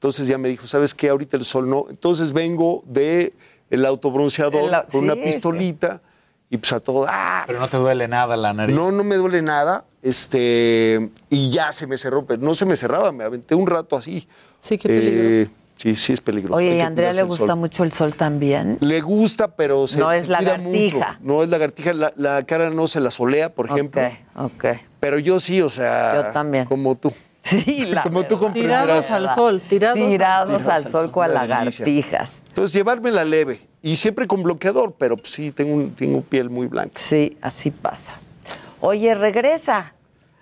Entonces 0.00 0.26
ya 0.28 0.38
me 0.38 0.48
dijo, 0.48 0.66
¿sabes 0.66 0.94
qué? 0.94 1.10
Ahorita 1.10 1.36
el 1.36 1.44
sol 1.44 1.68
no. 1.68 1.84
Entonces 1.90 2.32
vengo 2.32 2.82
de 2.86 3.34
el 3.68 3.84
autobronceador 3.84 4.62
El 4.72 4.90
con 4.90 5.04
una 5.04 5.12
sí, 5.12 5.20
pistolita 5.24 6.00
y 6.48 6.56
pues 6.56 6.72
a 6.72 6.80
todo. 6.80 7.04
¡ah! 7.06 7.44
Pero 7.46 7.60
no 7.60 7.68
te 7.68 7.76
duele 7.76 8.08
nada 8.08 8.34
la 8.38 8.54
nariz. 8.54 8.74
No, 8.74 8.90
no 8.92 9.04
me 9.04 9.16
duele 9.16 9.42
nada. 9.42 9.84
Este, 10.02 11.10
y 11.28 11.50
ya 11.50 11.70
se 11.72 11.86
me 11.86 11.98
cerró, 11.98 12.24
pero 12.24 12.40
no 12.40 12.54
se 12.54 12.64
me 12.64 12.76
cerraba, 12.78 13.12
me 13.12 13.24
aventé 13.24 13.54
un 13.54 13.66
rato 13.66 13.94
así. 13.94 14.26
Sí, 14.62 14.78
qué 14.78 14.88
peligroso. 14.88 15.50
sí, 15.76 15.96
sí 15.96 16.12
es 16.14 16.20
peligroso. 16.22 16.56
Oye, 16.56 16.68
Hay 16.70 16.74
¿y 16.76 16.78
que 16.78 16.82
a 16.82 16.86
Andrea 16.86 17.12
le 17.12 17.22
gusta 17.24 17.46
sol. 17.48 17.56
mucho 17.58 17.84
el 17.84 17.92
sol 17.92 18.14
también? 18.16 18.78
Le 18.80 19.02
gusta, 19.02 19.48
pero 19.54 19.86
se 19.86 19.98
No 19.98 20.10
es 20.12 20.24
se 20.24 20.32
lagartija. 20.32 20.96
mucho. 20.96 21.18
No 21.20 21.42
es 21.42 21.50
lagartija. 21.50 21.92
La, 21.92 22.14
la 22.16 22.42
cara 22.44 22.70
no 22.70 22.88
se 22.88 23.00
la 23.00 23.10
solea, 23.10 23.52
por 23.54 23.66
ejemplo. 23.68 24.00
Ok. 24.34 24.64
Pero 24.98 25.18
yo 25.18 25.38
sí, 25.40 25.60
o 25.60 25.68
sea. 25.68 26.14
Yo 26.14 26.32
también. 26.32 26.64
Como 26.64 26.94
tú. 26.96 27.12
Sí, 27.42 27.86
la 27.88 28.02
Como 28.02 28.24
tú 28.24 28.38
comprenderás. 28.38 29.10
al 29.10 29.28
sol, 29.34 29.60
tirados, 29.62 29.98
Tirados 29.98 30.66
al 30.68 30.86
sol 30.88 31.10
delicia. 31.12 31.28
lagartijas. 31.28 32.42
Entonces, 32.48 32.72
llevármela 32.72 33.24
leve. 33.24 33.66
Y 33.82 33.96
siempre 33.96 34.26
con 34.26 34.42
bloqueador, 34.42 34.94
pero 34.98 35.16
pues, 35.16 35.32
sí, 35.32 35.52
tengo, 35.52 35.74
un- 35.74 35.94
tengo 35.94 36.20
piel 36.20 36.50
muy 36.50 36.66
blanca. 36.66 37.00
Sí, 37.00 37.38
así 37.40 37.70
pasa. 37.70 38.14
Oye, 38.80 39.14
regresa. 39.14 39.94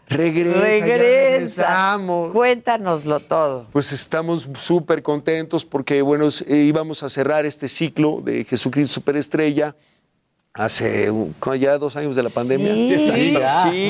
Regresa. 0.09 0.61
Regresa. 0.61 0.97
regresamos. 0.97 2.33
Cuéntanoslo 2.33 3.21
todo. 3.21 3.67
Pues 3.73 3.93
estamos 3.93 4.49
súper 4.55 5.03
contentos 5.03 5.65
porque, 5.65 6.01
bueno, 6.03 6.29
eh, 6.47 6.57
íbamos 6.57 7.03
a 7.03 7.11
cerrar 7.11 7.45
este 7.45 7.69
ciclo 7.69 8.21
de 8.25 8.45
Jesucristo 8.45 8.95
Superestrella 8.95 9.77
hace 10.59 11.11
ya 11.61 11.79
dos 11.79 11.95
años 11.95 12.17
de 12.17 12.23
la 12.25 12.31
pandemia. 12.31 12.75
Sí, 12.75 12.99
sí. 12.99 13.37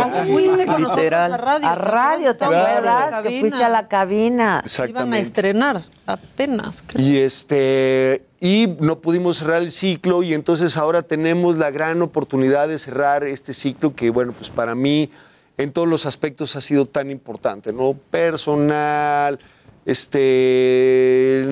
Hasta 0.00 0.24
fuiste 0.26 0.66
con 0.66 0.82
nosotros 0.82 1.12
a 1.12 1.36
radio. 1.38 1.66
A 1.66 1.74
radio, 1.74 2.36
¿te 2.36 2.44
acuerdas? 2.44 3.22
Que 3.22 3.40
fuiste 3.40 3.64
a 3.64 3.70
la 3.70 3.88
cabina. 3.88 4.38
Iban 4.38 4.62
a 4.62 4.66
Exactamente. 4.66 5.20
estrenar 5.20 5.82
apenas. 6.06 6.84
Y 6.94 7.16
este 7.16 8.26
y 8.38 8.76
no 8.80 9.00
pudimos 9.00 9.38
cerrar 9.38 9.62
el 9.62 9.72
ciclo 9.72 10.22
y 10.22 10.34
entonces 10.34 10.76
ahora 10.76 11.02
tenemos 11.02 11.56
la 11.56 11.70
gran 11.70 12.02
oportunidad 12.02 12.68
de 12.68 12.78
cerrar 12.78 13.24
este 13.24 13.54
ciclo 13.54 13.96
que 13.96 14.10
bueno, 14.10 14.32
pues 14.32 14.50
para 14.50 14.74
mí 14.74 15.10
en 15.56 15.72
todos 15.72 15.88
los 15.88 16.04
aspectos 16.04 16.54
ha 16.54 16.60
sido 16.60 16.84
tan 16.84 17.10
importante, 17.10 17.72
¿no? 17.72 17.94
Personal, 18.10 19.40
este 19.86 21.44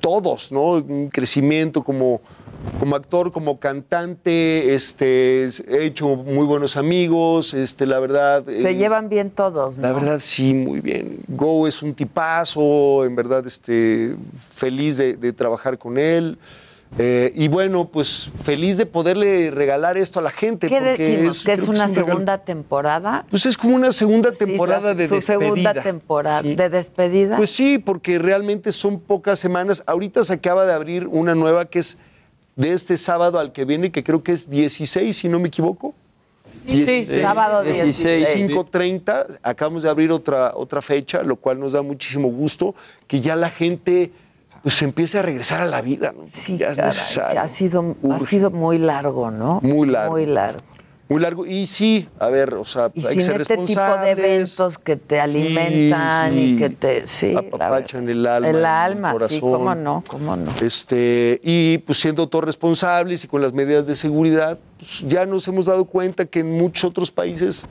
todos, 0.00 0.52
¿no? 0.52 0.72
Un 0.72 1.08
crecimiento 1.08 1.82
como 1.82 2.20
como 2.80 2.96
actor, 2.96 3.32
como 3.32 3.58
cantante, 3.60 4.74
este 4.74 5.46
he 5.68 5.84
hecho 5.86 6.08
muy 6.16 6.44
buenos 6.46 6.76
amigos, 6.76 7.54
este 7.54 7.86
la 7.86 8.00
verdad 8.00 8.44
Se 8.44 8.70
eh, 8.70 8.74
llevan 8.74 9.08
bien 9.08 9.30
todos, 9.30 9.78
¿no? 9.78 9.82
la 9.86 9.92
verdad, 9.92 10.18
sí, 10.20 10.54
muy 10.54 10.80
bien. 10.80 11.20
Go 11.28 11.66
es 11.66 11.82
un 11.82 11.94
tipazo, 11.94 13.04
en 13.04 13.14
verdad, 13.16 13.46
este, 13.46 14.16
feliz 14.56 14.96
de, 14.96 15.16
de 15.16 15.32
trabajar 15.32 15.78
con 15.78 15.98
él. 15.98 16.38
Eh, 16.96 17.32
y 17.34 17.48
bueno, 17.48 17.88
pues 17.88 18.30
feliz 18.44 18.76
de 18.76 18.86
poderle 18.86 19.50
regalar 19.50 19.96
esto 19.98 20.20
a 20.20 20.22
la 20.22 20.30
gente. 20.30 20.68
¿Qué 20.68 20.76
porque 20.76 20.96
decimos? 20.96 21.42
¿Que 21.42 21.52
es 21.52 21.62
una 21.62 21.88
segunda 21.88 22.38
temporada? 22.44 23.26
Pues 23.30 23.46
es 23.46 23.56
como 23.56 23.74
una 23.74 23.90
segunda 23.90 24.30
Sí, 24.32 24.38
temporada 24.44 24.90
la- 24.90 24.94
de 24.94 25.08
su 25.08 25.16
despedida. 25.16 25.40
segunda 25.44 25.74
temporada 25.74 26.42
Sí. 26.42 26.54
de 26.54 26.68
despedida. 26.68 27.36
Pues 27.36 27.50
sí, 27.50 27.78
porque 27.78 28.20
realmente 28.20 28.70
son 28.70 29.00
pocas 29.00 29.40
semanas. 29.40 29.82
Ahorita 29.86 30.22
se 30.24 30.34
acaba 30.34 30.66
de 30.66 30.72
abrir 30.72 31.08
una 31.08 31.34
nueva 31.34 31.64
que 31.64 31.80
es 31.80 31.98
de 32.56 32.72
este 32.72 32.96
sábado 32.96 33.38
al 33.38 33.52
que 33.52 33.64
viene, 33.64 33.90
que 33.90 34.04
creo 34.04 34.22
que 34.22 34.32
es 34.32 34.48
16, 34.48 35.16
si 35.16 35.28
no 35.28 35.38
me 35.38 35.48
equivoco. 35.48 35.94
Sí, 36.66 36.84
sí, 36.84 37.04
sábado 37.20 37.62
16. 37.62 38.50
5.30, 38.50 39.38
acabamos 39.42 39.82
de 39.82 39.90
abrir 39.90 40.10
otra, 40.10 40.52
otra 40.54 40.80
fecha, 40.80 41.22
lo 41.22 41.36
cual 41.36 41.60
nos 41.60 41.72
da 41.72 41.82
muchísimo 41.82 42.28
gusto 42.28 42.74
que 43.06 43.20
ya 43.20 43.36
la 43.36 43.50
gente 43.50 44.12
pues 44.62 44.80
empiece 44.80 45.18
a 45.18 45.22
regresar 45.22 45.60
a 45.60 45.66
la 45.66 45.82
vida, 45.82 46.14
¿no? 46.16 46.24
Sí, 46.32 46.56
ya 46.56 46.70
es 46.70 46.76
caray, 46.76 46.90
necesario. 46.90 47.40
ha 47.40 47.48
sido, 47.48 47.96
ha 48.10 48.18
sido 48.20 48.50
muy 48.50 48.78
largo, 48.78 49.30
¿no? 49.30 49.60
Muy 49.62 49.88
largo. 49.88 50.12
Muy 50.12 50.26
largo. 50.26 50.62
Muy 51.14 51.22
largo. 51.22 51.46
Y 51.46 51.66
sí, 51.66 52.08
a 52.18 52.28
ver, 52.28 52.54
o 52.54 52.64
sea, 52.64 52.90
Y 52.92 53.06
hay 53.06 53.14
que 53.14 53.22
ser 53.22 53.40
este 53.40 53.56
tipo 53.56 53.80
de 53.80 54.10
eventos 54.10 54.78
que 54.78 54.96
te 54.96 55.20
alimentan 55.20 56.32
sí. 56.32 56.40
y 56.40 56.56
que 56.56 56.70
te... 56.70 57.06
Sí, 57.06 57.32
apapachan 57.36 58.08
el 58.08 58.26
alma. 58.26 58.50
El 58.50 58.56
el 58.56 58.64
alma, 58.64 59.10
sí, 59.10 59.12
corazón. 59.12 59.40
cómo 59.40 59.74
no, 59.76 60.02
cómo 60.08 60.34
no. 60.34 60.50
Este, 60.60 61.40
y 61.44 61.78
pues 61.78 62.00
siendo 62.00 62.28
todos 62.28 62.44
responsables 62.44 63.22
y 63.22 63.28
con 63.28 63.40
las 63.40 63.52
medidas 63.52 63.86
de 63.86 63.94
seguridad, 63.94 64.58
pues, 64.76 65.04
ya 65.06 65.24
nos 65.24 65.46
hemos 65.46 65.66
dado 65.66 65.84
cuenta 65.84 66.24
que 66.24 66.40
en 66.40 66.50
muchos 66.50 66.82
otros 66.82 67.12
países 67.12 67.64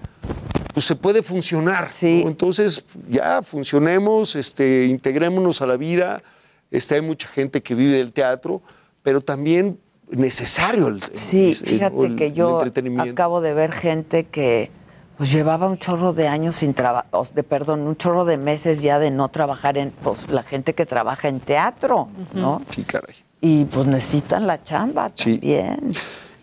pues 0.73 0.85
se 0.85 0.95
puede 0.95 1.21
funcionar. 1.21 1.89
¿no? 2.01 2.07
Entonces, 2.07 2.85
ya 3.09 3.41
funcionemos, 3.41 4.37
este, 4.37 4.85
integrémonos 4.85 5.61
a 5.61 5.67
la 5.67 5.75
vida. 5.75 6.23
Este, 6.71 6.95
hay 6.95 7.01
mucha 7.01 7.27
gente 7.27 7.61
que 7.61 7.75
vive 7.75 7.97
del 7.97 8.13
teatro, 8.13 8.61
pero 9.01 9.19
también 9.19 9.79
necesario 10.09 10.87
el, 10.87 11.03
Sí, 11.13 11.49
el- 11.49 11.55
fíjate 11.55 12.05
el- 12.05 12.15
que 12.15 12.31
yo 12.31 12.61
acabo 12.99 13.41
de 13.41 13.53
ver 13.53 13.71
gente 13.71 14.25
que 14.25 14.71
pues 15.17 15.31
llevaba 15.31 15.67
un 15.67 15.77
chorro 15.77 16.11
de 16.11 16.27
años 16.27 16.55
sin 16.55 16.73
trabajar, 16.73 17.09
de 17.35 17.43
perdón, 17.43 17.81
un 17.81 17.95
chorro 17.95 18.25
de 18.25 18.37
meses 18.37 18.81
ya 18.81 18.97
de 18.97 19.11
no 19.11 19.29
trabajar 19.29 19.77
en, 19.77 19.91
pues 19.91 20.27
la 20.27 20.41
gente 20.41 20.73
que 20.73 20.85
trabaja 20.87 21.27
en 21.27 21.39
teatro, 21.39 22.09
¿no? 22.33 22.63
Sí, 22.71 22.83
caray. 22.83 23.15
Y 23.39 23.65
pues 23.65 23.85
necesitan 23.85 24.47
la 24.47 24.63
chamba 24.63 25.11
Sí. 25.15 25.33
también. 25.37 25.93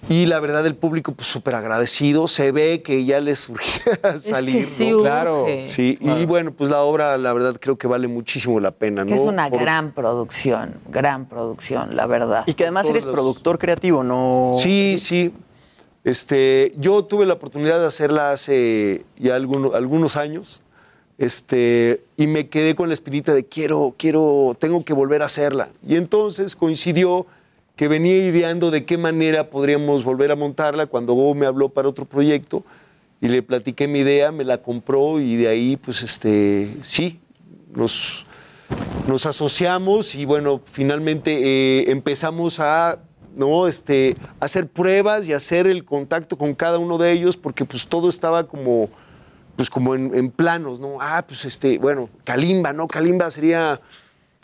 Y 0.09 0.27
la 0.27 0.41
verdad, 0.41 0.67
el 0.67 0.75
público, 0.75 1.13
pues 1.13 1.29
súper 1.29 1.55
agradecido. 1.55 2.27
Se 2.27 2.51
ve 2.53 2.83
que 2.83 3.05
ya 3.05 3.21
les 3.21 3.41
surgía 3.41 3.83
salir. 4.23 4.65
sí 4.65 4.91
¿no? 4.91 4.99
urge. 5.43 5.69
Sí, 5.69 5.99
y 6.01 6.25
bueno, 6.27 6.53
pues 6.53 6.69
la 6.71 6.81
obra, 6.83 7.17
la 7.19 7.33
verdad, 7.33 7.57
creo 7.61 7.77
que 7.79 7.87
vale 7.87 8.09
muchísimo 8.09 8.59
la 8.61 8.71
pena, 8.73 9.05
Que 9.05 9.11
¿no? 9.15 9.17
es 9.17 9.29
una 9.29 9.49
Por- 9.51 9.61
gran 9.61 9.93
producción, 9.93 10.75
gran 10.89 11.27
producción, 11.27 11.95
la 11.97 12.07
verdad. 12.07 12.43
Y 12.47 12.55
que 12.55 12.65
además 12.65 12.89
eres 12.89 13.05
productor 13.07 13.59
creativo, 13.59 14.03
¿no? 14.03 14.55
Sí, 14.59 14.97
sí. 14.99 15.33
Este, 16.03 16.73
yo 16.79 17.05
tuve 17.05 17.27
la 17.27 17.35
oportunidad 17.35 17.79
de 17.79 17.87
hacerla 17.87 18.31
hace 18.33 19.05
ya 19.19 19.37
algunos, 19.37 19.75
algunos 19.75 20.17
años. 20.17 20.63
Este, 21.19 22.03
y 22.17 22.27
me 22.27 22.49
quedé 22.49 22.75
con 22.75 22.89
la 22.89 22.95
espinita 22.95 23.35
de 23.35 23.45
quiero, 23.45 23.95
quiero, 23.99 24.57
tengo 24.59 24.83
que 24.85 24.95
volver 24.95 25.21
a 25.23 25.27
hacerla. 25.27 25.69
Y 25.87 25.97
entonces 25.97 26.57
coincidió 26.57 27.27
que 27.81 27.89
venía 27.89 28.15
ideando 28.19 28.71
de 28.71 28.85
qué 28.85 28.99
manera 28.99 29.49
podríamos 29.49 30.05
volver 30.05 30.31
a 30.31 30.37
montarla 30.37 30.85
cuando 30.85 31.15
Go 31.15 31.35
me 31.35 31.47
habló 31.47 31.71
para 31.71 31.89
otro 31.89 32.05
proyecto 32.05 32.63
y 33.23 33.29
le 33.29 33.43
platiqué 33.43 33.89
mi 33.89 34.01
idea, 34.01 34.31
me 34.33 34.45
la 34.45 34.59
compró 34.59 35.19
y 35.19 35.37
de 35.37 35.49
ahí, 35.49 35.79
pues, 35.79 36.03
este, 36.03 36.77
sí, 36.83 37.21
nos, 37.75 38.27
nos 39.09 39.25
asociamos 39.25 40.15
y 40.15 40.27
bueno, 40.27 40.61
finalmente 40.71 41.33
eh, 41.33 41.91
empezamos 41.91 42.61
a 42.61 42.99
¿no? 43.35 43.67
Este, 43.67 44.15
hacer 44.41 44.69
pruebas 44.69 45.27
y 45.27 45.33
hacer 45.33 45.67
el 45.67 45.87
contacto 45.87 46.37
con 46.37 46.55
cada 46.55 46.77
uno 46.77 46.99
de 46.99 47.13
ellos, 47.13 47.39
porque 47.39 47.65
pues 47.65 47.87
todo 47.87 48.11
estaba 48.11 48.47
como, 48.47 48.91
pues 49.57 49.71
como 49.71 49.95
en, 49.95 50.15
en 50.15 50.31
planos, 50.31 50.81
¿no? 50.81 50.99
Ah, 51.01 51.25
pues 51.27 51.47
este, 51.47 51.79
bueno, 51.79 52.11
Kalimba, 52.25 52.75
¿no? 52.75 52.87
Kalimba 52.87 53.31
sería, 53.31 53.81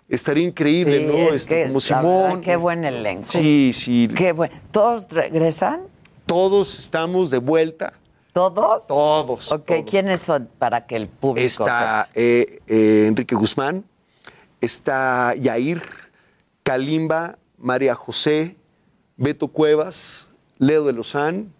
estaría 0.08 0.44
increíble, 0.44 1.00
Sí, 1.00 1.04
¿no? 1.06 1.28
es 1.30 1.34
Este, 1.36 1.54
que, 1.54 1.62
como 1.66 1.80
verdad, 1.80 2.00
Simón. 2.28 2.40
qué 2.42 2.56
buen 2.56 2.84
elenco. 2.84 3.24
Sí, 3.24 3.72
sí. 3.74 4.08
Qué 4.16 4.32
buen. 4.32 4.50
¿Todos 4.70 5.08
regresan? 5.10 5.80
Todos 6.26 6.78
estamos 6.78 7.30
de 7.30 7.38
vuelta. 7.38 7.92
¿Todos? 8.32 8.86
Todos. 8.86 9.50
Ok, 9.50 9.72
¿quiénes 9.88 10.20
son 10.22 10.48
para 10.58 10.86
que 10.86 10.96
el 10.96 11.06
público 11.08 11.46
Está 11.46 12.08
eh, 12.14 12.60
eh, 12.66 13.04
Enrique 13.08 13.34
Guzmán, 13.34 13.84
está 14.60 15.34
Yair, 15.34 15.82
Kalimba, 16.62 17.38
María 17.56 17.94
José, 17.94 18.56
Beto 19.16 19.48
Cuevas, 19.48 20.28
Leo 20.58 20.84
de 20.84 20.92
Lozán 20.92 21.52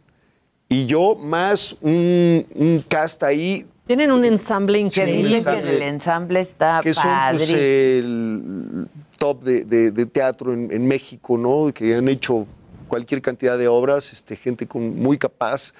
y 0.68 0.86
yo, 0.86 1.14
más 1.14 1.76
un, 1.80 2.46
un 2.54 2.84
cast 2.86 3.22
ahí 3.22 3.66
Tienen 3.86 4.10
un 4.10 4.24
ensamble 4.24 4.78
Que 4.78 4.84
increíble. 4.86 5.36
dicen 5.38 5.44
que 5.44 5.58
en 5.60 5.66
el 5.68 5.82
ensamble 5.82 6.40
está 6.40 6.80
que 6.82 6.92
son 6.92 7.04
pues, 7.04 7.14
padrísimo. 7.14 7.58
el 7.58 8.88
top 9.18 9.42
de, 9.44 9.64
de- 9.64 9.90
de 9.90 10.06
teatro 10.06 10.52
en, 10.52 10.72
en 10.72 10.86
México, 10.86 11.38
¿no? 11.38 11.72
Que 11.72 11.94
han 11.94 12.08
hecho 12.08 12.46
cualquier 12.88 13.22
cantidad 13.22 13.56
de 13.58 13.68
obras, 13.68 14.12
este, 14.12 14.36
gente 14.36 14.66
con, 14.66 14.96
muy 15.00 15.18
capaz 15.18 15.72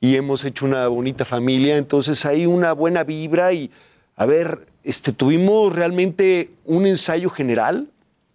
y 0.00 0.16
hemos 0.16 0.44
hecho 0.44 0.64
una 0.66 0.88
bonita 0.88 1.24
familia. 1.24 1.76
Entonces 1.76 2.24
hay 2.26 2.46
una 2.46 2.72
buena 2.72 3.04
vibra 3.04 3.52
y, 3.52 3.70
a 4.16 4.26
ver, 4.26 4.66
este, 4.82 5.12
tuvimos 5.12 5.72
realmente 5.72 6.50
un 6.64 6.86
ensayo 6.86 7.30
general 7.30 7.88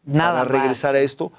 Nada 0.05 0.43
para 0.45 0.59
regresar 0.59 0.95
a 0.95 0.99
esto. 1.01 1.33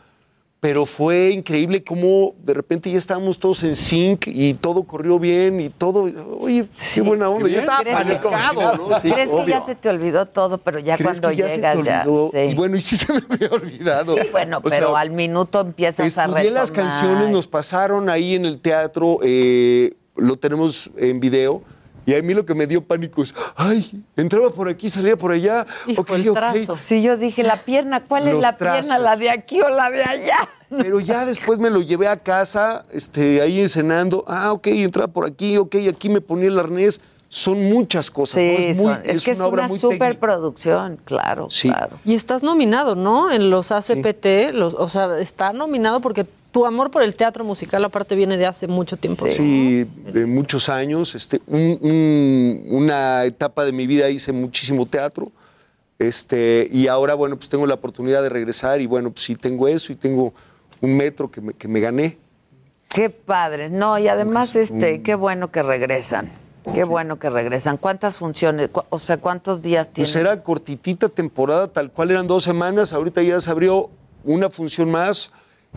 Pero 0.61 0.87
fue 0.87 1.31
increíble 1.31 1.85
cómo 1.85 2.35
de 2.43 2.53
repente 2.53 2.91
ya 2.91 2.99
estábamos 2.99 3.39
todos 3.39 3.63
en 3.63 3.77
sync 3.77 4.27
y 4.27 4.55
todo 4.55 4.83
corrió 4.83 5.21
bien 5.21 5.61
y 5.61 5.69
todo. 5.69 6.11
Oye, 6.41 6.67
qué 6.95 7.01
buena 7.01 7.29
onda. 7.31 7.49
Yo 7.49 7.61
estaba 7.61 7.79
¿Crees 7.83 7.97
que- 7.97 8.17
panicado, 8.17 8.89
¿no? 8.89 8.99
Sí, 8.99 9.13
¿Crees 9.13 9.31
que 9.31 9.47
ya 9.47 9.61
se 9.61 9.77
te 9.77 9.89
olvidó 9.89 10.27
todo, 10.27 10.59
pero 10.59 10.81
ya 10.81 10.97
¿Crees 10.97 11.21
cuando 11.21 11.31
ya 11.39 11.47
llegas 11.47 11.85
ya? 11.85 12.05
sí. 12.05 12.39
Y 12.51 12.55
bueno, 12.57 12.77
y 12.77 12.81
sí 12.81 12.97
se 12.97 13.13
me 13.13 13.21
había 13.31 13.51
olvidado. 13.51 14.17
Sí, 14.17 14.23
bueno, 14.33 14.59
O 14.59 14.63
pero 14.63 14.89
sea, 14.91 14.99
al 14.99 15.11
minuto 15.13 15.61
empiezas 15.61 16.19
a 16.19 16.27
retomar. 16.27 16.53
las 16.53 16.73
canciones, 16.73 17.31
nos 17.31 17.47
pasaron 17.47 18.11
ahí 18.11 18.35
en 18.35 18.45
el 18.45 18.61
teatro, 18.61 19.21
eh, 19.23 19.93
lo 20.17 20.39
tenemos 20.39 20.91
en 20.97 21.21
video. 21.21 21.63
Y 22.09 22.15
a 22.15 22.23
mí 22.23 22.33
lo 22.33 22.47
que 22.47 22.55
me 22.55 22.67
dio 22.67 22.83
pánico 22.83 23.23
es, 23.23 23.35
ay, 23.55 24.03
entraba 24.17 24.49
por 24.49 24.67
aquí, 24.67 24.89
salía 24.89 25.15
por 25.19 25.31
allá. 25.31 25.67
ok, 25.95 26.11
ok. 26.31 26.77
Sí, 26.79 27.03
yo 27.03 27.19
dije, 27.19 27.43
la 27.43 27.59
pierna, 27.59 28.01
¿cuál 28.05 28.29
es 28.29 28.39
la 28.39 28.57
pierna? 28.57 28.99
¿La 28.99 29.15
de 29.15 29.29
aquí 29.29 29.61
o 29.61 29.69
la 29.69 29.91
de 29.91 30.03
allá? 30.05 30.39
Pero 30.71 31.01
ya 31.01 31.27
después 31.27 31.59
me 31.59 31.69
lo 31.69 31.83
llevé 31.83 32.09
a 32.09 32.17
casa, 32.17 32.87
este, 32.93 33.43
ahí 33.43 33.61
encenando. 33.61 34.25
Ah, 34.27 34.53
ok, 34.53 34.69
entraba 34.69 35.09
por 35.13 35.27
aquí, 35.27 35.59
ok, 35.59 35.77
aquí 35.91 36.09
me 36.09 36.23
ponía 36.23 36.49
el 36.49 36.59
arnés. 36.59 36.99
Son 37.29 37.63
muchas 37.65 38.11
cosas. 38.11 38.37
¿no? 38.37 38.41
Sí, 38.43 38.55
Es, 38.59 38.77
muy- 38.79 38.87
son- 38.87 39.01
es, 39.05 39.23
que 39.23 39.31
es 39.33 39.41
obra 39.41 39.65
una 39.65 39.69
muy 39.69 39.79
técnica. 39.79 39.95
superproducción, 40.07 40.99
claro, 41.05 41.49
claro. 41.61 41.99
Y 42.07 42.15
estás 42.15 42.43
nominado, 42.43 42.95
¿no? 42.97 43.31
En 43.31 43.51
los 43.51 43.71
ACPT, 43.71 44.55
los, 44.55 44.73
o 44.73 44.89
sea, 44.89 45.19
está 45.19 45.53
nominado 45.53 46.01
porque 46.01 46.25
tu 46.53 46.65
amor 46.67 46.91
por 46.91 47.03
el 47.03 47.15
teatro 47.15 47.45
musical 47.45 47.85
aparte 47.85 48.15
viene 48.17 48.37
de 48.37 48.47
hace 48.47 48.67
mucho 48.67 48.97
tiempo. 48.97 49.27
Sí, 49.29 49.85
de 50.13 50.27
muchos 50.27 50.69
años. 50.69 51.15
Este, 51.15 51.41
un- 51.47 51.79
un- 51.81 52.65
una 52.71 53.25
etapa 53.25 53.65
de 53.65 53.73
mi 53.73 53.87
vida 53.87 54.09
hice 54.11 54.33
muchísimo 54.33 54.87
teatro. 54.87 55.31
Este, 55.99 56.69
y 56.73 56.87
ahora, 56.87 57.15
bueno, 57.15 57.37
pues 57.37 57.49
tengo 57.49 57.67
la 57.67 57.75
oportunidad 57.75 58.23
de 58.23 58.29
regresar 58.29 58.81
y 58.81 58.87
bueno, 58.87 59.11
pues 59.11 59.25
sí 59.25 59.35
tengo 59.35 59.67
eso 59.69 59.93
y 59.93 59.97
tengo 59.97 60.33
un 60.81 60.97
metro 60.97 61.31
que 61.31 61.41
me, 61.41 61.53
que 61.55 61.67
me 61.67 61.81
gané. 61.81 62.19
Qué 62.89 63.11
padre. 63.11 63.69
No, 63.69 63.99
y 63.99 64.09
además, 64.09 64.55
este, 64.57 65.03
qué 65.03 65.15
bueno 65.17 65.51
que 65.51 65.63
regresan. 65.63 66.31
Qué 66.75 66.85
bueno 66.85 67.19
que 67.19 67.31
regresan. 67.31 67.79
¿Cuántas 67.79 68.17
funciones? 68.17 68.69
Cu- 68.69 68.85
O 68.91 68.99
sea, 68.99 69.17
¿cuántos 69.17 69.63
días 69.63 69.91
tienen? 69.91 70.11
Pues 70.13 70.17
era 70.21 70.43
cortitita 70.43 71.09
temporada, 71.09 71.69
tal 71.69 71.91
cual 71.91 72.11
eran 72.11 72.27
dos 72.27 72.45
semanas. 72.45 72.93
Ahorita 72.93 73.23
ya 73.23 73.41
se 73.41 73.51
abrió 73.51 73.91
una 74.25 74.51
función 74.51 74.91
más. 74.91 75.31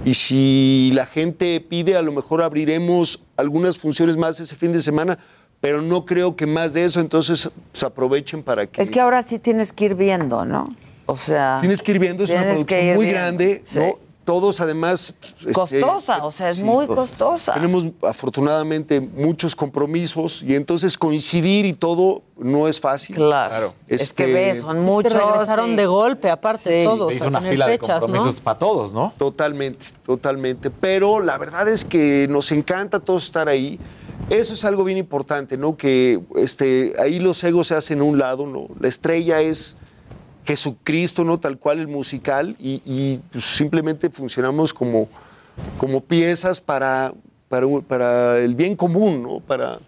Y 0.03 0.15
si 0.15 0.91
la 0.93 1.05
gente 1.05 1.61
pide, 1.61 1.95
a 1.95 2.01
lo 2.01 2.11
mejor 2.11 2.41
abriremos 2.41 3.23
algunas 3.37 3.77
funciones 3.77 4.17
más 4.17 4.39
ese 4.39 4.55
fin 4.55 4.71
de 4.71 4.81
semana, 4.81 5.19
pero 5.59 5.81
no 5.81 6.05
creo 6.05 6.35
que 6.35 6.47
más 6.47 6.73
de 6.73 6.85
eso. 6.85 6.99
Entonces, 6.99 7.49
pues 7.71 7.83
aprovechen 7.83 8.41
para 8.41 8.65
que. 8.65 8.81
Es 8.81 8.89
que 8.89 8.99
ahora 8.99 9.21
sí 9.21 9.37
tienes 9.37 9.71
que 9.71 9.85
ir 9.85 9.95
viendo, 9.95 10.43
¿no? 10.43 10.75
O 11.05 11.15
sea. 11.15 11.57
Tienes 11.59 11.83
que 11.83 11.91
ir 11.91 11.99
viendo, 11.99 12.23
es 12.23 12.31
una 12.31 12.43
producción 12.43 12.79
muy 12.95 13.05
viendo, 13.05 13.11
grande, 13.11 13.61
sí. 13.63 13.79
¿no? 13.79 14.10
Todos 14.31 14.61
además... 14.61 15.13
este, 15.39 15.51
Costosa, 15.51 16.23
o 16.25 16.31
sea, 16.31 16.51
es 16.51 16.59
muy 16.61 16.87
to- 16.87 16.95
costosa. 16.95 17.53
Tenemos 17.53 17.85
afortunadamente 18.01 19.01
muchos 19.01 19.53
compromisos 19.57 20.41
y 20.41 20.55
entonces 20.55 20.97
coincidir 20.97 21.65
y 21.65 21.73
todo 21.73 22.21
no 22.37 22.69
es 22.69 22.79
fácil. 22.79 23.17
Claro. 23.17 23.73
Es 23.89 24.13
que 24.13 24.27
ves, 24.27 24.61
son 24.61 24.85
muchos. 24.85 25.11
regresaron 25.11 25.71
sí. 25.71 25.75
de 25.75 25.85
golpe, 25.85 26.29
aparte, 26.29 26.79
Sí. 26.79 26.85
todos. 26.85 27.09
Se 27.09 27.15
hizo 27.15 27.25
a 27.25 27.27
una 27.27 27.41
fila 27.41 27.67
de 27.67 27.77
compromisos 27.77 28.39
para 28.39 28.57
todos, 28.57 28.93
¿no? 28.93 29.11
Totalmente, 29.17 29.87
totalmente. 30.05 30.69
Pero 30.71 31.19
la 31.19 31.37
verdad 31.37 31.67
es 31.67 31.83
que 31.83 32.27
nos 32.29 32.53
encanta 32.53 33.01
todos 33.01 33.25
estar 33.25 33.49
ahí. 33.49 33.81
Eso 34.29 34.53
es 34.53 34.63
algo 34.63 34.85
bien 34.85 34.97
importante, 34.97 35.57
¿no? 35.57 35.75
Que 35.75 36.21
este, 36.37 36.93
ahí 37.03 37.19
los 37.19 37.43
egos 37.43 37.67
se 37.67 37.75
hacen 37.75 37.99
a 37.99 38.03
un 38.05 38.17
lado, 38.17 38.45
¿no? 38.47 38.67
La 38.79 38.87
estrella 38.87 39.41
es 39.41 39.75
Jesucristo, 40.45 41.23
¿no? 41.23 41.39
Tal 41.39 41.57
cual 41.57 41.79
el 41.79 41.87
musical 41.87 42.55
y, 42.59 42.81
y, 42.85 43.19
pues, 43.31 43.45
simplemente 43.45 44.09
funcionamos 44.09 44.73
como, 44.73 45.07
como 45.77 46.01
piezas 46.01 46.59
para, 46.61 47.13
para, 47.87 48.37
el 48.39 48.55
bien 48.55 48.75
común, 48.75 49.21
¿no? 49.23 49.39
Para, 49.39 49.79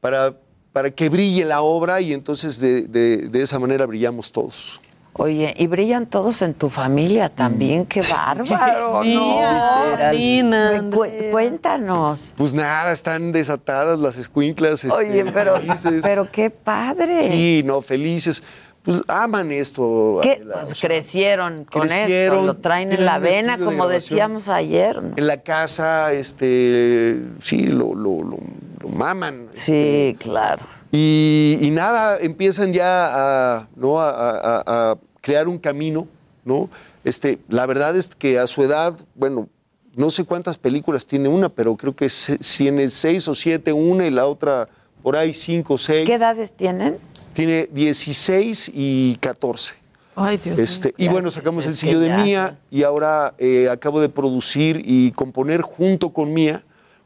para, 0.00 0.34
para 0.72 0.90
que 0.90 1.08
brille 1.08 1.44
la 1.44 1.60
obra 1.62 2.00
y 2.00 2.12
entonces 2.12 2.58
de, 2.58 2.82
de- 2.82 3.28
de 3.28 3.42
esa 3.42 3.58
manera 3.58 3.86
brillamos 3.86 4.32
todos. 4.32 4.80
Oye, 5.14 5.52
y 5.58 5.66
brillan 5.66 6.06
todos 6.06 6.40
en 6.40 6.54
tu 6.54 6.70
familia 6.70 7.28
también, 7.28 7.84
qué 7.84 8.00
bárbaro. 8.10 9.02
Sí, 9.02 9.14
¿no? 9.16 10.12
Lina, 10.12 10.84
Cu- 10.90 11.04
Cuéntanos. 11.32 12.32
Pues 12.36 12.54
nada, 12.54 12.92
están 12.92 13.32
desatadas 13.32 13.98
las 13.98 14.16
escuinclas. 14.16 14.84
este, 14.84 14.90
Oye, 14.96 15.24
pero, 15.34 15.56
felices. 15.56 16.00
pero 16.00 16.30
qué 16.30 16.48
padre. 16.48 17.30
Sí, 17.32 17.62
no, 17.64 17.82
felices. 17.82 18.42
Pues 18.82 19.02
aman 19.08 19.52
esto. 19.52 20.20
¿Qué? 20.22 20.32
Adela, 20.32 20.54
Pues 20.54 20.72
o 20.72 20.74
sea, 20.74 20.88
crecieron 20.88 21.64
con 21.64 21.82
crecieron, 21.86 22.38
esto, 22.40 22.46
lo 22.46 22.56
traen 22.56 22.92
en 22.92 23.04
la 23.04 23.18
vena, 23.18 23.56
de 23.58 23.64
como 23.64 23.86
decíamos 23.88 24.48
ayer. 24.48 25.02
¿no? 25.02 25.12
En 25.16 25.26
la 25.26 25.42
casa, 25.42 26.12
este, 26.14 27.22
sí, 27.44 27.66
lo, 27.66 27.94
lo, 27.94 28.22
lo, 28.22 28.38
lo 28.80 28.88
maman. 28.88 29.48
Sí, 29.52 30.16
claro. 30.18 30.62
Y, 30.92 31.58
y 31.60 31.70
nada, 31.70 32.16
empiezan 32.20 32.72
ya 32.72 33.58
a, 33.58 33.68
¿no? 33.76 34.00
a, 34.00 34.10
a- 34.10 34.62
a 34.92 34.98
crear 35.20 35.46
un 35.46 35.58
camino, 35.58 36.08
¿no? 36.44 36.70
Este, 37.04 37.38
la 37.48 37.66
verdad 37.66 37.94
es 37.96 38.14
que 38.14 38.38
a 38.38 38.46
su 38.46 38.62
edad, 38.62 38.94
bueno, 39.14 39.48
no 39.94 40.10
sé 40.10 40.24
cuántas 40.24 40.56
películas 40.56 41.06
tiene 41.06 41.28
una, 41.28 41.48
pero 41.50 41.76
creo 41.76 41.94
que 41.94 42.08
tiene 42.56 42.88
seis 42.88 43.28
o 43.28 43.34
siete 43.34 43.72
una 43.72 44.06
y 44.06 44.10
la 44.10 44.26
otra 44.26 44.68
por 45.02 45.16
ahí 45.16 45.32
cinco 45.34 45.74
o 45.74 45.78
seis. 45.78 46.06
¿Qué 46.06 46.14
edades 46.14 46.52
tienen? 46.52 46.98
Tiene 47.40 47.68
16 47.72 48.70
y 48.74 49.16
14. 49.16 49.72
Ay, 50.14 50.36
Dios 50.36 50.58
Este, 50.58 50.94
y 50.98 51.08
bueno, 51.08 51.30
sacamos 51.30 51.64
pues 51.64 51.74
el 51.74 51.76
sello 51.78 51.98
de 51.98 52.08
ya, 52.08 52.16
Mía 52.18 52.58
y 52.70 52.82
ahora 52.82 53.32
eh, 53.38 53.70
acabo 53.70 53.98
de 54.02 54.10
producir 54.10 54.82
y 54.84 55.12
componer 55.12 55.62
junto 55.62 56.12
con 56.12 56.34
Mía 56.34 56.62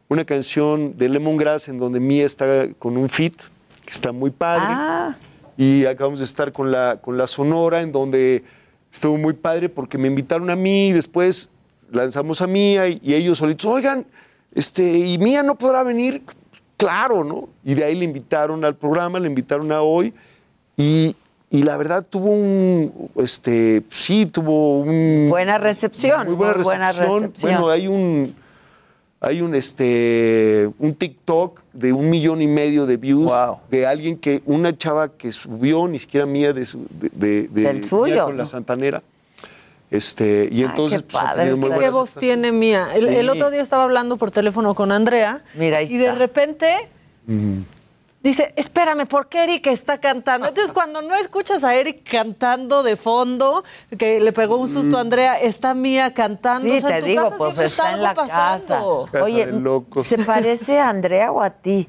una 0.09 0.25
canción 0.25 0.99
de 0.99 1.09
Lemongrass 1.09 1.69
en 1.69 1.79
donde 1.79 2.01
Mía 2.01 2.27
está 2.27 2.67
con 2.81 2.97
un 2.97 3.09
fit 3.09 3.35
que 3.85 3.91
está 3.91 4.11
muy 4.11 4.31
padre. 4.31 4.67
Ah, 4.69 5.17
Y 5.57 5.85
acabamos 5.87 6.19
de 6.19 6.25
estar 6.25 6.51
con 6.51 6.73
la, 6.73 6.99
con 7.01 7.17
la 7.17 7.29
Sonora 7.29 7.81
en 7.83 7.93
donde 7.93 8.43
estuvo 8.93 9.17
muy 9.17 9.35
padre 9.35 9.69
porque 9.69 9.99
me 9.99 10.09
invitaron 10.09 10.51
a 10.51 10.57
mí 10.57 10.89
y 10.89 10.93
después 10.93 11.49
lanzamos 11.93 12.43
a 12.43 12.49
Mía 12.49 12.89
y, 12.89 13.01
y 13.05 13.15
ellos 13.15 13.39
solitos, 13.39 13.71
oigan, 13.71 14.05
este, 14.53 14.99
¿y 14.99 15.17
Mía 15.19 15.45
no 15.45 15.55
podrá 15.55 15.85
venir? 15.85 16.23
Claro, 16.85 17.25
¿no? 17.25 17.49
Y 17.65 17.75
de 17.75 17.85
ahí 17.85 17.95
le 17.95 18.05
invitaron 18.05 18.65
al 18.65 18.75
programa, 18.75 19.19
le 19.21 19.27
invitaron 19.29 19.71
a 19.73 19.83
hoy 19.83 20.13
y, 20.77 21.15
y 21.51 21.63
la 21.63 21.77
verdad 21.77 22.05
tuvo 22.09 22.31
un, 22.31 23.11
este, 23.17 23.83
sí, 23.91 24.27
tuvo 24.27 24.81
un... 24.81 25.29
buena 25.31 25.59
recepción. 25.59 26.27
Muy 26.27 26.35
buena 26.37 26.55
muy 26.55 26.63
buena 26.65 26.93
recepción. 26.93 27.21
recepción. 27.23 27.53
Bueno, 27.53 27.69
hay 27.71 27.87
un, 27.89 28.35
Hay 29.21 29.41
un, 29.41 29.55
este, 29.55 30.69
un 30.79 30.95
TikTok 30.95 31.63
de 31.73 31.95
un 31.95 32.11
millón 32.11 32.43
y 32.43 32.47
medio 32.47 32.85
de 32.85 32.99
views 32.99 33.33
de 33.71 33.87
alguien 33.87 34.19
que, 34.19 34.43
una 34.45 34.77
chava 34.77 35.09
que 35.09 35.33
subió, 35.33 35.89
ni 35.89 35.99
siquiera 35.99 36.27
mía, 36.27 36.53
de, 36.53 36.67
su, 36.67 36.85
de, 36.91 37.09
de- 37.15 37.49
de- 37.49 37.63
Del 37.63 37.85
suyo, 37.87 38.27
con 38.27 38.37
la. 38.37 38.45
Santanera. 38.45 39.03
Este, 39.95 40.49
y 40.51 40.65
entonces 40.65 41.03
qué 41.03 41.09
pues, 41.09 41.23
padre, 41.23 41.37
tenido 41.51 41.55
es 41.55 41.61
muy 41.61 41.71
que 41.71 41.85
¿Qué 41.85 41.91
voz 41.91 42.15
tiene 42.15 42.51
mía? 42.53 42.89
El, 42.95 43.09
Sí. 43.09 43.15
el 43.17 43.31
otro 43.31 43.51
día 43.51 43.63
estaba 43.63 43.85
hablando 43.85 44.17
por 44.17 44.31
teléfono 44.31 44.75
con 44.75 44.91
Andrea 44.93 45.43
Mira, 45.55 45.79
ahí 45.79 45.87
y 45.93 45.97
de 45.99 46.07
está. 46.07 46.19
repente 46.19 46.89
Mm. 47.27 47.61
dice, 48.23 48.53
espérame, 48.57 49.07
¿por 49.07 49.29
qué 49.29 49.45
Eric 49.45 49.67
está 49.69 49.99
cantando? 49.99 50.49
Entonces, 50.49 50.73
cuando 50.75 51.01
no 51.03 51.15
escuchas 51.15 51.63
a 51.65 51.75
Eric 51.77 52.03
cantando 52.11 52.83
de 52.83 52.97
fondo, 52.97 53.63
que 53.99 54.19
le 54.21 54.33
pegó 54.33 54.57
un 54.57 54.69
susto 54.69 54.97
a 54.99 55.01
Andrea, 55.01 55.39
está 55.39 55.75
Mía 55.75 56.13
cantando. 56.13 56.69
Sí, 56.69 56.79
O 56.79 56.81
sea, 56.81 56.91
en 56.91 56.95
te 56.97 57.01
tu 57.03 57.07
digo, 57.07 57.23
casa 57.25 57.37
pues 57.37 57.55
siempre 57.55 57.67
está 57.69 57.93
en 57.93 58.03
la 58.03 58.11
algo 58.11 58.23
pasando. 58.23 59.09
Casa 59.13 59.25
Oye, 59.25 59.47
de 59.47 59.53
locos. 59.53 60.07
¿se 60.09 60.19
parece 60.19 60.79
a 60.81 60.89
Andrea 60.89 61.31
o 61.33 61.41
a 61.41 61.51
ti? 61.51 61.89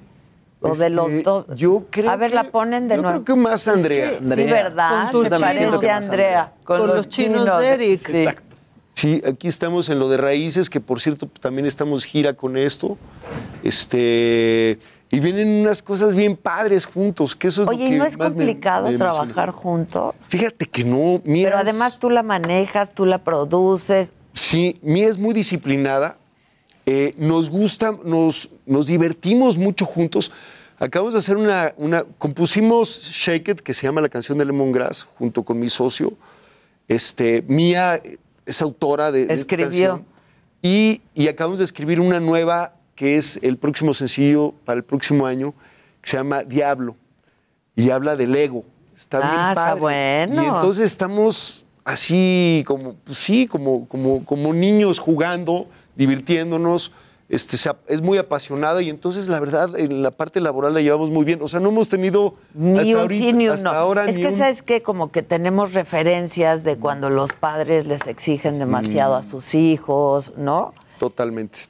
O 0.71 0.75
de 0.75 0.89
los 0.89 1.23
dos. 1.23 1.45
Yo 1.55 1.85
creo 1.89 2.09
A 2.11 2.15
ver, 2.15 2.29
que- 2.31 2.35
la 2.35 2.51
ponen 2.51 2.87
de 2.87 2.95
yo 2.95 3.01
nuevo. 3.01 3.23
creo 3.23 3.35
que 3.35 3.41
más 3.41 3.67
Andrea. 3.67 4.11
Sí, 4.21 4.25
¿verdad? 4.43 5.03
Con 5.03 5.11
tus 5.11 5.23
Se 5.27 5.35
chinos. 5.35 5.41
parece 5.75 5.89
a 5.89 5.97
Andrea. 5.97 6.53
Con 6.63 6.87
los 6.87 7.09
chinos 7.09 7.59
de 7.59 7.67
Eric. 7.67 8.07
Sí. 8.11 8.25
Sí, 8.93 9.21
aquí 9.27 9.49
estamos 9.49 9.89
en 9.89 9.99
lo 9.99 10.07
de 10.07 10.15
raíces, 10.17 10.69
que 10.69 10.79
por 10.79 11.01
cierto 11.01 11.27
también 11.41 11.65
estamos 11.65 12.05
gira 12.05 12.33
con 12.33 12.55
esto. 12.57 12.97
Este, 13.61 14.79
y 15.11 15.19
vienen 15.19 15.47
unas 15.61 15.81
cosas 15.81 16.15
bien 16.15 16.37
padres 16.37 16.85
juntos, 16.85 17.35
que 17.35 17.49
eso 17.49 17.63
es 17.63 17.67
lo 17.67 17.73
Oye, 17.73 17.87
¿y 17.87 17.89
que 17.91 17.97
no 17.97 18.05
es 18.05 18.17
me- 18.17 18.23
complicado 18.25 18.87
me 18.87 18.97
trabajar 18.97 19.51
juntos? 19.51 20.15
Fíjate 20.19 20.65
que 20.67 20.83
no, 20.83 21.21
Mía 21.25 21.47
Pero 21.47 21.57
es- 21.57 21.61
además 21.63 21.99
tú 21.99 22.09
la 22.09 22.23
manejas, 22.23 22.93
tú 22.93 23.05
la 23.05 23.17
produces. 23.23 24.13
Sí, 24.33 24.79
Mía 24.81 25.07
es 25.07 25.17
muy 25.17 25.33
disciplinada. 25.33 26.17
eh, 26.87 27.15
nos 27.17 27.49
gusta, 27.49 27.93
nos, 28.03 28.51
nos 28.67 28.85
divertimos 28.85 29.57
mucho 29.57 29.85
juntos. 29.87 30.31
Acabamos 30.79 31.13
de 31.13 31.19
hacer 31.19 31.37
una, 31.37 31.73
una. 31.77 32.03
Compusimos 32.17 33.01
Shake 33.11 33.47
It, 33.49 33.59
que 33.61 33.73
se 33.73 33.87
llama 33.87 34.01
la 34.01 34.09
canción 34.09 34.37
de 34.37 34.45
Lemongrass, 34.45 35.07
junto 35.17 35.43
con 35.43 35.59
mi 35.59 35.69
socio. 35.69 36.13
Este, 36.87 37.43
Mía 37.47 38.01
es 38.45 38.61
autora 38.61 39.11
de. 39.11 39.19
de 39.25 39.33
esta 39.33 39.55
Escribió. 39.55 39.67
canción. 39.89 40.05
Y, 40.61 41.01
y 41.13 41.27
acabamos 41.27 41.59
de 41.59 41.65
escribir 41.65 41.99
una 42.01 42.19
nueva, 42.19 42.73
que 42.95 43.17
es 43.17 43.39
el 43.41 43.57
próximo 43.57 43.93
sencillo 43.93 44.53
para 44.65 44.77
el 44.77 44.83
próximo 44.83 45.25
año, 45.27 45.53
que 46.01 46.09
se 46.11 46.17
llama 46.17 46.43
Diablo. 46.43 46.95
Y 47.75 47.89
habla 47.91 48.15
del 48.15 48.35
ego. 48.35 48.63
Está 48.97 49.19
bien 49.19 49.31
Ah, 49.33 49.49
está 49.51 49.61
padre. 49.65 49.81
bueno. 49.81 50.43
Y 50.43 50.45
entonces 50.45 50.85
estamos 50.85 51.63
así 51.83 52.63
como, 52.65 52.95
pues 52.95 53.17
sí, 53.17 53.47
como, 53.47 53.87
como, 53.87 54.25
como 54.25 54.53
niños 54.53 54.99
jugando, 54.99 55.67
divirtiéndonos. 55.95 56.91
Este, 57.27 57.57
es 57.87 58.01
muy 58.03 58.19
apasionada 58.19 58.83
y 58.83 58.89
entonces 58.91 59.27
la 59.27 59.39
verdad 59.39 59.77
en 59.79 60.03
la 60.03 60.11
parte 60.11 60.39
laboral 60.41 60.75
la 60.75 60.81
llevamos 60.81 61.09
muy 61.09 61.25
bien. 61.25 61.39
O 61.41 61.47
sea, 61.47 61.59
no 61.59 61.69
hemos 61.69 61.89
tenido 61.89 62.35
Ni 62.53 62.77
hasta 62.77 62.89
un 62.91 62.95
ahorita- 62.97 63.23
sí 63.25 63.33
ni 63.33 63.47
un 63.49 63.63
no. 63.63 63.69
ahora 63.71 64.07
es 64.07 64.15
ni 64.15 64.21
que 64.21 64.27
un- 64.27 64.37
sabes 64.37 64.61
que 64.61 64.83
como 64.83 65.11
que 65.11 65.23
tenemos 65.23 65.73
referencias 65.73 66.63
de 66.63 66.77
cuando 66.77 67.09
los 67.09 67.33
padres 67.33 67.87
les 67.87 68.05
exigen 68.05 68.59
demasiado 68.59 69.15
a 69.15 69.23
sus 69.23 69.55
hijos, 69.55 70.33
¿no? 70.37 70.73
Totalmente. 70.99 71.61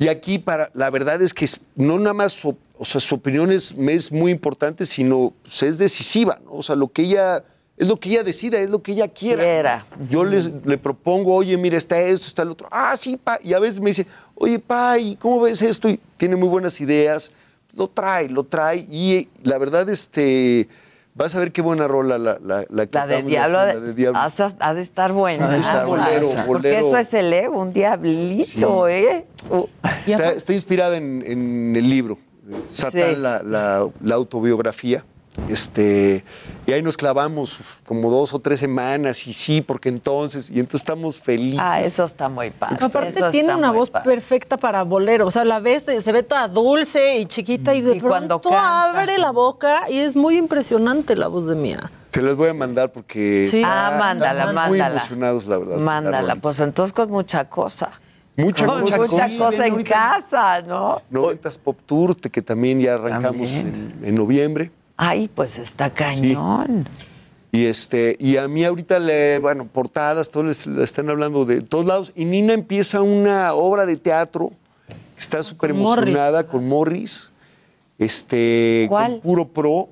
Y 0.00 0.08
aquí, 0.08 0.38
para, 0.40 0.70
la 0.74 0.90
verdad 0.90 1.22
es 1.22 1.32
que 1.32 1.48
no 1.76 1.96
nada 1.98 2.12
más, 2.12 2.32
su- 2.32 2.56
o 2.76 2.84
sea, 2.84 3.00
su 3.00 3.14
opinión 3.14 3.52
es, 3.52 3.72
es 3.78 4.10
muy 4.10 4.32
importante, 4.32 4.84
sino 4.84 5.32
pues, 5.44 5.62
es 5.62 5.78
decisiva, 5.78 6.40
¿no? 6.44 6.54
O 6.54 6.62
sea, 6.62 6.74
lo 6.76 6.88
que 6.88 7.02
ella, 7.02 7.44
es 7.78 7.88
lo 7.88 7.96
que 7.96 8.10
ella 8.10 8.22
decida, 8.24 8.58
es 8.58 8.68
lo 8.68 8.82
que 8.82 8.92
ella 8.92 9.08
quiera. 9.08 9.42
Quiera. 9.42 9.86
Yo 10.10 10.24
les, 10.24 10.50
le 10.64 10.76
propongo, 10.76 11.34
oye, 11.34 11.56
mira, 11.56 11.78
está 11.78 11.98
esto, 12.00 12.26
está 12.26 12.42
el 12.42 12.50
otro. 12.50 12.68
Ah, 12.70 12.96
sí, 12.96 13.16
pa. 13.16 13.38
Y 13.42 13.52
a 13.54 13.58
veces 13.58 13.80
me 13.80 13.90
dice, 13.90 14.06
oye, 14.34 14.58
pa, 14.58 14.98
¿y 14.98 15.16
cómo 15.16 15.40
ves 15.40 15.62
esto? 15.62 15.88
Y 15.88 16.00
tiene 16.16 16.36
muy 16.36 16.48
buenas 16.48 16.80
ideas. 16.80 17.30
Lo 17.74 17.88
trae, 17.88 18.28
lo 18.28 18.44
trae. 18.44 18.86
Y 18.90 19.14
eh, 19.14 19.28
la 19.42 19.58
verdad, 19.58 19.88
este, 19.88 20.68
vas 21.14 21.34
a 21.34 21.40
ver 21.40 21.50
qué 21.52 21.60
buena 21.62 21.88
rola 21.88 22.18
la, 22.18 22.38
la, 22.44 22.64
la 22.68 22.86
que 22.86 22.96
La 22.98 23.06
de 23.06 23.22
Diablo, 23.22 23.58
la 23.58 23.76
de 23.80 23.94
Diablo. 23.94 24.18
Ha, 24.18 24.28
ha 24.60 24.74
de 24.74 24.80
estar 24.82 25.12
buena. 25.12 25.46
Ha 25.46 25.52
de 25.52 25.58
estar 25.58 25.86
bolero, 25.86 26.28
Porque 26.46 26.78
eso 26.78 26.96
es 26.96 27.12
el 27.14 27.32
ego, 27.32 27.58
un 27.60 27.72
diablito, 27.72 28.88
¿eh? 28.88 29.26
Uh, 29.50 29.66
Está, 30.06 30.30
está 30.32 30.52
inspirada 30.52 30.96
en, 30.96 31.22
en 31.26 31.74
el 31.76 31.88
libro, 31.90 32.18
Satán, 32.72 33.14
Sí. 33.14 33.20
la, 33.20 33.42
la- 33.42 33.88
la 34.02 34.14
autobiografía. 34.14 35.04
Este, 35.48 36.24
y 36.66 36.72
ahí 36.72 36.80
nos 36.82 36.96
clavamos 36.96 37.58
como 37.84 38.10
dos 38.10 38.32
o 38.34 38.38
tres 38.38 38.60
semanas, 38.60 39.26
y 39.26 39.32
sí, 39.32 39.60
porque 39.60 39.88
entonces, 39.88 40.48
y 40.48 40.60
entonces 40.60 40.82
estamos 40.82 41.20
felices. 41.20 41.58
Ah, 41.62 41.80
eso 41.80 42.04
está 42.04 42.28
muy 42.28 42.50
padre. 42.50 42.78
Aparte 42.80 43.08
Eso 43.08 43.30
tiene 43.30 43.54
una 43.54 43.72
voz 43.72 43.90
padre. 43.90 44.04
perfecta 44.10 44.56
para 44.56 44.82
bolero, 44.84 45.26
o 45.26 45.30
sea, 45.30 45.44
la 45.44 45.58
ves, 45.60 45.84
se 45.84 46.12
ve 46.12 46.22
toda 46.22 46.48
dulce 46.48 47.18
y 47.18 47.26
chiquita 47.26 47.74
y 47.74 47.80
de 47.80 47.96
Y 47.96 48.00
cuando 48.00 48.40
pronto 48.40 48.50
canta. 48.50 48.90
abre 49.00 49.18
la 49.18 49.32
boca 49.32 49.90
y 49.90 49.98
es 49.98 50.14
muy 50.16 50.36
impresionante 50.36 51.16
la 51.16 51.26
voz 51.28 51.48
de 51.48 51.56
Mía. 51.56 51.90
Se 52.12 52.22
las 52.22 52.36
voy 52.36 52.48
a 52.50 52.54
mandar 52.54 52.92
porque 52.92 53.44
Sí. 53.50 53.60
Ah, 53.66 53.90
están 53.92 53.98
mándala, 53.98 54.46
muy 54.46 54.54
mándala. 54.78 54.96
emocionados, 55.00 55.46
la 55.46 55.58
verdad. 55.58 55.76
Mándala, 55.78 56.36
pues 56.36 56.60
entonces 56.60 56.92
con 56.92 57.10
mucha 57.10 57.48
cosa. 57.48 57.90
Mucha 58.36 58.66
Con 58.66 58.80
cosa. 58.82 58.96
mucha 58.98 59.28
cosa 59.38 59.66
en 59.66 59.82
casa, 59.84 60.60
¿no? 60.62 61.02
90s 61.12 61.58
Pop 61.58 61.78
Tour, 61.86 62.16
que 62.16 62.42
también 62.42 62.80
ya 62.80 62.94
arrancamos 62.94 63.50
en, 63.50 63.94
en 64.02 64.14
noviembre. 64.14 64.70
Ay, 64.96 65.28
pues 65.34 65.58
está 65.58 65.90
cañón. 65.90 66.88
Y 67.52 67.66
este, 67.66 68.16
y 68.18 68.36
a 68.36 68.48
mí 68.48 68.64
ahorita 68.64 68.98
le, 68.98 69.38
bueno, 69.38 69.66
portadas, 69.66 70.30
todos 70.30 70.46
les, 70.46 70.66
le 70.66 70.82
están 70.82 71.08
hablando 71.08 71.44
de 71.44 71.60
todos 71.62 71.84
lados. 71.86 72.12
Y 72.16 72.24
Nina 72.24 72.52
empieza 72.52 73.00
una 73.00 73.54
obra 73.54 73.86
de 73.86 73.96
teatro, 73.96 74.50
está 75.16 75.42
súper 75.44 75.70
emocionada 75.70 76.46
con 76.46 76.66
Morris, 76.68 77.30
este, 77.98 78.86
¿Cuál? 78.88 79.12
con 79.12 79.20
puro 79.20 79.48
pro, 79.48 79.88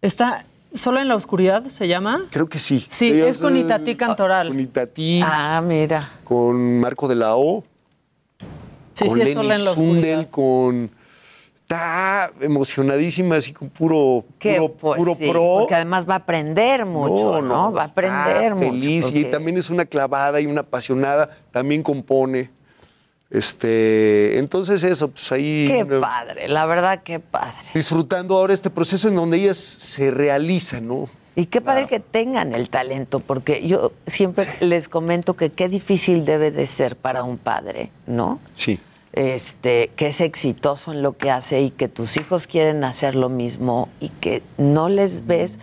Está 0.00 0.46
solo 0.72 1.00
en 1.00 1.08
la 1.08 1.16
oscuridad, 1.16 1.64
se 1.66 1.88
llama. 1.88 2.20
creo 2.30 2.48
que 2.48 2.60
sí. 2.60 2.86
Sí, 2.88 3.10
es 3.10 3.38
con 3.38 3.56
Itatí 3.56 3.96
Cantoral. 3.96 4.48
Con 4.48 4.60
Itatí, 4.60 5.20
Ah, 5.24 5.60
mira. 5.66 6.08
con 6.22 6.78
Marco 6.78 7.08
de 7.08 7.16
la 7.16 7.34
O, 7.34 7.64
Sí, 8.94 9.06
con 9.06 9.14
sí, 9.14 9.20
es 9.20 9.26
Lenny 9.26 9.34
solo 9.34 9.54
en 9.54 9.64
la 9.64 9.70
oscuridad. 9.72 9.92
Sundel, 9.94 10.26
con 10.28 10.90
está 11.68 12.32
emocionadísima 12.40 13.36
así 13.36 13.52
con 13.52 13.68
puro, 13.68 14.24
Que 14.38 14.56
puro, 14.56 14.72
pues 14.72 14.98
puro 14.98 15.14
sí, 15.14 15.28
pro. 15.28 15.56
porque 15.60 15.74
además 15.74 16.08
va 16.08 16.14
a 16.14 16.18
aprender 16.18 16.86
mucho, 16.86 17.42
¿no? 17.42 17.70
Va 17.72 17.82
a 17.82 17.86
aprender 17.86 18.54
mucho. 18.54 18.70
feliz 18.70 19.04
y 19.12 19.24
también 19.26 19.58
es 19.58 19.68
una 19.68 19.84
clavada 19.84 20.40
y 20.40 20.46
una 20.46 20.62
apasionada, 20.62 21.36
también 21.52 21.82
compone. 21.82 22.50
Este, 23.30 24.38
entonces 24.38 24.82
eso, 24.82 25.08
pues 25.08 25.30
ahí 25.30 25.66
Qué 25.68 25.84
padre, 25.84 26.48
la 26.48 26.64
verdad, 26.64 27.02
qué 27.04 27.20
padre. 27.20 27.52
disfrutando 27.74 28.38
ahora 28.38 28.54
este 28.54 28.70
proceso 28.70 29.08
en 29.08 29.16
donde 29.16 29.36
ellas 29.36 29.58
se 29.58 30.10
realizan, 30.10 30.88
¿no? 30.88 31.10
Y 31.36 31.44
qué 31.46 31.60
padre 31.60 31.86
que 31.86 32.00
tengan 32.00 32.54
el 32.54 32.70
talento, 32.70 33.20
porque 33.20 33.68
yo 33.68 33.92
siempre 34.06 34.46
les 34.60 34.88
comento 34.88 35.34
que 35.36 35.50
qué 35.50 35.68
difícil 35.68 36.24
debe 36.24 36.50
de 36.50 36.66
ser 36.66 36.96
para 36.96 37.22
un 37.22 37.36
padre, 37.36 37.90
¿no? 38.06 38.40
Sí. 38.54 38.80
Este, 39.12 39.90
que 39.96 40.08
es 40.08 40.20
exitoso 40.20 40.92
en 40.92 41.02
lo 41.02 41.16
que 41.16 41.30
hace 41.30 41.62
y 41.62 41.70
que 41.70 41.88
tus 41.88 42.16
hijos 42.18 42.46
quieren 42.46 42.84
hacer 42.84 43.14
lo 43.14 43.28
mismo 43.28 43.88
y 44.00 44.10
que 44.10 44.42
no 44.58 44.88
les 44.88 45.26
ves, 45.26 45.58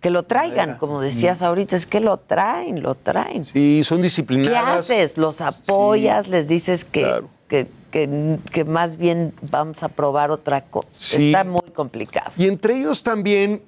que 0.00 0.10
lo 0.10 0.24
traigan, 0.24 0.78
como 0.78 1.00
decías 1.00 1.42
ahorita, 1.42 1.76
es 1.76 1.86
que 1.86 2.00
lo 2.00 2.16
traen, 2.16 2.82
lo 2.82 2.94
traen. 2.96 3.44
Sí, 3.44 3.82
son 3.84 3.98
¿Qué 3.98 4.04
disciplinadas. 4.04 4.80
haces? 4.90 5.16
¿Los 5.18 5.40
apoyas? 5.40 6.26
¿Les 6.28 6.48
dices 6.48 6.84
que, 6.84 7.22
que, 7.46 7.68
que- 7.92 8.38
que 8.50 8.64
más 8.64 8.96
bien 8.96 9.32
vamos 9.42 9.82
a 9.84 9.88
probar 9.88 10.30
otra 10.32 10.62
cosa? 10.64 10.88
Sí. 10.96 11.26
Está 11.28 11.44
muy 11.44 11.60
complicado. 11.74 12.32
Y 12.36 12.48
entre 12.48 12.78
ellos 12.78 13.02
también 13.04 13.62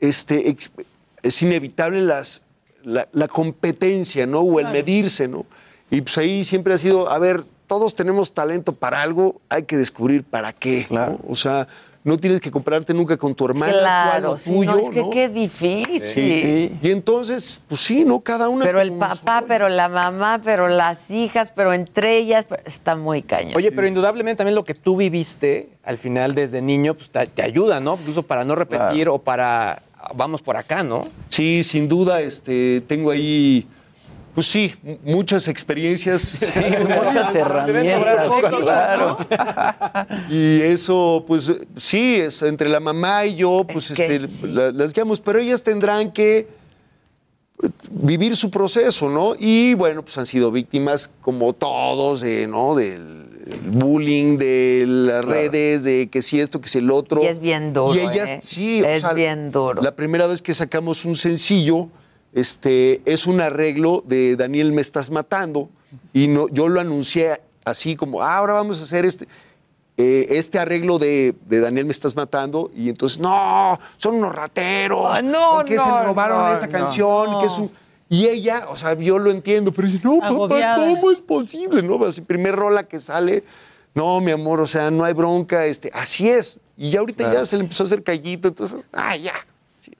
este, 0.00 0.54
es 1.22 1.40
inevitable 1.42 2.02
las, 2.02 2.42
la, 2.82 3.08
la 3.12 3.28
competencia, 3.28 4.26
¿no? 4.26 4.40
O 4.40 4.60
el 4.60 4.68
medirse, 4.68 5.28
¿no? 5.28 5.46
Y 5.90 6.02
pues 6.02 6.18
ahí 6.18 6.44
siempre 6.44 6.74
ha 6.74 6.78
sido, 6.78 7.08
a 7.10 7.18
ver, 7.18 7.44
todos 7.70 7.94
tenemos 7.94 8.32
talento 8.32 8.72
para 8.72 9.00
algo, 9.00 9.40
hay 9.48 9.62
que 9.62 9.76
descubrir 9.76 10.24
para 10.24 10.52
qué, 10.52 10.88
¿no? 10.90 11.20
O 11.28 11.36
sea, 11.36 11.68
no 12.02 12.18
tienes 12.18 12.40
que 12.40 12.50
compararte 12.50 12.92
nunca 12.92 13.16
con 13.16 13.32
tu 13.32 13.44
hermana, 13.44 13.72
Claro, 13.72 14.36
sí, 14.36 14.50
tuyo, 14.50 14.72
no, 14.72 14.78
es 14.80 14.90
que 14.90 15.02
¿no? 15.02 15.10
qué 15.10 15.28
difícil. 15.28 16.00
Sí. 16.00 16.76
Y 16.82 16.90
entonces, 16.90 17.60
pues 17.68 17.80
sí, 17.80 18.04
¿no? 18.04 18.18
Cada 18.22 18.48
una. 18.48 18.64
Pero 18.64 18.80
el 18.80 18.90
papá, 18.94 19.44
pero 19.46 19.68
la 19.68 19.88
mamá, 19.88 20.40
pero 20.42 20.66
las 20.66 21.12
hijas, 21.12 21.52
pero 21.54 21.72
entre 21.72 22.18
ellas, 22.18 22.44
pero 22.48 22.60
está 22.66 22.96
muy 22.96 23.22
cañón. 23.22 23.56
Oye, 23.56 23.70
pero 23.70 23.86
indudablemente 23.86 24.38
también 24.38 24.56
lo 24.56 24.64
que 24.64 24.74
tú 24.74 24.96
viviste 24.96 25.68
al 25.84 25.96
final 25.96 26.34
desde 26.34 26.60
niño, 26.60 26.94
pues 26.94 27.10
te, 27.10 27.24
te 27.28 27.42
ayuda, 27.42 27.78
¿no? 27.78 27.94
Incluso 28.00 28.24
para 28.24 28.44
no 28.44 28.56
repetir 28.56 29.08
o 29.08 29.18
para 29.18 29.80
vamos 30.16 30.42
por 30.42 30.56
acá, 30.56 30.82
¿no? 30.82 31.06
Sí, 31.28 31.62
sin 31.62 31.88
duda, 31.88 32.20
este, 32.20 32.80
tengo 32.88 33.12
ahí, 33.12 33.64
pues 34.40 34.48
sí, 34.52 34.74
muchas 35.04 35.48
experiencias. 35.48 36.38
muchas 37.04 37.34
herramientas, 37.34 38.32
claro. 38.58 39.18
Y 40.30 40.62
eso, 40.62 41.26
pues 41.28 41.52
sí, 41.76 42.16
es, 42.16 42.40
entre 42.40 42.70
la 42.70 42.80
mamá 42.80 43.26
y 43.26 43.36
yo, 43.36 43.66
pues 43.70 43.90
este, 43.90 44.18
la- 44.48 44.70
las 44.72 44.94
guiamos, 44.94 45.20
pero 45.20 45.40
ellas 45.40 45.62
tendrán 45.62 46.10
que 46.12 46.48
vivir 47.90 48.34
su 48.34 48.50
proceso, 48.50 49.10
¿no? 49.10 49.34
Y 49.38 49.74
bueno, 49.74 50.02
pues 50.02 50.16
han 50.16 50.24
sido 50.24 50.50
víctimas 50.50 51.10
como 51.20 51.52
todos 51.52 52.22
de, 52.22 52.46
¿no? 52.46 52.74
Del, 52.74 53.26
el 53.46 53.60
bullying, 53.72 54.38
de 54.38 54.84
las 54.86 55.22
redes, 55.22 55.82
de 55.82 56.08
que 56.10 56.22
si 56.22 56.40
esto, 56.40 56.62
que 56.62 56.68
si 56.70 56.78
el 56.78 56.90
otro. 56.90 57.22
Y 57.22 57.26
es 57.26 57.40
bien 57.40 57.74
duro, 57.74 57.94
Y 57.94 57.98
ellas, 57.98 58.30
¿eh? 58.30 58.40
sí. 58.42 58.80
o 58.80 58.86
Es 58.86 59.02
sea, 59.02 59.12
bien 59.12 59.50
duro. 59.50 59.82
La 59.82 59.94
primera 59.94 60.26
vez 60.26 60.40
que 60.40 60.54
sacamos 60.54 61.04
un 61.04 61.14
sencillo, 61.16 61.90
este, 62.32 63.02
es 63.04 63.26
un 63.26 63.40
arreglo 63.40 64.02
de 64.06 64.36
Daniel 64.36 64.72
Me 64.72 64.80
Estás 64.80 65.10
Matando. 65.10 65.68
Y 66.12 66.28
no, 66.28 66.48
yo 66.48 66.68
lo 66.68 66.80
anuncié 66.80 67.40
así 67.64 67.96
como, 67.96 68.22
"Ah, 68.22 68.36
ahora 68.38 68.54
vamos 68.54 68.80
a 68.80 68.84
hacer 68.84 69.04
este, 69.04 69.26
eh, 69.96 70.26
este 70.30 70.58
arreglo 70.58 70.98
de, 70.98 71.34
de 71.46 71.60
Daniel 71.60 71.84
Me 71.86 71.92
Estás 71.92 72.14
Matando. 72.16 72.70
Y 72.74 72.88
entonces, 72.88 73.18
no, 73.18 73.78
son 73.98 74.16
unos 74.16 74.34
rateros. 74.34 75.06
Ah, 75.10 75.20
no, 75.22 75.56
¿Por 75.56 75.64
qué 75.66 75.76
no, 75.76 75.84
se 75.84 76.04
robaron 76.06 76.38
no, 76.38 76.52
esta 76.52 76.66
no. 76.66 76.72
canción? 76.72 77.40
Que 77.40 77.46
es 77.46 77.58
un- 77.58 77.70
Y 78.08 78.26
ella, 78.26 78.66
o 78.70 78.76
sea, 78.76 78.94
yo 78.94 79.18
lo 79.18 79.30
entiendo, 79.30 79.70
pero 79.72 79.86
yo, 79.88 79.98
no, 80.02 80.18
papá, 80.20 80.28
Agobiada. 80.34 80.76
¿cómo 80.94 81.10
es 81.12 81.20
posible? 81.20 81.82
¿No? 81.82 82.04
Así, 82.04 82.20
primer 82.22 82.56
rola 82.56 82.82
que 82.84 82.98
sale, 82.98 83.44
no, 83.94 84.20
mi 84.20 84.30
amor, 84.32 84.60
o 84.60 84.66
sea, 84.66 84.90
no 84.90 85.04
hay 85.04 85.12
bronca, 85.12 85.66
este, 85.66 85.90
así 85.94 86.28
es. 86.28 86.58
Y 86.76 86.90
ya 86.90 87.00
ahorita 87.00 87.32
ya 87.32 87.44
se 87.46 87.56
le 87.56 87.62
empezó 87.64 87.82
a 87.82 87.86
hacer 87.86 88.02
callito, 88.02 88.48
entonces, 88.48 88.78
ah, 88.92 89.16
ya. 89.16 89.34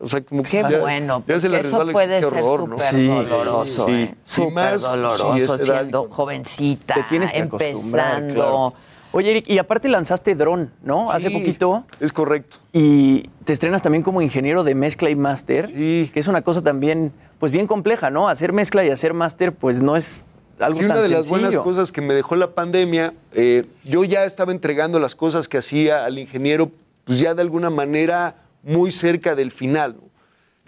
Sí, 0.01 0.05
o 0.05 0.09
sea, 0.09 0.21
como 0.23 0.43
que 0.43 0.49
Qué 0.51 0.63
ya- 0.63 0.79
bueno, 0.79 1.23
ya 1.27 1.39
se 1.41 1.49
le 1.49 1.59
eso 1.61 1.65
resbala 1.71 1.91
y 1.91 1.93
puede 1.93 2.21
qué 2.21 2.31
ser 2.31 2.43
horror, 2.43 2.69
¿no? 2.69 2.79
súper 2.79 3.29
doloroso, 3.29 3.87
sí, 3.87 3.93
¿eh? 3.93 4.15
sí, 4.25 4.35
súper 4.43 4.53
más, 4.55 4.83
doloroso 4.83 5.35
sí, 5.59 5.65
edad, 5.65 5.79
siendo 5.81 6.09
jovencita, 6.11 6.95
Te 6.95 7.03
tienes 7.05 7.33
que 7.33 7.39
acostumbrar, 7.43 8.17
empezando. 8.23 8.35
claro. 8.35 8.75
Oye, 9.13 9.31
Eric, 9.33 9.49
y 9.49 9.59
aparte 9.59 9.89
lanzaste 9.89 10.37
Dron, 10.37 10.73
¿no? 10.85 11.11
Hace 11.11 11.29
Sí, 11.31 11.35
poquito. 11.37 11.85
Es 11.99 12.13
correcto. 12.13 12.59
Y 12.73 13.23
te 13.45 13.53
estrenas 13.53 13.83
también 13.83 14.05
como 14.05 14.23
ingeniero 14.23 14.63
de 14.63 14.77
mezcla 14.77 15.11
y 15.11 15.17
máster. 15.17 15.67
Que 15.73 16.11
es 16.15 16.29
una 16.29 16.43
cosa 16.43 16.63
también, 16.63 17.13
pues 17.41 17.51
bien 17.51 17.67
compleja, 17.67 18.09
¿no? 18.11 18.29
Hacer 18.29 18.53
mezcla 18.53 18.85
y 18.85 18.91
hacer 18.91 19.13
máster, 19.13 19.53
pues 19.53 19.83
no 19.83 19.97
es 19.97 20.27
algo 20.61 20.79
Sí, 20.79 20.87
tan 20.87 20.93
una 20.99 21.03
de 21.03 21.09
las 21.09 21.29
buenas 21.29 21.57
cosas 21.57 21.91
que 21.91 22.01
me 22.03 22.15
dejó 22.15 22.37
la 22.37 22.53
pandemia, 22.55 23.13
eh, 23.33 23.67
yo 23.83 24.05
ya 24.05 24.25
estaba 24.25 24.53
entregando 24.53 25.01
las 25.01 25.17
cosas 25.17 25.49
que 25.49 25.59
hacía 25.59 26.05
al 26.05 26.17
ingeniero, 26.21 26.71
pues 27.05 27.19
ya 27.19 27.35
de 27.35 27.43
alguna 27.43 27.69
manera 27.69 28.37
muy 28.63 28.93
cerca 28.93 29.35
del 29.35 29.51
final. 29.51 29.97
¿no? 29.97 30.11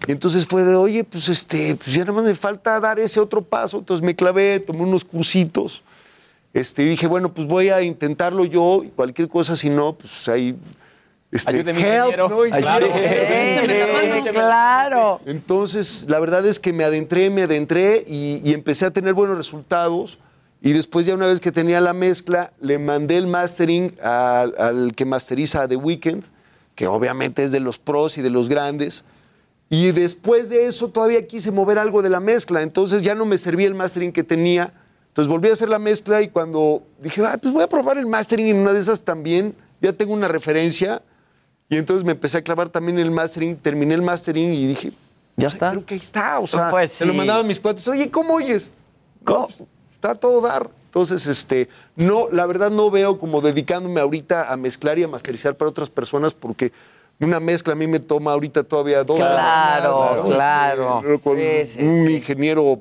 Y 0.07 0.12
entonces 0.12 0.47
fue 0.47 0.62
de, 0.62 0.74
oye, 0.74 1.05
pues 1.05 1.28
este, 1.28 1.76
pues 1.76 1.95
ya 1.95 2.01
nada 2.01 2.12
más 2.12 2.24
me 2.24 2.34
falta 2.34 2.80
dar 2.80 2.99
ese 2.99 3.20
otro 3.20 3.43
paso. 3.43 3.78
Entonces 3.78 4.05
me 4.05 4.16
clavé, 4.16 4.59
tomé 4.61 4.82
unos 4.82 5.05
cursitos. 5.05 5.82
Este, 6.53 6.82
y 6.82 6.86
dije, 6.86 7.07
bueno, 7.07 7.32
pues 7.32 7.47
voy 7.47 7.70
a 7.70 7.80
intentarlo 7.82 8.45
yo, 8.45 8.82
y 8.84 8.88
cualquier 8.88 9.28
cosa, 9.28 9.57
si 9.57 9.70
no, 9.70 9.95
pues 9.95 10.28
ahí. 10.28 10.57
Este, 11.30 11.51
Ayúdeme, 11.51 11.80
ingeniero. 11.80 12.28
¿no? 12.28 12.40
Claro. 12.43 12.86
Échame 12.86 14.22
la 14.22 14.30
claro. 14.32 15.20
Entonces, 15.24 16.05
la 16.09 16.20
verdad 16.20 16.45
es 16.45 16.59
que 16.59 16.74
me 16.74 16.84
adentré, 16.84 17.30
me 17.30 17.45
adentré 17.45 18.05
y, 18.07 18.43
y 18.45 18.53
empecé 18.53 18.84
a 18.84 18.90
tener 18.90 19.14
buenos 19.14 19.38
resultados. 19.38 20.18
Y 20.61 20.72
después, 20.72 21.07
ya 21.07 21.14
una 21.14 21.26
vez 21.26 21.40
que 21.40 21.51
tenía 21.51 21.80
la 21.80 21.95
mezcla, 21.95 22.53
le 22.61 22.78
mandé 22.78 23.16
el 23.16 23.28
mastering 23.28 23.97
al, 24.03 24.55
al 24.59 24.95
que 24.95 25.07
masteriza 25.07 25.66
The 25.66 25.76
Weeknd, 25.76 26.22
que 26.75 26.87
obviamente 26.87 27.45
es 27.45 27.51
de 27.51 27.61
los 27.61 27.79
pros 27.79 28.18
y 28.18 28.23
de 28.23 28.31
los 28.31 28.49
grandes. 28.49 29.05
Y 29.68 29.93
después 29.93 30.49
de 30.49 30.66
eso, 30.66 30.89
todavía 30.89 31.27
quise 31.27 31.51
mover 31.51 31.79
algo 31.79 32.03
de 32.03 32.11
la 32.11 32.20
mezcla. 32.20 32.62
Entonces, 32.62 33.03
ya 33.03 33.14
no 33.14 33.25
me 33.25 33.39
servía 33.39 33.66
el 33.66 33.75
mastering 33.75 34.12
que 34.12 34.23
tenía. 34.23 34.73
Entonces, 35.09 35.31
volví 35.31 35.49
a 35.49 35.55
hacer 35.55 35.68
la 35.68 35.79
mezcla 35.79 36.20
y 36.23 36.29
cuando 36.29 36.83
dije, 37.01 37.25
ah, 37.25 37.39
pues 37.41 37.53
voy 37.55 37.62
a 37.62 37.68
probar 37.68 37.99
el 37.99 38.07
mastering 38.07 38.49
en 38.49 38.57
una 38.57 38.73
de 38.73 38.81
esas 38.81 39.01
también, 39.01 39.55
ya 39.81 39.93
tengo 39.93 40.12
una 40.12 40.29
referencia. 40.29 41.03
Y 41.68 41.77
entonces 41.77 42.05
me 42.05 42.12
empecé 42.12 42.39
a 42.39 42.43
clavar 42.43 42.68
también 42.68 42.99
el 42.99 43.11
mastering, 43.11 43.57
terminé 43.57 43.95
el 43.95 44.03
mastering 44.03 44.53
y 44.53 44.66
dije, 44.66 44.93
ya 45.37 45.49
está. 45.49 45.70
Creo 45.70 45.87
que 45.87 45.95
ahí 45.95 46.01
está. 46.01 46.39
O 46.39 46.47
sea, 46.47 46.70
Pues 46.70 46.93
se 46.93 47.07
lo 47.07 47.14
mandaba 47.14 47.41
a 47.41 47.43
mis 47.43 47.59
cuates, 47.59 47.87
oye, 47.89 48.11
¿cómo 48.11 48.35
oyes? 48.35 48.70
No, 49.27 49.47
pues, 49.47 49.62
está 49.95 50.14
todo 50.14 50.41
dar. 50.43 50.68
Entonces, 50.95 51.26
este, 51.26 51.70
no, 51.97 52.28
la 52.30 52.45
verdad 52.45 52.70
no 52.70 52.90
veo 52.90 53.18
como 53.18 53.40
dedicándome 53.40 53.99
ahorita 53.99 54.53
a 54.53 54.57
mezclar 54.59 54.99
y 54.99 55.05
a 55.05 55.09
masterizar 55.09 55.55
para 55.57 55.70
otras 55.70 55.88
personas 55.88 56.34
porque 56.34 56.70
una 57.18 57.40
mezcla 57.40 57.72
a 57.72 57.76
mí 57.76 57.86
me 57.86 57.99
toma 57.99 58.32
ahorita 58.34 58.62
todavía 58.62 59.03
dos 59.03 59.16
Claro, 59.16 60.16
¿no? 60.16 60.28
claro. 60.28 60.99
Este, 61.03 61.18
Con 61.20 61.38
Sí, 61.38 61.64
sí, 61.64 61.78
un 61.82 62.11
ingeniero 62.11 62.80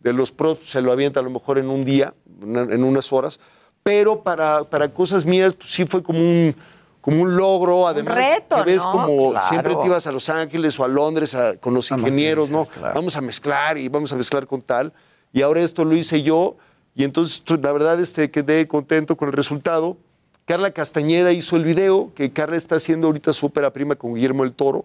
de 0.00 0.12
los 0.12 0.32
pros 0.32 0.58
se 0.64 0.80
lo 0.80 0.90
avienta 0.90 1.20
a 1.20 1.22
lo 1.22 1.30
mejor 1.30 1.58
en 1.58 1.70
un 1.70 1.84
día, 1.84 2.12
en 2.42 2.82
unas 2.82 3.12
horas, 3.12 3.38
pero 3.84 4.20
para, 4.22 4.64
para 4.64 4.88
cosas 4.92 5.24
mías 5.24 5.54
pues, 5.54 5.70
sí 5.70 5.84
fue 5.84 6.02
como 6.02 6.18
un, 6.18 6.56
como 7.00 7.22
un 7.22 7.36
logro, 7.36 7.86
además 7.86 8.16
reto, 8.16 8.56
que 8.56 8.62
ves 8.64 8.82
¿no? 8.84 8.90
como 8.90 9.30
Claro. 9.30 9.46
siempre 9.48 9.76
te 9.76 9.86
ibas 9.86 10.08
a 10.08 10.10
Los 10.10 10.28
Ángeles 10.28 10.76
o 10.80 10.82
a 10.84 10.88
Londres 10.88 11.36
a- 11.36 11.56
con 11.58 11.72
los 11.72 11.92
A 11.92 11.98
ingenieros, 11.98 12.50
¿no? 12.50 12.66
claro. 12.66 12.94
Vamos 12.96 13.14
a 13.14 13.20
mezclar 13.20 13.78
y 13.78 13.88
vamos 13.88 14.12
a 14.12 14.16
mezclar 14.16 14.44
con 14.48 14.60
tal. 14.60 14.92
Y 15.32 15.40
ahora 15.42 15.60
esto 15.60 15.84
lo 15.84 15.94
hice 15.94 16.20
yo 16.22 16.56
y 16.94 17.04
entonces 17.04 17.42
la 17.60 17.72
verdad 17.72 18.00
este, 18.00 18.30
quedé 18.30 18.66
contento 18.68 19.16
con 19.16 19.28
el 19.28 19.34
resultado. 19.34 19.96
Carla 20.44 20.70
Castañeda 20.72 21.32
hizo 21.32 21.56
el 21.56 21.64
video, 21.64 22.12
que 22.14 22.30
Carla 22.32 22.56
está 22.56 22.76
haciendo 22.76 23.06
ahorita 23.06 23.32
su 23.32 23.46
ópera 23.46 23.72
prima 23.72 23.96
con 23.96 24.14
Guillermo 24.14 24.44
el 24.44 24.52
Toro, 24.52 24.84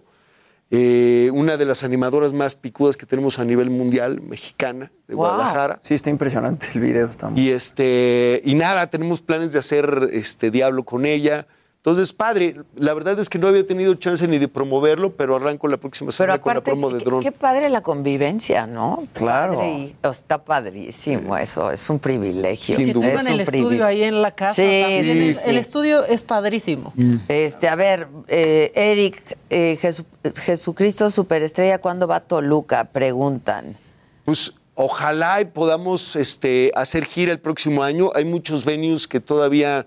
eh, 0.70 1.30
una 1.34 1.56
de 1.56 1.64
las 1.64 1.82
animadoras 1.82 2.32
más 2.32 2.54
picudas 2.54 2.96
que 2.96 3.04
tenemos 3.04 3.38
a 3.38 3.44
nivel 3.44 3.70
mundial, 3.70 4.20
mexicana, 4.20 4.90
de 5.08 5.14
Wow. 5.16 5.26
Guadalajara. 5.26 5.78
Sí, 5.82 5.94
está 5.94 6.10
impresionante 6.10 6.68
el 6.74 6.80
video. 6.80 7.08
Está 7.08 7.30
Y 7.34 7.50
este, 7.50 8.40
y 8.44 8.54
nada, 8.54 8.86
tenemos 8.86 9.20
planes 9.20 9.52
de 9.52 9.58
hacer 9.58 10.08
este 10.12 10.50
diablo 10.50 10.84
con 10.84 11.06
ella. 11.06 11.46
Entonces, 11.82 12.12
padre, 12.12 12.56
la 12.76 12.92
verdad 12.92 13.18
es 13.18 13.30
que 13.30 13.38
no 13.38 13.48
había 13.48 13.66
tenido 13.66 13.94
chance 13.94 14.28
ni 14.28 14.36
de 14.36 14.48
promoverlo, 14.48 15.12
pero 15.16 15.36
arranco 15.36 15.66
la 15.66 15.78
próxima 15.78 16.08
Pero 16.08 16.12
semana 16.12 16.38
con 16.38 16.50
la 16.52 16.58
aparte, 16.58 16.70
promo 16.72 16.90
de 16.90 16.98
qué, 16.98 17.04
dron. 17.06 17.22
qué 17.22 17.32
padre 17.32 17.70
la 17.70 17.80
convivencia, 17.80 18.66
¿no? 18.66 19.04
Claro. 19.14 19.54
Padre 19.56 19.70
y- 19.78 19.96
está 20.06 20.44
padrísimo 20.44 21.38
eso, 21.38 21.70
es 21.70 21.88
un 21.88 21.98
privilegio. 21.98 22.76
Que 22.76 22.84
es 22.84 22.92
tengan 22.92 23.26
el 23.28 23.32
un 23.34 23.40
estudio 23.40 23.46
privilegio. 23.68 23.86
ahí 23.86 24.02
en 24.04 24.20
la 24.20 24.30
casa. 24.32 24.56
Sí, 24.56 24.80
también 24.82 25.04
sí, 25.04 25.28
es- 25.30 25.40
sí. 25.40 25.48
El 25.50 25.56
estudio 25.56 26.04
es 26.04 26.22
padrísimo. 26.22 26.92
Este, 27.28 27.66
a 27.66 27.76
ver, 27.76 28.08
eh, 28.28 28.72
Eric, 28.74 29.38
eh, 29.48 29.78
Jesu- 29.80 30.04
Jesucristo 30.36 31.08
Superestrella, 31.08 31.78
¿cuándo 31.78 32.06
va 32.06 32.16
a 32.16 32.20
Toluca? 32.20 32.84
Preguntan. 32.84 33.78
Pues 34.26 34.52
ojalá 34.74 35.40
y 35.40 35.46
podamos 35.46 36.14
este, 36.14 36.72
hacer 36.74 37.06
gira 37.06 37.32
el 37.32 37.38
próximo 37.40 37.82
año. 37.82 38.10
Hay 38.14 38.26
muchos 38.26 38.66
venues 38.66 39.08
que 39.08 39.18
todavía 39.20 39.86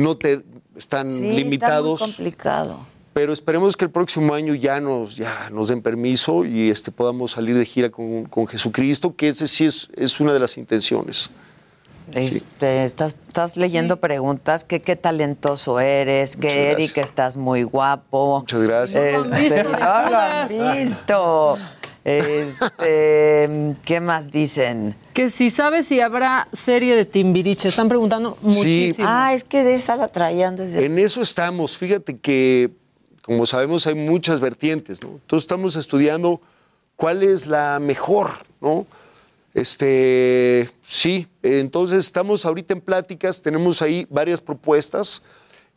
no 0.00 0.16
te 0.16 0.42
están 0.76 1.10
Sí, 1.12 1.30
limitados. 1.32 1.94
está 2.00 2.06
muy 2.06 2.14
complicado. 2.14 2.78
Pero 3.12 3.32
esperemos 3.32 3.76
que 3.76 3.84
el 3.84 3.90
próximo 3.90 4.34
año 4.34 4.54
ya 4.54 4.80
nos, 4.80 5.16
ya 5.16 5.50
nos 5.50 5.68
den 5.68 5.82
permiso 5.82 6.44
y 6.44 6.70
este, 6.70 6.90
podamos 6.92 7.32
salir 7.32 7.56
de 7.58 7.64
gira 7.64 7.90
con, 7.90 8.24
con 8.26 8.46
Jesucristo, 8.46 9.14
que 9.16 9.28
ese 9.28 9.48
sí 9.48 9.66
es, 9.66 9.88
es 9.96 10.20
una 10.20 10.32
de 10.32 10.38
las 10.38 10.56
intenciones. 10.56 11.28
Este, 12.12 12.84
estás, 12.84 13.14
estás 13.28 13.56
leyendo 13.56 13.98
preguntas, 13.98 14.64
que 14.64 14.80
qué 14.80 14.96
talentoso 14.96 15.78
eres, 15.80 16.36
que 16.36 16.46
Muchas. 16.48 16.56
Eric 16.56 16.96
estás 16.98 17.36
muy 17.36 17.62
guapo. 17.62 18.40
Muchas 18.40 18.60
gracias. 18.62 19.26
Este, 19.26 19.62
No 19.64 19.70
lo 19.70 20.18
han 20.18 20.48
visto, 20.48 21.58
Este, 22.04 23.74
¿qué 23.84 24.00
más 24.00 24.30
dicen? 24.30 24.94
Que 25.12 25.28
si 25.30 25.50
sabes 25.50 25.86
si 25.86 26.00
habrá 26.00 26.48
serie 26.52 26.96
de 26.96 27.04
Timbiriche. 27.04 27.68
Están 27.68 27.88
preguntando 27.88 28.38
muchísimo. 28.42 29.06
Ah, 29.08 29.34
es 29.34 29.44
que 29.44 29.62
de 29.62 29.74
esa 29.74 29.96
la 29.96 30.08
traían 30.08 30.56
desde 30.56 30.84
En 30.84 30.98
eso 30.98 31.20
estamos. 31.20 31.76
Fíjate 31.76 32.18
que, 32.18 32.70
como 33.22 33.46
sabemos, 33.46 33.86
hay 33.86 33.94
muchas 33.94 34.40
vertientes, 34.40 35.02
¿no? 35.02 35.10
Entonces 35.10 35.44
estamos 35.44 35.76
estudiando 35.76 36.40
cuál 36.96 37.22
es 37.22 37.46
la 37.46 37.78
mejor, 37.80 38.46
¿no? 38.60 38.86
Este, 39.52 40.70
sí, 40.86 41.26
entonces 41.42 41.98
estamos 41.98 42.46
ahorita 42.46 42.74
en 42.74 42.80
pláticas, 42.80 43.42
tenemos 43.42 43.82
ahí 43.82 44.06
varias 44.08 44.40
propuestas 44.40 45.22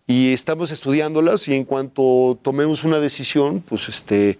y 0.05 0.31
estamos 0.33 0.69
estudiándolas 0.69 1.47
y 1.47 1.55
en 1.55 1.63
cuanto 1.65 2.37
tomemos 2.41 2.83
una 2.83 2.99
decisión, 2.99 3.61
pues 3.61 3.89
este, 3.89 4.37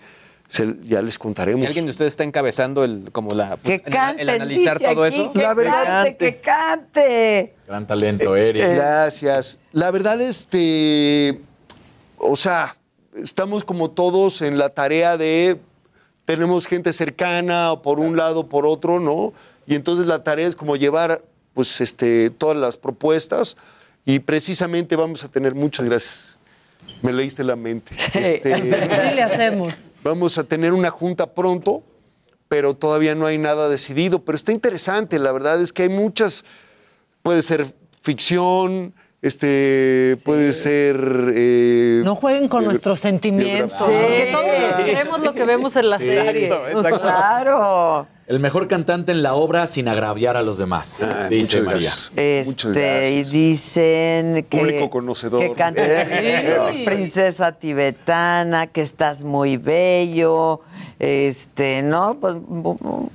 se- 0.54 0.76
ya 0.84 1.02
les 1.02 1.18
contaremos. 1.18 1.64
¿Y 1.64 1.66
¿Alguien 1.66 1.86
de 1.86 1.92
ustedes 1.92 2.14
está 2.14 2.24
encabezando 2.24 2.84
el, 2.84 3.12
como 3.12 3.34
la, 3.34 3.58
Que 3.58 3.76
el- 3.76 3.82
cante, 3.82 4.22
el 4.22 4.30
analizar 4.30 4.78
dice 4.78 4.94
todo 4.94 5.04
aquí, 5.04 5.16
eso? 5.16 5.34
Que 5.34 5.42
cante, 5.42 6.16
que 6.18 6.40
cante. 6.40 7.54
Gran 7.68 7.88
talento, 7.88 8.36
Eric. 8.36 8.64
Gracias. 8.76 9.58
La 9.72 9.90
verdad, 9.90 10.22
este, 10.22 11.42
o 12.18 12.36
sea, 12.36 12.78
estamos 13.16 13.64
como 13.64 13.90
todos 13.90 14.44
en 14.44 14.60
la 14.60 14.70
tarea 14.70 15.18
de, 15.18 15.60
tenemos 16.26 16.68
gente 16.68 16.94
cercana, 16.94 17.74
por 17.82 18.00
un 18.00 18.16
lado, 18.16 18.48
por 18.48 18.68
otro, 18.68 19.00
¿no? 19.00 19.34
Y 19.66 19.74
entonces 19.74 20.06
la 20.06 20.24
tarea 20.24 20.48
es 20.48 20.56
como 20.56 20.76
llevar, 20.76 21.24
pues, 21.56 21.82
este, 21.82 22.30
todas 22.30 22.58
las 22.58 22.78
propuestas 22.78 23.58
y 24.06 24.20
precisamente 24.20 24.96
vamos 24.96 25.24
a 25.24 25.30
tener, 25.30 25.56
muchas 25.56 25.86
gracias, 25.88 26.33
me 27.02 27.12
leíste 27.14 27.44
la 27.44 27.56
mente. 27.56 27.94
Este, 27.96 28.56
Sí 29.10 29.16
le 29.16 29.24
hacemos. 29.24 29.90
Vamos 30.04 30.38
a 30.38 30.44
tener 30.44 30.74
una 30.74 30.90
junta 30.90 31.34
pronto, 31.34 31.84
pero 32.48 32.74
todavía 32.76 33.16
no 33.16 33.26
hay 33.26 33.38
nada 33.38 33.70
decidido. 33.70 34.20
Pero 34.20 34.36
está 34.36 34.52
interesante, 34.52 35.20
la 35.20 35.32
verdad 35.32 35.62
es 35.62 35.74
que 35.74 35.84
hay 35.84 35.90
muchas, 35.90 36.46
puede 37.22 37.42
ser 37.42 37.66
ficción, 38.02 38.94
este, 39.22 40.18
puede 40.26 40.52
ser... 40.54 40.98
eh, 41.34 42.02
No 42.04 42.16
jueguen 42.16 42.48
con 42.50 42.66
nuestros 42.66 43.00
sentimientos. 43.00 43.78
biografía. 43.88 44.08
Porque 44.08 44.30
todos 44.32 44.86
queremos 44.86 45.20
lo 45.22 45.34
que 45.34 45.46
vemos 45.46 45.76
en 45.78 45.90
la 45.90 45.98
Sí, 45.98 46.04
serie. 46.06 46.46
exacto, 46.48 46.78
O 46.78 46.82
sea, 46.82 46.90
exacto. 46.92 47.00
Claro. 47.02 48.08
El 48.26 48.40
mejor 48.40 48.70
cantante 48.70 49.12
en 49.12 49.22
la 49.22 49.34
obra 49.34 49.68
sin 49.68 49.90
agraviar 49.90 50.38
a 50.38 50.42
los 50.44 50.58
demás, 50.58 51.04
Ah, 51.04 51.28
dice 51.30 51.62
muchas 51.62 51.74
María. 51.74 51.92
Este, 52.16 53.12
y 53.12 53.24
dicen 53.24 54.46
que, 54.50 54.58
Público 54.60 54.90
conocedor. 54.90 55.42
que 55.42 55.52
cantas 55.52 56.10
Sí. 56.10 56.84
princesa 56.86 57.52
tibetana, 57.52 58.68
que 58.68 58.80
estás 58.80 59.26
muy 59.26 59.58
bello, 59.58 60.62
este, 61.00 61.82
¿no? 61.84 62.16
Pues 62.18 62.36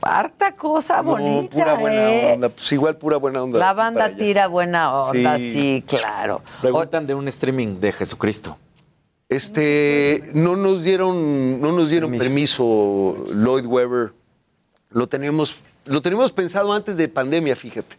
harta 0.03 0.55
cosa 0.55 0.99
No, 0.99 1.13
bonita, 1.13 1.57
pura 1.57 1.75
buena 1.75 2.13
¿eh? 2.15 2.33
onda. 2.35 2.49
Pues 2.51 2.71
igual 2.73 2.99
pura 2.99 3.17
buena 3.17 3.43
onda. 3.43 3.59
La 3.59 3.73
banda 3.73 4.05
allá. 4.05 4.17
tira 4.19 4.47
buena 4.47 4.93
onda, 4.95 5.39
sí, 5.39 5.51
Sí. 5.53 5.85
claro. 5.87 6.43
Preguntan 6.61 7.07
de 7.07 7.15
un 7.15 7.27
streaming 7.29 7.81
de 7.81 7.93
Jesucristo. 7.93 8.59
Este, 9.31 10.31
no 10.35 10.55
nos 10.57 10.83
dieron, 10.85 11.61
no 11.63 11.73
nos 11.73 11.89
dieron 11.89 12.11
permiso. 12.19 13.25
Lloyd 13.35 13.65
Webber. 13.65 14.13
Lo 14.90 15.06
teníamos, 15.06 15.56
lo 15.85 16.01
teníamos 16.01 16.32
pensado 16.32 16.73
antes 16.73 16.97
de 16.97 17.09
pandemia, 17.09 17.55
fíjate. 17.56 17.97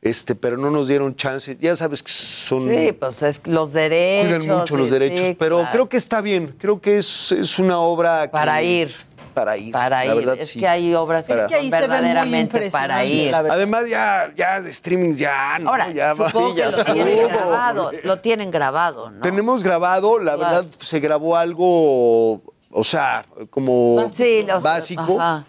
Este, 0.00 0.34
pero 0.34 0.58
no 0.58 0.70
nos 0.70 0.86
dieron 0.86 1.16
chance. 1.16 1.56
Ya 1.60 1.74
sabes 1.76 2.02
que 2.02 2.12
son. 2.12 2.68
Sí, 2.68 2.92
pues 2.92 3.22
es 3.22 3.40
los 3.46 3.72
derechos. 3.72 4.38
cuidan 4.44 4.58
mucho 4.58 4.76
los 4.76 4.90
derechos. 4.90 5.18
sí, 5.28 5.36
pero 5.38 5.56
claro. 5.58 5.72
creo 5.72 5.88
que 5.88 5.96
está 5.96 6.20
bien. 6.20 6.54
Creo 6.58 6.78
que 6.80 6.98
es, 6.98 7.32
es 7.32 7.58
una 7.58 7.78
obra. 7.78 8.22
que- 8.26 8.32
Para 8.32 8.62
ir. 8.62 8.92
Para 9.32 9.56
ir. 9.56 9.72
Para 9.72 10.04
la 10.04 10.12
ir. 10.12 10.14
verdad, 10.14 10.36
es 10.38 10.50
sí. 10.50 10.60
que 10.60 10.68
hay 10.68 10.94
obras 10.94 11.26
que 11.26 11.34
Para- 11.34 11.48
son 11.48 11.70
verdaderamente 11.70 12.70
para 12.70 13.04
ir. 13.04 13.34
Además, 13.34 13.88
ya, 13.88 14.30
ya 14.36 14.60
de 14.60 14.70
streaming, 14.70 15.16
ya. 15.16 15.58
No, 15.58 15.70
Ahora, 15.70 15.90
ya 15.90 16.12
va. 16.14 16.30
ya 16.54 16.70
que 16.70 16.76
lo 16.76 16.94
tienen 16.94 17.26
grabado, 17.28 17.90
lo 18.04 18.18
tienen 18.20 18.50
grabado, 18.52 19.10
¿no? 19.10 19.22
Tenemos 19.22 19.64
grabado, 19.64 20.18
la 20.20 20.36
Claro. 20.36 20.56
verdad, 20.56 20.70
se 20.78 21.00
grabó 21.00 21.36
algo, 21.36 22.42
o 22.70 22.84
sea, 22.84 23.24
como 23.50 24.06
Sí, 24.14 24.44
los- 24.46 24.62
básico. 24.62 25.18
ajá. 25.18 25.44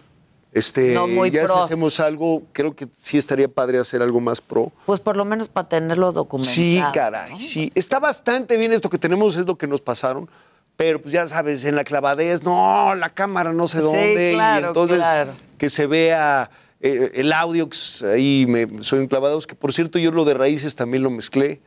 Este, 0.56 0.94
No 0.94 1.06
muy 1.06 1.30
ya 1.30 1.44
pro. 1.44 1.54
si 1.54 1.60
hacemos 1.64 2.00
algo, 2.00 2.42
creo 2.52 2.74
que 2.74 2.88
sí 3.02 3.18
estaría 3.18 3.46
padre 3.46 3.78
hacer 3.78 4.00
algo 4.00 4.20
más 4.22 4.40
pro. 4.40 4.72
Pues 4.86 5.00
por 5.00 5.14
lo 5.14 5.26
menos 5.26 5.48
para 5.48 5.68
tenerlo 5.68 6.10
documentado. 6.12 6.54
Sí, 6.54 6.80
caray, 6.94 7.38
sí. 7.38 7.70
Está 7.74 7.98
bastante 8.00 8.56
bien 8.56 8.72
esto 8.72 8.88
que 8.88 8.96
tenemos, 8.96 9.36
es 9.36 9.46
lo 9.46 9.56
que 9.58 9.66
nos 9.66 9.82
pasaron. 9.82 10.30
Pero 10.78 11.00
pues 11.02 11.12
ya 11.12 11.28
sabes, 11.28 11.64
en 11.66 11.74
la 11.76 11.84
clavadez, 11.84 12.42
no, 12.42 12.94
la 12.94 13.10
cámara 13.10 13.52
no 13.52 13.68
sé 13.68 13.80
Sí, 13.80 13.84
dónde. 13.84 14.30
claro, 14.34 14.64
y 14.64 14.68
entonces 14.68 14.96
claro. 14.96 15.34
que 15.58 15.68
se 15.68 15.86
vea 15.86 16.50
eh, 16.80 17.10
el 17.14 17.32
audio, 17.34 17.68
ahí 18.10 18.46
me 18.48 18.82
soy 18.82 19.00
en 19.00 19.08
clavados, 19.08 19.46
que 19.46 19.54
por 19.54 19.74
cierto 19.74 19.98
yo 19.98 20.10
lo 20.10 20.24
de 20.24 20.32
raíces 20.34 20.74
también 20.74 21.02
lo 21.02 21.10
mezclé. 21.10 21.60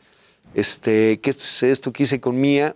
Este, 0.56 1.20
que 1.20 1.30
es 1.30 1.61
esto 1.61 1.94
que 1.94 2.03
hice 2.03 2.20
con 2.20 2.41
Mía. 2.41 2.76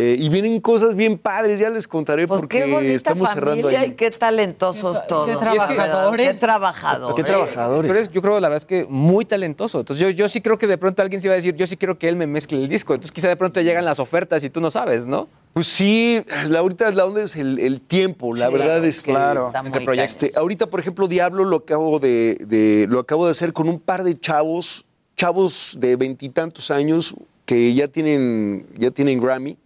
Eh, 0.00 0.14
y 0.16 0.28
vienen 0.28 0.60
cosas 0.60 0.94
bien 0.94 1.18
padres, 1.18 1.58
ya 1.58 1.70
les 1.70 1.88
contaré 1.88 2.28
Pues 2.28 2.40
porque 2.40 2.94
estamos 2.94 3.28
cerrando 3.30 3.66
ahí. 3.66 3.88
y 3.88 3.90
qué 3.94 4.12
talentosos 4.12 5.04
todos. 5.08 5.28
qué 5.28 5.34
trabajadores. 5.34 6.28
Qué 6.28 6.34
trabajadores. 6.34 7.16
Qué 7.16 7.24
trabajadores. 7.24 7.88
Pero 7.90 8.00
es, 8.04 8.12
yo 8.12 8.22
creo, 8.22 8.34
la 8.38 8.48
verdad 8.48 8.58
es 8.62 8.64
que 8.64 8.86
muy 8.88 9.24
talentoso. 9.24 9.80
Entonces, 9.80 10.00
yo, 10.00 10.10
yo 10.10 10.28
sí 10.28 10.40
creo 10.40 10.56
que 10.56 10.68
de 10.68 10.78
pronto 10.78 11.02
alguien 11.02 11.20
se 11.20 11.26
iba 11.26 11.32
a 11.32 11.36
decir, 11.36 11.56
yo 11.56 11.66
sí 11.66 11.76
quiero 11.76 11.98
que 11.98 12.08
él 12.08 12.14
me 12.14 12.28
mezcle 12.28 12.58
el 12.62 12.68
disco. 12.68 12.94
Entonces, 12.94 13.10
quizá 13.10 13.26
de 13.26 13.34
pronto 13.34 13.60
llegan 13.60 13.84
las 13.84 13.98
ofertas 13.98 14.44
y 14.44 14.50
tú 14.50 14.60
no 14.60 14.70
sabes, 14.70 15.08
¿no? 15.08 15.26
Pues 15.52 15.66
sí, 15.66 16.22
la, 16.48 16.60
ahorita 16.60 16.92
la 16.92 17.04
onda 17.04 17.22
es 17.24 17.34
el, 17.34 17.58
el 17.58 17.80
tiempo, 17.80 18.32
la 18.36 18.46
Sí, 18.46 18.52
verdad 18.52 18.84
es 18.84 19.02
que 19.02 19.10
claro. 19.10 19.50
Este, 19.94 20.30
ahorita, 20.36 20.68
por 20.68 20.78
ejemplo, 20.78 21.08
Diablo 21.08 21.42
lo 21.44 21.56
acabo 21.56 21.98
de, 21.98 22.36
de- 22.46 22.86
lo 22.88 23.00
acabo 23.00 23.24
de 23.24 23.32
hacer 23.32 23.52
con 23.52 23.68
un 23.68 23.80
par 23.80 24.04
de 24.04 24.16
chavos, 24.20 24.84
chavos 25.16 25.74
de 25.80 25.96
veintitantos 25.96 26.70
años 26.70 27.16
que 27.44 27.74
ya 27.74 27.88
tienen, 27.88 28.64
ya 28.78 28.92
tienen 28.92 29.20
Grammy. 29.20 29.58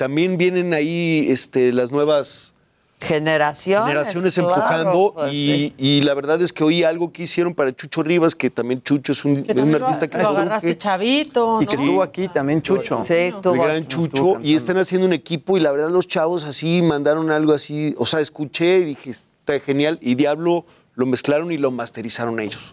También 0.00 0.38
vienen 0.38 0.72
ahí 0.72 1.26
este, 1.28 1.74
las 1.74 1.92
nuevas 1.92 2.54
Generaciones. 3.02 3.86
generaciones 3.86 4.34
claro, 4.34 4.48
empujando 4.48 5.12
pues, 5.14 5.30
y, 5.30 5.34
sí. 5.34 5.74
y 5.76 6.00
la 6.00 6.14
verdad 6.14 6.40
es 6.40 6.54
que 6.54 6.64
oí 6.64 6.84
algo 6.84 7.12
que 7.12 7.24
hicieron 7.24 7.52
para 7.52 7.76
Chucho 7.76 8.02
Rivas, 8.02 8.34
que 8.34 8.48
también 8.48 8.82
Chucho 8.82 9.12
es 9.12 9.22
un, 9.26 9.42
Que 9.42 9.52
un 9.52 9.74
artista 9.74 10.06
lo, 10.06 10.10
que 10.10 10.18
lo 10.18 10.28
agarraste 10.28 10.78
chavito, 10.78 11.60
Y 11.60 11.66
que 11.66 11.76
¿no? 11.76 11.82
estuvo 11.82 12.02
aquí 12.02 12.28
también 12.28 12.62
Chucho. 12.62 13.04
Sí, 13.04 13.12
estuvo 13.12 13.56
el 13.56 13.60
gran. 13.60 13.88
Chucho, 13.88 14.38
y 14.42 14.54
están 14.54 14.78
haciendo 14.78 15.06
un 15.06 15.12
equipo 15.12 15.58
y 15.58 15.60
la 15.60 15.70
verdad 15.70 15.90
los 15.90 16.08
chavos 16.08 16.44
así 16.44 16.80
mandaron 16.80 17.30
algo 17.30 17.52
así, 17.52 17.94
o 17.98 18.06
sea, 18.06 18.20
escuché 18.20 18.78
y 18.78 18.84
dije, 18.84 19.10
está 19.10 19.60
genial, 19.60 19.98
y 20.00 20.14
Diablo 20.14 20.64
lo 20.94 21.04
mezclaron 21.04 21.52
y 21.52 21.58
lo 21.58 21.70
masterizaron 21.70 22.40
ellos. 22.40 22.72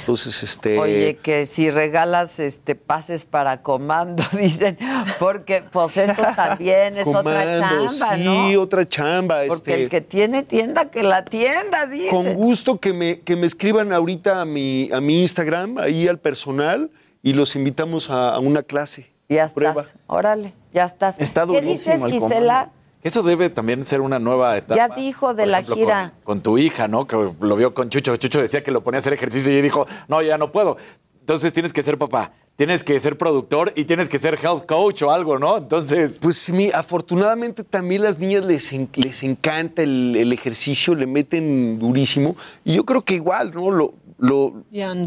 Entonces, 0.00 0.42
este... 0.42 0.78
Oye, 0.78 1.16
que 1.22 1.46
si 1.46 1.70
regalas 1.70 2.40
este 2.40 2.74
pases 2.74 3.24
para 3.24 3.62
comando, 3.62 4.22
dicen, 4.32 4.78
porque 5.18 5.62
pues 5.70 5.96
esto 5.96 6.22
también 6.34 6.98
es 6.98 7.06
otra 7.06 7.60
chamba, 7.60 8.16
sí, 8.16 8.24
¿no? 8.24 8.60
otra 8.60 8.88
chamba. 8.88 9.42
Porque 9.46 9.72
este, 9.72 9.82
el 9.84 9.90
que 9.90 10.00
tiene 10.00 10.42
tienda, 10.42 10.90
que 10.90 11.02
la 11.02 11.24
tienda, 11.24 11.86
dice. 11.86 12.08
Con 12.08 12.34
gusto 12.34 12.78
que 12.80 12.92
me, 12.92 13.20
que 13.20 13.36
me 13.36 13.46
escriban 13.46 13.92
ahorita 13.92 14.40
a 14.40 14.44
mi, 14.44 14.90
a 14.92 15.00
mi 15.00 15.22
Instagram, 15.22 15.78
ahí 15.78 16.08
al 16.08 16.18
personal, 16.18 16.90
y 17.22 17.32
los 17.32 17.56
invitamos 17.56 18.10
a, 18.10 18.34
a 18.34 18.38
una 18.38 18.62
clase. 18.62 19.10
Ya 19.28 19.48
Prueba. 19.48 19.82
estás, 19.82 19.96
órale, 20.06 20.52
ya 20.72 20.84
estás. 20.84 21.18
Está 21.18 21.46
¿Qué 21.46 21.60
dices, 21.60 22.04
Gisela? 22.04 22.70
Eso 23.04 23.22
debe 23.22 23.50
también 23.50 23.84
ser 23.86 24.00
una 24.00 24.18
nueva 24.18 24.56
etapa. 24.56 24.74
Ya 24.74 24.88
dijo 24.88 25.34
de 25.34 25.42
Por 25.44 25.50
la 25.52 25.58
ejemplo, 25.58 25.76
gira. 25.76 26.12
Con, 26.24 26.36
con 26.38 26.42
tu 26.42 26.58
hija, 26.58 26.88
¿no? 26.88 27.06
Que 27.06 27.16
lo 27.38 27.54
vio 27.56 27.72
con 27.74 27.90
Chucho. 27.90 28.16
Chucho 28.16 28.40
decía 28.40 28.64
que 28.64 28.70
lo 28.72 28.82
ponía 28.82 28.96
a 28.96 29.00
hacer 29.00 29.12
ejercicio 29.12 29.52
y 29.56 29.60
dijo, 29.62 29.86
no, 30.08 30.22
ya 30.22 30.38
no 30.38 30.50
puedo. 30.50 30.76
Entonces 31.20 31.52
tienes 31.52 31.72
que 31.72 31.82
ser 31.82 31.96
papá, 31.96 32.32
tienes 32.56 32.84
que 32.84 32.98
ser 33.00 33.16
productor 33.16 33.72
y 33.76 33.84
tienes 33.84 34.10
que 34.10 34.18
ser 34.18 34.38
health 34.42 34.66
coach 34.66 35.02
o 35.02 35.10
algo, 35.10 35.38
¿no? 35.38 35.56
Entonces. 35.56 36.18
Pues 36.20 36.50
mi, 36.50 36.70
afortunadamente 36.70 37.64
también 37.64 38.02
las 38.02 38.18
niñas 38.18 38.44
les, 38.44 38.72
en- 38.72 38.88
les 38.94 39.22
encanta 39.22 39.82
el, 39.82 40.16
el 40.16 40.32
ejercicio, 40.32 40.94
le 40.94 41.06
meten 41.06 41.78
durísimo. 41.78 42.36
Y 42.64 42.74
yo 42.74 42.84
creo 42.84 43.02
que 43.02 43.14
igual, 43.14 43.52
¿no? 43.54 43.70
Lo, 43.70 43.94
lo, 44.26 44.52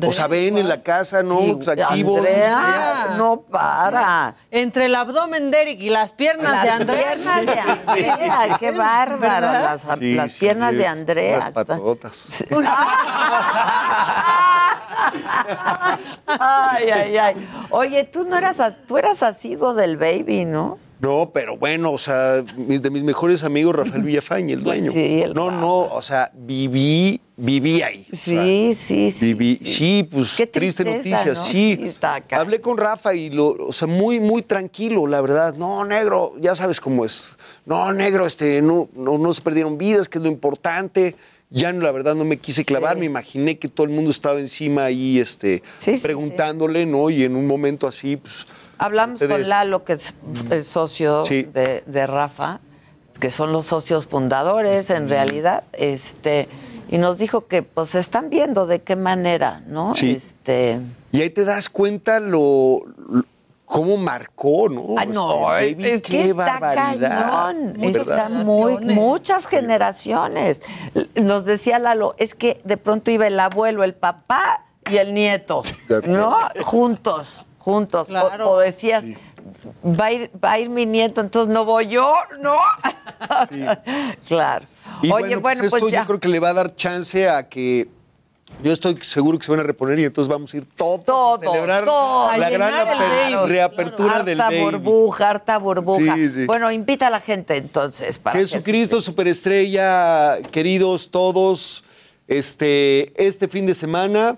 o 0.08 0.12
sea, 0.14 0.28
ven 0.28 0.58
en 0.58 0.68
la 0.68 0.84
casa, 0.84 1.24
¿no? 1.24 1.40
Sí, 1.42 1.54
Pues, 1.56 1.68
activos. 1.70 2.18
Andrea, 2.18 3.14
no 3.18 3.42
para. 3.42 4.36
Entre 4.52 4.86
el 4.86 4.96
abdomen 4.96 5.50
de 5.50 5.62
Eric 5.62 5.82
y 5.82 5.90
las 5.90 6.12
piernas 6.12 6.52
Las 6.52 6.64
de 6.64 6.70
Andrea. 6.70 7.14
piernas 7.16 7.46
de 7.46 7.60
Andrea, 8.12 8.58
qué 8.60 8.72
bárbaro. 8.72 9.20
¿Verdad? 9.20 9.64
Las, 9.64 10.00
Sí, 10.00 10.14
las 10.14 10.34
piernas 10.34 10.72
sí, 10.72 10.78
de 10.78 10.88
Andrea. 10.88 11.38
Las 11.40 11.54
patotas. 11.54 12.46
Ay, 16.28 16.90
ay, 16.90 17.18
ay. 17.18 17.48
Oye, 17.70 18.04
tú 18.04 18.26
no 18.26 18.38
eras, 18.38 18.60
as- 18.60 18.80
tú 18.86 18.98
eras 18.98 19.24
asiduo 19.24 19.74
del 19.74 19.98
baby, 19.98 20.46
¿no? 20.46 20.78
No, 21.00 21.30
pero 21.32 21.58
bueno, 21.58 21.92
o 21.92 21.98
sea, 22.00 22.42
de 22.42 22.90
mis 22.90 23.04
mejores 23.04 23.44
amigos, 23.44 23.76
Rafael 23.76 24.02
Villafañe, 24.02 24.54
el 24.54 24.64
dueño. 24.64 24.92
Sí, 24.92 25.22
el 25.22 25.34
no, 25.36 25.52
no, 25.52 25.82
o 25.82 26.02
sea, 26.02 26.32
viví, 26.34 27.22
viví 27.36 27.84
ahí. 27.84 28.08
o 28.12 28.16
sea, 28.16 28.44
Sí, 28.44 28.74
sí, 28.76 29.12
sí. 29.12 29.34
Viví, 29.34 29.58
sí, 29.64 30.08
pues 30.10 30.34
Qué 30.36 30.48
triste 30.48 30.84
tristeza, 30.84 31.18
noticia, 31.18 31.34
¿no? 31.34 31.46
sí. 31.48 31.78
Sí, 31.80 31.88
está 31.90 32.16
acá. 32.16 32.40
Hablé 32.40 32.62
con 32.62 32.78
Rafa 32.78 33.14
y 33.14 33.30
lo, 33.30 33.50
o 33.50 33.74
sea, 33.74 33.88
muy, 33.88 34.20
muy 34.20 34.42
tranquilo, 34.42 35.06
la 35.06 35.22
verdad. 35.22 35.54
No, 35.56 35.86
negro, 35.86 36.34
ya 36.42 36.56
sabes 36.56 36.80
cómo 36.82 37.06
es. 37.06 37.24
No, 37.66 37.92
negro, 37.94 38.26
este, 38.26 38.62
no, 38.64 38.90
no, 38.96 39.20
no 39.20 39.34
se 39.34 39.42
perdieron 39.42 39.78
vidas, 39.78 40.10
que 40.10 40.18
es 40.18 40.24
lo 40.24 40.30
importante. 40.30 41.16
Ya 41.50 41.72
la 41.72 41.92
verdad 41.92 42.16
no 42.16 42.26
me 42.26 42.38
quise 42.38 42.66
clavar, 42.66 42.98
me 42.98 43.06
imaginé 43.06 43.58
que 43.58 43.70
todo 43.70 43.86
el 43.86 43.94
mundo 43.94 44.12
estaba 44.12 44.40
encima 44.40 44.84
ahí, 44.86 45.20
este, 45.20 45.64
Sí, 45.78 45.96
sí, 45.96 46.04
preguntándole, 46.04 46.86
¿no? 46.86 47.10
Y 47.10 47.24
en 47.24 47.36
un 47.36 47.46
momento 47.46 47.88
así, 47.88 48.18
pues. 48.18 48.48
Hablamos 48.80 49.22
con 49.24 49.50
Lalo, 49.50 49.84
que 49.84 49.94
es, 49.94 50.16
es 50.50 50.68
socio 50.68 51.26
Sí. 51.26 51.44
de, 51.44 51.84
de 51.86 52.08
Rafa, 52.08 52.60
que 53.20 53.32
son 53.32 53.52
los 53.52 53.66
socios 53.66 54.06
fundadores 54.08 54.90
en 54.92 55.10
realidad, 55.10 55.64
este, 55.74 56.48
y 56.90 56.98
nos 57.00 57.18
dijo 57.18 57.48
que 57.48 57.64
pues 57.64 57.96
están 57.96 58.30
viendo 58.30 58.68
de 58.68 58.82
qué 58.84 58.96
manera, 58.96 59.62
¿no? 59.68 59.96
Sí. 59.96 60.12
Este, 60.12 60.80
Y 61.12 61.22
ahí 61.22 61.30
te 61.32 61.44
das 61.44 61.70
cuenta 61.70 62.20
lo, 62.20 62.82
lo- 63.10 63.24
cómo 63.66 63.98
marcó, 63.98 64.70
¿no? 64.70 64.96
Ah, 64.98 65.06
no, 65.06 65.54
Este, 65.58 65.74
baby, 65.76 65.90
es 65.90 66.02
qué 66.04 66.10
que 66.12 66.22
está 66.30 66.60
barbaridad. 66.60 67.10
cañón, 67.32 67.74
¿verdad? 67.80 68.02
está 68.02 68.30
muy, 68.30 68.78
muchas 68.78 69.46
generaciones. 69.48 70.62
Nos 71.16 71.46
decía 71.46 71.80
Lalo, 71.80 72.14
es 72.18 72.36
que 72.36 72.62
de 72.64 72.78
pronto 72.78 73.12
iba 73.12 73.28
el 73.28 73.40
abuelo, 73.40 73.84
el 73.84 73.94
papá 73.96 74.64
y 74.90 74.98
el 74.98 75.14
nieto, 75.14 75.64
¿no? 76.06 76.38
Juntos, 76.64 77.44
juntos. 77.68 78.08
O- 78.08 78.10
Claro. 78.10 78.50
O, 78.52 78.60
decías, 78.60 79.04
va, 79.84 80.06
a 80.06 80.12
ir, 80.14 80.32
va 80.42 80.52
a 80.54 80.60
ir 80.60 80.70
mi 80.70 80.86
nieto, 80.86 81.20
entonces 81.20 81.54
no 81.54 81.66
voy 81.66 81.88
yo, 81.90 82.14
¿no? 82.40 82.56
claro. 84.28 84.66
Y 85.02 85.12
Oye, 85.12 85.22
bueno, 85.36 85.42
bueno, 85.42 85.60
pues 85.62 85.72
pues, 85.72 85.84
esto 85.84 85.90
ya. 85.92 86.02
yo 86.02 86.08
creo 86.08 86.20
que 86.22 86.30
le 86.30 86.40
va 86.40 86.50
a 86.50 86.54
dar 86.54 86.76
chance 86.76 87.28
a 87.28 87.50
que 87.50 87.90
yo 88.64 88.72
estoy 88.72 88.98
seguro 89.02 89.38
que 89.38 89.44
se 89.46 89.52
van 89.52 89.60
a 89.60 89.64
reponer 89.64 90.00
y 90.00 90.06
entonces 90.06 90.30
vamos 90.30 90.54
a 90.54 90.58
ir 90.58 90.66
todos 90.78 91.04
Todo, 91.04 91.36
a 91.36 91.40
celebrar 91.40 91.84
todo. 91.84 92.38
la 92.38 92.48
A 92.48 92.50
gran 92.50 93.48
reapertura 93.50 94.24
del 94.24 94.40
harta 94.40 94.56
baby. 94.56 94.64
burbuja, 94.64 95.30
harta 95.30 95.58
burbuja. 95.58 96.16
Sí, 96.16 96.30
sí. 96.30 96.46
Bueno, 96.46 96.72
invita 96.72 97.08
a 97.08 97.10
la 97.10 97.20
gente 97.20 97.58
entonces 97.58 98.18
para 98.18 98.40
que 98.40 98.46
Jesucristo 98.48 99.02
superestrella, 99.02 100.38
queridos 100.52 101.10
todos, 101.12 101.84
este, 102.30 103.12
este 103.22 103.50
fin 103.50 103.66
de 103.66 103.74
semana, 103.74 104.38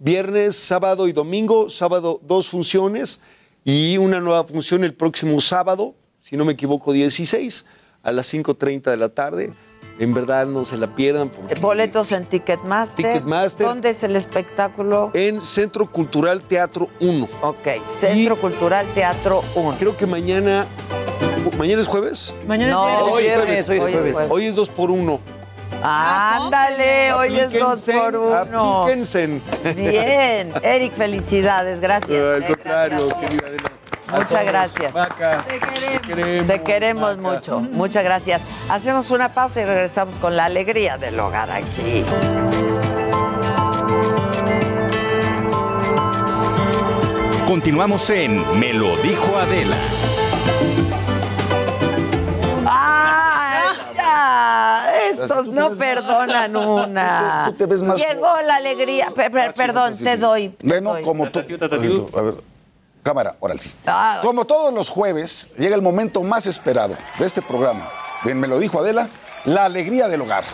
viernes, 0.00 0.56
sábado 0.56 1.06
y 1.06 1.12
domingo, 1.12 1.68
sábado 1.68 2.20
dos 2.24 2.48
funciones 2.48 3.20
y 3.64 3.98
una 3.98 4.18
nueva 4.20 4.44
función 4.44 4.82
el 4.82 4.94
próximo 4.94 5.38
sábado, 5.40 5.94
si 6.22 6.36
no 6.36 6.44
me 6.44 6.54
equivoco, 6.54 6.92
16, 6.92 7.66
a 8.02 8.10
las 8.10 8.32
5.30 8.32 8.90
de 8.90 8.96
la 8.96 9.10
tarde. 9.10 9.50
En 9.98 10.14
verdad 10.14 10.46
no 10.46 10.64
se 10.64 10.78
la 10.78 10.94
pierdan. 10.94 11.28
Porque 11.28 11.54
Boletos 11.56 12.10
en 12.12 12.24
Ticketmaster. 12.24 13.04
Ticketmaster. 13.04 13.66
¿Dónde 13.66 13.90
es 13.90 14.02
el 14.02 14.16
espectáculo? 14.16 15.10
En 15.12 15.44
Centro 15.44 15.92
Cultural 15.92 16.40
Teatro 16.40 16.88
1. 17.00 17.28
Ok, 17.42 17.68
Centro 18.00 18.40
Cultural 18.40 18.86
Teatro 18.94 19.44
1. 19.54 19.76
Creo 19.78 19.96
que 19.98 20.06
mañana. 20.06 20.66
¿Mañana 21.58 21.82
es 21.82 21.88
jueves? 21.88 22.34
Mañana 22.48 22.72
No, 22.72 22.88
es 22.88 23.02
Hoy 23.12 23.24
es 23.26 23.44
viernes. 23.44 23.66
jueves. 23.66 23.82
hoy 23.84 23.90
es 23.92 24.00
jueves. 24.14 24.30
Hoy 24.30 24.46
es 24.46 24.54
2 24.54 24.68
por 24.70 24.90
1 24.90 25.39
Ándale, 25.82 27.12
hoy 27.12 27.38
es 27.38 27.52
dos 27.52 27.84
por 27.84 28.16
uno. 28.16 28.82
Aplíquense. 28.82 29.40
Bien, 29.74 30.52
Eric, 30.62 30.94
felicidades, 30.94 31.80
gracias. 31.80 32.10
Al 32.10 32.42
eh, 32.42 32.46
contrario, 32.46 33.08
gracias. 33.08 33.20
querida 33.20 33.46
Adela. 33.46 33.70
Muchas 34.12 34.44
gracias. 34.44 34.92
Vaca. 34.92 35.44
Te 35.46 35.58
queremos. 35.58 36.00
Queremos. 36.02 36.46
Te 36.46 36.62
queremos 36.62 37.16
mucho. 37.18 37.60
Muchas 37.60 38.04
gracias. 38.04 38.42
Hacemos 38.68 39.10
una 39.10 39.32
pausa 39.32 39.60
y 39.60 39.64
regresamos 39.64 40.16
con 40.16 40.36
la 40.36 40.46
alegría 40.46 40.98
del 40.98 41.18
hogar 41.20 41.50
aquí. 41.50 42.04
Continuamos 47.46 48.08
en 48.10 48.58
Me 48.58 48.72
lo 48.72 48.96
dijo 48.98 49.36
Adela. 49.36 49.76
Estos 55.20 55.46
no 55.48 55.70
perdonan 55.76 56.56
una. 56.56 57.44
Tú 57.46 57.52
te 57.54 57.66
ves 57.66 57.82
más- 57.82 57.96
Llegó 57.98 58.40
la 58.46 58.56
alegría. 58.56 59.10
Per- 59.14 59.30
per- 59.30 59.54
perdón, 59.54 59.96
te 59.96 60.16
doy. 60.16 60.54
Bueno, 60.62 60.94
como 61.04 61.30
tú. 61.30 61.40
A 61.40 62.20
ver, 62.22 62.34
cámara, 63.02 63.36
órale 63.40 63.60
sí. 63.60 63.72
Ah. 63.86 64.18
Como 64.22 64.44
todos 64.44 64.72
los 64.72 64.88
jueves, 64.88 65.48
llega 65.56 65.74
el 65.76 65.82
momento 65.82 66.22
más 66.22 66.46
esperado 66.46 66.96
de 67.18 67.26
este 67.26 67.42
programa. 67.42 67.88
Bien, 68.24 68.38
me 68.38 68.46
lo 68.48 68.58
dijo 68.58 68.78
Adela, 68.80 69.08
la 69.44 69.64
alegría 69.64 70.08
del 70.08 70.20
hogar. 70.22 70.44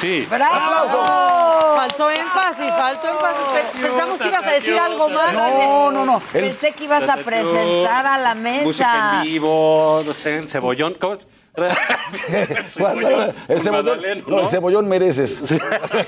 Sí. 0.00 0.26
¡Bravo! 0.28 1.76
Faltó 1.76 2.10
énfasis, 2.10 2.70
faltó 2.72 3.08
énfasis. 3.08 3.46
Pe- 3.52 3.80
Pensamos 3.88 4.18
que 4.20 4.28
ibas 4.28 4.44
a 4.44 4.50
decir 4.50 4.78
algo 4.78 5.08
más. 5.08 5.32
No, 5.32 5.90
no, 5.90 6.04
no. 6.04 6.22
El- 6.34 6.44
Pensé 6.50 6.72
que 6.72 6.84
ibas 6.84 7.08
a 7.08 7.16
presentar 7.18 8.06
a 8.06 8.18
la 8.18 8.34
Música 8.34 8.62
mesa. 8.64 9.12
en 9.16 9.22
vivo, 9.22 10.02
no 10.04 10.12
sé, 10.12 10.38
el 10.38 10.48
cebollón. 10.48 10.94
¿Cómo 11.00 11.16
es? 12.28 12.78
Bueno, 12.78 13.24
el, 13.48 13.60
cebollón, 13.60 14.00
no, 14.26 14.40
el 14.40 14.48
cebollón 14.48 14.88
mereces. 14.88 15.40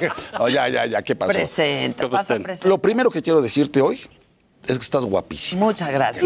Ya, 0.51 0.68
ya, 0.68 0.86
ya, 0.86 1.02
¿qué 1.02 1.14
pasó? 1.16 1.32
Presenta, 1.32 2.05
¿Cómo 2.05 2.12
vas 2.12 2.20
a 2.20 2.35
están? 2.35 2.43
presentar. 2.43 2.68
Lo 2.68 2.78
primero 2.78 3.10
que 3.10 3.23
quiero 3.23 3.40
decirte 3.40 3.81
hoy 3.81 3.94
es 4.66 4.78
que 4.78 4.82
estás 4.85 5.05
guapísima. 5.05 5.64
Muchas 5.66 5.90
gracias. 5.90 6.24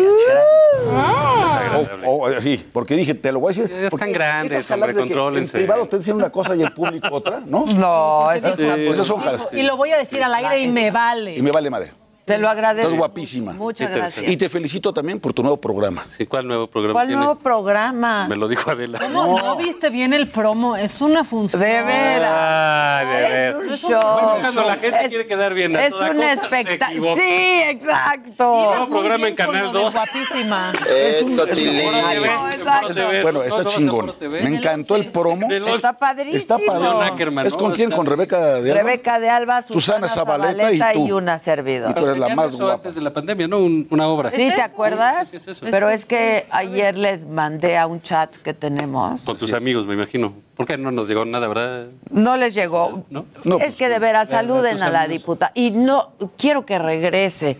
gracias. 0.87 1.99
O- 2.07 2.25
o- 2.25 2.41
sí, 2.41 2.67
porque 2.73 2.95
dije, 2.97 3.15
te 3.15 3.33
lo 3.33 3.41
voy 3.41 3.53
a 3.53 3.57
decir. 3.63 3.91
Grandes, 4.13 4.53
esas 4.53 4.67
jaladas 4.69 4.97
hombre, 4.97 5.15
contrólense. 5.15 5.57
En 5.59 5.65
privado 5.65 5.87
te 5.87 5.99
dicen 5.99 6.17
una 6.17 6.31
cosa 6.31 6.55
y 6.57 6.63
en 6.63 6.73
público 6.73 7.09
otra, 7.11 7.41
¿no? 7.45 7.67
No, 7.67 8.33
eso 8.33 8.55
Sí. 8.57 8.63
está 8.63 8.75
Pues 8.77 8.93
esas 8.93 9.07
son. 9.07 9.23
Y 9.53 9.63
lo 9.63 9.77
voy 9.77 9.91
a 9.91 9.99
decir 9.99 10.23
al 10.23 10.35
aire 10.35 10.61
y 10.61 10.69
me 10.69 10.87
Y 10.87 10.91
vale. 10.91 11.43
me 11.43 11.51
vale 11.51 11.71
madre. 11.71 11.93
Te 12.31 12.39
lo 12.39 12.48
agradezco. 12.48 12.89
Estás 12.89 12.98
guapísima. 12.98 13.52
Muchas 13.52 13.89
Sí, 13.89 13.94
gracias. 13.94 14.28
Y 14.31 14.36
te 14.36 14.48
felicito 14.48 14.93
también 14.93 15.20
por 15.20 15.32
tu 15.32 15.43
nuevo 15.43 15.57
programa. 15.61 16.05
Sí, 16.16 16.27
¿Cuál 16.27 16.47
nuevo 16.47 16.66
programa 16.66 16.93
¿Cuál 16.94 17.07
tiene? 17.09 17.23
nuevo 17.23 17.39
programa? 17.39 18.27
Me 18.28 18.36
lo 18.36 18.48
dijo 18.48 18.70
Adela. 18.70 18.98
¿Cómo 18.98 19.39
no. 19.39 19.57
viste 19.57 19.90
bien 19.90 20.12
el 20.12 20.28
promo? 20.31 20.77
Es 20.77 21.01
una 21.01 21.24
función. 21.24 21.61
De 21.62 21.82
veras. 21.82 22.32
Ay, 22.32 23.07
de 23.07 23.23
Es 23.24 23.31
ver. 23.31 23.57
un 23.57 23.62
Bueno, 23.66 23.77
show. 23.77 24.40
cuando 24.40 24.62
la 24.65 24.77
gente 24.77 24.98
Es- 25.02 25.09
quiere 25.09 25.27
quedar 25.27 25.55
bien 25.55 25.77
a 25.77 25.85
Es 25.86 25.90
toda 25.90 26.11
un 26.11 26.23
espectáculo. 26.23 27.15
Sí, 27.16 27.62
exacto. 27.66 28.44
Nuevo 28.77 28.86
programa 28.89 29.28
en 29.28 29.35
Canal 29.35 29.65
lo 29.66 29.73
de 29.73 29.78
2. 29.85 29.94
Guapísima. 29.94 30.73
TV. 30.73 31.23
Foro 31.36 32.94
TV. 32.94 33.23
Bueno, 33.23 33.39
No, 33.40 33.44
está 33.44 33.65
chingón. 33.65 34.15
Me 34.20 34.48
encantó 34.48 34.97
el 34.97 35.11
promo. 35.11 35.48
Está 35.51 35.93
padrísimo. 35.94 36.57
Está 36.57 37.44
¿Es 37.44 37.55
con 37.55 37.73
quién? 37.73 37.90
¿Con 37.90 38.07
Rebeca 38.07 38.39
de 38.61 38.70
Alba? 38.73 38.82
Rebeca 38.82 39.19
de 39.20 39.28
Alba, 39.31 39.62
Susana, 39.62 40.09
Zabaleta 40.09 40.73
y 40.94 40.94
tú. 40.94 41.07
y 41.09 41.12
una 41.12 41.39
servidora. 41.39 41.93
La 42.29 42.35
más 42.35 42.55
guapa. 42.57 42.75
Antes 42.75 42.95
de 42.95 43.01
la 43.01 43.13
pandemia, 43.13 43.49
¿no? 43.49 43.59
Un- 43.59 43.87
una 43.91 44.07
obra. 44.09 44.31
¿Sí, 44.31 44.51
te 44.55 44.63
acuerdas? 44.63 45.29
Sí. 45.29 45.39
Pero 45.71 45.89
es 45.89 46.05
que 46.05 46.47
ayer 46.51 46.97
les 46.97 47.27
mandé 47.27 47.77
a 47.79 47.87
un 47.87 48.01
chat 48.03 48.35
que 48.37 48.55
tenemos. 48.55 49.21
Con 49.23 49.37
tus 49.37 49.53
amigos, 49.53 49.87
me 49.87 49.95
imagino. 49.95 50.33
¿Por 50.57 50.67
qué 50.67 50.77
no 50.77 50.91
nos 50.91 51.09
llegó 51.09 51.25
nada, 51.25 51.49
verdad? 51.49 51.87
No 52.11 52.37
les 52.37 52.55
llegó. 52.55 53.05
¿No? 53.11 53.27
No, 53.45 53.57
es 53.57 53.63
pues, 53.65 53.77
que 53.77 53.89
de 53.89 53.99
veras 53.99 54.29
de- 54.29 54.35
de 54.37 54.41
saluden 54.43 54.83
a 54.83 54.91
la 54.91 55.09
diputada. 55.09 55.53
Y 55.55 55.71
no, 55.71 56.11
quiero 56.37 56.65
que 56.67 56.79
regrese. 56.79 57.59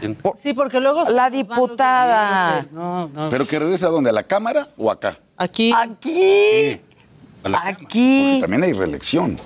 ¿Quién? 0.00 0.16
Sí, 0.38 0.52
porque 0.54 0.80
luego. 0.80 1.04
La 1.10 1.28
diputada. 1.30 2.66
No, 2.72 3.08
no. 3.08 3.28
¿Pero 3.30 3.46
que 3.46 3.58
regrese 3.58 3.84
a 3.84 3.88
dónde? 3.88 4.10
¿A 4.10 4.12
la 4.12 4.22
Cámara 4.22 4.68
o 4.76 4.90
acá? 4.90 5.18
Aquí. 5.36 5.72
Aquí. 5.74 6.80
A 7.44 7.48
la 7.48 7.58
cama. 7.58 7.70
Aquí. 7.70 8.38
También 8.40 8.62
hay 8.64 8.72
reelección. 8.72 9.38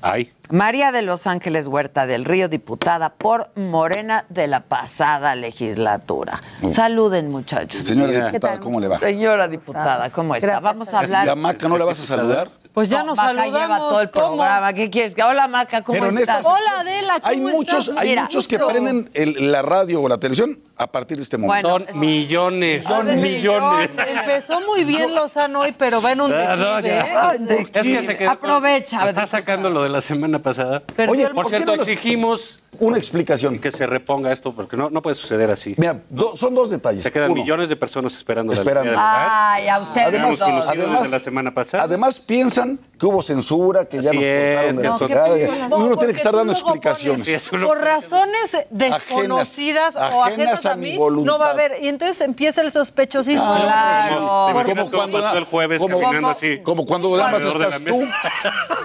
Ay. 0.00 0.30
María 0.50 0.92
de 0.92 1.02
Los 1.02 1.26
Ángeles 1.26 1.66
Huerta 1.66 2.06
del 2.06 2.24
Río, 2.24 2.48
diputada 2.48 3.10
por 3.14 3.50
Morena 3.56 4.24
de 4.28 4.46
la 4.46 4.60
pasada 4.60 5.34
legislatura. 5.34 6.40
Saluden, 6.72 7.30
muchachos. 7.30 7.82
Señora 7.82 8.28
diputada, 8.28 8.60
¿cómo 8.60 8.78
le 8.80 8.88
va? 8.88 8.98
Señora 9.00 9.48
diputada, 9.48 10.08
¿cómo 10.10 10.34
está? 10.34 10.46
Gracias, 10.46 10.62
Vamos 10.64 10.94
a 10.94 10.98
hablar. 11.00 11.26
¿Y 11.26 11.30
a 11.30 11.34
Maca 11.34 11.68
no 11.68 11.76
le 11.78 11.84
vas 11.84 11.98
a 12.00 12.02
saludar? 12.04 12.50
Pues 12.72 12.90
ya 12.90 12.98
No, 12.98 13.06
nos 13.06 13.16
Maca 13.16 13.28
saludamos. 13.40 13.60
lleva 13.60 13.78
todo 13.78 14.00
el 14.02 14.10
¿Cómo? 14.10 14.26
programa. 14.36 14.72
¿Qué 14.74 14.90
quieres? 14.90 15.14
Hola, 15.24 15.48
Maca, 15.48 15.82
¿cómo 15.82 15.98
Pero 15.98 16.18
estás? 16.18 16.38
esta- 16.40 16.48
Hola, 16.50 16.80
Adela, 16.80 17.14
¿cómo 17.20 17.26
Hay 17.32 17.40
muchos, 17.40 17.88
estás? 17.88 17.96
hay 18.02 18.08
Mira, 18.10 18.22
muchos 18.24 18.46
que 18.48 18.58
prenden 18.58 19.10
el- 19.14 19.50
la 19.50 19.62
radio 19.62 20.02
o 20.02 20.08
la 20.08 20.18
televisión 20.18 20.58
a 20.76 20.86
partir 20.86 21.16
de 21.16 21.22
este 21.22 21.38
momento. 21.38 21.70
Bueno, 21.70 21.86
Son 21.90 21.98
millones. 22.00 22.84
Son 22.84 23.06
millones. 23.20 23.90
Empezó 23.96 24.60
muy 24.60 24.84
bien 24.84 25.14
Lozano 25.14 25.60
hoy, 25.60 25.72
pero 25.72 26.02
va 26.02 26.12
en 26.12 26.20
un 26.20 26.34
Ah, 26.34 26.54
no, 26.54 26.74
declive. 26.76 27.62
¿eh? 27.62 27.66
Es 27.72 27.82
que 27.86 28.02
se 28.04 28.16
quedó. 28.18 28.30
Aprovecha. 28.32 29.08
Está 29.08 29.26
sacando 29.26 29.70
lo 29.70 29.82
de 29.82 29.88
la 29.88 30.02
semana 30.02 30.35
pasada. 30.40 30.80
Perdió 30.80 31.12
Oye, 31.12 31.22
el- 31.22 31.28
Por 31.28 31.34
¿por 31.34 31.44
qué 31.44 31.56
cierto, 31.56 31.72
no 31.72 31.76
los- 31.78 31.88
exigimos 31.88 32.60
Una 32.80 32.98
explicación. 32.98 33.58
que 33.58 33.70
se 33.70 33.86
reponga 33.86 34.32
esto 34.32 34.52
porque 34.54 34.76
no, 34.76 34.90
no 34.90 35.02
puede 35.02 35.14
suceder 35.16 35.50
así. 35.50 35.74
Mira, 35.78 36.00
do- 36.10 36.34
son 36.36 36.54
dos 36.54 36.70
detalles. 36.70 37.02
Se 37.02 37.12
quedan 37.12 37.30
Uno, 37.32 37.42
millones 37.42 37.68
de 37.68 37.76
personas 37.76 38.16
esperando 38.16 38.52
la 38.52 38.58
Esperando. 38.58 38.92
hogar. 38.92 39.28
Ay, 39.30 39.68
a 39.68 39.78
ustedes 39.78 40.06
Habíamos 40.08 40.38
dos. 40.38 40.48
conocido 40.48 40.72
Además- 40.84 41.02
desde 41.02 41.16
la 41.18 41.20
semana 41.24 41.54
pasada. 41.54 41.82
Además 41.84 42.18
piensan 42.20 42.78
que 42.98 43.06
hubo 43.06 43.22
censura, 43.22 43.84
que 43.86 44.00
ya 44.00 44.10
Así 44.10 44.18
nos 44.18 44.24
cortaron 44.24 44.70
es, 44.70 44.76
de 44.76 44.82
que 44.82 45.14
la 45.14 45.28
No, 45.28 45.66
y 45.66 45.68
No, 45.68 45.76
uno 45.86 45.96
tiene 45.98 46.12
que 46.12 46.16
estar 46.18 46.34
dando 46.34 46.52
explicaciones. 46.52 47.26
Sí, 47.26 47.34
es 47.34 47.52
uno- 47.52 47.66
Por 47.66 47.78
razones 47.78 48.56
desconocidas 48.70 49.96
o 49.96 49.98
ajenas 50.24 50.26
ajenas 50.26 50.66
a 50.66 50.72
a 50.72 50.76
mi 50.76 50.92
mí, 50.92 50.96
voluntad. 50.98 51.32
no 51.32 51.38
va 51.38 51.48
a 51.48 51.50
haber. 51.50 51.72
Y 51.82 51.88
entonces 51.88 52.20
empieza 52.22 52.60
el 52.62 52.72
sospechosismo. 52.72 53.54
Claro. 53.56 54.46
¿Te 54.46 54.52
imaginas 54.52 54.64
Como 54.64 54.90
cómo 54.90 54.90
cuando- 55.02 55.20
pasó 55.22 55.38
el 55.38 55.44
jueves 55.44 55.80
como- 55.80 55.98
caminando 56.00 56.20
como- 56.28 56.30
así? 56.30 56.58
Como 56.62 56.86
cuando 56.86 57.16
nada 57.16 57.30
más 57.32 57.40
estás 57.42 57.70
la 57.70 57.78
tú. 57.78 57.98
mesa. 58.00 58.14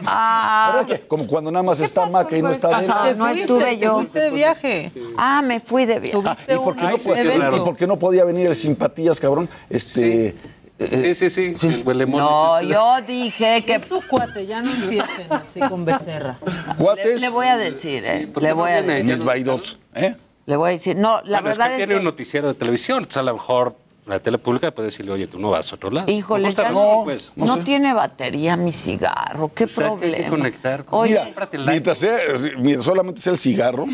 Ah. 0.05 0.85
Como 1.07 1.27
cuando 1.27 1.51
nada 1.51 1.63
más 1.63 1.79
está 1.79 2.05
Maca 2.05 2.37
y 2.37 2.41
no 2.41 2.51
está? 2.51 2.79
Te 2.79 3.15
no 3.15 3.27
estuve 3.29 3.77
yo. 3.81 3.95
fuiste 3.97 4.19
de 4.19 4.29
viaje. 4.31 4.91
ah, 5.17 5.41
me 5.41 5.59
fui 5.59 5.85
de 5.85 5.99
viaje. 5.99 6.17
¿Y 6.47 6.57
por 6.57 6.75
qué 6.75 6.83
no 6.87 6.97
podía-. 6.97 7.57
¿Y 7.57 7.59
por 7.61 7.75
qué 7.75 7.87
no 7.87 7.99
podía 7.99 8.23
venir 8.25 8.47
el 8.49 8.55
simpatías, 8.55 9.19
cabrón? 9.19 9.49
Este. 9.69 10.35
Sí, 10.79 11.13
sí, 11.13 11.29
sí. 11.29 11.55
El 11.67 11.83
huelemones 11.85 12.25
No, 12.27 12.57
este. 12.57 12.73
yo 12.73 12.95
dije 13.07 13.63
que 13.63 13.75
Es 13.75 13.87
tu 13.87 14.01
cuate, 14.07 14.47
ya 14.47 14.63
no 14.63 14.73
empiecen 14.73 15.31
así 15.31 15.59
con 15.59 15.85
becerra. 15.85 16.39
le, 16.43 16.75
Cuates 16.75 17.21
le 17.21 17.29
voy 17.29 17.45
a 17.45 17.55
decir, 17.57 18.03
¿eh? 18.03 18.27
¿por 18.33 18.41
Le 18.41 18.49
qué 18.49 18.55
no 18.55 18.61
voy 18.61 18.71
a 18.71 18.81
decir. 18.81 19.05
mis 19.05 19.23
baidots. 19.23 19.77
¿eh? 19.93 20.15
Le 20.47 20.55
voy 20.55 20.69
a 20.69 20.71
decir. 20.71 20.95
No, 20.95 21.21
la 21.23 21.39
Bueno, 21.39 21.51
es 21.51 21.57
verdad 21.57 21.65
que 21.67 21.71
es 21.73 21.77
tiene 21.77 21.93
que. 21.93 21.97
un 21.99 22.03
noticiero 22.03 22.47
de 22.47 22.55
televisión. 22.55 22.97
Entonces, 22.99 23.17
a 23.17 23.23
lo 23.23 23.33
mejor 23.33 23.75
la 24.05 24.19
tele 24.19 24.37
pública 24.37 24.71
puede 24.71 24.87
decirle, 24.87 25.11
oye, 25.11 25.27
tú 25.27 25.37
no 25.39 25.51
vas 25.51 25.71
a 25.71 25.75
otro 25.75 25.91
lado. 25.91 26.11
Híjole, 26.11 26.49
razón, 26.49 26.73
no, 26.73 27.01
pues. 27.03 27.31
no 27.35 27.63
tiene 27.63 27.93
batería 27.93 28.57
mi 28.57 28.71
cigarro. 28.71 29.51
¿Qué 29.53 29.65
O 29.65 29.67
sea, 29.67 29.89
que 29.89 29.95
problema? 29.95 30.17
hay 30.17 30.23
que 30.23 30.29
conectar 30.29 30.85
con- 30.85 30.99
Oye, 31.01 31.11
Mira, 31.11 31.47
el 31.53 31.65
Mientras, 31.65 31.97
sea, 31.99 32.17
mientras 32.57 32.85
solamente 32.85 33.21
sea 33.21 33.33
el 33.33 33.37
cigarro. 33.39 33.85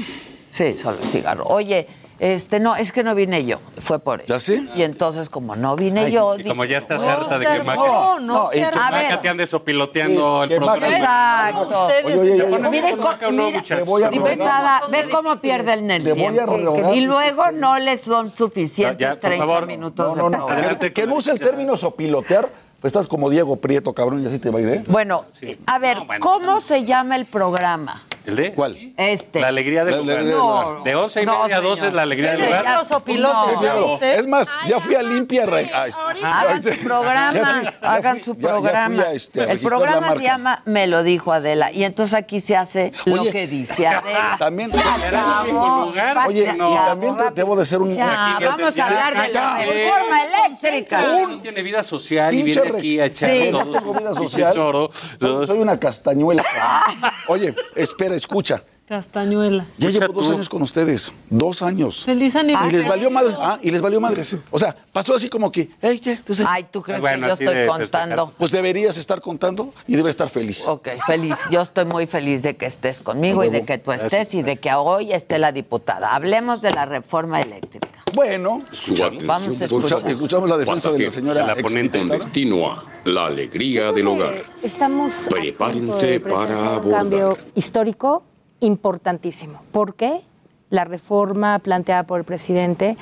sí, 0.49 0.77
solo 0.77 0.97
cigarro. 1.03 1.45
Oye, 1.45 1.87
este, 2.19 2.59
no, 2.59 2.75
es 2.75 2.91
que 2.91 3.03
no 3.03 3.13
vine 3.15 3.45
yo. 3.45 3.59
Fue 3.79 3.99
por 3.99 4.19
eso. 4.21 4.27
¿Ya 4.33 4.39
sé? 4.39 4.65
Y 4.75 4.83
entonces, 4.83 5.29
como 5.29 5.55
no 5.55 5.75
vine 5.75 6.11
yo. 6.11 6.37
Y 6.37 6.43
como 6.47 6.63
dije, 6.63 6.73
ya 6.73 6.77
estás 6.79 7.03
no, 7.03 7.09
harta 7.09 7.37
de 7.39 7.45
se 7.45 7.57
que. 7.57 7.63
Maca, 7.63 7.75
No, 7.81 8.19
no, 8.19 8.33
No, 8.45 8.49
y 8.53 8.59
que. 8.59 8.71
Maca 8.75 9.21
te 9.21 9.29
ande 9.29 9.45
sopiloteando 9.47 10.45
Sí, 10.47 10.53
el 10.53 10.59
programa. 10.59 10.87
Exacto. 10.97 11.81
Ustedes 11.87 12.05
Oye, 12.05 12.19
oye, 12.19 12.37
se 12.37 12.43
oye, 12.43 12.51
ponen 12.51 12.71
Mire 12.71 12.89
con- 12.91 12.99
cómo- 12.99 13.07
Maca, 13.11 13.25
no, 13.31 13.31
mira, 13.31 13.57
muchachos. 13.59 13.77
Te 13.77 13.83
voy 13.83 14.03
a 14.03 14.09
Por 14.09 14.15
favor. 14.15 14.29
Diputada, 14.31 14.81
ve 14.91 15.05
cómo 15.11 15.35
pierden 15.39 15.91
el 15.91 16.05
rogar. 16.05 16.95
Y 16.95 17.01
luego 17.01 17.51
no 17.51 17.77
les 17.79 18.01
son 18.01 18.35
suficientes 18.35 18.97
Ya, 18.99 19.11
por 19.11 19.19
30 19.19 19.45
favor. 19.45 19.65
minutos 19.67 20.17
No, 20.17 20.29
de 20.29 20.37
no, 20.37 20.47
no. 20.47 20.47
Que, 20.93 21.05
no 21.07 21.15
use 21.15 21.31
el 21.31 21.39
término 21.39 21.77
sopilotear, 21.77 22.49
pues 22.81 22.89
estás 22.91 23.07
como 23.07 23.29
Diego 23.29 23.55
Prieto, 23.57 23.93
cabrón, 23.93 24.23
y 24.23 24.27
así 24.27 24.39
te 24.39 24.49
va 24.49 24.59
a 24.59 24.61
ir, 24.61 24.69
¿eh? 24.69 24.83
Bueno, 24.87 25.25
a 25.65 25.79
ver, 25.79 25.97
No, 25.97 26.05
bueno. 26.05 26.21
¿cómo 26.23 26.59
se 26.59 26.83
llama 26.83 27.15
el 27.15 27.25
programa? 27.25 28.03
¿El 28.27 28.35
de? 28.35 28.51
¿Cuál? 28.53 28.93
Este. 28.97 29.39
La 29.39 29.47
alegría 29.47 29.85
del 29.85 30.05
La 30.05 30.21
lugar. 30.21 30.23
lugar. 30.23 30.83
De 30.83 30.95
11 30.95 31.21
y 31.21 31.25
No, 31.25 31.43
media 31.43 31.57
a 31.57 31.61
12 31.61 31.75
señor. 31.77 31.87
es 31.87 31.93
la 31.95 32.01
alegría 32.01 32.31
del 32.33 32.41
lugar. 32.41 32.65
los 32.79 32.91
opilotes, 32.91 33.61
No. 33.61 33.99
Es 34.01 34.27
más, 34.27 34.47
ya 34.67 34.79
fui 34.81 34.95
a 34.95 35.01
limpia. 35.01 35.45
re- 35.45 35.71
ay, 35.73 35.91
Hagan 36.23 36.61
su 36.63 36.77
programa, 36.79 37.73
hagan 37.81 38.21
su 38.21 38.35
ya- 38.35 38.41
ya 38.41 38.49
fui 38.49 38.61
programa. 38.61 39.03
este, 39.13 39.43
el 39.51 39.59
programa 39.59 40.15
se 40.15 40.23
llama 40.23 40.61
Me 40.65 40.87
lo 40.87 41.03
dijo 41.03 41.31
Adela. 41.31 41.71
Y 41.71 41.85
entonces 41.85 42.13
aquí 42.15 42.41
se 42.41 42.57
hace 42.57 42.91
lo 43.05 43.23
que 43.31 43.47
dice 43.47 43.87
Adela. 43.87 44.35
También. 44.39 44.71
Acabó. 44.77 45.93
Oye, 46.27 46.53
y 46.53 46.57
también 46.57 47.15
te 47.15 47.29
debo 47.31 47.55
de 47.55 47.65
ser 47.65 47.79
un. 47.81 47.93
Ya, 47.93 48.37
vamos 48.41 48.77
a 48.77 48.85
hablar 48.87 49.21
de 49.27 49.33
la 49.33 49.57
reforma 49.59 50.19
eléctrica. 50.25 51.01
No 51.27 51.39
tiene 51.39 51.61
vida 51.63 51.81
social 51.81 52.33
y 52.33 52.43
Pinche 52.43 52.61
viene 52.61 52.77
aquí 52.77 52.99
a 52.99 53.05
echar 53.05 53.29
Sí. 53.29 53.49
No 53.51 53.69
tengo 53.69 53.93
vida 53.93 54.13
social. 54.13 54.53
soy 55.47 55.59
una 55.59 55.79
castañuela. 55.79 56.43
Oye, 57.27 57.55
espera, 57.75 58.16
escucha. 58.17 58.63
Castañuela. 58.87 59.65
Ya 59.77 59.89
llevo 59.89 60.13
dos 60.13 60.29
años 60.29 60.47
con 60.47 60.61
ustedes. 60.61 61.13
Dos 61.29 61.61
años. 61.61 62.05
Feliz 62.05 62.35
Y 62.35 62.37
aniversario. 62.37 62.77
les 62.79 62.87
valió 62.87 63.11
madre. 63.11 63.35
Ah, 63.37 63.59
y 63.61 63.69
les 63.69 63.81
valió 63.81 63.99
madres. 63.99 64.37
O 64.49 64.57
sea, 64.57 64.73
pasó 64.93 65.13
así 65.13 65.27
como 65.27 65.51
que, 65.51 65.69
hey, 65.81 65.99
¿qué? 66.01 66.13
Entonces, 66.13 66.45
Ay, 66.47 66.65
¿tú 66.71 66.81
crees 66.81 67.01
Bueno, 67.01 67.23
que 67.35 67.43
yo 67.45 67.51
estoy 67.51 67.67
contando? 67.67 68.29
Pues 68.37 68.49
deberías 68.49 68.95
estar 68.95 69.19
contando 69.19 69.73
y 69.87 69.97
debes 69.97 70.11
estar 70.11 70.29
feliz. 70.29 70.65
Ok, 70.65 70.87
feliz. 71.05 71.37
Yo 71.51 71.61
estoy 71.61 71.83
muy 71.83 72.07
feliz 72.07 72.43
de 72.43 72.55
que 72.55 72.65
estés 72.65 73.01
conmigo 73.01 73.43
y 73.43 73.49
de 73.49 73.65
que 73.65 73.77
tú 73.77 73.91
estés 73.91 74.33
y 74.33 74.41
de 74.41 74.55
que 74.55 74.73
hoy 74.73 75.11
esté 75.11 75.37
la 75.37 75.51
diputada. 75.51 76.15
Hablemos 76.15 76.61
de 76.61 76.71
la 76.71 76.85
reforma 76.85 77.41
eléctrica. 77.41 77.89
Bueno, 78.13 78.63
Vamos 79.25 79.61
a 79.61 79.65
escucha- 79.65 79.97
escuchar. 79.97 80.09
escuchamos 80.09 80.47
la 80.49 80.57
defensa 80.57 80.91
de 80.91 80.99
la 81.03 81.11
señora 81.11 81.45
La 81.45 81.55
ponente 81.57 81.97
exdiputada. 81.97 82.19
continúa 82.23 82.83
la 83.03 83.25
alegría 83.25 83.91
del 83.91 84.07
hogar. 84.07 84.45
Estamos 84.63 85.27
Prepárense 85.29 86.05
de 86.07 86.19
para 86.21 86.45
presenciar 86.47 86.69
un 86.71 86.75
abordar. 86.77 86.99
cambio 87.01 87.37
histórico 87.53 88.23
importantísimo. 88.59 89.61
¿Por 89.71 89.95
qué? 89.95 90.21
La 90.69 90.83
reforma 90.83 91.59
planteada 91.59 92.03
por 92.03 92.19
el 92.19 92.25
presidente 92.25 92.97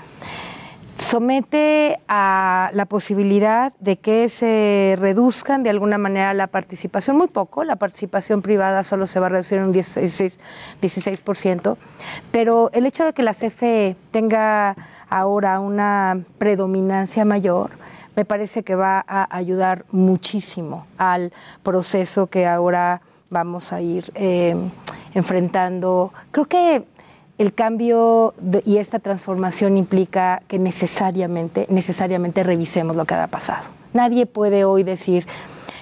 somete 0.97 1.99
a 2.07 2.69
la 2.73 2.85
posibilidad 2.85 3.73
de 3.79 3.97
que 3.97 4.29
se 4.29 4.95
reduzcan 4.97 5.61
de 5.63 5.69
alguna 5.69 5.97
manera 5.97 6.33
la 6.33 6.47
participación, 6.47 7.17
muy 7.17 7.27
poco, 7.27 7.63
la 7.63 7.75
participación 7.75 8.41
privada 8.41 8.83
solo 8.83 9.05
se 9.07 9.19
va 9.19 9.25
a 9.25 9.29
reducir 9.29 9.57
en 9.57 9.65
un 9.65 9.73
16%, 9.73 10.39
16%, 10.81 11.77
pero 12.31 12.69
el 12.71 12.85
hecho 12.85 13.03
de 13.03 13.13
que 13.13 13.23
la 13.23 13.33
CFE 13.33 13.97
tenga 14.11 14.75
ahora 15.09 15.59
una 15.59 16.23
predominancia 16.37 17.25
mayor, 17.25 17.71
me 18.15 18.23
parece 18.23 18.63
que 18.63 18.75
va 18.75 19.03
a 19.05 19.35
ayudar 19.35 19.85
muchísimo 19.91 20.87
al 20.97 21.33
proceso 21.63 22.27
que 22.27 22.47
ahora 22.47 23.01
vamos 23.29 23.73
a 23.73 23.81
ir 23.81 24.11
eh, 24.15 24.55
enfrentando. 25.13 26.13
Creo 26.31 26.45
que 26.45 26.83
el 27.37 27.53
cambio 27.53 28.33
y 28.63 28.77
esta 28.77 28.99
transformación 28.99 29.77
implica 29.77 30.41
que 30.47 30.57
necesariamente, 30.57 31.67
necesariamente 31.69 32.43
revisemos 32.43 32.95
lo 32.95 33.05
que 33.05 33.13
había 33.13 33.27
pasado. 33.27 33.67
Nadie 33.93 34.25
puede 34.25 34.63
hoy 34.63 34.83
decir 34.83 35.25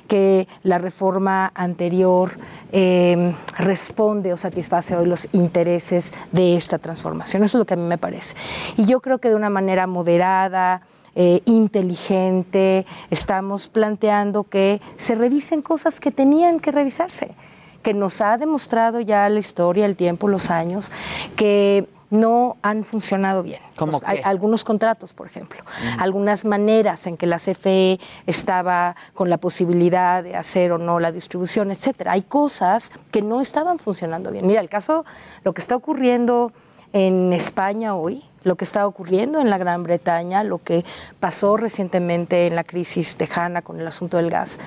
que 0.08 0.48
la 0.64 0.78
reforma 0.78 1.52
anterior 1.56 2.38
eh, 2.72 3.34
responde 3.58 4.34
o 4.34 4.38
satisface 4.38 4.96
hoy 4.96 5.06
los 5.06 5.28
intereses 5.32 6.14
de 6.32 6.56
esta 6.56 6.78
transformación. 6.78 7.44
Eso 7.44 7.58
es 7.58 7.60
lo 7.60 7.66
que 7.66 7.74
a 7.76 7.78
mí 7.78 7.88
me 7.88 7.98
parece. 7.98 8.36
Y 8.78 8.86
yo 8.86 9.00
creo 9.00 9.20
que 9.20 9.30
de 9.30 9.36
una 9.36 9.50
manera 9.50 9.88
moderada, 9.88 10.82
eh, 11.16 11.42
inteligente, 11.46 12.86
estamos 13.10 13.68
planteando 13.70 14.44
que 14.44 14.82
se 14.98 15.16
revisen 15.16 15.62
cosas 15.62 16.00
que 16.00 16.12
tenían 16.12 16.60
que 16.60 16.72
revisarse 16.72 17.36
que 17.82 17.94
nos 17.94 18.22
ha 18.22 18.38
demostrado 18.38 19.02
ya 19.02 19.28
la 19.28 19.40
historia, 19.40 19.86
el 19.86 19.98
tiempo, 19.98 20.30
los 20.30 20.50
años, 20.50 20.90
que 21.36 21.86
no 22.10 22.56
han 22.62 22.86
funcionado 22.86 23.44
bien. 23.44 23.60
¿Cómo 23.76 23.92
Los- 23.94 24.02
hay 24.06 24.20
qué? 24.20 24.24
algunos 24.24 24.64
contratos, 24.64 25.14
por 25.14 25.28
ejemplo, 25.28 25.60
algunas 26.00 26.46
maneras 26.46 27.06
en 27.08 27.18
que 27.18 27.28
la 27.28 27.40
CFE 27.40 28.00
estaba 28.26 28.96
con 29.14 29.30
la 29.30 29.38
posibilidad 29.38 30.24
de 30.24 30.38
hacer 30.38 30.72
o 30.72 30.78
no 30.78 31.02
la 31.02 31.12
distribución, 31.12 31.72
etcétera. 31.72 32.14
Hay 32.14 32.22
cosas 32.22 32.90
que 33.12 33.22
no 33.22 33.42
estaban 33.42 33.80
funcionando 33.80 34.32
bien. 34.32 34.48
Mira, 34.48 34.62
el 34.62 34.70
caso, 34.70 35.04
lo 35.44 35.54
que 35.54 35.60
está 35.60 35.76
ocurriendo 35.76 36.54
en 36.94 37.34
España 37.34 37.96
hoy, 37.96 38.24
lo 38.44 38.56
que 38.56 38.66
está 38.66 38.88
ocurriendo 38.88 39.40
en 39.40 39.50
la 39.50 39.58
Gran 39.58 39.84
Bretaña, 39.84 40.44
lo 40.44 40.60
que 40.60 40.86
pasó 41.20 41.58
recientemente 41.58 42.48
en 42.48 42.56
la 42.56 42.64
crisis 42.64 43.18
tejana 43.18 43.62
con 43.62 43.80
el 43.80 43.88
asunto 43.88 44.18
del 44.18 44.30
gas, 44.30 44.60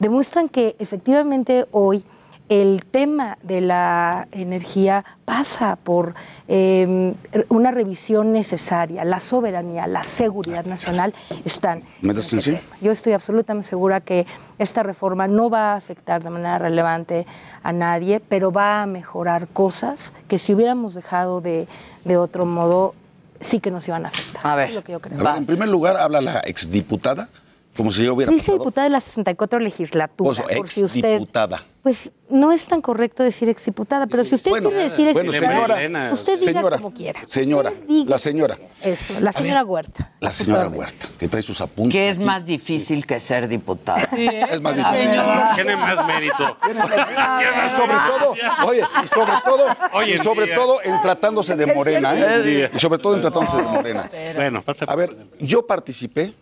demuestran 0.00 0.48
que 0.48 0.76
efectivamente 0.78 1.66
hoy 1.70 2.04
el 2.48 2.84
tema 2.84 3.38
de 3.42 3.60
la 3.60 4.28
energía 4.32 5.04
pasa 5.24 5.76
por 5.76 6.14
eh, 6.46 7.14
una 7.48 7.70
revisión 7.70 8.32
necesaria, 8.32 9.04
la 9.04 9.18
soberanía, 9.20 9.86
la 9.86 10.04
seguridad 10.04 10.66
nacional 10.66 11.14
están. 11.44 11.82
¿Metes 12.02 12.26
que 12.26 12.42
sí? 12.42 12.58
Yo 12.80 12.92
estoy 12.92 13.14
absolutamente 13.14 13.66
segura 13.66 14.00
que 14.00 14.26
esta 14.58 14.82
reforma 14.82 15.26
no 15.26 15.48
va 15.48 15.72
a 15.72 15.76
afectar 15.76 16.22
de 16.22 16.30
manera 16.30 16.58
relevante 16.58 17.26
a 17.62 17.72
nadie, 17.72 18.20
pero 18.20 18.52
va 18.52 18.82
a 18.82 18.86
mejorar 18.86 19.48
cosas 19.48 20.12
que 20.28 20.38
si 20.38 20.54
hubiéramos 20.54 20.94
dejado 20.94 21.40
de, 21.40 21.66
de 22.04 22.16
otro 22.18 22.44
modo, 22.44 22.94
sí 23.40 23.60
que 23.60 23.70
nos 23.70 23.88
iban 23.88 24.04
a 24.04 24.08
afectar. 24.08 24.46
A 24.46 24.54
ver, 24.56 24.68
Es 24.68 24.74
lo 24.74 24.84
que 24.84 24.92
yo 24.92 25.00
creo. 25.00 25.18
A 25.20 25.32
ver, 25.32 25.36
en 25.38 25.46
primer 25.46 25.68
lugar, 25.68 25.96
habla 25.96 26.20
la 26.20 26.40
exdiputada, 26.44 27.28
como 27.76 27.90
si 27.92 28.04
yo 28.04 28.14
hubiera 28.14 28.30
Dice 28.30 28.42
pasado. 28.46 28.58
diputada 28.58 28.84
de 28.84 28.90
la 28.90 29.00
64 29.00 29.58
legislatura, 29.60 30.30
Oso, 30.30 30.44
por 30.56 30.68
si 30.68 30.84
usted... 30.84 30.98
exdiputada. 31.14 31.64
Pues 31.82 32.10
no 32.30 32.50
es 32.50 32.66
tan 32.66 32.80
correcto 32.80 33.22
decir 33.22 33.50
exdiputada, 33.50 34.06
pero 34.06 34.24
si 34.24 34.34
usted 34.34 34.50
Bueno, 34.50 34.70
quiere 34.70 34.84
decir 34.84 35.12
bueno, 35.12 35.30
exdiputada, 35.30 35.76
señora, 35.76 36.12
usted 36.14 36.38
diga 36.40 36.52
señora, 36.54 36.76
como 36.78 36.94
quiera. 36.94 37.20
Señora, 37.26 37.72
la 38.06 38.16
señora, 38.16 38.58
Eso, 38.80 39.20
la 39.20 39.32
señora 39.32 39.64
Huerta. 39.64 40.12
la 40.18 40.32
señora. 40.32 40.68
Huerta, 40.68 41.08
que 41.18 41.28
trae 41.28 41.42
sus 41.42 41.60
apuntes. 41.60 41.92
¿Qué 41.92 42.08
es 42.08 42.16
aquí. 42.16 42.24
más 42.24 42.46
difícil 42.46 43.04
que 43.06 43.20
ser 43.20 43.48
diputada? 43.48 44.00
Es 44.16 44.62
más 44.62 44.76
difícil. 44.76 45.10
Tiene 45.54 45.76
más 45.76 46.06
mérito. 46.06 46.56
Y 46.66 47.70
sobre 47.76 47.96
todo, 48.06 48.34
oye, 48.66 48.82
y 49.04 49.08
sobre 49.08 49.32
todo, 49.44 49.76
Hoy 49.92 50.08
y 50.08 50.12
en 50.12 50.22
sobre 50.24 50.46
día. 50.46 50.54
todo 50.54 50.82
en 50.82 51.00
tratándose 51.02 51.54
de 51.54 51.66
Morena, 51.74 52.14
¿eh? 52.16 52.70
Y 52.74 52.78
sobre 52.78 52.98
todo 52.98 53.14
en 53.14 53.20
tratándose 53.20 53.58
de 53.58 53.62
Morena. 53.64 54.10
Bueno, 54.34 54.62
pasa 54.62 54.86
A 54.88 54.96
ver, 54.96 55.14
yo 55.38 55.66
participé 55.66 56.32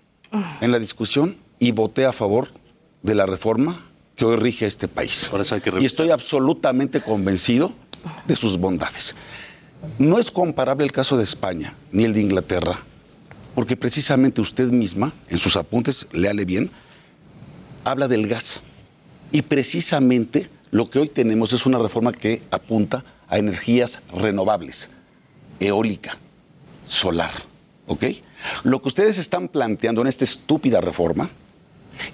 en 0.60 0.70
la 0.72 0.78
discusión 0.78 1.36
y 1.58 1.72
voté 1.72 2.06
a 2.06 2.12
favor 2.12 2.48
de 3.02 3.14
la 3.14 3.26
reforma 3.26 3.86
que 4.16 4.24
hoy 4.24 4.36
rige 4.36 4.66
este 4.66 4.88
país. 4.88 5.28
Por 5.30 5.40
eso 5.40 5.54
hay 5.54 5.60
que 5.60 5.72
y 5.80 5.84
estoy 5.84 6.10
absolutamente 6.10 7.00
convencido 7.00 7.72
de 8.26 8.36
sus 8.36 8.58
bondades. 8.58 9.14
No 9.98 10.18
es 10.18 10.30
comparable 10.30 10.84
el 10.84 10.92
caso 10.92 11.16
de 11.16 11.24
España 11.24 11.74
ni 11.90 12.04
el 12.04 12.14
de 12.14 12.20
Inglaterra, 12.20 12.80
porque 13.54 13.76
precisamente 13.76 14.40
usted 14.40 14.70
misma, 14.70 15.12
en 15.28 15.38
sus 15.38 15.56
apuntes, 15.56 16.06
léale 16.12 16.44
bien, 16.44 16.70
habla 17.84 18.08
del 18.08 18.28
gas. 18.28 18.62
Y 19.30 19.42
precisamente 19.42 20.48
lo 20.70 20.88
que 20.88 20.98
hoy 20.98 21.08
tenemos 21.08 21.52
es 21.52 21.66
una 21.66 21.78
reforma 21.78 22.12
que 22.12 22.42
apunta 22.50 23.04
a 23.28 23.38
energías 23.38 24.00
renovables, 24.12 24.90
eólica, 25.58 26.16
solar. 26.86 27.30
¿Ok? 27.86 28.04
Lo 28.62 28.80
que 28.80 28.88
ustedes 28.88 29.18
están 29.18 29.48
planteando 29.48 30.00
en 30.02 30.06
esta 30.06 30.24
estúpida 30.24 30.80
reforma 30.80 31.30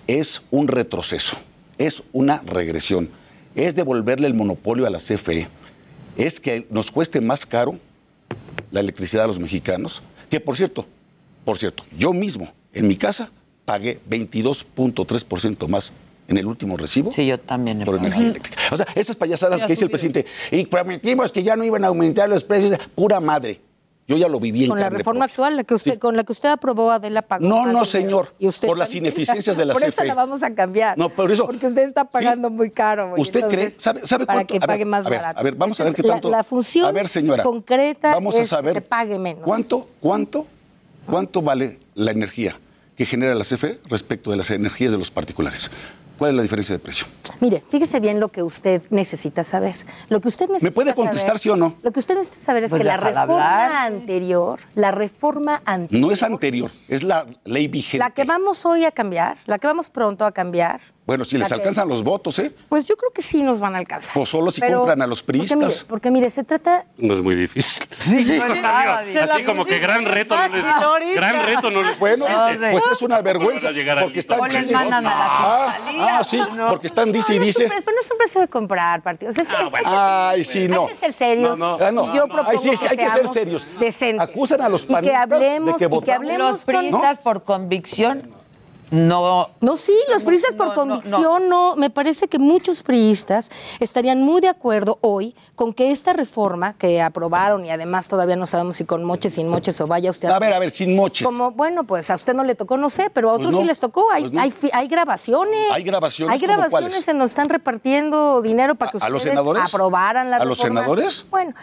es 0.06 0.42
un 0.50 0.68
retroceso, 0.68 1.36
es 1.76 2.02
una 2.12 2.42
regresión, 2.44 3.10
es 3.54 3.74
devolverle 3.74 4.26
el 4.26 4.34
monopolio 4.34 4.86
a 4.86 4.90
la 4.90 4.98
CFE, 4.98 5.48
es 6.16 6.40
que 6.40 6.66
nos 6.70 6.90
cueste 6.90 7.20
más 7.20 7.46
caro 7.46 7.78
la 8.70 8.80
electricidad 8.80 9.24
a 9.24 9.26
los 9.28 9.38
mexicanos, 9.38 10.02
que 10.30 10.40
por 10.40 10.56
cierto, 10.56 10.86
por 11.44 11.58
cierto, 11.58 11.84
yo 11.96 12.12
mismo 12.12 12.52
en 12.72 12.88
mi 12.88 12.96
casa 12.96 13.30
pagué 13.64 14.00
22.3% 14.08 15.68
más 15.68 15.92
en 16.28 16.36
el 16.36 16.46
último 16.46 16.76
recibo. 16.76 17.12
Sí, 17.12 17.26
yo 17.26 17.38
también. 17.38 17.84
Por 17.84 17.96
energía 17.96 18.28
eléctrica. 18.28 18.58
O 18.70 18.76
sea, 18.76 18.86
esas 18.94 19.16
payasadas 19.16 19.60
Sí, 19.60 19.66
que 19.66 19.72
dice 19.72 19.84
el 19.84 19.90
presidente, 19.90 20.26
y 20.50 20.66
prometimos 20.66 21.32
que 21.32 21.42
ya 21.42 21.56
no 21.56 21.64
iban 21.64 21.84
a 21.84 21.88
aumentar 21.88 22.28
los 22.28 22.44
precios, 22.44 22.78
pura 22.94 23.20
madre. 23.20 23.60
Yo 24.08 24.16
ya 24.16 24.26
lo 24.26 24.40
viví 24.40 24.62
en 24.64 24.70
Con 24.70 24.78
la 24.78 24.86
carne 24.86 24.98
reforma 24.98 25.26
actual, 25.26 25.54
la 25.56 25.64
que 25.64 25.74
usted, 25.74 25.98
con 25.98 26.16
la 26.16 26.24
que 26.24 26.32
usted 26.32 26.48
aprobó, 26.48 26.90
Adela 26.90 27.20
pagó. 27.20 27.46
No, 27.46 27.66
no, 27.66 27.84
señor. 27.84 28.34
Y 28.38 28.48
usted 28.48 28.66
Por 28.66 28.78
las 28.78 28.94
ineficiencias 28.94 29.54
de 29.58 29.64
la 29.66 29.74
Por 29.74 29.82
eso 29.84 29.96
CFE. 29.98 30.06
la 30.06 30.14
vamos 30.14 30.42
a 30.42 30.54
cambiar. 30.54 30.96
No, 30.96 31.10
por 31.10 31.30
eso- 31.30 31.44
Porque 31.44 31.66
usted 31.66 31.82
está 31.86 32.06
pagando 32.06 32.48
muy 32.48 32.70
caro. 32.70 33.10
güey. 33.10 33.20
¿Usted 33.20 33.46
cree? 33.50 33.70
¿Sabe, 33.70 34.00
sabe 34.06 34.24
Para 34.24 34.38
cuánto? 34.38 34.52
que 34.52 34.56
A 34.56 34.60
ver, 34.60 34.66
pague 34.66 34.84
más 34.86 35.04
a 35.06 35.10
ver, 35.10 35.18
barato. 35.20 35.40
A 35.40 35.42
ver, 35.42 35.54
vamos 35.56 35.76
Esa 35.76 35.82
a 35.82 35.86
ver 35.86 35.94
qué 35.94 36.02
la- 36.02 36.14
tanto. 36.14 36.30
La, 36.30 36.42
función 36.42 36.86
a 36.86 36.92
ver, 36.92 37.06
señora, 37.06 37.42
concreta 37.42 38.14
vamos 38.14 38.34
a 38.34 38.38
es 38.40 38.48
saber 38.48 38.72
que 38.72 38.78
se 38.80 38.86
pague 38.86 39.18
menos. 39.18 39.42
¿Cuánto, 39.44 39.86
cuánto, 40.00 40.46
cuánto 41.06 41.42
vale 41.42 41.78
la 41.94 42.10
energía 42.10 42.58
que 42.96 43.04
genera 43.04 43.34
la 43.34 43.44
CFE 43.44 43.78
respecto 43.90 44.30
de 44.30 44.38
las 44.38 44.50
energías 44.50 44.90
de 44.90 44.96
los 44.96 45.10
particulares? 45.10 45.70
¿Cuál 46.18 46.32
es 46.32 46.36
la 46.36 46.42
diferencia 46.42 46.74
de 46.74 46.80
precio? 46.80 47.06
Mire, 47.40 47.62
fíjese 47.70 48.00
bien 48.00 48.18
lo 48.18 48.28
que 48.28 48.42
usted 48.42 48.82
necesita 48.90 49.44
saber. 49.44 49.76
Lo 50.08 50.20
que 50.20 50.26
usted 50.28 50.46
necesita 50.48 50.66
¿Me 50.66 50.72
puede 50.72 50.92
contestar 50.94 51.26
saber- 51.28 51.38
sí 51.40 51.48
o 51.50 51.56
no? 51.56 51.76
Lo 51.82 51.92
que 51.92 52.00
usted 52.00 52.16
necesita 52.16 52.44
saber 52.44 52.64
es 52.64 52.70
Pues 52.70 52.82
que 52.82 52.88
la 52.88 52.96
reforma 52.96 53.22
hablar. 53.22 53.72
anterior, 53.92 54.58
la 54.74 54.90
reforma 54.90 55.62
anterior, 55.64 56.06
No 56.08 56.12
es 56.12 56.22
anterior, 56.24 56.72
es 56.88 57.04
la 57.04 57.24
ley 57.44 57.68
vigente. 57.68 57.98
la 57.98 58.10
que 58.10 58.24
vamos 58.24 58.66
hoy 58.66 58.84
a 58.84 58.90
cambiar, 58.90 59.38
la 59.46 59.58
que 59.60 59.68
vamos 59.68 59.90
pronto 59.90 60.24
a 60.24 60.32
cambiar, 60.32 60.80
Bueno, 61.06 61.24
si 61.24 61.38
les 61.38 61.48
que- 61.48 61.54
alcanzan 61.54 61.88
los 61.88 62.02
votos, 62.02 62.38
¿eh? 62.38 62.52
pues 62.68 62.84
yo 62.86 62.94
creo 62.96 63.10
que 63.12 63.22
sí 63.22 63.42
nos 63.42 63.60
van 63.60 63.74
a 63.74 63.78
alcanzar. 63.78 64.18
O 64.20 64.26
solo 64.26 64.50
si 64.50 64.60
Pero- 64.60 64.78
compran 64.80 65.00
a 65.00 65.06
los 65.06 65.22
porque 65.22 65.38
mire, 65.38 65.56
priistas. 65.56 65.84
porque 65.84 66.10
mire, 66.10 66.28
se 66.30 66.44
trata 66.44 66.84
No 66.98 67.14
es 67.14 67.22
muy 67.22 67.34
difícil. 67.36 67.82
nada 68.62 68.98
Así 69.32 69.44
como 69.44 69.64
que 69.64 69.78
gran 69.78 70.04
reto 70.04 70.34
no 70.36 70.98
les, 70.98 71.14
gran 71.16 71.46
reto 71.46 71.70
no 71.70 71.82
les 71.82 71.98
Bueno, 71.98 72.26
pues 72.72 72.84
es 72.92 73.02
una 73.02 73.22
vergüenza. 73.22 73.68
Porque 74.02 74.18
están 74.20 74.40
O 74.40 74.46
les 74.48 74.70
mandan 74.70 75.06
a 75.06 75.10
la 75.10 76.07
ah, 76.08 76.18
ah, 76.20 76.24
sí, 76.24 76.40
porque 76.68 76.86
están 76.88 77.12
dice 77.12 77.34
y 77.34 77.38
No, 77.38 77.44
no 77.44 77.48
es 77.50 77.56
un 77.56 77.62
dice. 77.62 77.68
pero 77.84 77.94
no 77.94 78.00
es 78.00 78.10
un 78.10 78.18
precio 78.18 78.40
de 78.40 78.48
comprar 78.48 79.02
partidos. 79.02 79.36
Es, 79.38 79.48
es- 79.50 79.54
hay 79.56 79.70
que- 79.70 79.82
Ay, 79.84 80.44
sí, 80.44 80.68
no. 80.68 80.82
Hay 80.82 80.88
que 80.88 80.96
ser 80.96 81.12
serios. 81.12 81.58
No, 81.58 81.78
no. 81.78 81.84
Ah, 81.86 81.90
no. 81.92 82.02
Y 82.04 82.06
yo 82.08 82.12
No, 82.14 82.26
no. 82.26 82.34
propongo 82.34 82.50
Ay, 82.50 82.58
sí, 82.58 82.76
sí, 82.76 82.86
hay 82.88 82.96
que 82.96 83.04
ser 83.04 83.12
seamos 83.14 83.32
serios. 83.34 83.66
Decentes. 83.78 84.28
Acusan 84.28 84.60
a 84.62 84.68
los 84.68 84.84
Y 84.84 84.86
que 84.86 84.92
panistas 84.92 85.22
hablemos, 85.22 85.78
de 85.80 85.88
que 85.88 85.96
y 85.96 86.00
que 86.00 86.12
hablemos 86.12 86.50
Los 86.52 86.64
priistas 86.64 87.18
por 87.18 87.42
convicción 87.44 88.30
no. 88.90 89.48
No, 89.60 89.76
sí, 89.76 89.92
los 90.10 90.24
priistas 90.24 90.54
por 90.54 90.68
no, 90.68 90.74
no, 90.74 90.80
convicción 90.80 91.48
no, 91.48 91.76
Me 91.76 91.90
parece 91.90 92.28
que 92.28 92.38
muchos 92.38 92.82
priistas 92.82 93.50
estarían 93.80 94.22
muy 94.22 94.40
de 94.40 94.48
acuerdo 94.48 94.98
hoy 95.00 95.34
con 95.54 95.72
que 95.74 95.90
esta 95.90 96.12
reforma 96.12 96.74
que 96.74 97.02
aprobaron 97.02 97.64
y 97.66 97.70
además 97.70 98.08
todavía 98.08 98.36
no 98.36 98.46
sabemos 98.46 98.76
si 98.76 98.84
con 98.84 99.04
moches, 99.04 99.34
sin 99.34 99.48
moches 99.48 99.80
o 99.80 99.86
vaya 99.86 100.10
usted. 100.10 100.28
A 100.28 100.38
ver, 100.38 100.52
a 100.52 100.58
ver, 100.58 100.70
sin 100.70 100.94
moches. 100.96 101.26
Como, 101.26 101.50
bueno, 101.50 101.84
pues 101.84 102.10
a 102.10 102.14
usted 102.14 102.34
no 102.34 102.44
le 102.44 102.54
tocó, 102.54 102.76
no 102.76 102.90
sé, 102.90 103.10
pero 103.10 103.30
a 103.30 103.32
Pues 103.34 103.40
otros 103.40 103.54
no, 103.56 103.60
sí 103.60 103.66
les 103.66 103.80
tocó. 103.80 104.10
Hay, 104.10 104.22
pues 104.22 104.32
no. 104.34 104.40
hay, 104.40 104.50
fi- 104.50 104.70
hay 104.72 104.88
grabaciones. 104.88 105.66
Hay 105.72 105.82
grabaciones, 105.82 106.32
Hay 106.34 106.40
¿cómo 106.40 106.52
grabaciones 106.52 107.08
en 107.08 107.18
donde 107.18 107.28
están 107.28 107.48
repartiendo 107.48 108.40
dinero 108.42 108.74
para 108.76 108.90
que 108.92 108.98
¿A- 108.98 109.06
a 109.06 109.08
los 109.10 109.18
ustedes 109.18 109.32
senadores? 109.32 109.64
aprobaran 109.64 110.30
la 110.30 110.36
¿A 110.36 110.44
los 110.44 110.58
reforma. 110.58 110.80
senadores? 110.80 111.26
Bueno, 111.30 111.54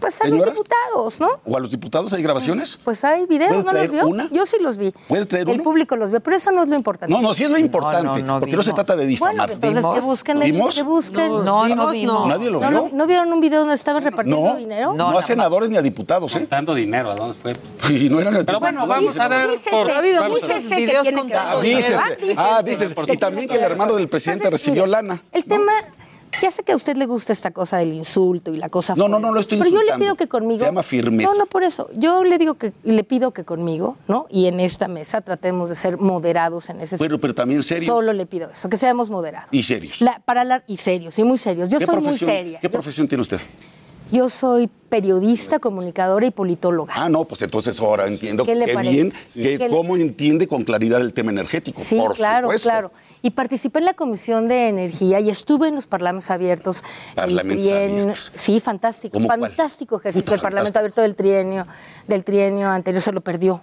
pues 0.00 0.20
a 0.20 0.24
Señora. 0.24 0.46
los 0.46 0.54
diputados, 0.54 1.20
¿no? 1.20 1.28
¿O 1.44 1.56
a 1.56 1.60
los 1.60 1.70
diputados 1.70 2.12
hay 2.12 2.22
grabaciones? 2.22 2.78
Pues 2.84 3.04
hay 3.04 3.26
videos, 3.26 3.62
¿Puede 3.62 3.64
¿no 3.64 3.72
los 3.72 3.90
vio? 3.90 4.06
una? 4.06 4.28
Yo 4.30 4.46
sí 4.46 4.56
los 4.60 4.76
vi. 4.76 4.92
¿Puede 5.08 5.26
traer 5.26 5.48
El 5.48 5.54
uno? 5.56 5.64
público 5.64 5.96
los 5.96 6.10
vio, 6.10 6.20
pero 6.20 6.36
eso 6.36 6.50
no 6.52 6.62
es 6.62 6.68
lo 6.68 6.74
importante. 6.76 7.14
No, 7.14 7.20
no, 7.22 7.34
sí 7.34 7.44
es 7.44 7.50
lo 7.50 7.58
importante. 7.58 8.22
porque 8.40 8.56
no 8.56 8.62
se 8.62 8.72
trata 8.72 8.94
de 8.96 9.04
Bueno, 9.04 9.08
difamar. 9.10 9.50
entonces 9.52 9.84
que 9.94 10.00
busquen, 10.00 10.38
¿Vimos? 10.40 10.74
que 10.74 10.82
busquen. 10.82 11.28
No, 11.44 11.68
no. 11.68 11.68
¿Nadie 11.68 12.06
lo 12.50 12.60
¿No, 12.60 12.68
vio? 12.70 12.70
no, 12.70 12.90
¿no 12.92 13.06
vieron 13.06 13.32
un 13.32 13.40
video 13.40 13.60
donde 13.60 13.74
estaban 13.74 14.02
repartiendo 14.02 14.40
No, 14.50 14.56
dinero? 14.56 14.94
no, 14.94 15.18
a 15.18 15.22
senadores 15.22 15.70
ni 15.70 15.76
a 15.76 15.82
diputados, 15.82 16.34
¿eh? 16.36 16.40
Contando 16.40 16.74
dinero, 16.74 17.10
¿a 17.10 17.14
dónde 17.16 17.34
fue? 17.40 17.52
Y 17.90 18.08
no 18.08 18.20
eran 18.20 18.44
Pero 18.44 18.60
bueno, 18.60 18.86
vamos 18.86 19.18
a 19.18 19.28
ver 19.28 19.58
por... 19.70 19.90
Ha 19.90 19.98
habido 19.98 20.28
muchos 20.28 20.68
videos 20.68 21.06
Ah, 21.34 21.56
dícese. 21.62 21.96
Ah, 22.36 22.62
dices. 22.62 22.94
Y 23.08 23.16
también 23.16 23.48
que 23.48 23.56
el 23.56 23.62
hermano 23.62 23.94
del 23.94 24.08
presidente 24.08 24.48
recibió 24.50 24.86
lana. 24.86 25.22
El 25.32 25.44
tema, 25.44 25.72
ya 26.42 26.50
sé 26.50 26.62
que 26.62 26.72
a 26.72 26.76
usted 26.76 26.96
le 26.96 27.06
gusta 27.06 27.32
esta 27.32 27.50
cosa 27.50 27.78
del 27.78 27.92
insulto 27.92 28.52
y 28.54 28.56
la 28.58 28.68
cosa 28.68 28.94
No, 28.94 29.04
no, 29.08 29.14
fuerte, 29.16 29.26
no 29.28 29.34
lo 29.34 29.40
estoy 29.40 29.58
Pero 29.58 29.70
yo 29.70 29.76
le 29.76 29.82
insultando. 29.82 30.04
pido 30.04 30.14
que 30.16 30.28
conmigo... 30.28 30.58
Se 30.60 30.64
llama 30.66 30.82
firmeza. 30.82 31.30
No, 31.30 31.38
no, 31.38 31.46
por 31.46 31.62
eso. 31.62 31.88
Yo 31.94 32.24
le 32.24 32.38
digo 32.38 32.54
que, 32.54 32.72
le 32.84 33.04
pido 33.04 33.32
que 33.32 33.44
conmigo, 33.44 33.96
¿no? 34.08 34.26
Y 34.30 34.46
en 34.46 34.60
esta 34.60 34.88
mesa 34.88 35.20
tratemos 35.20 35.68
de 35.68 35.74
ser 35.74 35.98
moderados 35.98 36.70
en 36.70 36.80
ese 36.80 36.98
Pero, 36.98 37.18
pero 37.20 37.34
también 37.34 37.62
serios. 37.62 37.86
Solo 37.86 38.12
le 38.12 38.26
pido 38.26 38.48
eso, 38.50 38.68
que 38.68 38.76
seamos 38.76 39.10
moderados. 39.10 39.48
Y 39.52 39.62
serios. 39.62 40.00
La- 40.00 40.20
para 40.24 40.42
hablar, 40.42 40.64
y 40.66 40.76
serios, 40.76 41.18
y 41.18 41.24
muy 41.24 41.38
serios. 41.38 41.68
Yo 41.70 41.78
¿Qué 41.78 41.86
soy 41.86 42.00
muy 42.00 42.16
seria. 42.18 42.58
¿Qué 42.60 42.68
Yo- 42.68 42.72
profesión 42.72 43.08
tiene 43.08 43.22
usted? 43.22 43.40
Yo 44.12 44.28
soy 44.28 44.68
periodista, 44.88 45.60
comunicadora 45.60 46.26
y 46.26 46.30
politóloga. 46.32 46.92
Ah, 46.96 47.08
no, 47.08 47.24
pues 47.24 47.42
entonces 47.42 47.78
ahora 47.80 48.06
entiendo 48.08 48.44
¿Qué 48.44 48.56
le 48.56 48.66
qué 48.66 48.74
parece? 48.74 48.92
bien, 48.94 49.12
Sí. 49.32 49.42
que 49.42 49.58
¿Qué 49.58 49.68
le- 49.68 49.76
cómo 49.76 49.96
entiende 49.96 50.48
con 50.48 50.64
claridad 50.64 51.00
el 51.00 51.12
tema 51.12 51.30
energético. 51.30 51.80
Sí, 51.80 51.96
por 51.96 52.14
claro, 52.14 52.46
supuesto. 52.48 52.68
claro. 52.68 52.92
Y 53.22 53.30
participé 53.30 53.78
en 53.78 53.84
la 53.84 53.94
Comisión 53.94 54.48
de 54.48 54.66
Energía 54.68 55.20
y 55.20 55.30
estuve 55.30 55.68
en 55.68 55.76
los 55.76 55.86
parlamentos 55.86 56.30
abiertos. 56.30 56.82
Parlamentos 57.14 57.64
trien- 57.66 57.90
abiertos. 57.90 58.32
Sí, 58.34 58.58
fantástico. 58.58 59.12
¿Cómo 59.12 59.28
cuál? 59.28 59.40
Fantástico 59.42 59.96
ejercicio. 59.98 60.24
Puta, 60.24 60.34
el 60.34 60.40
Parlamento 60.40 60.78
abierto 60.78 61.02
del 61.02 61.14
trienio, 61.14 61.66
del 62.08 62.24
trienio 62.24 62.68
anterior 62.68 63.02
se 63.02 63.12
lo 63.12 63.20
perdió. 63.20 63.62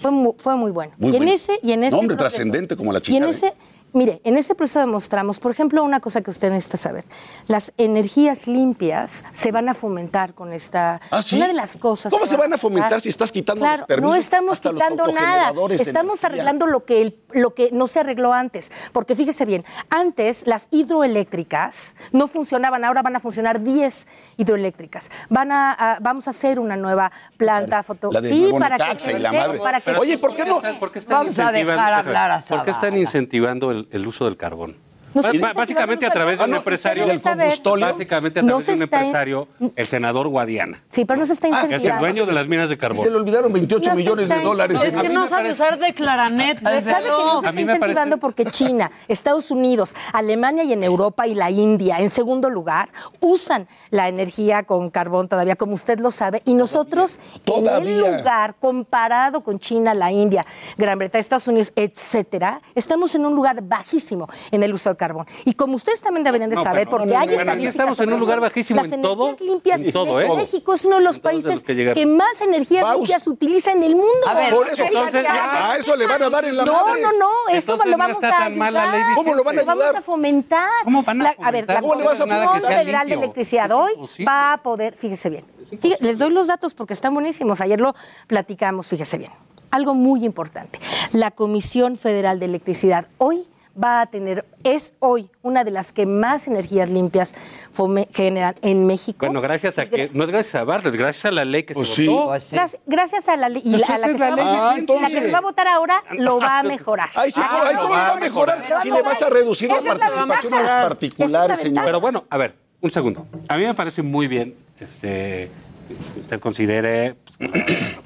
Fue 0.00 0.12
muy, 0.12 0.32
fue 0.38 0.54
muy 0.56 0.70
bueno. 0.70 0.92
Muy 0.98 1.10
y 1.10 1.16
en 1.16 1.18
bueno. 1.18 1.32
ese, 1.32 1.58
y 1.62 1.72
en 1.72 1.84
ese 1.84 1.90
No, 1.90 1.98
hombre, 2.00 2.16
proceso- 2.16 2.36
trascendente 2.36 2.76
como 2.76 2.92
la 2.92 3.00
Y 3.04 3.16
en. 3.16 3.24
¿eh? 3.24 3.54
Mire, 3.92 4.20
en 4.24 4.36
ese 4.36 4.54
proceso 4.54 4.80
demostramos, 4.80 5.38
por 5.40 5.50
ejemplo, 5.52 5.82
una 5.84 6.00
cosa 6.00 6.20
que 6.22 6.30
usted 6.30 6.50
necesita 6.50 6.76
saber. 6.78 7.04
Las 7.46 7.72
energías 7.76 8.46
limpias 8.46 9.24
se 9.32 9.52
van 9.52 9.68
a 9.68 9.74
fomentar 9.74 10.34
con 10.34 10.52
esta. 10.52 11.00
¿Ah, 11.10 11.22
sí? 11.22 11.36
Una 11.36 11.48
de 11.48 11.54
las 11.54 11.76
cosas. 11.76 12.12
¿Cómo 12.12 12.26
se 12.26 12.36
van 12.36 12.52
a 12.52 12.56
pasar- 12.56 12.60
fomentar 12.60 13.00
si 13.00 13.08
estás 13.08 13.32
quitando 13.32 13.60
Claro, 13.60 13.78
los 13.80 13.86
permisos 13.86 14.10
no 14.10 14.20
estamos 14.20 14.52
hasta 14.54 14.72
los 14.72 14.82
quitando 14.82 15.06
nada. 15.12 15.48
Estamos 15.70 15.94
energía? 16.22 16.26
arreglando 16.28 16.66
lo 16.66 16.84
que, 16.84 17.02
el- 17.02 17.18
lo 17.32 17.54
que 17.54 17.70
no 17.72 17.86
se 17.86 18.00
arregló 18.00 18.32
antes. 18.32 18.70
Porque 18.92 19.14
fíjese 19.16 19.44
bien, 19.44 19.64
antes 19.88 20.46
las 20.46 20.68
hidroeléctricas 20.70 21.94
no 22.12 22.28
funcionaban, 22.28 22.84
ahora 22.84 23.02
van 23.02 23.16
a 23.16 23.20
funcionar 23.20 23.62
10 23.62 24.06
hidroeléctricas. 24.36 25.10
Van 25.28 25.52
a, 25.52 25.72
a- 25.72 25.98
vamos 26.00 26.26
a 26.28 26.30
hacer 26.30 26.58
una 26.58 26.76
nueva 26.76 27.10
planta 27.36 27.82
foto. 27.82 28.10
La 28.12 28.20
de 28.20 28.30
sí, 28.30 28.48
para 28.58 28.76
que 28.76 28.82
Necaxa 28.84 29.04
se 29.04 29.12
y 29.12 29.18
la 29.18 29.30
vea- 29.30 29.46
madre. 29.48 29.58
para 29.60 29.80
que 29.80 29.90
Oye, 29.92 30.18
¿por 30.18 30.34
qué 30.34 30.44
no? 30.44 30.60
¿Por 30.78 30.92
qué 30.92 30.98
están 31.00 31.18
Vamos 31.18 31.38
a 31.38 31.52
dejar 31.52 31.92
hablar 31.92 32.30
a 32.30 32.40
¿Por 32.40 32.64
qué 32.64 32.70
están 32.70 32.96
incentivando 32.96 33.70
el, 33.70 33.79
el 33.90 34.06
uso 34.06 34.24
del 34.24 34.36
carbón? 34.36 34.76
No 35.14 35.22
básicamente 35.22 36.06
a 36.06 36.08
incentivando 36.08 36.12
través 36.12 36.38
de 36.38 36.44
un 36.44 36.54
empresario. 36.54 37.06
Del 37.06 37.20
combustóleo. 37.20 37.86
básicamente 37.88 38.40
a 38.40 38.42
través 38.44 38.66
de 38.66 38.74
un 38.74 38.82
empresario, 38.82 39.48
el 39.76 39.86
senador 39.86 40.28
Guadiana, 40.28 40.82
Sí, 40.90 41.04
pero 41.04 41.18
no 41.18 41.26
se 41.26 41.32
está 41.32 41.48
que 41.48 41.54
es 41.54 41.58
el 41.60 41.64
incentivando. 41.72 42.04
dueño 42.06 42.26
de 42.26 42.32
las 42.32 42.46
minas 42.48 42.68
de 42.68 42.78
carbón. 42.78 43.04
Se 43.04 43.10
le 43.10 43.16
olvidaron 43.16 43.52
28 43.52 43.90
No 43.90 43.94
se 43.94 43.96
millones 43.96 44.28
de 44.28 44.40
dólares. 44.40 44.80
Es 44.82 44.96
que 44.96 45.08
no 45.08 45.26
sabe 45.26 45.52
usar 45.52 45.78
de 45.78 45.92
claranet, 45.94 46.62
¿Sabe 46.62 46.82
que 46.82 47.08
no 47.08 47.40
se 47.40 47.46
A 47.46 47.50
está 47.50 47.60
incentivando 47.60 48.18
porque 48.18 48.44
China, 48.46 48.90
Estados 49.08 49.50
Unidos, 49.50 49.94
Alemania 50.12 50.64
y 50.64 50.72
en 50.72 50.84
Europa 50.84 51.26
y 51.26 51.34
la 51.34 51.50
India, 51.50 51.98
en 52.00 52.10
segundo 52.10 52.50
lugar, 52.50 52.90
usan 53.20 53.66
la 53.90 54.08
energía 54.08 54.62
con 54.64 54.90
carbón 54.90 55.28
todavía, 55.28 55.56
como 55.56 55.74
usted 55.74 55.98
lo 56.00 56.10
sabe, 56.10 56.42
y 56.44 56.54
nosotros 56.54 57.18
en 57.34 57.40
Todavía. 57.42 57.90
el 57.90 57.98
lugar 58.18 58.54
comparado 58.60 59.42
con 59.42 59.58
China, 59.58 59.94
la 59.94 60.12
India, 60.12 60.46
Gran 60.78 60.98
Bretaña, 60.98 61.20
Estados 61.20 61.48
Unidos, 61.48 61.72
etcétera, 61.76 62.60
estamos 62.74 63.14
en 63.14 63.26
un 63.26 63.34
lugar 63.34 63.60
bajísimo 63.62 64.28
en 64.50 64.62
el 64.62 64.72
uso 64.74 64.90
de 64.90 64.96
carbón. 65.00 65.26
Y 65.46 65.54
como 65.54 65.76
ustedes 65.76 66.02
también 66.02 66.24
deberían 66.24 66.50
de 66.50 66.56
No, 66.56 66.62
saber, 66.62 66.84
pero- 66.86 66.98
porque 66.98 67.14
no, 67.14 67.18
hay 67.18 67.26
no, 67.28 67.32
estadísticas 67.32 67.70
estamos 67.74 68.00
en 68.00 68.12
un 68.12 68.20
lugar 68.20 68.40
bajísimo 68.40 68.82
las 68.82 68.92
en 68.92 69.00
todo, 69.02 69.28
energías 69.28 69.48
limpias, 69.50 69.80
en 69.80 69.92
todo, 69.92 70.20
¿eh? 70.20 70.28
México 70.36 70.74
es 70.74 70.84
uno 70.84 70.96
de 70.98 71.02
los 71.02 71.16
En 71.16 71.22
todos 71.22 71.34
de 71.34 71.42
países 71.42 71.84
los 71.86 71.94
que 71.94 72.06
más 72.06 72.40
energías 72.42 72.82
Paus. 72.82 72.96
limpias 72.98 73.26
utiliza 73.26 73.72
en 73.72 73.82
el 73.82 73.94
mundo. 73.96 74.28
A 74.28 74.34
ver, 74.34 74.52
Por 74.54 74.68
eso, 74.68 74.84
Entonces, 74.84 75.24
a 75.26 75.76
eso 75.78 75.96
le 75.96 76.06
van 76.06 76.22
a 76.22 76.28
dar 76.30 76.44
en 76.44 76.56
la 76.56 76.64
No, 76.66 76.84
madre. 76.86 77.02
no, 77.02 77.12
no, 77.12 77.30
eso 77.48 77.56
Entonces 77.72 77.86
lo 77.86 77.92
no 77.92 77.98
vamos 77.98 78.16
está 78.22 78.28
a 78.28 78.38
tan 78.44 78.58
mal 78.58 78.74
la 78.74 78.86
ley 78.90 79.00
ayudar. 79.00 79.14
¿Cómo 79.16 79.34
lo 79.34 79.42
van 79.44 79.58
a 79.58 79.60
Lo 79.62 79.66
vamos 79.66 79.84
ayudar? 79.84 80.00
a 80.00 80.02
fomentar. 80.04 80.68
¿Cómo 80.84 81.02
van 81.02 81.20
a 81.20 81.24
La- 81.24 81.34
a 81.46 81.50
ver, 81.50 81.64
la 81.66 81.80
Comisión 81.80 82.28
Federal 82.60 83.08
de. 83.08 83.14
Electricidad 83.14 83.70
hoy 83.72 83.92
va 84.26 84.52
a 84.52 84.62
poder, 84.62 84.94
fíjese 84.96 85.30
bien, 85.30 85.44
Fíjese, 85.80 86.02
les 86.04 86.18
doy 86.18 86.30
los 86.30 86.46
datos 86.46 86.74
porque 86.74 86.92
están 86.94 87.14
buenísimos, 87.14 87.60
ayer 87.60 87.80
lo 87.80 87.94
platicamos, 88.26 88.88
fíjese 88.88 89.18
bien. 89.18 89.30
Algo 89.70 89.94
muy 89.94 90.24
importante, 90.24 90.78
la 91.12 91.30
Comisión 91.30 91.96
Federal 91.96 92.40
de 92.40 92.46
Electricidad 92.46 93.06
hoy 93.18 93.46
va 93.82 94.02
a 94.02 94.06
tener, 94.06 94.44
es 94.64 94.92
hoy 94.98 95.30
una 95.42 95.64
de 95.64 95.70
las 95.70 95.92
que 95.92 96.06
más 96.06 96.46
energías 96.48 96.90
limpias 96.90 97.34
fome- 97.74 98.08
generan 98.12 98.54
en 98.62 98.86
México. 98.86 99.26
Bueno, 99.26 99.40
gracias 99.40 99.78
a 99.78 99.86
que, 99.88 100.10
no 100.12 100.24
es 100.24 100.30
gracias 100.30 100.54
a 100.56 100.64
Bartlett, 100.64 100.94
gracias 100.94 101.24
a 101.26 101.30
la 101.30 101.44
ley 101.44 101.62
que 101.62 101.74
Pues 101.74 101.88
se 101.88 101.94
sí. 102.02 102.06
votó. 102.08 102.26
Pues 102.26 102.42
sí. 102.44 102.56
Gracias, 102.56 102.82
gracias 102.86 103.28
a 103.28 103.36
la 103.36 103.48
ley 103.48 103.62
y 103.64 103.72
Pues 103.72 103.88
a 103.90 103.98
la 103.98 104.06
que, 104.08 104.12
se 104.12 104.18
la 104.18 104.30
va, 104.30 104.36
ley 104.36 104.44
a- 104.44 104.50
que 104.50 104.56
la 104.56 104.74
entonces. 104.76 105.14
que 105.14 105.20
se 105.22 105.32
va 105.32 105.38
a 105.38 105.42
votar 105.42 105.66
ahora 105.68 106.02
lo 106.18 106.38
va 106.38 106.58
a 106.58 106.62
mejorar. 106.62 107.08
Ay, 107.14 107.30
sí, 107.30 107.40
Va 107.40 107.46
a 107.46 107.68
ay, 107.68 107.76
¿cómo 107.76 107.88
lo 107.88 107.94
va 107.94 108.12
a 108.12 108.16
mejorar. 108.16 108.64
Si 108.82 108.90
le 108.90 109.02
vas 109.02 109.22
a 109.22 109.30
reducir 109.30 109.68
la 109.70 109.80
participación 109.80 110.54
a 110.54 110.62
los 110.62 110.70
particulares, 110.70 111.60
señor. 111.60 111.84
Pero 111.84 112.00
bueno, 112.00 112.24
a 112.28 112.36
ver, 112.36 112.54
un 112.80 112.90
segundo. 112.90 113.26
A 113.48 113.56
mí 113.56 113.64
me 113.64 113.74
parece 113.74 114.02
muy 114.02 114.26
bien 114.26 114.54
este, 114.78 115.50
que 115.88 116.20
usted 116.20 116.40
considere 116.40 117.16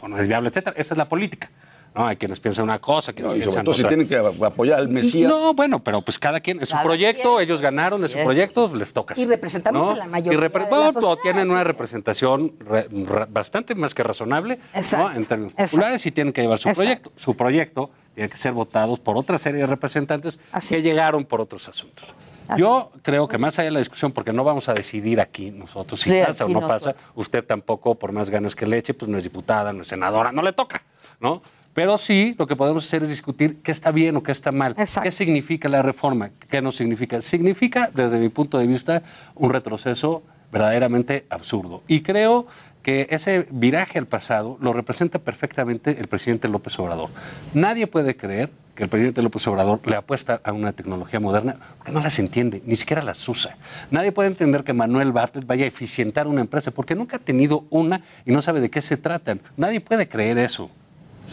pues, 0.00 0.28
viable, 0.28 0.48
etcétera. 0.50 0.74
Esa 0.78 0.94
es 0.94 0.98
la 0.98 1.08
política. 1.08 1.50
¿No? 1.94 2.06
Hay 2.06 2.16
quienes 2.16 2.40
piensan 2.40 2.64
una 2.64 2.78
cosa, 2.80 3.12
quienes 3.12 3.32
No, 3.32 3.36
y 3.36 3.40
sobre 3.40 3.46
piensan 3.46 3.64
todo 3.64 3.74
si 3.74 3.80
otra. 3.82 3.88
tienen 3.90 4.08
que 4.08 4.44
apoyar 4.46 4.78
al 4.80 4.88
Mesías. 4.88 5.30
No, 5.30 5.54
bueno, 5.54 5.82
pero 5.82 6.02
pues 6.02 6.18
cada 6.18 6.40
quien, 6.40 6.60
es 6.60 6.68
su 6.68 6.72
Cada 6.72 6.84
proyecto, 6.84 7.36
quien. 7.36 7.42
ellos 7.44 7.60
ganaron, 7.60 8.04
es 8.04 8.10
su 8.12 8.18
proyecto, 8.18 8.74
les 8.74 8.92
toca. 8.92 9.14
Y 9.16 9.26
representamos 9.26 9.86
¿no? 9.86 9.92
a 9.92 9.96
la 9.96 10.06
mayoría 10.06 10.38
Y 10.38 10.42
repre- 10.42 10.52
de 10.64 10.70
la 10.70 10.76
bueno, 10.76 10.92
sociedad, 10.92 11.16
tienen 11.22 11.50
una 11.50 11.64
representación 11.64 12.52
re- 12.60 12.88
bastante 13.28 13.74
más 13.74 13.94
que 13.94 14.02
razonable, 14.02 14.58
Exacto, 14.74 15.08
¿no? 15.10 15.16
En 15.16 15.24
términos 15.24 15.52
exacto. 15.52 15.70
populares 15.70 16.06
y 16.06 16.10
tienen 16.10 16.32
que 16.32 16.42
llevar 16.42 16.58
su 16.58 16.68
Exacto. 16.68 16.82
proyecto. 16.82 17.12
Su 17.16 17.36
proyecto 17.36 17.90
tiene 18.14 18.28
que 18.30 18.36
ser 18.36 18.52
votado 18.52 18.96
por 18.96 19.16
otra 19.16 19.38
serie 19.38 19.60
de 19.60 19.66
representantes 19.66 20.38
Así. 20.52 20.74
que 20.76 20.82
llegaron 20.82 21.24
por 21.24 21.40
otros 21.40 21.68
asuntos. 21.68 22.06
Así. 22.46 22.60
Yo 22.60 22.92
creo 23.02 23.26
que 23.26 23.38
más 23.38 23.58
allá 23.58 23.66
de 23.66 23.70
la 23.72 23.78
discusión, 23.78 24.12
porque 24.12 24.32
no 24.32 24.44
vamos 24.44 24.68
a 24.68 24.74
decidir 24.74 25.18
aquí 25.20 25.50
nosotros 25.50 26.00
si 26.00 26.10
Sí, 26.10 26.20
pasa 26.26 26.44
o 26.44 26.48
no 26.48 26.60
pasa, 26.66 26.94
usted 27.14 27.42
tampoco, 27.44 27.94
por 27.94 28.12
más 28.12 28.28
ganas 28.28 28.54
que 28.54 28.66
le 28.66 28.76
eche, 28.76 28.92
pues 28.94 29.10
no 29.10 29.16
es 29.16 29.24
diputada, 29.24 29.72
no 29.72 29.80
es 29.82 29.88
senadora, 29.88 30.30
no 30.30 30.42
le 30.42 30.52
toca, 30.52 30.82
¿no? 31.20 31.40
Pero 31.74 31.98
sí, 31.98 32.36
lo 32.38 32.46
que 32.46 32.54
podemos 32.54 32.86
hacer 32.86 33.02
es 33.02 33.08
discutir 33.08 33.60
qué 33.62 33.72
está 33.72 33.90
bien 33.90 34.16
o 34.16 34.22
qué 34.22 34.32
está 34.32 34.52
mal. 34.52 34.76
Exacto. 34.78 35.02
¿Qué 35.02 35.10
significa 35.10 35.68
la 35.68 35.82
reforma? 35.82 36.30
¿Qué 36.48 36.62
no 36.62 36.70
significa? 36.70 37.20
Significa, 37.20 37.90
desde 37.92 38.18
mi 38.18 38.28
punto 38.28 38.58
de 38.58 38.66
vista, 38.66 39.02
un 39.34 39.52
retroceso 39.52 40.22
verdaderamente 40.52 41.26
absurdo. 41.30 41.82
Y 41.88 42.02
creo 42.02 42.46
que 42.84 43.08
ese 43.10 43.48
viraje 43.50 43.98
al 43.98 44.06
pasado 44.06 44.56
lo 44.60 44.72
representa 44.72 45.18
perfectamente 45.18 45.98
el 45.98 46.06
presidente 46.06 46.48
López 46.48 46.78
Obrador. 46.78 47.10
Nadie 47.54 47.88
puede 47.88 48.14
creer 48.14 48.50
que 48.76 48.84
el 48.84 48.88
presidente 48.88 49.22
López 49.22 49.46
Obrador 49.48 49.80
le 49.84 49.96
apuesta 49.96 50.40
a 50.44 50.52
una 50.52 50.72
tecnología 50.72 51.18
moderna 51.18 51.56
porque 51.78 51.92
no 51.92 52.00
las 52.00 52.18
entiende, 52.18 52.62
ni 52.66 52.76
siquiera 52.76 53.02
las 53.02 53.28
usa. 53.28 53.56
Nadie 53.90 54.12
puede 54.12 54.28
entender 54.28 54.64
que 54.64 54.72
Manuel 54.72 55.12
Bartlett 55.12 55.46
vaya 55.46 55.64
a 55.64 55.68
eficientar 55.68 56.26
una 56.26 56.40
empresa 56.40 56.70
porque 56.70 56.94
nunca 56.94 57.16
ha 57.16 57.20
tenido 57.20 57.64
una 57.70 58.02
y 58.26 58.32
no 58.32 58.42
sabe 58.42 58.60
de 58.60 58.70
qué 58.70 58.82
se 58.82 58.96
tratan. 58.96 59.40
Nadie 59.56 59.80
puede 59.80 60.08
creer 60.08 60.38
eso, 60.38 60.70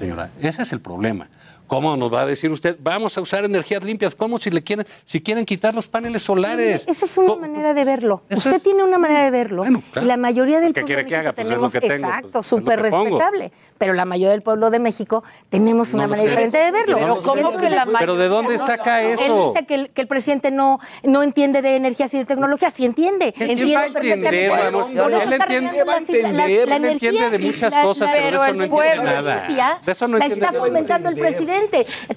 señora. 0.02 0.30
Ese 0.40 0.64
es 0.64 0.74
el 0.74 0.82
problema. 0.82 1.28
¿Cómo 1.72 1.96
nos 1.96 2.14
va 2.14 2.24
a 2.24 2.26
decir 2.26 2.52
usted? 2.52 2.76
Vamos 2.82 3.18
a 3.18 3.22
usar 3.22 3.46
energías 3.46 3.82
limpias. 3.82 4.14
¿Cómo 4.14 4.38
si 4.42 4.50
le 4.50 4.62
quieren, 4.62 4.86
si 5.06 5.22
quieren 5.22 5.46
quitar 5.46 5.74
los 5.74 5.88
paneles 5.88 6.22
solares? 6.22 6.84
Esa 6.86 7.06
es 7.06 7.18
una 7.18 7.36
manera 7.38 7.74
de 7.74 7.86
verlo. 7.86 8.24
Usted 8.30 8.62
tiene 8.62 8.84
una 8.84 8.98
manera 8.98 9.24
de 9.24 9.32
verlo. 9.32 9.64
claro. 9.64 9.82
Y 10.02 10.06
la 10.06 10.18
mayoría 10.18 10.60
del 10.60 10.74
¿Qué 10.74 10.82
pueblo 10.82 10.88
quiere 10.88 11.04
de 11.04 11.08
que 11.08 11.16
haga? 11.16 11.32
México 11.32 11.36
Pues 11.38 11.46
es 11.46 11.50
lo 11.50 11.56
tenemos, 11.56 11.72
que 11.72 11.80
tengo, 11.80 11.94
exacto, 12.10 12.30
pues, 12.34 12.44
es 12.46 12.50
súper 12.50 12.82
respetable. 12.82 13.52
Pero 13.78 13.94
la 13.94 14.04
mayoría 14.04 14.32
del 14.32 14.42
pueblo 14.42 14.70
de 14.70 14.80
México 14.80 15.24
tenemos 15.50 15.94
una 15.94 16.04
No 16.04 16.10
lo 16.10 16.12
manera 16.18 16.26
sé. 16.26 16.30
diferente 16.32 16.58
de 16.58 16.72
verlo. 16.72 16.98
Pero 17.00 17.22
¿cómo 17.24 17.58
que 17.58 17.70
la 17.70 17.88
Pero 17.98 18.16
¿de 18.18 18.28
dónde 18.28 18.58
saca 18.60 19.02
Él 19.04 19.18
eso? 19.18 19.54
dice 19.54 19.66
que 19.66 19.76
el, 19.76 19.90
que 19.92 20.02
el 20.02 20.08
presidente 20.08 20.52
no, 20.52 20.78
no 21.04 21.24
entiende 21.24 21.62
de 21.62 21.78
energías 21.78 22.14
y 22.14 22.18
de 22.18 22.26
tecnología. 22.26 22.70
Sí 22.70 22.84
entiende. 22.84 23.32
¿Quién 23.32 23.52
Entiende 23.52 23.76
perfectamente. 23.94 24.28
Él 24.46 24.52
está 24.52 25.48
entiende- 25.98 27.08
él 27.08 27.16
la 27.16 27.30
de 27.30 27.40
muchas 27.40 27.74
la- 27.74 27.84
cosas, 27.84 28.10
la- 28.10 28.14
pero 28.14 28.24
de 28.26 28.30
eso 28.30 28.38
no 28.38 28.44
el 28.44 28.50
entiende 28.50 28.68
pueblo, 28.70 29.04
nada. 29.04 29.22
la 29.22 29.32
energía, 29.46 29.80
De 29.86 29.92
eso 29.94 30.08
no 30.10 30.18
la 30.18 30.26
entiende 30.26 30.46
está 30.46 30.58
nada. 30.58 30.66
fomentando 30.68 31.10
el 31.10 31.16
presidente. 31.16 31.61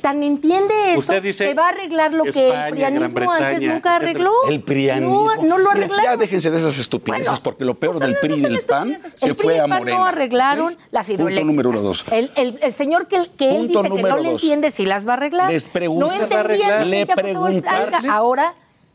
Tan 0.01 0.23
entiende 0.23 0.75
eso 0.93 0.99
Usted 1.01 1.23
dice 1.23 1.47
que 1.47 1.55
va 1.55 1.67
a 1.67 1.69
arreglar 1.71 2.13
lo 2.13 2.25
que 2.25 2.31
España, 2.49 2.67
el 2.67 2.73
prianismo 2.75 3.31
antes 3.33 3.63
nunca 3.63 3.97
arregló. 3.97 4.33
El 4.49 4.61
prianismo. 4.63 5.31
No, 5.37 5.43
no 5.43 5.59
lo 5.59 5.71
arreglaron. 5.71 6.05
Ya 6.05 6.17
déjense 6.17 6.51
de 6.51 6.59
esas 6.59 6.79
estupideces, 6.79 7.41
porque 7.41 7.65
lo 7.65 7.75
peor 7.75 7.99
del 7.99 8.17
PRI 8.17 8.35
y 8.35 8.41
del 8.41 8.61
PAN 8.61 8.99
se 9.17 9.27
el 9.27 9.35
PRI 9.37 9.45
fue 9.45 9.55
y 9.57 9.59
a 9.59 9.65
el 9.65 9.71
PAN 9.71 9.79
Morena. 9.81 9.99
no 9.99 10.05
arreglaron 10.07 10.77
las 10.91 11.07
Punto 11.07 11.13
hidroeléctricas. 11.23 11.47
número 11.47 11.71
uno, 11.71 11.81
dos. 11.81 12.05
El, 12.11 12.31
el- 12.37 12.59
el 12.63 12.73
señor 12.73 13.07
que, 13.07 13.17
que 13.37 13.51
él 13.51 13.57
Punto 13.57 13.67
dice 13.69 13.83
que 13.83 13.89
número 13.89 14.17
no 14.17 14.23
le 14.23 14.31
entiende 14.31 14.71
si 14.71 14.87
las 14.87 15.07
va 15.07 15.13
a 15.13 15.17
arreglar. 15.17 15.51
Les 15.51 15.65
pregunto- 15.69 16.07
no 16.07 16.13
¿Las 16.13 16.23
entendía 16.31 16.85
Le 16.85 17.07
preguntaron. 17.07 18.07
Ahora 18.11 18.55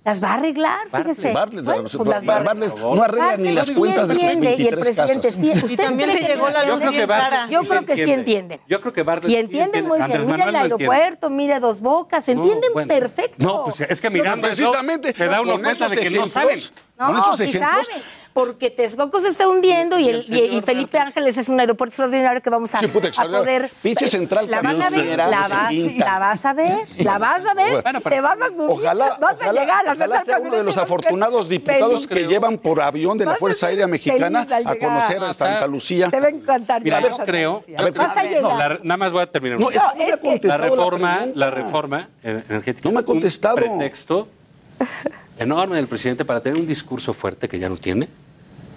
las 0.09 0.23
va 0.23 0.29
a 0.31 0.33
arreglar, 0.35 0.79
fíjese. 0.91 1.31
Bartlett, 1.33 1.65
Bueno, 1.65 1.81
pues, 1.83 1.95
pues 1.97 2.09
las 2.09 2.27
va 2.27 2.35
a 2.37 2.39
Bartlett 2.39 2.75
no 2.77 3.03
arregla 3.03 3.37
ni 3.37 3.51
las 3.51 3.55
Bartlett 3.67 3.77
cuentas 3.77 4.07
de 4.07 4.15
sí 4.15 4.19
sus 4.21 4.29
entiende, 4.31 4.49
y 4.63 4.67
el 4.67 4.75
23 4.75 4.95
presidente 4.97 5.27
casas. 5.27 5.41
sí. 5.41 5.47
Y 5.47 5.65
¿Usted 5.65 5.83
también 5.85 6.09
cree 6.09 6.21
le 6.21 6.27
llegó 6.27 6.49
la 6.49 6.63
luz 6.63 6.73
entiende? 6.81 6.97
bien 6.97 7.07
clara. 7.07 7.47
Yo 7.49 7.63
creo 7.63 7.85
que 7.85 7.93
sí 7.95 8.01
entiende. 8.01 8.19
entienden. 8.19 8.61
Yo 8.67 8.81
creo 8.81 8.93
que 8.93 9.03
Bartlett 9.03 9.29
Y 9.31 9.33
sí 9.35 9.39
entienden 9.39 9.65
entiende. 9.85 9.87
muy 9.87 9.97
bien. 10.07 10.25
Mira 10.25 10.35
el 10.49 10.55
entiende. 10.55 10.59
aeropuerto, 10.59 11.29
mira 11.29 11.59
dos 11.59 11.81
bocas, 11.81 12.27
entienden 12.27 12.71
bueno. 12.73 12.87
perfecto. 12.87 13.35
No, 13.37 13.65
pues 13.65 13.81
es 13.81 14.01
que 14.01 14.09
mirando 14.09 14.47
precisamente 14.47 15.13
se 15.13 15.25
da 15.27 15.41
uno 15.41 15.61
cuenta 15.61 15.87
de 15.87 15.97
que 15.97 16.09
no 16.09 16.25
saben. 16.27 16.59
No, 16.99 17.17
esos 17.17 17.37
sí 17.37 17.43
ejemplos, 17.45 17.87
saben, 17.87 18.03
porque 18.33 18.69
Texcoco 18.69 19.21
se 19.21 19.29
está 19.29 19.47
hundiendo 19.47 19.97
y, 19.97 20.09
el, 20.09 20.25
y, 20.27 20.57
y 20.57 20.61
Felipe 20.61 20.97
Ángeles 20.97 21.37
es 21.37 21.47
un 21.47 21.59
aeropuerto 21.59 21.91
extraordinario 21.91 22.41
que 22.41 22.49
vamos 22.49 22.75
a, 22.75 22.79
Sí, 22.79 22.87
puta, 22.87 23.09
a 23.15 23.25
poder... 23.25 23.69
Pinche 23.81 24.07
central 24.09 24.49
la 24.49 24.61
van 24.61 24.81
a 24.81 24.89
ver, 24.89 25.17
la 25.17 25.47
vas, 25.47 25.69
pinta. 25.69 26.05
la 26.05 26.19
vas 26.19 26.45
a 26.45 26.53
ver, 26.53 26.77
la 26.97 27.17
vas 27.17 27.45
a 27.45 27.53
ver, 27.53 27.81
Bueno, 27.81 28.01
te 28.01 28.21
vas 28.21 28.41
a 28.41 28.47
subir, 28.47 28.69
Ojalá, 28.69 29.17
vas 29.19 29.41
a 29.41 29.51
llegar 29.53 29.87
a 29.87 29.93
ojalá 29.93 29.97
central 29.97 30.25
sea 30.25 30.39
uno 30.39 30.55
de 30.55 30.63
los 30.63 30.77
afortunados 30.77 31.49
diputados 31.49 32.05
que 32.05 32.27
llevan 32.27 32.57
por 32.57 32.81
avión 32.81 33.17
de 33.17 33.25
la 33.25 33.35
Fuerza 33.35 33.67
Aérea 33.67 33.87
Mexicana 33.87 34.45
a 34.65 34.75
conocer 34.75 35.23
a 35.23 35.33
Santa 35.33 35.67
Lucía. 35.67 36.09
Te 36.09 36.19
va 36.19 36.27
a 36.27 36.31
encantar. 36.31 36.83
Mira, 36.83 37.01
yo 37.01 37.17
creo, 37.19 37.63
no, 37.67 38.51
nada 38.83 38.97
más 38.97 39.11
voy 39.11 39.21
a 39.21 39.25
terminar. 39.25 39.59
No, 39.59 39.69
no 39.69 40.07
la 40.07 40.17
contestado 40.17 40.57
la 40.57 40.69
reforma, 40.69 41.27
la, 41.33 41.51
reforma 41.51 42.09
eh, 42.23 42.43
energética. 42.49 42.89
No 42.89 42.93
me 42.93 42.99
ha 42.99 43.01
es 43.01 43.05
contestado. 43.05 43.55
Pretexto 43.55 44.27
enorme 45.39 45.77
del 45.77 45.87
presidente 45.87 46.25
para 46.25 46.41
tener 46.41 46.59
un 46.59 46.67
discurso 46.67 47.13
fuerte 47.13 47.47
que 47.47 47.57
ya 47.59 47.69
no 47.69 47.77
tiene. 47.77 48.07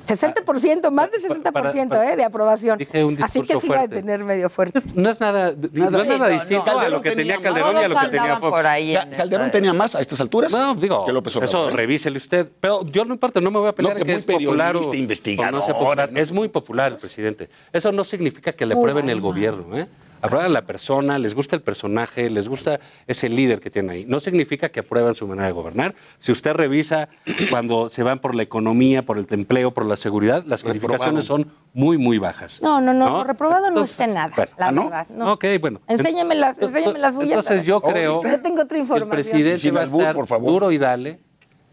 60%, 0.07 0.91
más 0.91 1.11
de 1.13 1.19
60% 1.19 1.53
para- 1.53 1.71
para- 1.89 2.13
eh, 2.13 2.17
de 2.17 2.25
aprobación. 2.25 2.77
Dije 2.77 3.05
un 3.05 3.23
Así 3.23 3.41
que 3.43 3.59
sí 3.61 3.69
va 3.69 3.83
a 3.83 3.89
tener 3.89 4.25
medio 4.25 4.51
fuerte. 4.51 4.83
No 4.95 5.11
es 5.11 5.21
nada, 5.21 5.53
no 5.57 5.87
es 5.87 5.91
nada 5.93 6.03
Sí, 6.05 6.19
no, 6.19 6.29
distinto 6.29 6.73
no. 6.73 6.79
a 6.81 6.89
lo 6.89 7.01
que 7.01 7.13
tenía 7.13 7.41
Calderón 7.41 7.77
y 7.77 7.85
a 7.85 7.89
lo 7.89 7.95
que 7.97 8.09
tenía 8.09 8.37
Fox. 8.39 8.51
por 8.51 8.67
ahí 8.67 8.95
Calderón 9.17 9.47
esta- 9.47 9.53
tenía 9.53 9.73
más 9.73 9.95
a 9.95 10.01
estas 10.01 10.21
alturas 10.21 10.51
No, 10.51 10.75
digo, 10.75 11.07
que 11.07 11.13
López 11.13 11.37
eso. 11.37 11.69
¿eh? 11.69 11.73
revísele 11.73 12.19
usted. 12.19 12.49
Pero 12.61 12.85
yo 12.87 13.05
no 13.05 13.15
importa, 13.15 13.41
no 13.41 13.51
me 13.53 13.61
voy 13.61 13.69
a 13.69 13.73
pelear 13.75 13.95
que 13.97 14.01
que 14.03 14.13
muy 14.13 14.19
es 14.19 14.25
popular 14.25 14.77
o- 14.77 14.91
o 14.91 14.95
investigador, 14.95 15.55
no 15.55 15.65
sea 15.65 15.75
popular. 15.75 16.11
no 16.13 16.19
Es 16.19 16.33
muy 16.33 16.49
popular 16.49 16.93
el 16.93 16.99
presidente. 16.99 17.49
Eso 17.73 17.93
no 17.93 18.03
significa 18.03 18.53
que 18.53 18.67
le 18.67 18.75
Muy 18.75 18.83
prueben 18.83 19.09
el 19.09 19.21
gobierno, 19.21 19.79
¿eh? 19.79 19.87
Aprueban 20.23 20.47
a 20.47 20.55
la 20.55 20.63
persona, 20.63 21.19
les 21.19 21.35
gusta 21.35 21.57
el 21.57 21.63
personaje, 21.63 22.31
les 22.31 22.49
gusta 22.49 22.79
ese 23.07 23.29
líder 23.29 23.61
que 23.61 23.71
tiene 23.71 23.93
ahí. 23.93 24.05
No 24.07 24.21
significa 24.21 24.69
que 24.71 24.81
aprueban 24.81 25.15
su 25.15 25.27
manera 25.27 25.47
de 25.47 25.53
gobernar. 25.53 25.95
Si 26.21 26.31
usted 26.33 26.53
revisa 26.55 27.09
cuando 27.51 27.89
se 27.89 28.03
van 28.03 28.21
por 28.21 28.35
la 28.35 28.43
economía, 28.43 29.05
por 29.05 29.19
el 29.19 29.27
empleo, 29.31 29.73
por 29.73 29.85
la 29.85 29.97
seguridad, 29.97 30.45
las 30.47 30.63
calificaciones 30.63 31.25
son 31.25 31.51
muy, 31.75 31.99
muy 31.99 32.19
bajas. 32.19 32.61
No, 32.63 32.81
no, 32.81 32.95
no, 32.95 33.25
reprobado 33.25 33.71
no 33.71 33.83
está 33.83 34.07
nada, 34.07 34.33
bueno, 34.37 34.53
la 34.57 34.69
¿ah, 34.69 34.73
no? 34.73 34.85
verdad. 34.85 35.07
No. 35.11 35.33
Ok, 35.33 35.45
bueno. 35.61 35.81
Enséñame 35.89 36.35
la, 36.35 36.55
enséñame 36.59 36.99
la 36.99 37.13
suya. 37.13 37.37
Entonces 37.37 37.65
yo 37.65 37.81
creo 37.81 38.23
Yo 38.23 38.41
tengo 38.41 38.63
otra 38.63 38.79
el 38.79 39.09
presidente 39.09 39.59
Sin 39.59 39.75
va 39.75 39.81
a 39.81 39.83
albur, 39.83 40.01
estar 40.03 40.15
por 40.15 40.27
favor. 40.27 40.51
duro 40.53 40.73
y 40.73 40.79
dale 40.79 41.19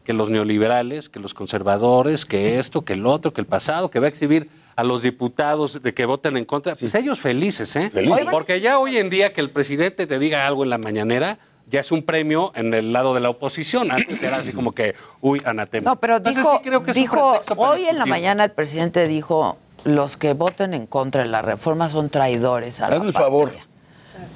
que 0.04 0.14
los 0.14 0.32
neoliberales, 0.32 1.08
que 1.08 1.20
los 1.20 1.36
conservadores, 1.36 2.26
que 2.26 2.58
esto, 2.58 2.84
que 2.84 2.94
el 2.94 3.06
otro, 3.06 3.32
que 3.32 3.42
el 3.42 3.48
pasado, 3.48 3.92
que 3.92 4.00
va 4.00 4.08
a 4.08 4.10
exhibir 4.10 4.50
a 4.80 4.84
los 4.84 5.02
diputados 5.02 5.84
de 5.84 5.94
que 5.94 6.06
voten 6.06 6.38
en 6.38 6.46
contra, 6.46 6.74
pues 6.74 6.96
ellos 6.96 7.20
felices, 7.20 7.76
¿eh? 7.76 7.90
Felices. 7.90 8.28
Porque 8.32 8.62
ya 8.62 8.80
hoy 8.80 8.96
en 8.96 9.10
día 9.10 9.34
que 9.34 9.42
el 9.42 9.50
presidente 9.50 10.08
te 10.08 10.20
diga 10.20 10.48
algo 10.48 10.64
en 10.64 10.70
la 10.70 10.78
mañanera, 10.78 11.38
ya 11.68 11.82
es 11.82 11.92
un 11.92 12.02
premio 12.02 12.54
en 12.56 12.74
el 12.74 12.94
lado 12.94 13.14
de 13.14 13.20
la 13.20 13.30
oposición. 13.30 13.92
Antes 13.92 14.24
era 14.24 14.38
así 14.38 14.54
como 14.54 14.72
que, 14.72 14.96
uy, 15.20 15.42
anatema. 15.44 15.92
No, 15.92 16.00
pero 16.00 16.16
Entonces, 16.16 16.42
dijo, 16.42 16.58
sí 16.58 16.64
creo 16.64 16.82
que 16.82 16.92
es 16.92 16.98
un 16.98 17.04
dijo 17.04 17.42
hoy 17.58 17.88
en 17.88 17.98
la 17.98 18.06
mañana 18.06 18.46
el 18.46 18.52
presidente 18.52 19.06
dijo, 19.06 19.58
los 19.84 20.16
que 20.16 20.34
voten 20.34 20.74
en 20.74 20.88
contra 20.88 21.24
de 21.24 21.28
la 21.30 21.42
reforma 21.42 21.90
son 21.90 22.10
traidores 22.10 22.80
a 22.80 22.88
la 22.90 22.96
Hazme 22.96 23.08
el 23.08 23.14
patria". 23.14 23.30
favor. 23.30 23.52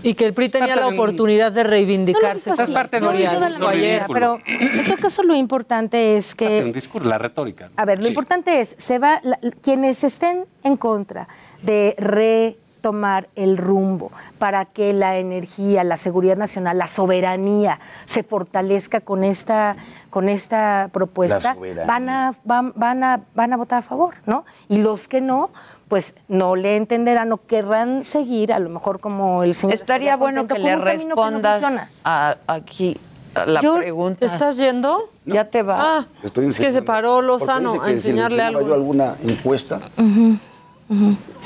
Y 0.02 0.16
que 0.16 0.26
el 0.26 0.34
PRI 0.34 0.50
tenía 0.50 0.76
la 0.76 0.88
oportunidad 0.88 1.52
de 1.52 1.64
reivindicarse. 1.64 2.50
No 2.50 2.54
dijo 2.56 2.64
Esa 2.64 2.64
es 2.64 2.70
parte 2.72 2.98
de 2.98 3.02
no 3.02 3.10
un. 3.12 4.14
Pero 4.14 4.40
en 4.45 4.86
todo 4.86 4.98
caso 4.98 5.24
lo 5.24 5.34
importante 5.36 6.18
es 6.18 6.32
un 6.32 6.38
que 6.38 6.64
discurso, 6.74 7.08
la 7.08 7.18
retórica. 7.18 7.70
A 7.76 7.86
ver, 7.86 8.00
lo 8.00 8.04
Sí. 8.06 8.10
importante 8.10 8.60
es, 8.62 8.76
se 8.78 9.00
va, 9.00 9.20
la- 9.24 9.40
quienes 9.62 10.04
estén 10.04 10.45
en 10.64 10.76
contra 10.78 11.28
de 11.62 11.95
retomar 11.98 13.30
el 13.36 13.56
rumbo 13.58 14.12
para 14.40 14.66
que 14.66 14.91
la 14.94 15.18
energía, 15.18 15.84
la 15.86 15.95
seguridad 15.98 16.36
nacional, 16.36 16.78
la 16.78 16.88
soberanía 16.88 17.80
se 18.06 18.24
fortalezca 18.24 19.00
con 19.02 19.24
esta, 19.24 19.78
con 20.10 20.28
esta 20.28 20.90
propuesta, 20.91 21.56
van 21.88 22.10
a, 22.10 22.34
van, 22.44 22.74
van 22.76 23.04
a, 23.04 23.22
van 23.36 23.54
a 23.54 23.58
votar 23.58 23.80
a 23.80 23.82
favor, 23.84 24.16
¿no? 24.26 24.44
Y 24.68 24.80
los 24.80 25.08
que 25.08 25.22
no, 25.22 25.50
pues 25.94 26.15
no 26.28 26.56
le 26.56 26.76
entenderán 26.76 27.32
o 27.34 27.38
querrán 27.38 28.03
seguir, 28.03 28.52
a 28.52 28.57
lo 28.57 28.68
mejor 28.68 28.99
como 28.99 29.44
el 29.44 29.53
señor. 29.53 29.76
Estaría 29.76 30.18
bueno 30.18 30.48
que 30.48 30.57
le 30.57 30.72
camino 30.72 30.84
que 30.84 31.06
no 31.06 31.07
respondas 31.14 31.64
a, 32.03 32.36
aquí 32.48 32.98
a 33.36 33.45
la 33.45 33.61
Yo- 33.61 33.76
pregunta. 33.76 34.22
¿Te 34.22 34.26
estás 34.26 34.57
yendo? 34.57 35.11
Ya 35.26 35.45
te 35.52 35.61
va. 35.61 35.78
Ah, 35.99 36.07
Estoy 36.24 36.48
es 36.48 36.57
que 36.60 36.72
se 36.72 36.82
paró 36.82 37.22
Lozano 37.22 37.80
a 37.84 37.91
enseñarle 37.91 38.41
algo. 38.41 38.65
yo 38.68 38.74
alguna 38.74 39.18
encuesta. 39.22 39.82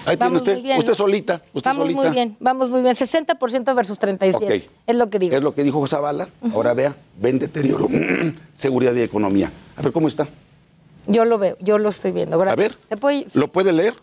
Ahí 0.06 0.16
tiene 0.16 0.18
Vamos 0.18 0.38
usted, 0.44 0.54
muy 0.54 0.62
bien, 0.62 0.78
usted 0.78 0.92
¿no? 0.92 0.96
solita, 0.96 1.42
usted 1.52 1.70
Vamos 1.72 1.84
solita. 1.84 2.02
muy 2.02 2.10
bien, 2.12 2.38
vamos 2.40 2.70
muy 2.70 2.82
bien. 2.84 2.96
60% 2.96 3.76
versus 3.76 4.00
37. 4.00 4.46
Ok. 4.66 4.72
Es 4.88 4.96
lo 4.96 5.10
que 5.10 5.20
digo. 5.20 5.36
Es 5.36 5.44
lo 5.44 5.54
que 5.54 5.64
dijo 5.64 5.86
Zavala. 5.88 6.30
Ahora 6.54 6.74
vea, 6.74 6.96
ven 7.20 7.38
deterioro, 7.38 7.90
seguridad 8.54 8.94
y 8.94 9.02
economía. 9.02 9.52
A 9.76 9.82
ver 9.82 9.92
cómo 9.92 10.08
está. 10.08 10.26
Yo 11.06 11.26
lo 11.26 11.38
veo, 11.38 11.58
yo 11.60 11.78
lo 11.78 11.90
estoy 11.90 12.12
viendo. 12.14 12.38
Gracias. 12.38 12.54
A 12.58 12.62
ver. 12.62 12.78
¿Se 12.88 12.96
puede- 12.96 13.28
¿Lo 13.34 13.50
puede 13.50 13.74
leer? 13.74 13.94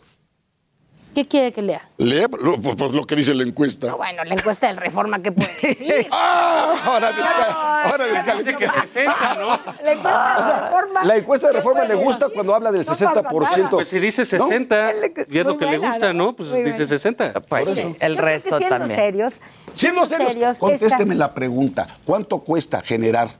¿Qué 1.14 1.26
quiere 1.28 1.52
que 1.52 1.62
lea? 1.62 1.88
Lee 1.96 2.22
lo, 2.40 2.60
pues, 2.60 2.76
pues, 2.76 2.90
lo 2.90 3.04
que 3.06 3.14
dice 3.16 3.32
la 3.34 3.44
encuesta. 3.44 3.86
No, 3.88 3.96
bueno, 3.98 4.24
la 4.24 4.34
encuesta 4.34 4.66
del 4.66 4.76
Reforma, 4.76 5.20
¿qué 5.22 5.30
puede 5.32 5.48
decir? 5.62 6.08
¡Ah! 6.12 6.74
Ahora, 6.84 7.12
desca- 7.12 7.90
ahora 7.90 8.04
Dice 8.06 8.56
que 8.56 8.64
descalifica. 8.64 8.86
60, 8.92 9.34
¿no? 9.34 9.60
La 9.82 9.92
encuesta 9.92 10.46
del 10.46 10.62
Reforma. 10.64 11.04
La 11.04 11.16
encuesta 11.16 11.46
de 11.48 11.52
reforma 11.54 11.84
le 11.84 11.94
gusta 11.94 12.28
cuando 12.30 12.54
habla 12.54 12.72
del 12.72 12.80
No 12.84 12.86
pasa 12.86 13.12
60%. 13.14 13.70
Pues 13.70 13.88
si 13.88 13.98
dice 14.00 14.24
60, 14.24 14.92
y 15.28 15.38
es 15.38 15.44
lo 15.46 15.56
que 15.58 15.66
le 15.66 15.78
gusta, 15.78 16.12
¿no? 16.12 16.34
Pues 16.34 16.50
dice 16.52 16.62
bien. 16.62 16.88
60. 16.88 17.32
Pues 17.32 17.44
Por 17.64 17.74
sí, 17.74 17.80
eso. 17.80 17.96
el 18.00 18.16
Yo 18.16 18.16
creo 18.16 18.16
que 18.16 18.22
resto 18.22 18.58
siendo 18.58 18.76
también. 18.78 18.98
serios, 19.00 19.40
Siendo 19.74 20.06
serios, 20.06 20.32
serios, 20.32 20.58
contésteme 20.58 21.14
esta- 21.14 21.26
la 21.26 21.34
pregunta. 21.34 21.86
¿Cuánto 22.04 22.38
cuesta 22.40 22.80
generar 22.82 23.30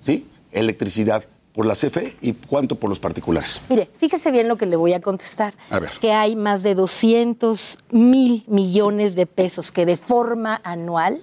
¿sí? 0.00 0.26
electricidad 0.52 1.24
por 1.52 1.66
la 1.66 1.74
CFE 1.74 2.16
y 2.20 2.32
cuánto 2.32 2.76
por 2.76 2.88
los 2.88 2.98
particulares? 2.98 3.60
Mire, 3.68 3.90
fíjese 3.96 4.30
bien 4.30 4.48
lo 4.48 4.56
que 4.56 4.66
le 4.66 4.76
voy 4.76 4.92
a 4.92 5.00
contestar. 5.00 5.54
A 5.70 5.78
ver. 5.78 5.92
Que 6.00 6.12
hay 6.12 6.36
más 6.36 6.62
de 6.62 6.74
200 6.74 7.78
mil 7.90 8.44
millones 8.46 9.14
de 9.14 9.26
pesos 9.26 9.72
que 9.72 9.86
de 9.86 9.96
forma 9.96 10.60
anual 10.64 11.20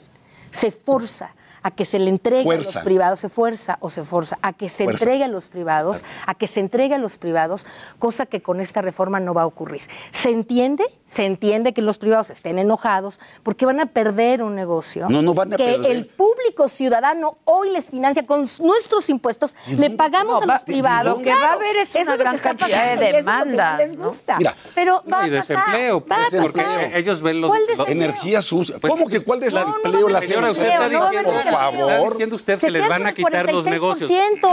se 0.51 0.71
forza 0.71 1.33
a 1.67 1.71
que 1.71 1.83
se 1.83 1.99
le 1.99 2.09
entregue 2.09 2.43
fuerza. 2.43 2.69
a 2.69 2.73
los 2.75 2.83
privados, 2.83 3.19
se 3.19 3.27
fuerza 3.27 3.77
o 3.81 3.89
se 3.89 4.05
forza, 4.05 4.39
a 4.41 4.53
que 4.53 4.69
se 4.69 4.85
fuerza. 4.85 5.03
entregue 5.03 5.23
a 5.25 5.27
los 5.27 5.49
privados, 5.49 6.01
a 6.25 6.33
que 6.33 6.47
se 6.47 6.61
entregue 6.61 6.95
a 6.95 6.97
los 6.97 7.17
privados, 7.17 7.67
cosa 7.99 8.25
que 8.25 8.41
con 8.41 8.61
esta 8.61 8.81
reforma 8.81 9.19
no 9.19 9.33
va 9.33 9.41
a 9.41 9.45
ocurrir. 9.45 9.81
¿Se 10.13 10.29
entiende? 10.29 10.85
Se 11.05 11.25
entiende 11.25 11.73
que 11.73 11.81
los 11.81 11.97
privados 11.97 12.29
estén 12.29 12.57
enojados 12.57 13.19
porque 13.43 13.65
van 13.65 13.81
a 13.81 13.87
perder 13.87 14.43
un 14.43 14.55
negocio. 14.55 15.09
No, 15.09 15.21
no 15.21 15.33
van 15.33 15.53
a 15.53 15.57
que 15.57 15.65
perder. 15.65 15.91
el 15.91 16.05
público 16.05 16.69
ciudadano 16.69 17.37
hoy 17.43 17.69
les 17.71 17.89
financia 17.89 18.25
con 18.25 18.47
nuestros 18.61 19.09
impuestos, 19.09 19.53
le 19.67 19.89
pagamos 19.89 20.35
no, 20.35 20.37
a 20.37 20.45
los 20.45 20.61
va, 20.61 20.65
privados. 20.65 21.17
Lo 21.17 21.23
que 21.23 21.23
claro, 21.23 21.41
va 21.41 21.49
a 21.49 21.53
haber 21.53 21.75
pues, 21.75 21.95
es 21.97 22.07
una 22.07 22.15
gran 22.15 22.37
cantidad 22.37 22.97
de 22.97 23.11
demandas. 23.11 23.81
Es 23.81 23.89
les 23.89 23.99
gusta. 23.99 24.33
¿no? 24.35 24.39
Mira, 24.39 24.55
pero 24.73 25.03
va 25.11 25.27
y 25.27 25.31
desempleo, 25.31 25.97
a 25.97 26.05
pasar, 26.05 26.41
porque 26.41 26.91
ellos 26.95 27.21
ven 27.21 27.41
los, 27.41 27.51
energía 27.87 28.41
sucia. 28.41 28.77
Pues, 28.79 28.89
¿Cómo 28.89 29.07
que 29.07 29.19
cuál 29.19 29.41
desempleo? 29.41 30.07
la 30.07 30.21
señora 30.21 30.51
usted 30.51 30.65
está 30.65 30.87
diciendo 30.87 31.33
favor. 31.57 32.17
usted 32.33 32.59
que 32.59 32.71
les 32.71 32.87
van 32.87 33.05
a 33.05 33.13
quitar 33.13 33.51
los 33.51 33.65
negocios. 33.65 34.11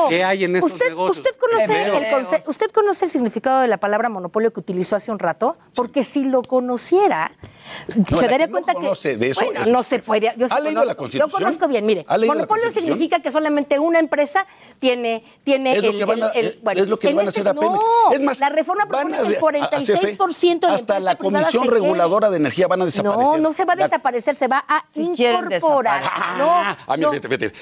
¿Qué 0.09 0.25
hay 0.25 0.45
en 0.45 0.57
esos 0.57 0.73
usted. 0.73 0.95
Usted 0.95 1.31
conoce, 1.37 1.83
el 1.83 2.43
¿Usted 2.47 2.71
conoce 2.71 3.05
el 3.07 3.11
significado 3.11 3.61
de 3.61 3.69
la 3.69 3.79
palabra 3.79 4.09
monopolio 4.09 4.53
que 4.53 4.61
utilizó 4.61 4.97
hace 4.97 5.11
un 5.11 5.19
rato? 5.19 5.57
Porque 5.75 6.05
si 6.05 6.25
lo 6.25 6.43
conociera, 6.43 7.33
se 7.89 8.29
daría 8.29 8.51
cuenta 8.51 8.73
no 8.73 8.81
conoce 8.81 9.13
que... 9.13 9.17
De 9.17 9.31
eso, 9.31 9.45
bueno, 9.45 9.67
no 9.67 9.83
se 9.83 9.99
puede... 9.99 10.33
Yo 10.37 10.47
¿Ha 10.51 10.61
leído 10.61 10.81
conozco, 10.81 10.85
la 10.85 10.95
Constitución? 10.95 11.31
Yo 11.31 11.37
conozco 11.37 11.69
bien, 11.69 11.87
mire. 11.87 12.07
Monopolio 12.27 12.71
significa 12.71 13.21
que 13.21 13.31
solamente 13.31 13.79
una 13.79 13.99
empresa 13.99 14.47
tiene, 14.79 15.25
tiene 15.43 15.73
es 15.73 15.79
el, 15.79 15.85
lo 15.85 15.99
que 15.99 16.05
van 16.05 16.23
a, 16.23 16.29
el, 16.29 16.47
el, 16.47 16.59
bueno, 16.63 16.83
Es 16.83 16.89
lo 16.89 16.99
que. 16.99 17.09
Este 17.09 17.45
no, 17.55 17.81
más, 18.23 18.41
la 18.41 18.49
reforma 18.49 18.87
propone 18.87 19.17
que 19.17 19.35
el 19.35 19.41
46% 19.41 20.61
de 20.61 20.67
Hasta 20.67 21.01
la 21.01 21.17
Comisión 21.17 21.69
Reguladora 21.69 22.31
de 22.31 22.37
Energía 22.37 22.67
van 22.69 22.83
a 22.83 22.85
desaparecer. 22.85 23.25
No, 23.25 23.39
no 23.39 23.53
se 23.53 23.65
va 23.65 23.75
a 23.75 23.77
desaparecer, 23.77 24.35
se 24.35 24.49
va 24.49 24.65
a 24.67 24.83
incorporar. 24.95 26.03
No, 26.39 26.51
ah, 26.51 26.77
Ah, 26.87 26.95
a 26.95 26.97
mí, 26.97 27.05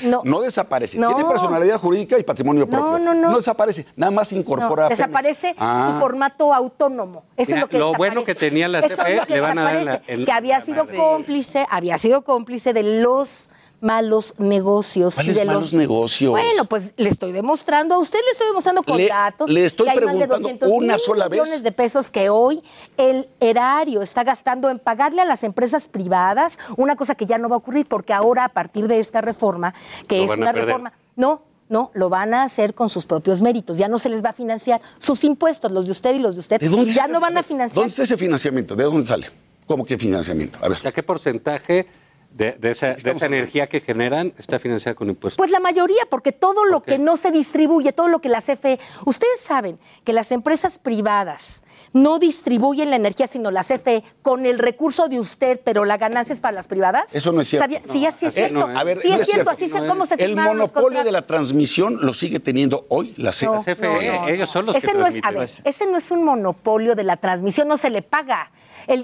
no. 0.05 0.23
No, 0.25 0.41
desaparece. 0.41 0.99
Tiene 0.99 1.25
personalidad 1.25 1.79
jurídica 1.79 2.19
y 2.19 2.23
patrimonio 2.23 2.69
propio. 2.69 2.99
No, 2.99 2.99
no, 2.99 3.15
no. 3.15 3.31
No 3.31 3.37
desaparece. 3.37 3.87
Nada 3.97 4.11
más 4.11 4.33
incorpora. 4.33 4.89
desaparece 4.89 5.51
su 5.51 5.57
ah. 5.59 5.97
formato 6.01 6.53
autónomo. 6.53 7.25
Eso 7.37 7.55
es 7.55 7.61
lo 7.61 7.69
que 7.69 7.79
Lo 7.79 7.95
bueno 7.95 8.25
que 8.25 8.35
tenía 8.35 8.69
la 8.69 8.83
CFE, 8.83 9.23
le 9.29 9.41
van 9.41 9.59
a 9.59 9.63
dar 9.65 9.83
la, 9.83 10.01
Que 10.01 10.33
había 10.33 10.61
sido 10.61 10.87
cómplice, 10.87 11.67
había 11.71 11.99
sido 11.99 12.23
cómplice 12.23 12.73
de 12.73 12.83
los 13.03 13.49
malos 13.83 14.35
negocios. 14.39 15.17
¿Cuáles 15.17 15.37
de 15.37 15.45
malos 15.45 15.65
los... 15.65 15.73
negocios? 15.75 16.31
Bueno, 16.31 16.65
pues 16.65 16.95
le 16.97 17.09
estoy 17.09 17.33
demostrando, 17.33 17.97
a 17.97 17.99
usted 17.99 18.21
le 18.25 18.31
estoy 18.31 18.47
demostrando 18.47 18.83
con 18.83 18.97
le, 18.97 19.09
datos. 19.09 19.51
Le 19.51 19.65
estoy 19.65 19.89
que 19.89 20.67
una 20.67 20.99
sola 20.99 21.29
millones 21.29 21.55
vez. 21.55 21.63
de 21.65 21.73
pesos 21.73 22.11
que 22.11 22.31
hoy 22.31 22.63
el 22.97 23.29
erario 23.41 24.01
está 24.01 24.23
gastando 24.23 24.71
en 24.71 24.79
pagarle 24.79 25.21
a 25.21 25.25
las 25.25 25.43
empresas 25.43 25.89
privadas, 25.89 26.59
una 26.77 26.97
cosa 26.97 27.17
que 27.17 27.27
ya 27.27 27.39
no 27.39 27.49
va 27.49 27.57
a 27.57 27.59
ocurrir 27.59 27.87
porque 27.87 28.13
ahora 28.13 28.45
a 28.45 28.49
partir 28.51 28.87
de 28.87 29.01
esta 29.01 29.21
reforma, 29.21 29.75
que 30.07 30.25
es 30.25 30.31
una 30.31 30.53
reforma, 30.53 30.93
no, 31.17 31.43
no, 31.69 31.91
lo 31.95 32.09
van 32.09 32.35
a 32.35 32.45
hacer 32.45 32.75
con 32.75 32.89
sus 32.89 33.05
propios 33.05 33.43
méritos. 33.43 33.79
Ya 33.79 33.89
no 33.89 33.99
se 33.99 34.09
les 34.09 34.25
va 34.25 34.31
a 34.31 34.33
financiar 34.33 34.81
sus 34.99 35.25
impuestos, 35.25 35.73
los 35.73 35.87
de 35.87 35.93
usted 35.93 36.15
y 36.15 36.21
los 36.21 36.37
de 36.37 36.41
usted. 36.41 36.61
¿De 36.61 36.85
ya 36.87 37.09
no 37.09 37.19
van 37.19 37.37
a 37.37 37.43
financiar. 37.43 37.75
¿Dónde 37.75 37.89
está 37.89 38.05
ese 38.05 38.17
financiamiento? 38.17 38.77
¿De 38.77 38.85
dónde 38.85 39.05
sale? 39.05 39.29
¿Cómo 39.67 39.85
que 39.85 39.99
financiamiento? 39.99 40.59
A 40.63 40.69
ver. 40.69 40.87
¿A 40.87 40.93
qué 40.93 41.03
porcentaje 41.03 41.87
de, 42.35 42.53
de, 42.53 42.71
esa, 42.71 42.95
de, 42.95 43.11
esa, 43.11 43.27
energía 43.27 43.69
que 43.69 43.81
generan 43.81 44.33
está 44.39 44.59
financiada 44.59 44.95
con 44.95 45.09
impuestos. 45.09 45.37
Pues 45.37 45.51
la 45.51 45.61
mayoría, 45.61 46.07
porque 46.09 46.33
todo 46.33 46.65
lo 46.65 46.83
que 46.83 46.99
no 46.99 47.17
se 47.17 47.31
distribuye, 47.31 47.93
todo 47.93 48.09
lo 48.09 48.21
que 48.21 48.29
la 48.29 48.41
CFE... 48.41 48.79
Ustedes 49.05 49.41
saben 49.41 49.79
que 50.05 50.13
las 50.13 50.33
empresas 50.33 50.79
privadas 50.79 51.63
no 51.93 52.19
distribuyen 52.19 52.91
la 52.91 52.97
energía, 52.97 53.27
sino 53.27 53.51
la 53.51 53.65
CFE 53.65 54.03
con 54.23 54.47
el 54.47 54.59
recurso 54.59 55.09
de 55.09 55.21
usted, 55.21 55.61
pero 55.63 55.85
la 55.85 55.99
ganancia 55.99 56.33
es 56.33 56.41
para 56.41 56.55
las 56.55 56.69
privadas. 56.69 57.15
Eso 57.15 57.33
no 57.33 57.41
es 57.41 57.49
cierto. 57.49 57.69
No, 57.69 57.93
sí, 57.93 58.07
es 58.07 58.17
cierto. 58.17 58.55
No 58.55 58.71
es. 58.71 58.77
A 58.77 58.85
ver, 58.85 58.99
cierto. 59.01 59.51
Así 59.51 59.69
se, 59.69 59.87
¿cómo 59.87 60.07
se 60.07 60.15
El 60.23 60.37
monopolio 60.37 61.05
de 61.05 61.13
la 61.13 61.23
transmisión 61.23 61.99
lo 62.01 62.15
sigue 62.15 62.41
teniendo 62.41 62.87
hoy 62.89 63.15
la 63.17 63.31
CFE. 63.33 64.33
Ellos 64.33 64.51
son 64.51 64.67
los 64.67 64.77
ese 64.77 64.87
que 64.89 64.95
no 64.95 65.07
es, 65.07 65.19
a 65.23 65.31
ver, 65.31 65.49
Ese 65.65 65.87
no 65.87 65.99
es 65.99 66.11
un 66.11 66.25
monopolio 66.25 66.95
de 66.95 67.05
la 67.05 67.17
transmisión, 67.17 67.69
no 67.69 67.77
se 67.77 67.91
le 67.91 68.03
paga. 68.03 68.51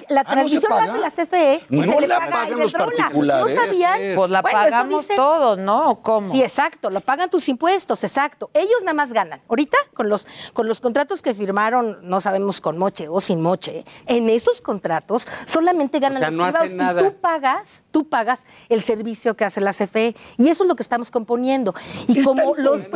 La 0.09 0.21
ah, 0.21 0.25
transmisión 0.25 0.71
¿no 0.71 0.77
la 0.77 0.85
hace 0.85 0.99
la 0.99 1.25
CFE. 1.25 1.61
Se 1.69 2.01
le 2.01 2.07
la 2.07 2.19
paga 2.19 2.31
pagan 2.31 2.61
los 2.61 2.73
particulares. 2.73 3.57
No 3.57 3.63
sabían. 3.63 4.01
Pues 4.17 4.31
la 4.31 4.43
pagamos 4.43 5.07
todos, 5.09 5.59
¿no? 5.59 6.01
¿Cómo? 6.03 6.33
Sí, 6.33 6.43
exacto. 6.43 6.91
Lo 6.91 7.01
pagan 7.01 7.31
tus 7.31 7.49
impuestos, 7.49 8.03
exacto. 8.05 8.51
Ellos 8.55 8.81
nada 8.83 8.95
más 8.95 9.13
ganan. 9.13 9.41
Ahorita, 9.49 9.77
con 9.95 10.09
los, 10.09 10.27
con 10.53 10.67
los 10.67 10.81
contratos 10.81 11.23
que 11.23 11.35
firmaron, 11.35 11.99
no 12.03 12.21
sabemos 12.21 12.61
con 12.61 12.79
moche 12.79 13.09
o 13.09 13.21
sin 13.21 13.41
moche, 13.41 13.85
en 14.07 14.29
esos 14.29 14.61
contratos 14.61 15.29
solamente 15.47 15.99
ganan 16.01 16.17
o 16.17 16.21
sea, 16.21 16.31
los 16.31 16.39
no 16.39 16.45
privados. 16.45 16.73
Y 16.73 17.05
tú 17.05 17.21
pagas, 17.21 17.83
tú 17.91 18.09
pagas 18.09 18.47
el 18.69 18.83
servicio 18.83 19.37
que 19.37 19.45
hace 19.45 19.61
la 19.61 19.73
CFE. 19.73 20.15
Y 20.37 20.49
eso 20.49 20.65
es 20.65 20.69
lo 20.69 20.77
que 20.77 20.83
estamos 20.83 21.11
componiendo. 21.11 21.75
Y 22.07 22.23
como 22.23 22.55
los. 22.57 22.89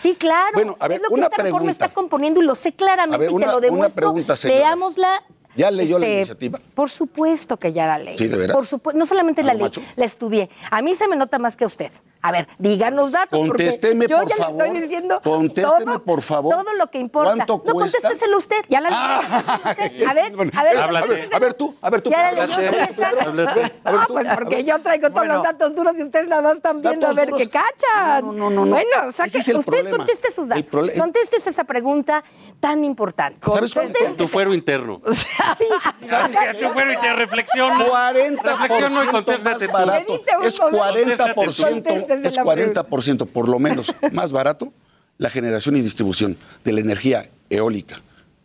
Sí, 0.00 0.14
claro. 0.14 0.58
Es 0.58 0.66
lo 0.66 0.76
que 0.76 0.94
esta 0.94 1.02
pregunta. 1.08 1.42
reforma 1.42 1.70
está 1.70 1.88
componiendo 1.92 2.40
y 2.40 2.44
lo 2.44 2.54
sé 2.54 2.72
claramente 2.72 3.28
una, 3.28 3.46
y 3.46 3.48
te 3.48 3.52
lo 3.54 3.60
demuestro. 3.60 4.10
Una 4.10 4.24
pregunta, 4.24 4.48
Leámosla 4.48 5.22
¿Ya 5.54 5.70
leyó 5.70 5.98
la 5.98 6.06
este, 6.06 6.16
iniciativa? 6.16 6.60
Por 6.74 6.90
supuesto 6.90 7.56
que 7.56 7.72
ya 7.72 7.86
la 7.86 7.98
leí. 7.98 8.18
Sí, 8.18 8.28
de 8.28 8.36
verdad. 8.36 8.54
Por 8.54 8.66
supuesto, 8.66 8.98
no 8.98 9.06
solamente 9.06 9.42
la 9.42 9.54
leí, 9.54 9.70
la 9.96 10.04
estudié. 10.04 10.48
A 10.70 10.82
mí 10.82 10.94
se 10.94 11.08
me 11.08 11.16
nota 11.16 11.38
más 11.38 11.56
que 11.56 11.64
a 11.64 11.66
usted. 11.66 11.90
A 12.22 12.30
ver, 12.30 12.48
digan 12.58 12.94
los 12.94 13.10
datos. 13.10 13.38
Contésteme, 13.38 14.06
porque 14.08 14.30
yo 14.30 14.36
ya 14.38 14.48
le 14.48 14.52
estoy 14.52 14.80
diciendo. 14.80 15.20
Contésteme, 15.22 15.98
por 15.98 16.22
favor. 16.22 16.54
Todo 16.54 16.74
lo 16.74 16.86
que 16.88 16.98
importa. 16.98 17.34
No, 17.34 17.58
cuesta? 17.58 17.98
contésteselo 17.98 18.38
usted. 18.38 18.64
Ya 18.68 18.80
la 18.80 18.88
ah. 18.92 19.58
A 20.08 20.14
ver, 20.14 20.32
a 20.54 20.62
ver. 20.62 20.76
Háblate. 20.78 21.28
A 21.32 21.38
ver 21.40 21.54
tú, 21.54 21.74
a 21.80 21.90
ver 21.90 22.00
tú. 22.00 22.10
Ya 22.10 22.30
la 22.30 22.46
No, 22.46 24.06
pues 24.06 24.28
porque 24.34 24.62
yo 24.62 24.80
traigo 24.80 25.10
todos 25.10 25.26
los 25.26 25.42
datos 25.42 25.74
duros 25.74 25.98
y 25.98 26.02
ustedes 26.04 26.28
nada 26.28 26.42
más 26.42 26.56
están 26.56 26.80
viendo 26.80 27.08
a 27.08 27.12
ver 27.12 27.32
qué 27.32 27.48
cachan. 27.48 28.24
No, 28.24 28.32
no, 28.32 28.50
no. 28.50 28.66
no. 28.66 28.72
Bueno, 28.72 28.90
o 29.04 29.58
usted 29.58 29.90
conteste 29.90 30.30
sus 30.30 30.48
datos. 30.48 30.90
Conteste 30.96 31.38
esa 31.44 31.64
pregunta 31.64 32.22
tan 32.60 32.84
importante. 32.84 33.38
¿Sabes 33.44 33.74
cuál 33.74 33.92
es? 34.00 34.16
Tu 34.16 34.28
fuero 34.28 34.54
interno. 34.54 35.00
Sí. 35.58 35.66
¿Sabes 36.08 36.36
qué? 36.36 36.54
Tu 36.54 36.68
fuero 36.68 36.92
interno. 36.92 37.16
Reflexiona. 37.16 37.84
40% 37.84 39.04
y 39.04 39.06
contéstate. 39.08 39.64
Es 39.64 40.60
40% 40.60 42.11
es 42.12 42.36
40% 42.36 43.26
por 43.26 43.48
lo 43.48 43.58
menos 43.58 43.94
más 44.12 44.32
barato 44.32 44.72
la 45.18 45.30
generación 45.30 45.76
y 45.76 45.82
distribución 45.82 46.36
de 46.64 46.72
la 46.72 46.80
energía 46.80 47.30
eólica 47.50 48.00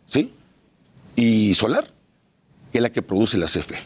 ¿sí? 0.06 0.32
y 1.16 1.54
solar 1.54 1.90
que 2.72 2.80
la 2.80 2.90
que 2.90 3.02
produce 3.02 3.38
la 3.38 3.46
CFE. 3.46 3.78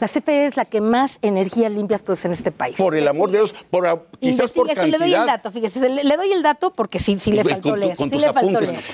La 0.00 0.08
CFE 0.08 0.46
es 0.46 0.56
la 0.56 0.64
que 0.64 0.80
más 0.80 1.18
energías 1.22 1.72
limpias 1.72 2.02
produce 2.02 2.28
en 2.28 2.32
este 2.32 2.50
país. 2.52 2.76
Por 2.76 2.94
el 2.94 3.06
amor 3.06 3.30
de 3.30 3.38
Dios, 3.38 3.52
por, 3.70 4.08
quizás 4.20 4.50
por. 4.50 4.66
Le 4.66 4.98
doy 4.98 5.14
el 5.14 5.26
dato, 5.26 5.50
fíjese, 5.50 5.88
le, 5.88 6.16
doy 6.16 6.32
el 6.32 6.42
dato 6.42 6.72
porque 6.72 6.98
sí, 6.98 7.18
sí 7.18 7.32
le 7.32 7.44
faltó 7.44 7.76
leer. 7.76 7.96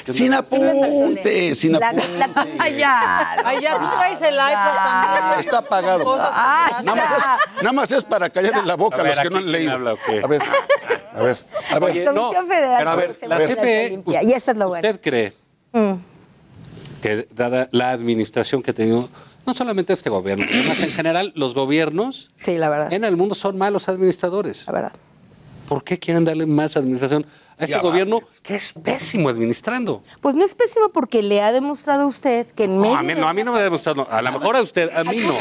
Sin 0.06 0.32
apuntes, 0.34 1.58
sin 1.58 1.76
apuntes. 1.76 2.04
Ay, 2.58 2.78
ya. 2.78 3.78
Tú 3.80 3.86
traes 3.96 4.22
el 4.22 4.38
iPhone 4.38 4.74
también. 4.74 5.40
Está 5.40 5.58
apagado. 5.58 6.16
Nada, 6.16 6.94
más 6.94 7.12
es, 7.12 7.62
nada, 7.62 7.72
más 7.72 7.90
es, 7.90 8.04
para 8.04 8.30
callarle 8.30 8.62
la 8.64 8.76
boca 8.76 9.00
a, 9.00 9.04
los 9.04 9.18
que 9.18 9.30
no 9.30 9.38
han 9.38 9.52
leído. 9.52 9.72
A 9.72 10.26
ver, 10.26 10.42
a 11.14 11.22
ver. 11.22 11.38
A 11.70 11.78
ver. 11.78 12.04
Comisión 12.04 12.14
no, 12.14 12.46
Federal 12.46 13.14
la 13.26 13.38
CFE, 13.38 14.02
y 14.06 14.32
eso 14.32 14.50
es 14.50 14.56
lo 14.56 14.68
bueno. 14.68 14.86
¿Usted 14.86 15.00
cree 15.00 15.32
mm. 15.72 15.94
que 17.00 17.28
dada 17.30 17.68
la 17.70 17.90
administración 17.90 18.62
que 18.62 18.70
ha 18.70 18.74
tenido 18.74 19.08
no 19.46 19.54
solamente 19.54 19.92
este 19.92 20.10
gobierno, 20.10 20.44
además 20.52 20.80
en 20.82 20.92
general 20.92 21.32
los 21.36 21.54
gobiernos 21.54 22.30
en 22.90 23.04
el 23.04 23.16
mundo 23.16 23.34
son 23.34 23.58
malos 23.58 23.88
administradores. 23.88 24.66
La 24.66 24.72
verdad. 24.72 24.92
¿Por 25.68 25.82
qué 25.84 25.98
quieren 25.98 26.24
darle 26.24 26.46
más 26.46 26.76
administración 26.76 27.26
a 27.56 27.64
este 27.64 27.78
gobierno 27.78 28.20
que 28.42 28.56
es 28.56 28.72
pésimo 28.72 29.28
administrando? 29.28 30.02
Pues 30.20 30.34
no 30.34 30.44
es 30.44 30.54
pésimo 30.54 30.88
porque 30.90 31.22
le 31.22 31.40
ha 31.40 31.52
demostrado 31.52 32.02
a 32.02 32.06
usted 32.06 32.46
que 32.48 32.64
en 32.64 32.78
medio. 32.78 32.96
A 32.96 33.02
mí, 33.02 33.14
no, 33.14 33.28
a 33.28 33.32
mí 33.32 33.44
no 33.44 33.52
me 33.52 33.60
ha 33.60 33.62
demostrado, 33.62 34.06
a 34.10 34.22
lo 34.22 34.32
mejor 34.32 34.56
a 34.56 34.62
usted, 34.62 34.90
a 34.94 35.04
mí 35.04 35.18
no. 35.18 35.38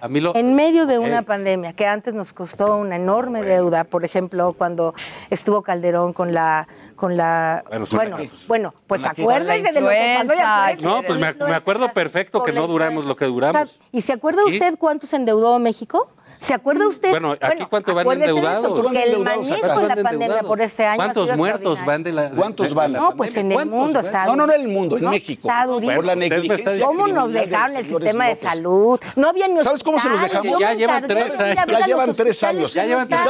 A 0.00 0.08
mí 0.08 0.20
lo... 0.20 0.34
En 0.34 0.54
medio 0.54 0.86
de 0.86 0.94
eh. 0.94 0.98
una 0.98 1.22
pandemia 1.22 1.72
que 1.74 1.86
antes 1.86 2.14
nos 2.14 2.32
costó 2.32 2.76
una 2.76 2.96
enorme 2.96 3.42
deuda, 3.42 3.84
por 3.84 4.04
ejemplo, 4.04 4.54
cuando 4.54 4.94
estuvo 5.30 5.62
Calderón 5.62 6.12
con 6.12 6.32
la. 6.32 6.66
Con 6.96 7.16
la 7.16 7.64
bueno, 7.90 8.16
bueno, 8.46 8.74
pues 8.86 9.04
acuérdense 9.04 9.72
de 9.72 9.80
lo 9.80 9.88
que 9.88 10.18
pasó. 10.18 10.34
Ya 10.34 10.74
no, 10.80 11.02
pues 11.02 11.18
me, 11.18 11.32
me, 11.32 11.54
acuerdo 11.54 11.92
perfecto 11.92 12.42
que 12.44 12.52
no 12.52 12.68
duramos 12.68 13.06
lo 13.06 13.16
que 13.16 13.24
duramos. 13.24 13.78
¿Y 13.90 14.02
se 14.02 14.12
acuerda 14.12 14.44
usted 14.46 14.76
cuánto 14.78 15.06
se 15.08 15.16
endeudó 15.16 15.58
México? 15.58 16.08
¿Se 16.42 16.54
acuerda 16.54 16.88
usted? 16.88 17.10
Bueno, 17.10 17.32
¿aquí 17.32 17.46
bueno, 17.46 17.68
cuánto 17.70 17.94
van 17.94 18.10
endeudados? 18.12 18.64
Eso, 18.64 18.82
porque 18.82 19.02
el 19.04 19.18
manejo 19.20 19.80
de 19.80 19.88
la 19.88 19.96
pandemia 19.96 20.42
por 20.42 20.60
este 20.60 20.84
año 20.84 20.96
¿Cuántos 20.96 21.36
muertos 21.36 21.84
van 21.84 22.02
de 22.02 22.12
la 22.12 22.30
¿Cuántos 22.30 22.74
van? 22.74 22.92
No, 22.92 23.14
pues 23.14 23.36
en 23.36 23.52
el 23.52 23.66
mundo 23.66 24.00
está 24.00 24.26
No, 24.26 24.34
no, 24.34 24.44
en 24.52 24.60
el 24.60 24.68
mundo, 24.68 24.98
en 24.98 25.08
México. 25.08 25.48
Está 25.48 25.66
durísimo. 25.66 25.96
Por 25.96 26.04
la 26.04 26.16
negligencia. 26.16 26.84
¿Cómo 26.84 27.06
nos 27.06 27.32
dejaron 27.32 27.76
el 27.76 27.84
sistema 27.84 28.26
de 28.28 28.36
salud? 28.36 29.00
No 29.14 29.28
había 29.28 29.46
ni 29.46 29.60
¿Sabes 29.60 29.84
cómo 29.84 30.00
se 30.00 30.08
los 30.08 30.20
dejamos? 30.20 30.58
Ya 30.58 30.74
llevan 30.74 31.06
tres 31.06 31.38
años. 31.38 31.66
Ya 31.66 31.86
llevan 31.86 32.14
tres 32.14 32.42
años. 32.42 32.74
Ya 32.74 32.84
llevan 32.86 33.08
tres 33.08 33.20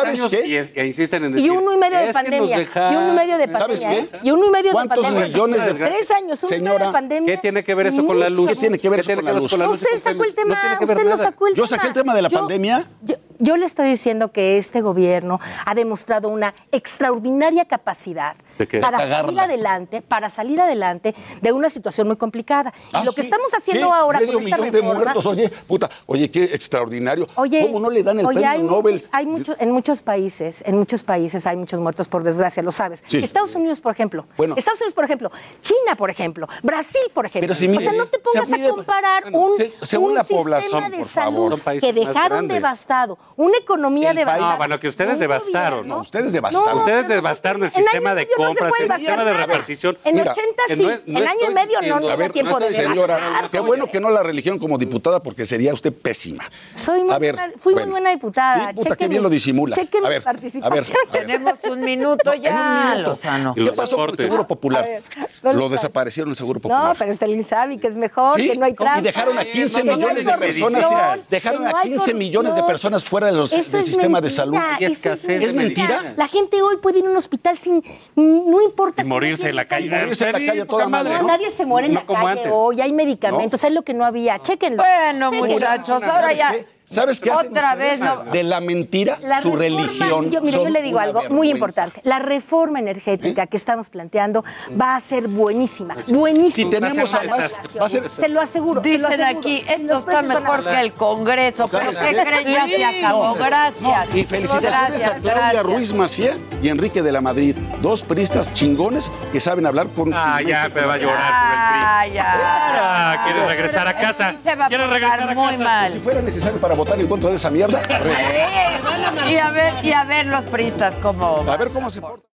insisten 0.92 1.24
en 1.24 1.32
decir. 1.32 1.46
Y 1.46 1.50
uno 1.50 1.72
y 1.72 1.76
medio 1.76 1.98
de 1.98 2.12
pandemia. 2.12 2.58
Y 2.62 2.96
uno 2.96 3.12
y 3.12 3.16
medio 3.16 3.38
de 3.38 3.48
pandemia. 3.48 3.76
¿Sabes 3.76 3.80
qué? 3.80 4.18
Y 4.22 4.30
uno 4.30 4.46
y 4.46 4.50
medio 4.50 4.70
de 4.70 4.74
pandemia. 4.74 5.02
¿Cuántos 5.02 5.32
millones 5.32 5.66
de 5.66 5.74
Tres 5.74 6.10
años, 6.10 6.42
uno 6.42 6.54
y 6.54 6.78
de 6.78 6.92
pandemia. 6.92 7.34
¿Qué 7.34 7.38
tiene 7.40 7.64
que 7.64 7.74
ver 7.74 7.86
eso 7.88 8.06
con 8.06 8.18
la 8.18 8.28
luz? 8.30 8.50
¿Qué 8.50 8.56
tiene 8.56 8.78
que 8.78 8.88
ver 8.88 9.00
eso 9.00 9.14
con 9.14 9.24
la 9.24 9.32
luz? 9.32 9.52
Usted 9.52 10.00
sacó 10.00 10.24
el 10.24 10.34
tema. 10.34 10.78
Usted 10.80 11.04
lo 11.04 11.16
sacó 11.16 11.46
el 11.48 11.54
tema. 11.54 11.66
Yo 11.66 11.66
saqué 11.66 11.88
el 11.88 11.92
tema 11.92 12.14
de 12.14 12.22
la 12.22 12.30
pandemia. 12.30 12.88
Yo, 13.02 13.16
Yo 13.44 13.56
le 13.56 13.66
estoy 13.66 13.90
diciendo 13.90 14.30
que 14.30 14.56
este 14.56 14.82
gobierno 14.82 15.40
ha 15.66 15.74
demostrado 15.74 16.28
una 16.28 16.54
extraordinaria 16.70 17.64
capacidad 17.64 18.36
para 18.80 19.08
salir 19.08 19.40
adelante, 19.40 20.00
para 20.00 20.30
salir 20.30 20.60
adelante 20.60 21.12
de 21.40 21.50
una 21.50 21.68
situación 21.68 22.06
muy 22.06 22.16
complicada. 22.16 22.72
Ah, 22.92 23.00
y 23.02 23.04
lo 23.06 23.12
que 23.12 23.22
estamos 23.22 23.52
haciendo 23.52 23.88
sí, 23.88 23.92
ahora 23.92 24.20
medio 24.20 24.34
con 24.34 24.44
esta 24.44 24.56
millón 24.58 24.70
de 24.70 24.82
muertos, 24.82 25.26
oye, 25.26 25.48
puta, 25.66 25.90
oye, 26.06 26.30
qué 26.30 26.44
extraordinario. 26.44 27.26
Oye, 27.34 27.62
¿Cómo 27.66 27.80
no 27.80 27.90
le 27.90 28.04
dan 28.04 28.20
el 28.20 28.26
oye, 28.26 28.34
premio 28.38 28.50
hay 28.50 28.62
Nobel? 28.62 28.94
muchos- 28.94 29.08
hay 29.10 29.26
muchos, 29.26 29.56
en 29.58 29.70
muchos 29.72 30.02
países, 30.02 30.62
en 30.64 30.78
muchos 30.78 31.02
países 31.02 31.44
hay 31.44 31.56
muchos 31.56 31.80
muertos 31.80 32.06
por 32.06 32.22
desgracia, 32.22 32.62
lo 32.62 32.70
sabes. 32.70 33.02
Sí. 33.08 33.18
Estados 33.24 33.56
Unidos, 33.56 33.80
por 33.80 33.90
ejemplo. 33.90 34.24
Bueno. 34.36 34.54
Estados 34.56 34.80
Unidos, 34.82 34.94
por 34.94 35.04
ejemplo. 35.04 35.32
China, 35.62 35.96
por 35.96 36.10
ejemplo. 36.10 36.46
Brasil, 36.62 37.00
por 37.12 37.26
ejemplo. 37.26 37.48
Pero 37.48 37.54
si 37.58 37.66
o 37.76 37.80
sea, 37.80 37.92
no 37.92 38.06
te 38.06 38.18
se 38.18 38.22
pongas 38.22 38.48
mide- 38.48 38.66
a 38.66 38.70
comparar 38.70 39.24
un, 39.32 39.56
se- 39.56 39.72
según 39.82 40.10
un 40.10 40.14
la 40.14 40.20
sistema 40.22 40.40
población, 40.42 40.90
de 40.92 41.04
salud 41.04 41.58
favor. 41.58 41.80
Que 41.80 41.92
dejaron 41.92 42.46
devastado, 42.46 43.18
una 43.36 43.58
economía 43.58 44.10
El 44.10 44.16
devastada. 44.16 44.52
No, 44.52 44.56
bueno, 44.58 44.80
que 44.80 44.88
ustedes 44.88 45.18
devastaron. 45.18 45.78
gobierno- 45.80 45.94
No, 45.96 46.00
ustedes 46.02 46.32
devastaron. 46.32 46.68
No, 46.68 46.76
Ustedes 46.82 47.08
devastaron 47.08 47.62
el 47.64 47.70
sistema 47.70 48.12
y 48.12 48.16
de 48.16 48.28
no 48.38 48.44
compras, 48.46 48.70
puede 48.70 48.82
el 48.82 48.88
devastar 48.88 48.98
sistema 49.18 49.24
de 49.24 49.32
repartición. 49.46 49.98
En 50.04 50.14
Mira, 50.16 50.32
80 50.32 50.62
que 50.66 50.76
sí, 50.76 50.82
no 50.82 50.90
es- 50.90 51.00
no 51.06 51.18
en 51.20 51.28
año 51.28 51.50
y 51.50 51.54
medio 51.54 51.80
no 51.82 52.16
ver, 52.16 52.32
tiempo 52.32 52.58
de 52.58 52.72
señora, 52.74 53.16
devastar. 53.16 53.50
qué 53.50 53.60
bueno 53.60 53.86
que 53.86 54.00
no 54.00 54.10
la 54.10 54.22
religión 54.22 54.58
como 54.58 54.78
diputada 54.78 55.22
porque 55.22 55.46
sería 55.46 55.72
usted 55.72 55.92
pésima. 55.92 56.44
Soy 56.74 57.02
muy 57.04 57.12
A 57.14 57.18
ver, 57.18 57.34
buena- 57.36 57.52
fui 57.58 57.72
bueno. 57.74 57.86
muy 57.86 57.92
buena 57.92 58.10
diputada. 58.10 58.68
Sí, 58.70 58.74
puta, 58.74 58.88
qué 58.90 58.94
Chequen 58.94 59.10
bien 59.10 59.22
lo 59.22 59.28
disimula. 59.30 59.76
chequen 59.76 60.04
A 60.04 60.08
mi 60.08 60.14
ver, 60.14 60.22
participación. 60.24 60.72
a 60.72 60.74
ver, 60.74 60.84
a 60.84 61.12
ver. 61.12 61.20
Tenemos 61.26 61.64
un 61.64 61.80
minuto 61.80 62.34
ya, 62.34 62.96
Lozano. 62.98 63.54
¿Qué 63.54 63.72
pasó 63.72 63.96
con 63.96 64.10
el 64.10 64.16
Seguro 64.16 64.46
Popular? 64.46 64.82
A 64.84 64.86
ver, 64.86 65.02
¿dónde 65.42 65.58
Lo 65.58 65.64
está? 65.66 65.76
desaparecieron 65.76 66.30
el 66.30 66.36
Seguro 66.36 66.60
Popular. 66.60 66.88
No, 66.88 66.94
pero 66.98 67.12
Stalin 67.12 67.42
sabe 67.44 67.78
que 67.78 67.86
es 67.88 67.96
mejor, 67.96 68.36
Sí, 68.40 68.50
que 68.50 68.56
no 68.56 68.64
hay 68.64 68.74
trampa. 68.74 68.98
y 68.98 69.02
dejaron 69.02 69.38
a 69.38 69.44
15 69.44 69.78
que 69.78 69.84
no 69.84 69.92
hay 69.92 69.98
millones 69.98 70.24
de 70.26 70.32
personas, 70.38 71.28
dejaron 71.30 71.62
no 71.64 71.68
a 71.76 71.80
hay 71.80 71.88
15 71.90 72.14
millones 72.14 72.54
de 72.54 72.62
personas 72.64 73.04
fuera 73.12 73.26
de 73.26 73.34
los- 73.34 73.52
Eso 73.52 73.76
del 73.76 73.84
sistema 73.86 74.20
de 74.22 74.30
salud. 74.30 74.56
Y 74.80 74.84
escasez 74.86 75.42
es 75.42 75.48
¿Es 75.48 75.54
mentira? 75.54 76.14
La 76.16 76.26
gente 76.28 76.62
hoy 76.62 76.76
puede 76.78 77.00
ir 77.00 77.06
a 77.06 77.10
un 77.10 77.16
hospital 77.16 77.58
sin, 77.58 77.84
no 78.16 78.60
importa. 78.62 79.02
Y 79.02 79.04
morirse 79.04 79.50
en 79.50 79.56
la 79.56 79.66
calle. 79.66 79.90
Morirse 79.90 80.26
en 80.26 80.32
la 80.32 80.38
calle 80.52 80.64
toda 80.64 80.88
madre, 80.88 81.14
No, 81.16 81.20
¿no? 81.22 81.28
nadie 81.28 81.50
se 81.50 81.66
muere 81.66 81.88
en 81.88 81.94
la 81.94 82.06
calle 82.06 82.30
antes. 82.30 82.48
hoy, 82.50 82.80
hay 82.80 82.92
medicamentos, 82.92 83.62
es 83.62 83.72
lo 83.72 83.82
que 83.82 83.92
no 83.92 84.04
había. 84.06 84.38
Chéquenlo. 84.38 84.82
Bueno, 84.82 85.30
muchachos, 85.30 86.02
ahora 86.02 86.32
ya. 86.32 86.54
¿Sabes 86.92 87.20
qué 87.20 87.30
hacen 87.30 87.50
Otra 87.50 87.74
vez, 87.74 88.00
no. 88.00 88.22
De 88.24 88.42
la 88.42 88.60
mentira, 88.60 89.18
La 89.20 89.40
su 89.42 89.54
reforma- 89.56 89.86
religión. 89.86 90.30
Yo, 90.30 90.42
mire, 90.42 90.62
yo 90.62 90.68
le 90.68 90.82
digo 90.82 90.98
algo 90.98 91.22
muy 91.30 91.50
importante. 91.50 92.00
La 92.04 92.18
reforma 92.18 92.78
¿Eh? 92.78 92.82
energética 92.82 93.46
que 93.46 93.56
estamos 93.56 93.88
planteando 93.88 94.44
va 94.80 94.96
a 94.96 95.00
ser 95.00 95.28
buenísima. 95.28 95.96
Buenísima. 96.08 96.54
Si 96.54 96.64
tenemos 96.66 97.14
a 97.14 97.22
más- 97.22 97.52
va 97.80 97.86
a 97.86 97.88
ser- 97.88 98.08
Se 98.10 98.28
lo 98.28 98.40
aseguro. 98.40 98.82
se 98.82 98.98
lo 98.98 99.08
Dicen 99.08 99.22
aseguro. 99.22 99.38
aquí, 99.40 99.64
esto 99.68 99.98
está 99.98 100.22
mejor 100.22 100.64
que 100.64 100.80
el 100.80 100.92
Congreso, 100.92 101.68
pero 101.68 101.92
¿Sabes 101.94 102.14
¿qué 102.14 102.24
creen? 102.24 102.46
Ya 102.48 102.66
se 102.66 102.84
acabó. 102.84 103.26
No, 103.28 103.34
Gracias. 103.34 104.14
Y 104.14 104.24
felicitaciones 104.24 105.02
a 105.04 105.10
Claudia 105.16 105.34
gracias. 105.34 105.62
Ruiz 105.64 105.92
Macié 105.94 106.34
y 106.62 106.68
Enrique 106.68 107.02
de 107.02 107.12
la 107.12 107.20
Madrid, 107.20 107.56
dos 107.80 108.02
priistas 108.02 108.52
chingones 108.54 109.10
que 109.32 109.40
saben 109.40 109.66
hablar 109.66 109.88
con. 109.88 110.12
Ah, 110.14 110.40
ya 110.42 110.68
me 110.68 110.80
va 110.82 110.94
a 110.94 110.96
llorar 110.98 111.16
por 111.16 111.50
el 111.50 111.68
PRI. 111.68 111.80
Ah, 111.82 112.06
ya. 112.12 112.26
Ah, 112.34 113.20
quiere 113.24 113.46
regresar 113.46 113.88
a 113.88 113.94
casa. 113.96 114.30
El 114.30 114.36
PRI 114.36 114.50
se 114.50 114.56
va 114.56 114.64
a 114.66 114.68
Quiere 114.68 114.84
portar 114.84 115.00
regresar 115.00 115.30
a 115.30 115.34
muy 115.34 115.50
casa. 115.52 115.64
mal. 115.64 115.92
Si 115.92 115.98
fuera 116.00 116.22
necesario 116.22 116.60
para 116.60 116.74
votar 116.84 117.00
en 117.00 117.06
contra 117.06 117.30
de 117.30 117.36
esa 117.36 117.50
mierda, 117.50 117.80
Y 119.30 119.36
a 119.36 119.50
ver, 119.50 119.84
y 119.84 119.92
a 119.92 120.04
ver 120.04 120.26
los 120.26 120.44
pristas 120.46 120.96
cómo. 120.96 121.44
a 121.48 121.56
ver 121.56 121.70
cómo 121.70 121.90
se 121.90 122.00
porta. 122.00 122.31